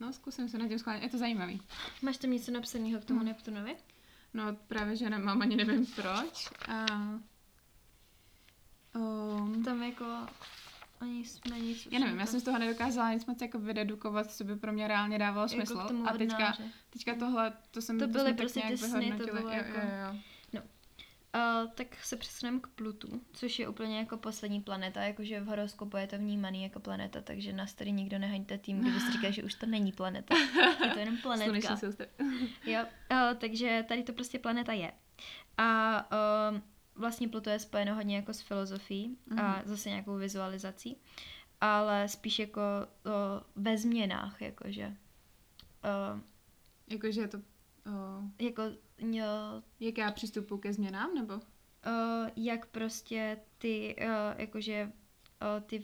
No, 0.00 0.12
zkusím 0.12 0.48
se 0.48 0.58
na 0.58 0.68
tím 0.68 0.78
schválně, 0.78 1.02
je 1.02 1.08
to 1.08 1.18
zajímavý. 1.18 1.60
Máš 2.02 2.16
tam 2.16 2.30
něco 2.30 2.50
napsaného 2.52 3.00
k 3.00 3.04
tomu 3.04 3.20
Hmm. 3.20 3.28
Neptunovi? 3.28 3.76
No, 4.34 4.56
právě, 4.66 4.96
že 4.96 5.10
nemám, 5.10 5.42
ani 5.42 5.56
nevím 5.56 5.86
proč. 5.86 6.50
A... 6.68 6.86
Um, 8.98 9.64
Tam 9.64 9.82
jako 9.82 10.26
ani 11.04 11.24
jsme 11.24 11.58
nic... 11.60 11.88
já 11.90 11.98
nevím, 11.98 12.18
já 12.18 12.26
jsem 12.26 12.40
z 12.40 12.42
toho 12.42 12.58
nedokázala 12.58 13.12
nic 13.12 13.26
moc 13.26 13.40
jako 13.42 13.58
vydedukovat, 13.58 14.32
co 14.32 14.44
by 14.44 14.56
pro 14.56 14.72
mě 14.72 14.88
reálně 14.88 15.18
dávalo 15.18 15.48
smysl. 15.48 15.76
Jako 15.76 15.88
tomu 15.88 16.08
a 16.08 16.12
teďka, 16.12 16.56
teďka 16.90 17.14
tohle, 17.14 17.52
to 17.70 17.82
jsem 17.82 17.98
To 17.98 18.06
to 18.06 18.12
byly 18.12 18.34
prostě 18.34 18.60
tak 18.60 18.68
nějak 18.68 18.80
ty 18.80 18.88
sny, 18.88 19.14
to 19.18 19.24
bylo 19.24 19.38
jo, 19.38 19.56
jako- 19.56 19.78
jo, 19.78 19.86
jo. 20.12 20.14
Uh, 21.36 21.70
tak 21.74 21.86
se 22.04 22.16
přesuneme 22.16 22.60
k 22.60 22.66
Plutu, 22.66 23.20
což 23.32 23.58
je 23.58 23.68
úplně 23.68 23.98
jako 23.98 24.16
poslední 24.16 24.60
planeta, 24.60 25.02
jakože 25.02 25.40
v 25.40 25.46
horoskopu 25.46 25.96
je 25.96 26.06
to 26.06 26.18
vnímaný 26.18 26.62
jako 26.62 26.80
planeta, 26.80 27.20
takže 27.20 27.52
nás 27.52 27.74
tady 27.74 27.92
nikdo 27.92 28.18
nehaňte 28.18 28.58
tím, 28.58 28.80
kdyby 28.80 29.00
si 29.00 29.12
říkal, 29.12 29.32
že 29.32 29.42
už 29.42 29.54
to 29.54 29.66
není 29.66 29.92
planeta, 29.92 30.34
je 30.84 30.90
to 30.90 30.98
jenom 30.98 31.16
planetka. 31.22 31.78
Jo, 32.66 32.80
uh, 33.12 33.38
takže 33.38 33.84
tady 33.88 34.02
to 34.02 34.12
prostě 34.12 34.38
planeta 34.38 34.72
je. 34.72 34.92
A 35.58 35.98
uh, 36.52 36.60
vlastně 36.94 37.28
Pluto 37.28 37.50
je 37.50 37.58
spojeno 37.58 37.94
hodně 37.94 38.16
jako 38.16 38.32
s 38.34 38.40
filozofií 38.40 39.16
a 39.30 39.34
Mhm. 39.34 39.62
zase 39.64 39.88
nějakou 39.88 40.16
vizualizací, 40.16 40.96
ale 41.60 42.08
spíš 42.08 42.38
jako 42.38 42.60
uh, 43.06 43.62
ve 43.64 43.78
změnách, 43.78 44.42
jakože. 44.42 44.86
Uh, 45.84 46.20
Jakože 46.88 47.20
je 47.20 47.28
to... 47.28 47.38
O, 47.38 48.22
jako 48.44 48.62
jo, 48.98 49.24
jak 49.80 49.98
já 49.98 50.10
přistupuji 50.10 50.58
ke 50.60 50.72
změnám, 50.72 51.14
nebo? 51.14 51.34
uh, 51.34 51.40
jak 52.36 52.66
prostě 52.66 53.38
ty, 53.58 53.96
uh, 54.00 54.40
jakože 54.40 54.92
ty, 55.66 55.82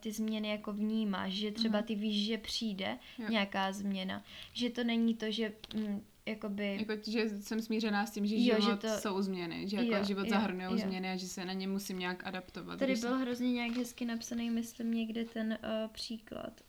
ty 0.00 0.12
změny 0.12 0.48
jako 0.48 0.72
vnímáš, 0.72 1.32
že 1.32 1.50
třeba 1.52 1.78
Mhm. 1.78 1.86
ty 1.86 1.94
víš, 1.94 2.26
že 2.26 2.38
přijde 2.38 2.98
Jo. 3.18 3.28
nějaká 3.28 3.72
změna, 3.72 4.24
že 4.52 4.70
to 4.70 4.84
není 4.84 5.14
to, 5.14 5.30
že 5.30 5.52
mm, 5.74 6.02
jakoby... 6.28 6.76
Jako, 6.88 7.02
že 7.10 7.28
jsem 7.28 7.62
smířená 7.62 8.06
s 8.06 8.10
tím, 8.10 8.26
že 8.26 8.36
Jo, 8.36 8.54
že 8.56 8.60
život 8.62 8.80
to- 8.80 8.88
jsou 8.98 9.22
změny, 9.22 9.68
že 9.68 9.76
jako 9.76 9.96
Jo, 9.96 10.04
život 10.04 10.26
jo. 10.30 10.78
změny 10.78 11.10
a 11.10 11.16
že 11.16 11.26
se 11.26 11.44
na 11.44 11.52
ně 11.52 11.68
musím 11.68 11.98
nějak 11.98 12.26
adaptovat. 12.26 12.78
Tady 12.78 12.94
byl 12.96 13.16
hrozně 13.16 13.52
nějak 13.52 13.76
hezky 13.76 14.04
napsaný, 14.04 14.50
myslím, 14.50 14.94
někde 14.94 15.24
ten 15.24 15.58
uh, 15.62 15.90
příklad. 15.92 16.60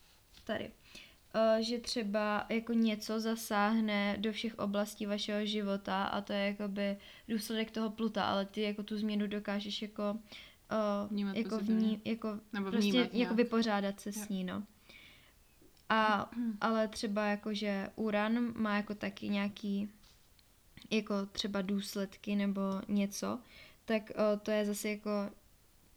Tady. 0.44 0.70
Uh, 1.34 1.62
že 1.62 1.78
třeba 1.78 2.46
jako 2.48 2.72
něco 2.72 3.20
zasáhne 3.20 4.16
do 4.18 4.32
všech 4.32 4.58
oblastí 4.58 5.06
vašeho 5.06 5.46
života 5.46 6.04
a 6.04 6.20
to 6.20 6.32
je 6.32 6.46
jakoby 6.46 6.96
důsledek 7.28 7.70
toho 7.70 7.90
pluta, 7.90 8.24
ale 8.24 8.46
ty 8.46 8.62
jako 8.62 8.82
tu 8.82 8.96
změnu 8.98 9.26
dokážeš 9.26 9.82
jako 9.82 10.02
uh, 10.12 11.10
Vnímat 11.10 11.36
jako, 11.36 11.58
vní, 11.58 12.00
jako 12.04 12.40
Nebo 12.52 12.70
prostě 12.70 12.90
vnímat 12.90 13.14
jako 13.14 13.34
vypořádat 13.34 14.00
se 14.00 14.10
Jo. 14.10 14.24
s 14.24 14.28
ní, 14.28 14.44
no. 14.44 14.62
A, 15.90 16.30
ale 16.60 16.88
třeba 16.88 17.26
jako, 17.26 17.54
že 17.54 17.90
Uran 17.96 18.52
má 18.56 18.76
jako 18.76 18.94
taky 18.94 19.28
nějaký 19.28 19.90
jako 20.90 21.26
třeba 21.26 21.62
důsledky 21.62 22.36
nebo 22.36 22.60
něco, 22.88 23.38
tak 23.84 24.10
o, 24.10 24.36
to 24.38 24.50
je 24.50 24.64
zase 24.66 24.88
jako 24.88 25.10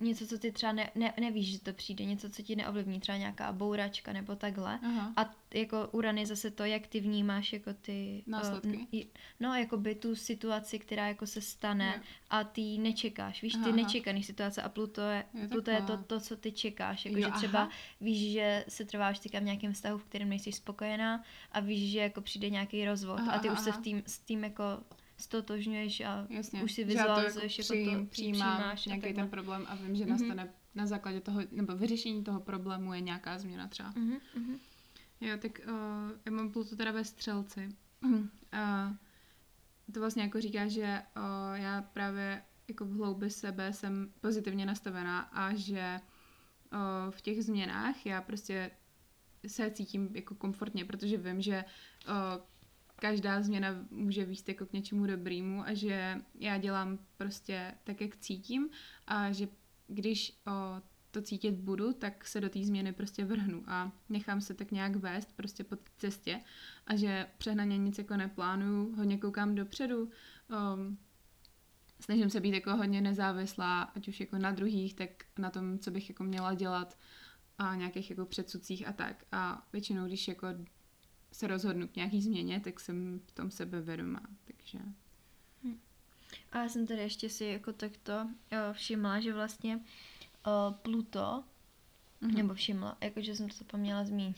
něco, 0.03 0.27
co 0.27 0.39
ty 0.39 0.51
třeba 0.51 0.71
ne, 0.71 0.91
ne, 0.95 1.13
nevíš, 1.19 1.51
že 1.51 1.59
to 1.59 1.73
přijde, 1.73 2.05
něco, 2.05 2.29
co 2.29 2.41
ti 2.41 2.55
neovlivní, 2.55 2.99
třeba 2.99 3.17
nějaká 3.17 3.51
bouračka 3.51 4.13
nebo 4.13 4.35
takhle. 4.35 4.79
Aha. 4.83 5.13
A 5.17 5.35
jako 5.53 5.87
Uran 5.91 6.17
je 6.17 6.25
zase 6.25 6.51
to, 6.51 6.65
jak 6.65 6.87
ty 6.87 6.99
vnímáš 6.99 7.53
jako 7.53 7.73
ty... 7.73 8.23
o, 8.27 8.31
Následky. 8.31 9.07
no, 9.39 9.55
jako 9.55 9.77
by 9.77 9.95
tu 9.95 10.15
situaci, 10.15 10.79
která 10.79 11.07
jako 11.07 11.27
se 11.27 11.41
stane 11.41 11.93
Jo. 11.97 12.03
a 12.29 12.43
ty 12.43 12.77
nečekáš. 12.77 13.41
Víš, 13.41 13.53
Aha, 13.55 13.63
ty 13.63 13.69
aha. 13.69 13.77
nečekaný 13.77 14.23
situace 14.23 14.61
a 14.61 14.69
Pluto 14.69 15.01
je, 15.01 15.25
Jo, 15.33 15.47
Pluto 15.49 15.71
je 15.71 15.81
to, 15.81 15.97
to, 15.97 16.19
co 16.19 16.37
ty 16.37 16.51
čekáš. 16.51 17.05
Jako, 17.05 17.17
Jo, 17.17 17.27
že 17.27 17.31
třeba 17.31 17.59
aha. 17.59 17.69
víš, 18.01 18.31
že 18.33 18.65
se 18.69 18.85
trváš 18.85 19.19
teďka 19.19 19.39
v 19.39 19.43
nějakém 19.43 19.73
vztahu, 19.73 19.97
v 19.97 20.03
kterém 20.03 20.29
nejsi 20.29 20.51
spokojená 20.51 21.23
a 21.51 21.59
víš, 21.59 21.91
že 21.91 21.99
jako 21.99 22.21
přijde 22.21 22.49
nějaký 22.49 22.85
rozvod 22.85 23.19
Aha, 23.19 23.31
a 23.31 23.39
ty 23.39 23.47
aha, 23.47 23.57
už 23.59 23.63
se 23.63 23.71
v 23.71 23.77
tým, 23.77 24.03
s 24.05 24.19
tím 24.19 24.43
jako 24.43 24.63
stotožňuješ 25.23 26.01
a 26.01 26.27
Jasně, 26.29 26.63
už 26.63 26.71
si 26.73 26.83
vizualizuješ 26.83 27.59
jako 27.59 27.73
jako, 27.73 27.85
přijím, 27.85 28.05
to, 28.05 28.11
přijímám 28.11 28.57
přijímáš 28.57 28.85
nějaký 28.85 29.13
ten 29.13 29.29
problém 29.29 29.65
a 29.67 29.75
vím, 29.75 29.95
že 29.95 30.05
Mhm. 30.05 30.11
nastane 30.11 30.49
na 30.75 30.85
základě 30.85 31.21
toho, 31.21 31.41
nebo 31.51 31.75
vyřešení 31.75 32.23
toho 32.23 32.39
problému 32.39 32.93
je 32.93 33.01
nějaká 33.01 33.37
změna 33.39 33.67
třeba. 33.67 33.93
Mhm, 33.95 34.17
mhm. 34.35 34.57
Jo, 35.21 35.37
tak 35.41 35.61
uh, 35.67 35.73
já 36.25 36.31
mám 36.31 36.51
Pluto 36.51 36.75
teda 36.75 36.91
ve 36.91 37.03
střelci. 37.05 37.69
Uh, 38.03 38.19
to 39.93 39.99
vlastně 39.99 40.23
jako 40.23 40.41
říká, 40.41 40.67
že 40.67 41.01
uh, 41.17 41.23
já 41.55 41.81
právě 41.81 42.43
jako 42.67 42.85
v 42.85 42.91
hloubi 42.93 43.29
sebe 43.29 43.73
jsem 43.73 44.13
pozitivně 44.21 44.65
nastavená 44.65 45.19
a 45.19 45.53
že 45.53 45.99
uh, 46.73 46.79
v 47.11 47.21
těch 47.21 47.43
změnách 47.43 48.05
já 48.05 48.21
prostě 48.21 48.71
se 49.47 49.71
cítím 49.71 50.09
jako 50.13 50.35
komfortně, 50.35 50.85
protože 50.85 51.17
vím, 51.17 51.41
že 51.41 51.65
uh, 52.07 52.13
každá 53.03 53.41
změna 53.41 53.85
může 53.91 54.25
výst 54.25 54.49
jako 54.49 54.65
k 54.65 54.73
něčemu 54.73 55.05
dobrýmu 55.05 55.63
a 55.65 55.73
že 55.73 56.21
já 56.35 56.57
dělám 56.57 56.99
prostě 57.17 57.73
tak, 57.83 58.01
jak 58.01 58.17
cítím 58.17 58.69
a 59.07 59.31
že 59.31 59.47
když 59.87 60.41
o, 60.47 60.81
to 61.11 61.21
cítit 61.21 61.55
budu, 61.55 61.93
tak 61.93 62.27
se 62.27 62.41
do 62.41 62.49
té 62.49 62.63
změny 62.63 62.93
prostě 62.93 63.25
vrhnu 63.25 63.63
a 63.67 63.91
nechám 64.09 64.41
se 64.41 64.53
tak 64.53 64.71
nějak 64.71 64.95
vést 64.95 65.33
prostě 65.35 65.63
po 65.63 65.77
cestě 65.97 66.41
a 66.87 66.95
že 66.95 67.27
přehnaně 67.37 67.77
nic 67.77 67.97
jako 67.97 68.17
neplánuju, 68.17 68.95
hodně 68.95 69.17
koukám 69.17 69.55
dopředu, 69.55 70.09
um, 70.73 70.97
snažím 71.99 72.29
se 72.29 72.39
být 72.39 72.53
jako 72.53 72.75
hodně 72.75 73.01
nezávislá, 73.01 73.81
ať 73.81 74.07
už 74.07 74.19
jako 74.19 74.37
na 74.37 74.51
druhých, 74.51 74.93
tak 74.93 75.09
na 75.37 75.49
tom, 75.49 75.79
co 75.79 75.91
bych 75.91 76.09
jako 76.09 76.23
měla 76.23 76.53
dělat 76.53 76.97
a 77.57 77.75
nějakých 77.75 78.09
jako 78.09 78.25
předsudcích 78.25 78.87
a 78.87 78.93
tak. 78.93 79.25
A 79.31 79.67
většinou, 79.73 80.05
když 80.05 80.27
jako 80.27 80.47
se 81.33 81.47
rozhodnu 81.47 81.87
k 81.87 81.95
nějaký 81.95 82.21
změně, 82.21 82.59
tak 82.59 82.79
jsem 82.79 83.21
v 83.25 83.31
tom 83.31 83.51
sebevědomá, 83.51 84.21
takže... 84.45 84.79
A 86.51 86.57
já 86.61 86.69
jsem 86.69 86.87
tady 86.87 86.99
ještě 86.99 87.29
si 87.29 87.45
jako 87.45 87.73
takto 87.73 88.13
uh, 88.23 88.29
všimla, 88.73 89.19
že 89.19 89.33
vlastně 89.33 89.75
uh, 89.75 90.75
Pluto, 90.75 91.43
mm-hmm. 92.21 92.33
nebo 92.33 92.53
všimla, 92.53 92.97
jakože 93.01 93.35
jsem 93.35 93.49
to 93.49 93.55
zapomněla 93.57 94.03
zmínit, 94.03 94.37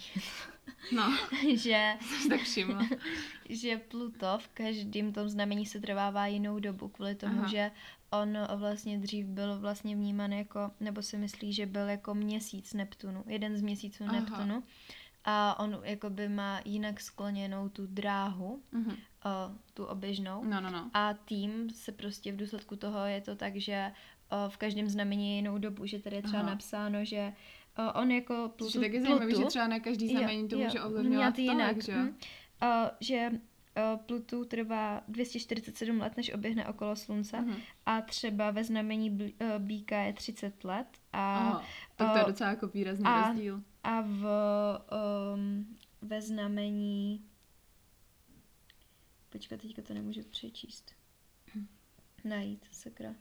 No, 0.92 1.18
že, 1.56 1.94
jsem 2.02 2.30
tak 2.30 2.40
všimla. 2.42 2.88
že 3.50 3.78
Pluto 3.78 4.38
v 4.38 4.48
každém 4.48 5.14
tom 5.14 5.30
znamení 5.30 5.66
se 5.66 5.80
trvává 5.80 6.28
jinou 6.28 6.60
dobu, 6.60 6.88
kvůli 6.88 7.16
tomu, 7.16 7.40
Aha. 7.40 7.48
že 7.48 7.72
on 8.10 8.38
vlastně 8.56 8.98
dřív 9.00 9.26
byl 9.26 9.60
vlastně 9.60 9.96
vnímán 9.96 10.34
jako, 10.34 10.72
nebo 10.80 11.02
si 11.02 11.18
myslí, 11.18 11.54
že 11.54 11.66
byl 11.66 11.90
jako 11.90 12.14
měsíc 12.14 12.74
Neptunu, 12.74 13.24
jeden 13.28 13.58
z 13.58 13.62
měsíců 13.62 14.04
Aha. 14.04 14.20
Neptunu. 14.20 14.64
A 15.26 15.60
on 15.60 15.80
jakoby 15.84 16.30
má 16.30 16.60
jinak 16.65 17.02
skloněnou 17.02 17.69
tu 17.69 17.85
dráhu, 17.88 18.61
Mhm. 18.72 18.89
uh, 18.89 18.95
tu 19.73 19.85
oběžnou. 19.85 20.43
No, 20.43 20.61
no, 20.61 20.69
no. 20.72 20.89
A 20.93 21.14
tým 21.14 21.69
se 21.69 21.91
prostě 21.91 22.31
v 22.31 22.35
důsledku 22.38 22.76
toho 22.76 23.06
je 23.06 23.22
to 23.22 23.35
tak, 23.35 23.56
že 23.56 23.91
o, 24.30 24.49
v 24.49 24.57
každém 24.57 24.89
znamení 24.89 25.30
je 25.30 25.35
jinou 25.35 25.57
dobu, 25.57 25.85
že 25.85 25.99
tady 25.99 26.15
je 26.15 26.22
třeba 26.22 26.39
Aha. 26.41 26.49
napsáno, 26.49 27.06
že 27.06 27.34
o, 27.77 27.93
on 28.02 28.11
jako 28.11 28.34
Což 28.47 28.56
Plutu, 28.57 28.81
je 28.81 28.89
taky 28.89 29.02
zajímavé, 29.02 29.35
že 29.35 29.45
třeba 29.45 29.68
na 29.68 29.80
každý 29.80 30.10
znamení 30.10 30.47
to 30.47 30.57
může 30.57 30.81
ovlivňovat 30.81 31.39
jinak, 31.39 31.69
tolik, 31.69 31.84
že 31.85 31.91
jo? 31.91 31.97
hm. 31.99 32.15
O, 32.61 32.91
že 32.99 33.31
Plutu 34.06 34.45
trvá 34.45 35.02
247 35.07 35.99
let, 35.99 36.18
než 36.18 36.34
oběhne 36.34 36.68
okolo 36.68 36.95
Slunce 36.95 37.41
Mhm. 37.41 37.56
a 37.85 38.02
třeba 38.02 38.52
ve 38.52 38.64
znamení 38.64 39.11
bl- 39.11 39.34
o, 39.56 39.60
Býka 39.60 39.97
je 39.97 40.14
30 40.14 40.64
let 40.64 40.88
a, 41.14 41.35
Aha, 41.38 41.64
tak 41.95 42.11
to 42.11 42.18
je 42.18 42.23
docela 42.27 42.49
jako 42.49 42.68
výrazný 42.68 43.06
a- 43.06 43.27
rozdíl. 43.27 43.61
A 43.86 44.02
v, 44.02 44.26
um, 45.34 45.78
ve 46.02 46.22
znamení 46.22 47.26
počkat, 49.30 49.62
teďka 49.62 49.82
to 49.82 49.94
nemůžu 49.94 50.24
přečíst. 50.24 50.91
Najít, 52.24 52.66
sakra. 52.72 53.16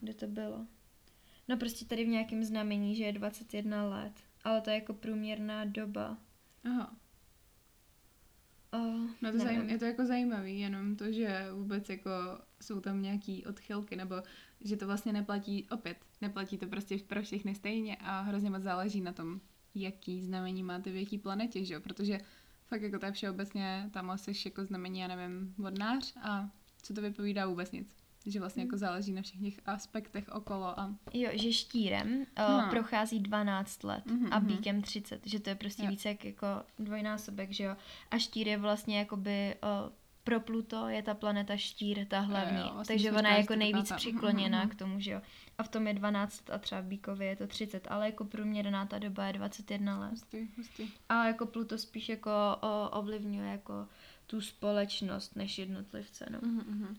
Kde 0.00 0.14
to 0.14 0.26
bylo? 0.26 0.66
No 1.48 1.56
prostě 1.56 1.84
tady 1.84 2.04
v 2.04 2.08
nějakém 2.08 2.44
znamení, 2.44 2.96
že 2.96 3.04
je 3.04 3.12
21 3.12 3.84
let. 3.84 4.12
Ale 4.44 4.60
to 4.60 4.70
je 4.70 4.74
jako 4.74 4.94
průměrná 4.94 5.64
doba. 5.64 6.18
Aha. 6.64 6.96
Oh, 8.70 9.10
No 9.22 9.32
to 9.32 9.38
zajím, 9.38 9.68
je 9.68 9.78
to 9.78 9.84
jako 9.84 10.06
zajímavý, 10.06 10.60
jenom 10.60 10.96
to, 10.96 11.12
že 11.12 11.46
vůbec 11.52 11.88
jako 11.88 12.10
jsou 12.60 12.80
tam 12.80 13.02
nějaký 13.02 13.46
odchylky, 13.46 13.96
nebo 13.96 14.14
že 14.64 14.76
to 14.76 14.86
vlastně 14.86 15.12
neplatí, 15.12 15.66
opět, 15.70 15.96
neplatí 16.20 16.58
to 16.58 16.66
prostě 16.66 16.98
pro 16.98 17.22
všechny 17.22 17.54
stejně 17.54 17.96
a 17.96 18.20
hrozně 18.20 18.50
moc 18.50 18.62
záleží 18.62 19.00
na 19.00 19.12
tom, 19.12 19.40
jaký 19.74 20.22
znamení 20.22 20.62
máte 20.62 20.90
v 20.90 20.96
jaký 20.96 21.18
planetě, 21.18 21.64
že 21.64 21.74
jo, 21.74 21.80
protože 21.80 22.18
fakt 22.66 22.82
jako 22.82 22.98
to 22.98 23.06
je 23.06 23.12
všeobecně, 23.12 23.90
tam 23.92 24.10
asi 24.10 24.32
jako 24.44 24.64
znamení, 24.64 24.98
já 25.00 25.08
nevím, 25.08 25.54
vodnář 25.58 26.14
a 26.22 26.50
co 26.82 26.94
to 26.94 27.00
vypovídá 27.02 27.46
vůbec 27.46 27.72
nic. 27.72 27.96
Že 28.26 28.40
vlastně 28.40 28.62
jako 28.62 28.76
záleží 28.76 29.12
na 29.12 29.22
všech 29.22 29.40
těch 29.40 29.60
aspektech 29.66 30.28
okolo 30.28 30.80
a 30.80 30.94
Jo, 31.12 31.30
že 31.34 31.52
štírem 31.52 32.12
uh, 32.12 32.24
No. 32.62 32.66
prochází 32.70 33.20
12 33.20 33.84
let 33.84 34.06
Mhm, 34.06 34.28
a 34.32 34.38
mhm. 34.38 34.46
bíkem 34.48 34.82
30, 34.82 35.26
že 35.26 35.40
to 35.40 35.48
je 35.50 35.54
prostě 35.54 35.84
Jo. 35.84 35.90
více 35.90 36.08
jak 36.08 36.24
jako 36.24 36.46
dvojnásobek, 36.78 37.50
že 37.50 37.64
jo. 37.64 37.76
A 38.10 38.18
štír 38.18 38.48
je 38.48 38.58
vlastně 38.58 38.98
jakoby 38.98 39.54
uh, 39.84 39.92
pro 40.24 40.40
Pluto 40.40 40.88
je 40.88 41.02
ta 41.02 41.14
planeta 41.14 41.56
štír, 41.56 42.06
ta 42.06 42.20
hlavní, 42.20 42.58
jo, 42.60 42.82
takže 42.86 43.12
ona 43.12 43.30
je 43.30 43.36
jako 43.40 43.52
to 43.52 43.58
nejvíc 43.58 43.88
ta- 43.88 43.96
přikloněná 43.96 44.60
mhm, 44.60 44.68
k 44.70 44.74
tomu, 44.74 45.00
že 45.00 45.10
jo. 45.10 45.22
A 45.58 45.62
v 45.62 45.68
tom 45.68 45.86
je 45.86 45.94
12 45.94 46.50
a 46.50 46.58
třeba 46.58 46.80
v 46.80 46.84
Bíkově 46.84 47.28
je 47.28 47.36
to 47.36 47.46
30, 47.46 47.86
ale 47.90 48.06
jako 48.06 48.24
průměrná 48.24 48.86
ta 48.86 48.98
doba 48.98 49.26
je 49.26 49.32
21 49.32 49.98
let. 49.98 50.10
hustý, 50.10 50.48
hustý. 50.56 50.90
A 51.08 51.26
jako 51.26 51.46
Pluto 51.46 51.78
spíš 51.78 52.08
jako 52.08 52.30
ovlivňuje 52.92 53.50
jako 53.52 53.88
tu 54.26 54.40
společnost 54.40 55.36
než 55.36 55.58
jednotlivce, 55.58 56.26
no. 56.30 56.38
Mhm, 56.42 56.64
mhm. 56.68 56.96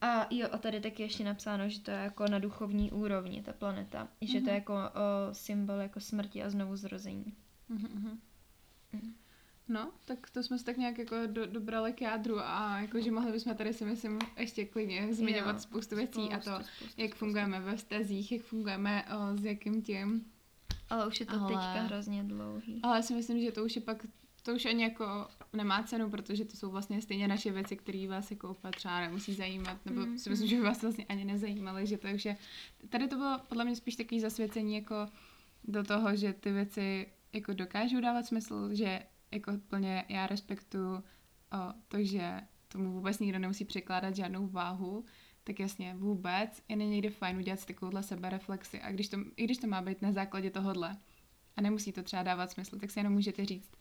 A 0.00 0.26
jo, 0.30 0.48
a 0.52 0.58
tady 0.58 0.80
taky 0.80 1.02
ještě 1.02 1.24
napsáno, 1.24 1.68
že 1.68 1.80
to 1.80 1.90
je 1.90 1.96
jako 1.96 2.26
na 2.28 2.38
duchovní 2.38 2.90
úrovni, 2.90 3.42
ta 3.42 3.52
planeta. 3.52 4.08
Že 4.20 4.32
to 4.32 4.38
Mhm. 4.40 4.48
je 4.48 4.54
jako 4.54 4.74
o, 4.74 5.34
symbol 5.34 5.76
jako 5.76 6.00
smrti 6.00 6.42
a 6.42 6.50
znovu 6.50 6.76
zrození. 6.76 7.34
Mhm, 7.68 7.88
mhm. 7.94 8.20
Mhm. 9.68 9.74
No, 9.78 9.90
tak 10.04 10.30
to 10.30 10.42
jsme 10.42 10.58
se 10.58 10.64
tak 10.64 10.76
nějak 10.76 10.98
jako 10.98 11.16
do, 11.26 11.46
dobrali 11.46 11.92
k 11.92 12.00
jádru 12.00 12.38
a 12.40 12.78
jakože 12.80 13.10
mohli 13.10 13.32
bychom 13.32 13.54
tady 13.56 13.72
si 13.74 13.84
myslím 13.84 14.18
ještě 14.36 14.64
klidně 14.64 15.14
zmiňovat 15.14 15.54
Jo, 15.56 15.60
spoustu 15.60 15.96
věcí 15.96 16.20
a 16.20 16.36
to, 16.38 16.42
spoustu, 16.50 16.64
spoustu, 16.74 17.00
jak 17.00 17.10
spoustu. 17.10 17.18
fungujeme 17.24 17.60
ve 17.60 17.76
vztazích, 17.76 18.32
jak 18.32 18.42
fungujeme 18.42 19.04
o, 19.04 19.36
s 19.36 19.44
jakým 19.44 19.82
tím. 19.82 20.24
Ale 20.90 21.06
už 21.06 21.20
je 21.20 21.26
to 21.26 21.32
Ale- 21.40 21.48
teďka 21.48 21.72
hrozně 21.82 22.24
dlouhý. 22.24 22.80
Ale 22.82 22.96
já 22.96 23.02
si 23.02 23.14
myslím, 23.14 23.40
že 23.40 23.52
to 23.52 23.64
už 23.64 23.76
je 23.76 23.82
pak, 23.82 24.06
to 24.42 24.54
už 24.54 24.64
ani 24.64 24.82
jako 24.82 25.28
nemá 25.52 25.82
cenu, 25.82 26.10
protože 26.10 26.44
to 26.44 26.56
jsou 26.56 26.70
vlastně 26.70 27.02
stejně 27.02 27.28
naše 27.28 27.50
věci, 27.52 27.76
které 27.76 28.06
vás 28.08 28.30
jako 28.30 28.50
úplně 28.50 28.72
třeba 28.72 29.00
nemusí 29.00 29.34
zajímat, 29.34 29.86
nebo 29.86 30.00
Mm, 30.00 30.18
si 30.18 30.30
myslím, 30.30 30.48
že 30.48 30.56
by 30.56 30.62
vás 30.62 30.82
vlastně 30.82 31.04
ani 31.08 31.24
nezajímaly, 31.24 31.86
že 31.86 31.98
to 31.98 32.08
už 32.08 32.24
je, 32.24 32.36
tady 32.88 33.08
to 33.08 33.16
bylo 33.16 33.40
podle 33.48 33.64
mě 33.64 33.76
spíš 33.76 33.96
takový 33.96 34.20
zasvěcení 34.20 34.74
jako 34.74 34.94
do 35.64 35.84
toho, 35.84 36.16
že 36.16 36.32
ty 36.32 36.52
věci 36.52 37.06
jako 37.32 37.52
dokážou 37.52 38.00
dávat 38.00 38.26
smysl, 38.26 38.74
že 38.74 39.02
jako 39.32 39.52
plně 39.68 40.04
já 40.08 40.26
respektuju 40.26 40.94
o, 40.96 41.02
to, 41.88 42.04
že 42.04 42.40
tomu 42.68 42.92
vůbec 42.92 43.18
nikdo 43.18 43.38
nemusí 43.38 43.64
překládat 43.64 44.16
žádnou 44.16 44.48
váhu, 44.48 45.04
tak 45.44 45.60
jasně 45.60 45.94
vůbec 45.94 46.62
je 46.68 46.76
někdy 46.76 47.10
fajn 47.10 47.36
udělat 47.36 47.60
si 47.60 47.66
takovouhle 47.66 48.02
sebereflexi 48.02 48.80
a 48.80 48.92
když 48.92 49.08
to, 49.08 49.16
i 49.36 49.44
když 49.44 49.58
to 49.58 49.66
má 49.66 49.82
být 49.82 50.02
na 50.02 50.12
základě 50.12 50.50
tohodle 50.50 50.96
a 51.56 51.60
nemusí 51.60 51.92
to 51.92 52.02
třeba 52.02 52.22
dávat 52.22 52.50
smysl, 52.50 52.78
tak 52.78 52.90
si 52.90 52.98
jenom 52.98 53.12
můžete 53.12 53.44
říct, 53.44 53.72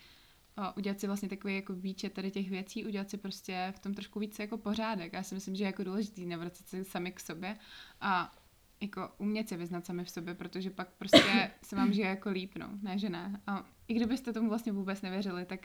o, 0.57 0.73
udělat 0.77 0.99
si 0.99 1.07
vlastně 1.07 1.29
takový 1.29 1.55
jako 1.55 1.73
výčet 1.73 2.13
tady 2.13 2.31
těch 2.31 2.49
věcí, 2.49 2.85
udělat 2.85 3.09
si 3.09 3.17
prostě 3.17 3.73
v 3.75 3.79
tom 3.79 3.93
trošku 3.93 4.19
více 4.19 4.43
jako 4.43 4.57
pořádek. 4.57 5.13
Já 5.13 5.23
si 5.23 5.35
myslím, 5.35 5.55
že 5.55 5.63
je 5.63 5.67
jako 5.67 5.83
důležitý 5.83 6.25
navracet 6.25 6.67
se 6.67 6.83
sami 6.83 7.11
k 7.11 7.19
sobě 7.19 7.57
a 8.01 8.35
jako 8.81 9.11
umět 9.17 9.49
se 9.49 9.57
vyznat 9.57 9.85
sami 9.85 10.03
v 10.05 10.09
sobě, 10.09 10.35
protože 10.35 10.69
pak 10.69 10.89
prostě 10.89 11.51
se 11.63 11.75
vám 11.75 11.93
žije 11.93 12.07
jako 12.07 12.29
líp, 12.29 12.51
no, 12.57 12.69
ne, 12.81 12.97
že 12.97 13.09
ne. 13.09 13.41
A 13.47 13.65
i 13.87 13.93
kdybyste 13.93 14.33
tomu 14.33 14.49
vlastně 14.49 14.71
vůbec 14.71 15.01
nevěřili, 15.01 15.45
tak 15.45 15.59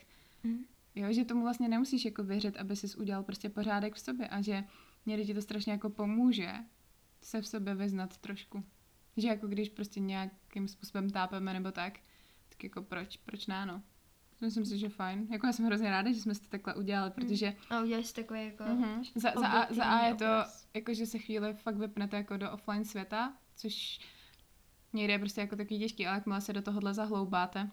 Mhm. 0.45 0.65
jo, 0.95 1.13
že 1.13 1.25
tomu 1.25 1.43
vlastně 1.43 1.69
nemusíš 1.69 2.05
jako 2.05 2.25
věřit, 2.25 2.57
aby 2.57 2.77
jsi 2.77 2.97
udělal 2.97 3.23
prostě 3.23 3.49
pořádek 3.49 3.95
v 3.95 4.01
sobě 4.01 4.29
a 4.29 4.41
že 4.43 4.65
někdy 5.07 5.27
ti 5.27 5.35
to 5.35 5.43
strašně 5.43 5.73
jako 5.73 5.91
pomůže 5.91 6.53
se 7.23 7.41
v 7.43 7.47
sobě 7.47 7.75
vyznat 7.75 8.17
trošku. 8.17 8.65
Že 9.17 9.29
jako 9.29 9.47
když 9.47 9.69
prostě 9.69 10.01
nějakým 10.01 10.69
způsobem 10.69 11.11
tápeme 11.11 11.53
nebo 11.53 11.73
tak, 11.73 11.99
tak 12.49 12.65
jako 12.65 12.83
proč, 12.83 13.17
proč 13.17 13.47
ne, 13.47 13.67
no. 13.67 13.83
Myslím 14.41 14.65
si, 14.67 14.79
že 14.79 14.89
fajn. 14.89 15.27
Jako 15.31 15.47
já 15.47 15.53
jsem 15.53 15.65
hrozně 15.67 15.91
ráda, 15.91 16.13
že 16.13 16.21
jsme 16.21 16.35
to 16.35 16.47
takhle 16.49 16.75
udělali, 16.75 17.11
protože 17.11 17.55
A 17.71 17.81
uděláš 17.83 18.07
si 18.07 18.15
takový 18.15 18.45
jako... 18.45 18.65
Mhm. 18.65 19.03
Za, 19.15 19.33
za, 19.41 19.47
a, 19.49 19.75
za 19.75 19.85
A 19.85 20.07
je 20.07 20.15
to, 20.15 20.25
objektivní 20.75 20.95
obraz. 20.95 20.95
jako 20.95 20.95
že 20.95 21.07
se 21.07 21.19
chvíli 21.19 21.55
fakt 21.55 21.77
vypnete 21.77 22.17
jako 22.17 22.37
do 22.37 22.53
offline 22.53 22.85
světa, 22.85 23.33
což 23.57 24.01
někdy 24.93 25.13
je 25.13 25.19
prostě 25.19 25.41
jako 25.41 25.57
takový 25.57 25.81
těžký, 25.81 26.07
ale 26.07 26.17
jakmile 26.17 26.41
se 26.41 26.53
do 26.53 26.63
tohohle 26.63 26.95
zahloubáte, 26.95 27.71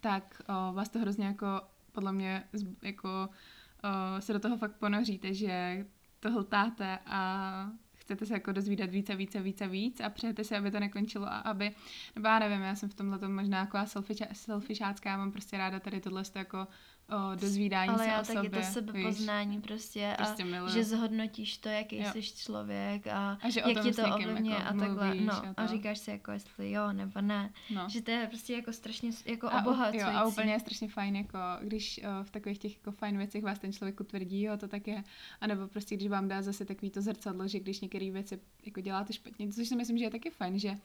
tak 0.00 0.42
o, 0.48 0.72
vás 0.72 0.88
to 0.88 0.98
hrozně 0.98 1.26
jako, 1.26 1.60
podle 1.92 2.12
mě, 2.12 2.44
jako 2.82 3.08
o, 3.08 4.20
se 4.20 4.32
do 4.32 4.40
toho 4.40 4.58
fakt 4.58 4.76
ponoříte, 4.78 5.34
že 5.34 5.86
to 6.20 6.30
hltáte 6.30 6.98
a 7.06 7.70
chcete 7.94 8.26
se 8.26 8.34
jako 8.34 8.52
dozvídat 8.52 8.90
víc 8.90 9.10
a 9.10 9.14
víc 9.14 9.34
a 9.34 9.40
víc 9.40 9.60
a 9.60 9.66
víc 9.66 10.00
a 10.00 10.10
přejete 10.10 10.44
si, 10.44 10.56
aby 10.56 10.70
to 10.70 10.80
nekončilo 10.80 11.26
a 11.26 11.38
aby, 11.38 11.74
nebo 12.14 12.28
já 12.28 12.38
nevím, 12.38 12.62
já 12.62 12.74
jsem 12.74 12.88
v 12.88 12.94
tomhle 12.94 13.28
možná 13.28 13.58
jako 13.58 13.78
selfish, 13.84 14.22
selfishácká, 14.32 15.10
já 15.10 15.16
mám 15.16 15.32
prostě 15.32 15.58
ráda 15.58 15.80
tady 15.80 16.00
tohle 16.00 16.22
jako 16.34 16.66
o, 17.12 17.34
dozvídání 17.34 17.88
Ale 17.88 17.98
se 17.98 18.10
já 18.10 18.20
o 18.20 18.24
taky 18.24 18.36
sobě, 18.36 18.50
to 18.60 18.66
sebepoznání 18.66 19.60
prostě, 19.60 20.14
Prostě 20.16 20.42
a 20.42 20.46
miluju. 20.46 20.72
že 20.72 20.84
zhodnotíš 20.84 21.58
to, 21.58 21.68
jaký 21.68 21.96
Jo. 21.96 22.10
jsi 22.12 22.22
člověk 22.22 23.06
a, 23.06 23.38
A 23.42 23.50
že 23.50 23.60
jak 23.66 23.84
ti 23.84 23.92
to 23.92 24.02
ovlivňuje 24.14 24.56
jako 24.56 24.68
a 24.68 24.72
takhle. 24.78 25.06
mluvíš 25.06 25.26
No, 25.26 25.32
a 25.34 25.54
a 25.56 25.66
to. 25.66 25.72
říkáš 25.72 25.98
si 25.98 26.10
jako 26.10 26.30
jestli 26.32 26.70
jo 26.72 26.92
nebo 26.92 27.20
ne. 27.20 27.52
No. 27.74 27.88
Že 27.88 28.02
to 28.02 28.10
je 28.10 28.26
prostě 28.26 28.52
jako 28.52 28.72
strašně 28.72 29.10
jako 29.24 29.46
A, 29.48 29.58
obohacující. 29.60 30.06
jo, 30.06 30.12
a 30.16 30.24
úplně 30.26 30.52
je 30.52 30.60
strašně 30.60 30.88
fajn, 30.88 31.16
jako 31.16 31.38
když 31.62 32.00
o, 32.20 32.24
v 32.24 32.30
takových 32.30 32.58
těch 32.58 32.76
jako 32.76 32.92
fajn 32.92 33.18
věcech 33.18 33.42
vás 33.44 33.58
ten 33.58 33.72
člověk 33.72 34.00
utvrdí, 34.00 34.42
jo, 34.42 34.56
to 34.56 34.68
tak 34.68 34.86
je. 34.88 35.04
A 35.40 35.46
nebo 35.46 35.68
prostě, 35.68 35.96
když 35.96 36.08
vám 36.08 36.28
dá 36.28 36.42
zase 36.42 36.64
takový 36.64 36.90
to 36.90 37.02
zrcadlo, 37.02 37.48
že 37.48 37.60
když 37.60 37.80
některé 37.80 38.10
věci 38.10 38.40
jako 38.66 38.80
děláte 38.80 39.12
špatně, 39.12 39.48
což 39.52 39.68
si 39.68 39.76
myslím, 39.76 39.98
že 39.98 40.04
je 40.04 40.10
taky 40.10 40.30
fajn, 40.30 40.58
že 40.58 40.78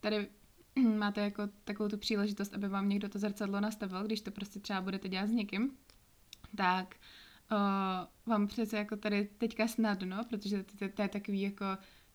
tady 0.00 0.28
máte 0.98 1.20
jako 1.20 1.42
takovou 1.64 1.88
tu 1.88 1.98
příležitost, 1.98 2.54
aby 2.54 2.68
vám 2.68 2.88
někdo 2.88 3.08
to 3.08 3.18
zrcadlo 3.18 3.60
nastavil, 3.60 4.04
když 4.04 4.20
to 4.20 4.30
prostě 4.30 4.60
třeba 4.60 4.80
budete 4.80 5.08
dělat 5.08 5.26
s 5.26 5.32
někým, 5.32 5.76
tak 6.56 6.94
uh, 7.52 7.58
vám 8.26 8.46
přece 8.46 8.76
jako 8.76 8.96
tady 8.96 9.28
teďka 9.38 9.68
snadno, 9.68 10.24
protože 10.28 10.62
to, 10.62 10.76
to, 10.76 10.88
to 10.88 11.02
je 11.02 11.08
takový 11.08 11.40
jako 11.40 11.66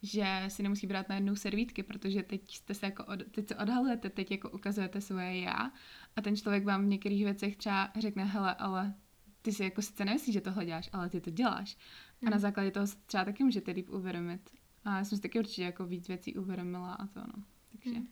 že 0.02 0.46
si 0.48 0.64
nemusí 0.64 0.88
brát 0.88 1.10
na 1.10 1.16
jednou 1.16 1.36
servítky, 1.36 1.84
protože 1.84 2.24
teď 2.24 2.52
jste 2.56 2.74
se 2.74 2.86
jako 2.86 3.06
od, 3.06 3.20
teď 3.32 3.48
se 3.48 3.56
odhalujete, 3.56 4.10
teď 4.10 4.32
jako 4.32 4.50
ukazujete 4.50 5.02
svoje 5.02 5.40
já 5.40 5.72
a 6.16 6.22
ten 6.22 6.36
člověk 6.36 6.66
vám 6.66 6.86
v 6.86 6.88
některých 6.88 7.24
věcech 7.24 7.58
třeba 7.58 7.92
řekne, 8.00 8.26
hele, 8.26 8.56
ale 8.56 8.94
ty 9.42 9.52
si 9.52 9.64
jako 9.64 9.82
sice 9.82 10.06
nemyslíš, 10.06 10.34
že 10.34 10.42
tohle 10.42 10.66
děláš, 10.66 10.90
ale 10.94 11.10
ty 11.10 11.22
to 11.22 11.30
děláš. 11.30 11.78
A 12.22 12.26
na 12.26 12.32
Hmm. 12.32 12.40
základě 12.40 12.72
toho 12.72 12.86
třeba 13.06 13.26
taky 13.26 13.44
můžete 13.44 13.72
líp 13.72 13.90
uvědomit. 13.90 14.50
A 14.86 14.98
já 14.98 15.06
jsem 15.06 15.18
si 15.18 15.22
taky 15.22 15.40
určitě 15.40 15.64
jako 15.64 15.86
víc 15.86 16.08
věcí 16.08 16.36
uvědomila 16.36 16.94
a 16.94 17.08
to 17.08 17.20
no. 17.20 17.44
Takže 17.72 18.00
Hmm. 18.00 18.08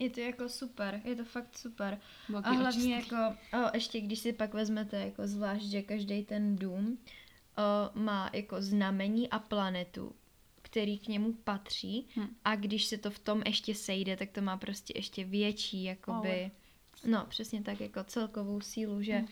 Je 0.00 0.10
to 0.10 0.20
jako 0.20 0.48
super, 0.48 1.00
je 1.04 1.16
to 1.16 1.24
fakt 1.24 1.58
super. 1.58 2.00
velký 2.28 2.48
A 2.48 2.50
hlavně 2.50 2.68
očistný. 2.68 2.90
jako, 3.18 3.36
o, 3.66 3.70
ještě 3.74 4.00
když 4.00 4.18
si 4.18 4.32
pak 4.32 4.54
vezmete, 4.54 4.96
jako 5.00 5.26
zvlášť, 5.26 5.64
že 5.64 5.82
každý 5.82 6.24
ten 6.24 6.56
dům 6.56 6.98
o, 7.58 7.98
má 7.98 8.30
jako 8.32 8.62
znamení 8.62 9.30
a 9.30 9.38
planetu, 9.38 10.12
který 10.62 10.98
k 10.98 11.08
němu 11.08 11.32
patří 11.32 12.06
Hm. 12.16 12.26
a 12.44 12.56
když 12.56 12.84
se 12.84 12.98
to 12.98 13.10
v 13.10 13.18
tom 13.18 13.42
ještě 13.46 13.74
sejde, 13.74 14.16
tak 14.16 14.30
to 14.30 14.40
má 14.40 14.56
prostě 14.56 14.92
ještě 14.96 15.24
větší, 15.24 15.84
jakoby, 15.84 16.28
Ale. 16.30 16.50
no 17.04 17.26
přesně 17.28 17.62
tak, 17.62 17.80
jako 17.80 18.04
celkovou 18.04 18.60
sílu, 18.60 19.02
že 19.02 19.18
Hm. 19.18 19.26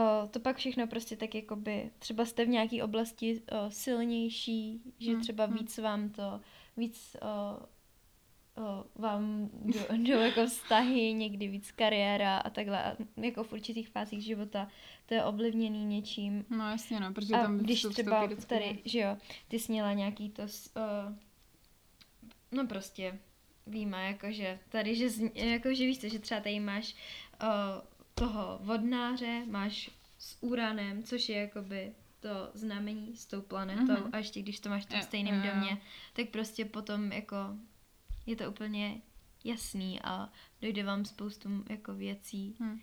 o, 0.00 0.28
to 0.28 0.40
pak 0.40 0.56
všechno 0.56 0.86
prostě 0.86 1.16
tak 1.16 1.34
jakoby, 1.34 1.90
třeba 1.98 2.24
jste 2.24 2.44
v 2.44 2.48
nějaké 2.48 2.82
oblasti 2.84 3.42
o, 3.52 3.70
silnější, 3.70 4.80
že 4.98 5.12
Hm, 5.16 5.20
třeba 5.20 5.46
hm. 5.46 5.54
víc 5.54 5.78
vám 5.78 6.08
to, 6.10 6.40
víc 6.76 7.16
o, 7.22 7.66
o, 8.56 8.84
vám 8.94 9.50
jdou, 9.92 10.18
jako 10.20 10.46
vztahy, 10.46 11.12
někdy 11.12 11.48
víc 11.48 11.72
kariéra 11.72 12.36
a 12.38 12.50
takhle. 12.50 12.84
A 12.84 12.96
jako 13.16 13.44
v 13.44 13.52
určitých 13.52 13.88
fázích 13.88 14.24
života 14.24 14.68
to 15.06 15.14
je 15.14 15.24
ovlivněný 15.24 15.84
něčím. 15.84 16.44
No 16.50 16.70
jasně 16.70 17.00
no, 17.00 17.12
protože 17.14 17.34
A 17.34 17.42
tam 17.42 17.58
když 17.58 17.82
třeba 17.90 18.28
tady, 18.46 18.78
že 18.84 18.98
jo, 18.98 19.16
ty 19.48 19.58
jsi 19.58 19.72
měla 19.72 19.92
nějaký 19.92 20.30
to, 20.30 20.42
uh, 20.42 20.48
no 22.52 22.66
prostě, 22.66 23.18
víme, 23.66 24.06
jakože 24.06 24.58
tady, 24.68 24.94
že, 24.96 25.10
z- 25.10 25.30
jakože 25.34 25.86
víš 25.86 26.00
co, 26.00 26.08
že 26.08 26.18
třeba 26.18 26.40
tady 26.40 26.60
máš 26.60 26.94
uh, 27.42 27.48
toho 28.14 28.58
vodnáře, 28.62 29.42
máš 29.46 29.90
s 30.18 30.42
Uranem, 30.42 31.02
což 31.02 31.28
je 31.28 31.36
jakoby 31.40 31.92
to 32.20 32.28
znamení 32.54 33.16
s 33.16 33.26
tou 33.26 33.40
planetou 33.40 33.92
Mhm. 34.02 34.10
a 34.12 34.16
ještě 34.18 34.42
když 34.42 34.60
to 34.60 34.68
máš 34.68 34.82
v 34.82 34.88
tom 34.88 35.02
stejném 35.02 35.42
domě, 35.42 35.78
tak 36.12 36.28
prostě 36.28 36.64
potom 36.64 37.12
jako 37.12 37.36
je 38.26 38.36
to 38.36 38.50
úplně 38.50 39.00
jasný 39.44 40.00
a 40.02 40.28
dojde 40.62 40.82
vám 40.84 41.04
spoustu 41.04 41.64
jako 41.70 41.94
věcí 41.94 42.56
Hm. 42.60 42.78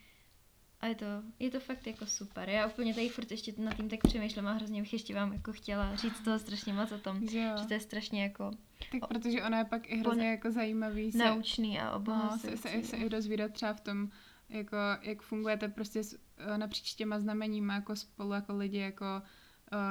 a 0.81 0.87
je 0.87 0.95
to, 0.95 1.05
je 1.39 1.51
to 1.51 1.59
fakt 1.59 1.87
jako 1.87 2.05
super. 2.05 2.49
Já 2.49 2.67
úplně 2.67 2.93
tady 2.93 3.09
furt 3.09 3.31
ještě 3.31 3.53
nad 3.57 3.73
tím 3.73 3.89
tak 3.89 3.99
přemýšlím 4.03 4.47
a 4.47 4.51
hrozně 4.51 4.81
bych 4.81 4.93
ještě 4.93 5.15
vám 5.15 5.33
jako 5.33 5.53
chtěla 5.53 5.95
říct 5.95 6.19
toho 6.23 6.39
strašně 6.39 6.73
moc 6.73 6.91
o 6.91 6.97
tom, 6.97 7.27
Že 7.27 7.39
jo. 7.39 7.57
že 7.61 7.67
to 7.67 7.73
je 7.73 7.79
strašně 7.79 8.23
jako 8.23 8.51
Tak 8.91 9.07
protože 9.07 9.43
ono 9.43 9.57
je 9.57 9.65
pak 9.65 9.89
i 9.89 9.97
hrozně 9.97 10.27
jako 10.29 10.51
zajímavý 10.51 11.11
se, 11.11 11.17
naučný 11.17 11.79
a 11.79 11.83
no, 11.85 11.89
se, 11.91 11.95
obohacující. 11.95 12.57
se, 12.61 12.83
se 12.83 12.97
i 12.97 13.09
dozvídat 13.09 13.51
třeba 13.51 13.73
v 13.73 13.81
tom, 13.81 14.09
jako, 14.49 14.77
jak 15.01 15.21
fungujete 15.21 15.67
prostě 15.69 16.03
s, 16.03 16.19
napříč 16.57 16.93
těma 16.93 17.19
znameníma 17.19 17.73
jako 17.73 17.95
spolu 17.95 18.33
jako 18.33 18.57
lidi, 18.57 18.77
jako 18.77 19.05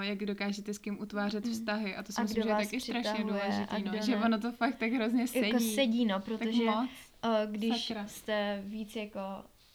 jak 0.00 0.18
dokážete 0.18 0.74
s 0.74 0.78
kým 0.78 1.00
utvářet 1.00 1.44
Mm. 1.44 1.52
vztahy 1.52 1.96
a 1.96 2.02
to 2.02 2.12
si 2.12 2.18
A 2.20 2.22
myslím, 2.22 2.42
že 2.42 2.48
je 2.48 2.54
taky 2.56 2.80
strašně 2.80 3.24
důležitý, 3.24 3.82
no, 3.84 3.92
že 4.06 4.16
ono 4.16 4.38
to 4.40 4.52
fakt 4.52 4.76
tak 4.76 4.92
hrozně 4.92 5.26
sedí. 5.26 5.46
Jako 5.48 5.60
sedí, 5.60 6.04
no, 6.06 6.20
protože 6.20 6.64
moc. 6.64 6.90
uh, 7.24 7.30
když 7.52 7.86
Sakra. 7.86 8.06
jste 8.06 8.62
víc 8.64 8.96
jako 8.96 9.20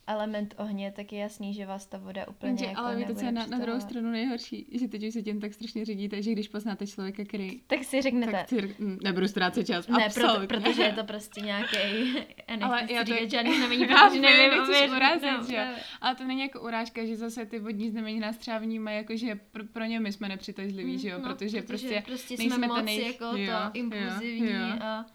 element 0.08 0.54
ohně, 0.58 0.92
tak 0.96 1.12
je 1.14 1.20
jasný, 1.20 1.54
že 1.54 1.66
vás 1.66 1.86
ta 1.86 1.98
voda 1.98 2.28
úplně 2.28 2.50
Jenže, 2.50 2.66
jako 2.66 2.82
ale 2.82 2.96
víte, 2.96 3.16
co 3.16 3.26
je 3.26 3.32
na, 3.32 3.46
na 3.46 3.58
druhou 3.60 3.80
stranu 3.80 4.12
nejhorší, 4.12 4.66
že 4.72 4.88
teď 4.88 5.08
už 5.08 5.14
se 5.14 5.22
tím 5.22 5.40
tak 5.42 5.54
strašně 5.54 5.86
řídíte, 5.86 6.22
že 6.22 6.32
když 6.32 6.48
poznáte 6.48 6.88
člověka, 6.88 7.24
který 7.26 7.62
Tak 7.68 7.84
si 7.84 8.02
řeknete, 8.02 8.32
tak 8.32 8.50
si, 8.50 8.76
mm, 8.80 8.98
nebudu 9.04 9.28
ztrácet 9.28 9.68
čas, 9.68 9.88
ne, 9.88 10.06
absolutně. 10.06 10.48
proto, 10.48 10.62
protože 10.64 10.82
je 10.84 10.94
to 10.94 11.04
prostě 11.04 11.42
nějaký, 11.42 11.78
Ale 12.62 12.88
já 12.94 13.04
to- 13.04 13.14
říkat 13.14 13.30
žádný 13.32 13.58
znamení, 13.58 13.86
protože 13.88 14.10
vím, 14.14 14.22
nevím, 14.22 14.50
nechci 14.50 14.72
ověřit, 14.72 14.96
urazit, 14.96 15.32
no, 15.42 15.46
že. 15.50 15.68
Ale 16.02 16.16
to 16.16 16.24
není 16.24 16.42
jako 16.42 16.62
urážka, 16.62 17.06
že 17.06 17.16
zase 17.16 17.46
ty 17.46 17.60
vodní 17.60 17.90
znamení 17.90 18.20
nás 18.20 18.38
třeba 18.38 18.58
vnímají, 18.58 18.98
jako 18.98 19.18
že 19.18 19.40
pro, 19.52 19.64
pro 19.64 19.86
ně 19.86 20.00
my 20.00 20.12
jsme 20.12 20.30
nepřitažliví, 20.30 20.92
Mm, 20.92 20.98
že 20.98 21.10
jo, 21.10 21.18
no, 21.20 21.30
protože, 21.34 21.62
prostě, 21.62 22.04
prostě 22.06 22.36
nejsme 22.38 22.56
jsme 22.56 22.68
moc 22.68 22.92
jako 22.92 23.32
to 23.32 23.78
impulzivní 23.80 24.54
a 24.82 25.06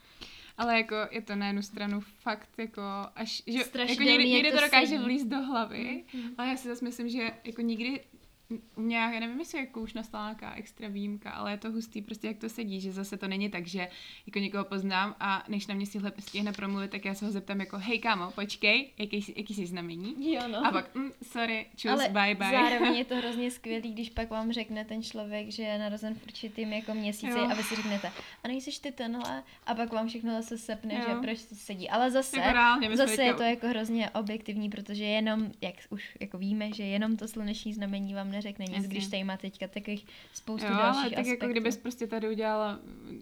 ale 0.58 0.76
jako 0.76 0.94
je 1.10 1.22
to 1.22 1.36
na 1.36 1.46
jednu 1.46 1.62
stranu 1.62 2.00
fakt 2.00 2.48
jako 2.58 2.82
až, 3.16 3.42
že 3.46 3.58
jako 3.58 4.02
někdy, 4.02 4.28
někdy 4.28 4.52
to 4.52 4.60
dokáže 4.60 4.98
vlízt 4.98 5.26
do 5.26 5.42
hlavy, 5.42 6.04
mm. 6.14 6.34
ale 6.38 6.48
já 6.48 6.56
si 6.56 6.68
zase 6.68 6.84
myslím, 6.84 7.08
že 7.08 7.30
jako 7.44 7.62
nikdy 7.62 8.00
u 8.76 8.80
mě, 8.80 8.96
já 8.96 9.20
nevím, 9.20 9.38
jestli 9.38 9.58
jako 9.58 9.80
už 9.80 9.94
nastala 9.94 10.24
nějaká 10.24 10.54
extra 10.54 10.88
výjimka, 10.88 11.30
ale 11.30 11.50
je 11.50 11.56
to 11.56 11.70
hustý 11.70 12.02
prostě, 12.02 12.26
jak 12.26 12.38
to 12.38 12.48
sedí, 12.48 12.80
že 12.80 12.92
zase 12.92 13.16
to 13.16 13.28
není 13.28 13.48
tak, 13.50 13.66
že 13.66 13.88
jako 14.26 14.38
někoho 14.38 14.64
poznám 14.64 15.14
a 15.20 15.44
než 15.48 15.66
na 15.66 15.74
mě 15.74 15.86
stihle, 15.86 16.12
stihne 16.18 16.52
promluvit, 16.52 16.90
tak 16.90 17.04
já 17.04 17.14
se 17.14 17.24
ho 17.26 17.32
zeptám 17.32 17.60
jako, 17.60 17.78
hej 17.78 17.98
kámo, 17.98 18.30
počkej, 18.30 18.90
jaký, 18.98 19.22
jsi- 19.22 19.34
jaký 19.36 19.54
jsi 19.54 19.66
znamení? 19.66 20.32
Jo, 20.34 20.42
no. 20.48 20.66
A 20.66 20.72
pak, 20.72 20.94
mm, 20.94 21.10
sorry, 21.22 21.66
čus, 21.76 21.90
Ale 21.90 22.08
bye 22.08 22.34
bye. 22.34 22.50
zároveň 22.50 22.94
je 22.94 23.04
to 23.12 23.16
hrozně 23.16 23.50
skvělý, 23.50 23.92
když 23.92 24.10
pak 24.10 24.30
vám 24.30 24.52
řekne 24.52 24.84
ten 24.84 25.02
člověk, 25.02 25.48
že 25.50 25.62
je 25.62 25.78
narozen 25.78 26.14
v 26.14 26.22
určitým 26.24 26.72
jako 26.72 26.94
měsíci 26.94 27.38
Jo. 27.38 27.48
a 27.50 27.54
vy 27.54 27.62
si 27.62 27.74
řeknete, 27.76 28.12
a 28.44 28.48
nejsiš 28.48 28.78
ty 28.78 28.92
tenhle, 28.92 29.42
a 29.66 29.74
pak 29.74 29.92
vám 29.92 30.08
všechno 30.08 30.32
zase 30.32 30.58
sepne, 30.58 30.94
Jo. 30.94 31.00
že 31.08 31.14
proč 31.14 31.42
to 31.44 31.54
sedí. 31.54 31.88
Ale 31.90 32.10
zase, 32.10 32.36
Jako 32.38 32.52
reálně, 32.52 32.96
zase 32.96 33.10
teďka- 33.10 33.22
je 33.24 33.34
to 33.34 33.42
jako 33.42 33.66
hrozně 33.68 34.10
objektivní, 34.10 34.70
protože 34.70 35.04
jenom, 35.04 35.52
jak 35.60 35.74
už 35.90 36.16
jako 36.20 36.38
víme, 36.38 36.72
že 36.72 36.82
jenom 36.82 37.16
to 37.16 37.28
sluneční 37.28 37.74
znamení 37.74 38.14
vám 38.14 38.30
neřekne 38.44 38.64
nic, 38.64 38.74
Jasně. 38.74 38.88
když 38.88 39.06
tady 39.06 39.24
má 39.24 39.36
teďka 39.36 39.68
takových 39.68 40.06
spoustu 40.32 40.66
Jo, 40.66 40.74
dalších 40.76 41.00
ale 41.02 41.10
tak 41.10 41.18
aspektů. 41.18 41.44
jako 41.44 41.52
kdybys 41.52 41.76
prostě 41.76 42.06
tady 42.06 42.28
udělala, 42.28 42.78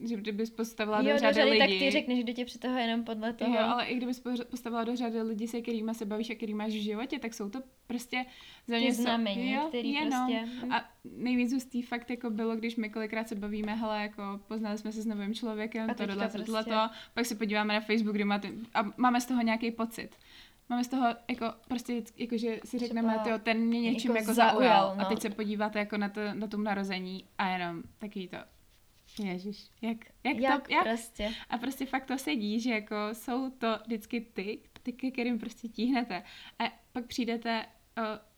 že 0.09 0.17
kdybys 0.17 0.51
postavila 0.51 1.01
jo, 1.03 1.13
do 1.13 1.19
řady 1.19 1.35
řady, 1.35 1.51
lidi. 1.51 1.59
tak 1.61 1.69
ty 1.69 1.91
řekneš, 1.91 2.25
kdo 2.25 2.33
tě 2.33 2.45
přitahuje 2.45 2.83
jenom 2.83 3.05
podle 3.05 3.33
toho. 3.33 3.55
Jo, 3.55 3.61
ale 3.61 3.87
i 3.87 3.97
kdybys 3.97 4.23
postavila 4.51 4.85
do 4.85 4.97
řady 4.97 5.23
lidi, 5.23 5.49
se 5.49 5.61
kterými 5.61 5.95
se 5.95 6.05
bavíš 6.07 6.31
a 6.31 6.35
který 6.35 6.55
máš 6.55 6.73
v 6.73 6.83
životě, 6.83 7.19
tak 7.19 7.35
jsou 7.35 7.51
to 7.51 7.63
prostě 7.87 8.25
za 8.67 8.77
ty 8.77 8.83
něco. 8.83 9.03
znamení, 9.03 9.53
jo, 9.53 9.65
který 9.69 9.93
jenom. 9.93 10.27
prostě... 10.33 10.49
A 10.75 10.85
nejvíc 11.05 11.53
hustý 11.53 11.83
fakt 11.83 12.11
jako 12.11 12.31
bylo, 12.31 12.57
když 12.57 12.77
my 12.77 12.91
kolikrát 12.91 13.29
se 13.29 13.35
bavíme, 13.35 13.75
hele, 13.75 14.03
jako 14.03 14.41
poznali 14.49 14.79
jsme 14.79 14.93
se 14.93 15.03
s 15.03 15.07
novým 15.07 15.35
člověkem, 15.35 15.91
A 15.91 15.95
to, 15.95 16.07
tohle, 16.07 16.29
prostě- 16.29 16.65
tohle, 16.65 16.91
pak 17.15 17.27
se 17.27 17.35
podíváme 17.35 17.75
na 17.75 17.81
Facebook, 17.81 18.15
kde 18.15 18.25
máte, 18.25 18.49
a 18.75 18.83
máme 18.97 19.21
z 19.21 19.27
toho 19.27 19.43
nějaký 19.43 19.71
pocit. 19.71 20.11
Máme 20.71 20.85
z 20.85 20.89
toho, 20.89 21.07
jako 21.29 21.55
prostě, 21.69 22.03
jako, 22.17 22.37
že 22.37 22.61
si 22.65 22.79
řekneme, 22.79 23.09
Třeba 23.09 23.25
tyjo, 23.25 23.39
ten 23.39 23.59
mě 23.59 23.81
něčím 23.81 24.11
jako 24.11 24.21
jako, 24.21 24.35
zaujal, 24.35 24.57
zaujal. 24.59 24.97
no. 24.97 25.07
A 25.07 25.09
teď 25.09 25.23
se 25.23 25.31
podíváte 25.31 25.79
jako 25.79 25.97
na 25.97 26.09
to, 26.09 26.21
na 26.35 26.47
tom 26.47 26.65
narození 26.65 27.25
a 27.39 27.49
jenom 27.49 27.83
takový 27.99 28.29
to, 28.29 28.37
ježiš, 29.25 29.71
jak, 29.83 29.97
jak, 30.25 30.37
jak 30.37 30.67
to, 30.67 30.73
jak 30.73 30.85
prostě. 30.85 31.31
a 31.51 31.59
prostě 31.59 31.87
fakt 31.87 32.07
to 32.07 32.19
sedí, 32.19 32.61
že 32.61 32.71
jako 32.71 32.95
jsou 33.13 33.51
to 33.51 33.79
vždycky 33.87 34.21
ty, 34.21 34.59
ty, 34.83 34.93
ke 34.93 35.11
kterým 35.11 35.39
prostě 35.39 35.69
tíhnete. 35.69 36.23
A 36.59 36.65
pak 36.93 37.07
přijdete 37.07 37.67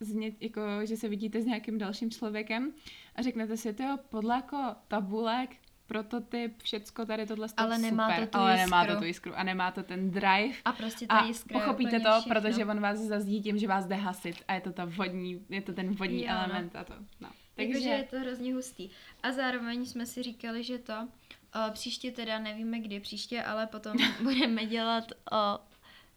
z 0.01 0.15
ně, 0.15 0.33
jako, 0.41 0.61
že 0.85 0.97
se 0.97 1.09
vidíte 1.09 1.43
s 1.43 1.47
nějakým 1.47 1.79
dalším 1.79 2.11
člověkem 2.11 2.73
a 3.17 3.23
řeknete 3.23 3.57
si, 3.57 3.73
to 3.73 3.83
jo, 3.83 3.99
podle 4.09 4.35
jako 4.35 4.75
tabulek, 4.89 5.57
prototyp, 5.93 6.63
všecko 6.63 7.07
tady 7.07 7.27
tohle 7.27 7.49
Ale 7.57 7.77
super, 7.77 7.91
nemá 7.91 8.17
to 8.21 8.27
tu 8.27 8.39
ale 8.39 8.57
nemá 8.57 8.87
to 8.87 8.97
tu 8.97 9.05
jiskru 9.05 9.33
a 9.37 9.43
nemá 9.43 9.71
to 9.71 9.83
ten 9.83 10.11
drive. 10.11 10.55
A 10.65 10.73
prostě 10.73 11.07
ta 11.07 11.15
A 11.15 11.25
jiskra 11.25 11.61
pochopíte 11.61 12.01
to, 12.01 12.11
všechno. 12.21 12.35
protože 12.35 12.67
on 12.67 12.81
vás 12.81 12.99
zazdí 12.99 13.43
tím, 13.43 13.59
že 13.59 13.69
vás 13.69 13.87
jde 13.87 13.95
hasit 13.95 14.37
a 14.49 14.55
je 14.55 14.61
to, 14.61 14.73
ta 14.73 14.85
vodní, 14.85 15.47
je 15.49 15.63
to 15.63 15.73
ten 15.73 15.95
vodní 15.95 16.25
Jo, 16.25 16.33
no. 16.33 16.39
element 16.39 16.77
a 16.77 16.85
to. 16.85 16.95
No. 17.21 17.29
Takže 17.57 17.89
je 17.89 18.03
to 18.03 18.21
hrozně 18.21 18.55
hustý. 18.55 18.91
A 19.23 19.33
zároveň 19.33 19.87
jsme 19.87 20.07
si 20.07 20.23
říkali, 20.23 20.65
že 20.65 20.79
to 20.79 20.93
uh, 20.93 21.71
příště 21.71 22.11
teda 22.11 22.39
nevíme 22.39 22.79
kdy 22.79 23.01
příště, 23.01 23.43
ale 23.43 23.67
potom 23.67 23.97
budeme 24.23 24.67
dělat 24.67 25.05
uh, 25.33 25.39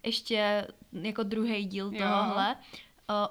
ještě 0.03 0.67
jako 0.91 1.23
druhý 1.23 1.65
díl 1.65 1.91
Jo. 1.93 1.99
tohohle 1.99 2.55
uh, 2.55 2.79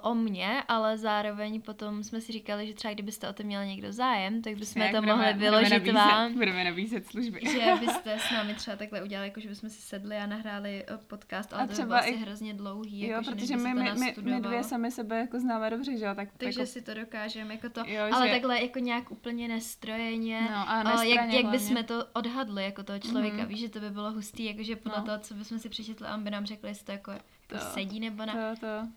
o 0.03 0.15
mně, 0.15 0.63
ale 0.69 0.99
zároveň 0.99 1.63
potom 1.63 2.03
jsme 2.05 2.21
si 2.21 2.33
říkali, 2.33 2.67
že 2.67 2.75
třeba 2.75 2.95
kdybyste 2.95 3.29
o 3.29 3.33
to 3.33 3.43
měli 3.43 3.67
někdo 3.67 3.93
zájem, 3.93 4.43
tak 4.43 4.55
bychom 4.57 4.83
Jak 4.83 4.91
to 4.93 4.97
budeme- 4.97 5.13
mohli 5.19 5.33
budeme 5.35 5.51
vyložit 5.51 5.71
nabízet, 5.73 5.95
vám. 5.95 6.33
Budeme 6.35 6.65
nabízet 6.65 7.07
služby. 7.07 7.41
že 7.53 7.75
byste 7.81 8.19
s 8.19 8.31
námi 8.33 8.55
třeba 8.55 8.77
takhle 8.77 9.03
udělali, 9.03 9.29
jako 9.29 9.41
že 9.41 9.49
bychom 9.49 9.71
si 9.71 9.83
sedli 9.83 10.17
a 10.17 10.27
nahráli 10.27 10.85
eh, 10.89 10.99
podcast, 11.07 11.53
ale 11.53 11.63
A 11.63 11.65
to 11.65 11.69
by 11.69 11.73
třeba 11.75 11.87
bylo 11.87 11.99
asi 11.99 12.11
i- 12.11 12.17
hrozně 12.17 12.55
dlouhý, 12.55 13.01
Jo, 13.03 13.09
jako, 13.11 13.25
že 13.25 13.31
protože 13.31 13.57
my, 13.57 13.75
my, 13.75 13.93
my, 13.95 14.15
my 14.23 14.41
dvě 14.41 14.65
sami 14.65 14.91
sebe 14.91 15.19
jako 15.19 15.41
známe 15.41 15.71
dobře, 15.71 15.97
že 15.99 16.05
jo? 16.05 16.15
Tak, 16.15 16.29
Takže 16.37 16.61
jako, 16.61 16.73
si 16.73 16.83
to 16.83 16.95
dokážeme 16.95 17.55
jako 17.55 17.69
to, 17.69 17.81
Jo, 17.87 18.03
ale 18.13 18.27
že- 18.29 18.33
takhle 18.35 18.63
jako 18.63 18.79
nějak 18.79 19.11
úplně 19.11 19.49
nestrojeně, 19.49 20.41
No, 20.51 20.71
a 20.71 20.77
jak, 20.77 20.85
nestranně 20.87 21.37
jak 21.37 21.43
hlavně. 21.45 21.59
bychom 21.59 21.85
to 21.85 22.05
odhadli 22.13 22.65
jako 22.65 22.83
toho 22.83 22.99
člověka, 22.99 23.37
Mhm. 23.37 23.47
víš, 23.47 23.61
že 23.61 23.69
to 23.69 23.81
by 23.81 23.91
bylo 23.91 24.13
hustý, 24.13 24.45
jakože 24.45 24.77
podle 24.77 24.99
No. 24.99 25.05
toho, 25.05 25.19
co 25.19 25.35
bychom 25.35 25.59
si 25.59 25.69
přečetli, 25.69 26.07
a 26.07 26.15
on 26.15 26.25
by 26.25 26.31
nám 26.31 26.47
řekl, 26.47 26.67
jestli 26.67 26.85
to 26.87 26.93
jako, 26.93 27.11
jako 27.11 27.25
To- 27.49 27.59
sedí 27.59 28.01
nebo 28.01 28.27
ne. 28.27 28.33
To, 28.33 28.61
to. 28.61 28.89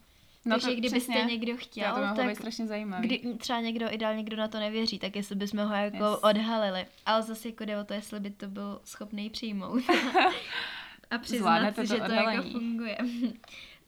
Takže 0.55 0.67
to 0.67 0.73
kdybyste 0.75 1.13
přesně. 1.13 1.25
někdo 1.31 1.51
to, 1.53 1.57
chtěl, 1.57 1.93
to 1.95 2.21
být 2.21 2.27
tak 2.27 2.35
strašně 2.37 2.67
zajímavý. 2.67 3.07
kdy, 3.07 3.33
třeba 3.37 3.59
někdo, 3.59 3.93
ideál 3.93 4.15
někdo 4.15 4.37
na 4.37 4.47
to 4.47 4.59
nevěří, 4.59 4.99
tak 4.99 5.15
jestli 5.15 5.35
bychom 5.35 5.59
ho 5.67 5.75
jako 5.75 5.97
Yes. 5.97 6.19
odhalili. 6.21 6.85
Ale 7.05 7.21
zase 7.23 7.47
jako 7.49 7.65
jde 7.65 7.77
o 7.79 7.83
to, 7.83 7.93
jestli 7.93 8.19
by 8.19 8.29
to 8.29 8.47
byl 8.47 8.81
schopný 8.83 9.29
přijmout. 9.29 9.83
a 11.11 11.17
přiznat, 11.17 11.39
Zvládnete 11.39 11.81
to 11.81 11.87
že 11.87 11.95
to 11.95 12.01
jako 12.11 12.11
odhalení. 12.13 12.51
funguje. 12.51 12.97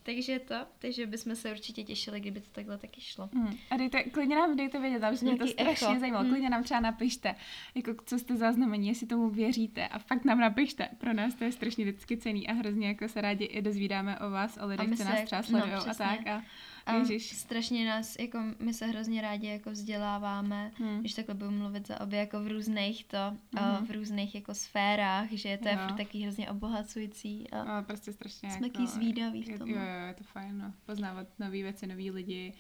Takže 0.04 0.40
to, 0.40 0.56
takže 0.80 1.06
bychom 1.08 1.36
se 1.36 1.52
určitě 1.52 1.84
těšili, 1.84 2.20
kdyby 2.20 2.42
to 2.42 2.48
takhle 2.52 2.78
taky 2.78 3.02
šlo. 3.02 3.30
Hmm. 3.34 3.58
A 3.70 3.78
dejte, 3.78 4.04
klidně 4.04 4.36
nám 4.36 4.58
dejte 4.58 4.80
vědět, 4.80 5.04
aby 5.04 5.18
mě 5.22 5.36
to 5.36 5.48
strašně 5.48 5.88
echo. 5.88 6.00
zajímalo. 6.00 6.24
Hmm. 6.24 6.34
Klidně 6.34 6.50
nám 6.50 6.64
třeba 6.64 6.80
napište, 6.80 7.36
jako 7.76 7.96
co 8.06 8.20
jste 8.20 8.36
zaznamení, 8.36 8.88
jestli 8.88 9.08
tomu 9.08 9.30
věříte 9.30 9.88
a 9.88 10.00
fakt 10.00 10.26
nám 10.26 10.40
napište. 10.40 10.90
Pro 10.98 11.14
nás 11.14 11.36
to 11.36 11.44
je 11.44 11.52
strašně 11.52 11.86
vždycky 11.86 12.18
cený 12.18 12.48
a 12.48 12.54
hrozně 12.54 12.88
jako 12.88 13.08
se 13.08 13.22
rádi 13.22 13.46
i 13.46 13.62
dozvídáme 13.62 14.20
o 14.20 14.30
vás, 14.30 14.58
o 14.62 14.68
lidech, 14.68 14.98
co 14.98 15.04
nás 15.04 15.24
třeba 15.24 15.66
no, 15.66 15.90
a 15.90 15.94
tak. 15.94 16.28
A, 16.28 16.44
A 16.86 16.94
Ježiš. 16.94 17.38
strašně 17.38 17.86
nás, 17.86 18.16
jako 18.20 18.40
my 18.60 18.74
se 18.74 18.86
hrozně 18.86 19.22
rádi 19.22 19.48
jako 19.48 19.72
vzděláváme, 19.72 20.72
Hmm. 20.78 21.00
když 21.00 21.14
takhle 21.14 21.36
budu 21.36 21.52
mluvit 21.52 21.88
za 21.88 22.02
obě, 22.02 22.20
jako 22.20 22.44
v 22.44 22.48
různých 22.48 23.06
to, 23.06 23.18
a 23.58 23.80
v 23.86 23.92
různých 23.92 24.36
jako 24.36 24.54
sférách, 24.54 25.32
že 25.32 25.58
to 25.58 25.68
je 25.68 25.74
Jo. 25.90 25.96
taky 25.98 26.20
hrozně 26.20 26.50
obohacující 26.50 27.50
a 27.52 27.62
Ale 27.62 27.84
prostě 27.84 28.14
strašně 28.14 28.50
Jsme 28.52 28.68
jako, 28.68 28.78
taky 28.78 28.88
zvídaví 28.88 29.44
v 29.44 29.50
je- 29.50 29.58
tom, 29.58 29.70
Jo, 29.70 29.76
no. 29.76 29.82
jo, 29.86 30.08
je 30.08 30.14
to 30.14 30.24
fajn, 30.24 30.58
no. 30.58 30.74
Poznávat 30.86 31.28
nové 31.40 31.52
věci, 31.52 31.88
nový 31.88 32.12
lidi, 32.12 32.54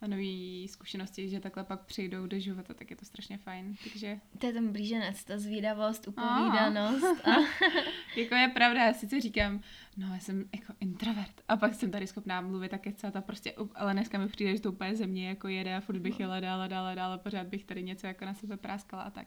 a 0.00 0.06
nové 0.06 0.68
zkušenosti, 0.68 1.28
že 1.28 1.40
takhle 1.40 1.64
pak 1.64 1.80
přijdou 1.84 2.26
do 2.26 2.38
života, 2.40 2.74
tak 2.74 2.90
je 2.90 2.96
to 2.96 3.04
strašně 3.04 3.38
fajn. 3.38 3.76
Takže 3.84 4.20
to 4.38 4.46
je 4.46 4.52
ten 4.52 4.72
blíženec, 4.72 5.24
ta 5.24 5.38
zvídavost, 5.38 6.08
upovídanost 6.08 7.26
a 7.26 7.30
jako 8.16 8.34
je 8.34 8.48
pravda, 8.48 8.84
já 8.84 8.92
sice 8.92 9.20
říkám, 9.20 9.60
no 9.96 10.14
já 10.14 10.20
jsem 10.20 10.44
jako 10.54 10.72
introvert 10.80 11.40
a 11.48 11.56
pak 11.56 11.74
jsem 11.74 11.90
tady 11.90 12.06
schopná 12.06 12.40
mluvit 12.40 12.74
a 12.74 12.78
kecat 12.78 13.16
a 13.16 13.20
prostě, 13.20 13.54
ale 13.74 13.92
dneska 13.92 14.18
mi 14.18 14.28
přijde, 14.28 14.56
že 14.56 14.62
to 14.62 14.72
úplně 14.72 14.96
ze 14.96 15.06
mě 15.06 15.28
jako 15.28 15.48
jede 15.48 15.76
a 15.76 15.80
furt 15.80 15.98
bych 15.98 16.20
jela 16.20 16.40
dál 16.40 16.60
a 16.60 16.68
dál 16.68 16.86
a 16.86 16.94
dál 16.94 17.12
a 17.12 17.18
pořád 17.18 17.46
bych 17.46 17.64
tady 17.64 17.82
něco 17.82 18.06
jako 18.06 18.24
na 18.24 18.34
sebe 18.34 18.56
práskala 18.56 19.02
a 19.02 19.10
tak. 19.10 19.26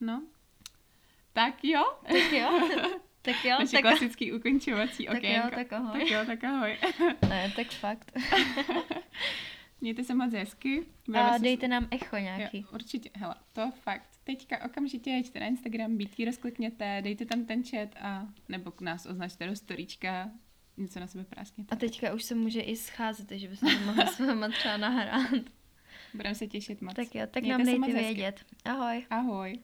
No, 0.00 0.22
tak 1.32 1.64
jo, 1.64 1.82
tak 2.02 2.32
jo, 2.32 2.68
tak 3.22 3.44
jo, 3.44 3.56
naše 3.58 3.72
tak, 3.72 3.82
klasický 3.82 4.32
ukončovací 4.32 5.06
tak 5.06 5.16
okénko. 5.16 5.46
jo, 5.46 5.54
tak 5.54 5.72
ahoj. 5.72 6.00
tak 6.00 6.10
jo, 6.10 6.20
tak 6.26 6.44
ahoj. 6.44 6.78
Ne, 7.28 7.52
tak 7.56 7.66
fakt. 7.66 8.12
Mějte 9.80 10.04
se 10.04 10.14
moc 10.14 10.32
hezky. 10.32 10.86
A 11.14 11.32
se- 11.32 11.42
dejte 11.44 11.68
nám 11.68 11.88
echo 11.90 12.16
nějaký. 12.16 12.58
Jo, 12.60 12.64
určitě, 12.74 13.10
hele, 13.14 13.34
to 13.52 13.70
fakt. 13.82 14.08
Teďka 14.24 14.64
okamžitě 14.64 15.10
jeďte 15.10 15.40
na 15.40 15.46
Instagram, 15.46 15.96
BT 15.96 16.24
rozklikněte, 16.26 17.00
dejte 17.04 17.24
tam 17.24 17.44
ten 17.44 17.64
chat 17.64 17.88
a 18.00 18.28
nebo 18.48 18.70
k 18.70 18.80
nás 18.80 19.06
označte 19.06 19.46
do 19.46 19.56
storíčka, 19.56 20.30
něco 20.76 21.00
na 21.00 21.06
sebe 21.06 21.24
práskněte. 21.24 21.74
A 21.74 21.78
teďka 21.78 22.14
už 22.14 22.24
se 22.24 22.34
může 22.34 22.60
i 22.60 22.76
scházet, 22.76 23.30
že 23.30 23.48
bychom 23.48 23.70
to 23.78 23.84
mohli 23.84 24.06
s 24.06 24.18
váma 24.18 24.48
třeba 24.48 24.76
nahrát. 24.76 25.30
Budeme 26.14 26.34
se 26.34 26.46
těšit 26.46 26.82
moc. 26.82 26.94
Tak 26.94 27.14
jo, 27.14 27.26
tak 27.30 27.42
Mějte 27.42 27.58
nám 27.64 27.66
se 27.66 27.80
dejte 27.80 27.92
vědět. 28.02 28.44
Ahoj. 28.64 29.06
Ahoj. 29.10 29.58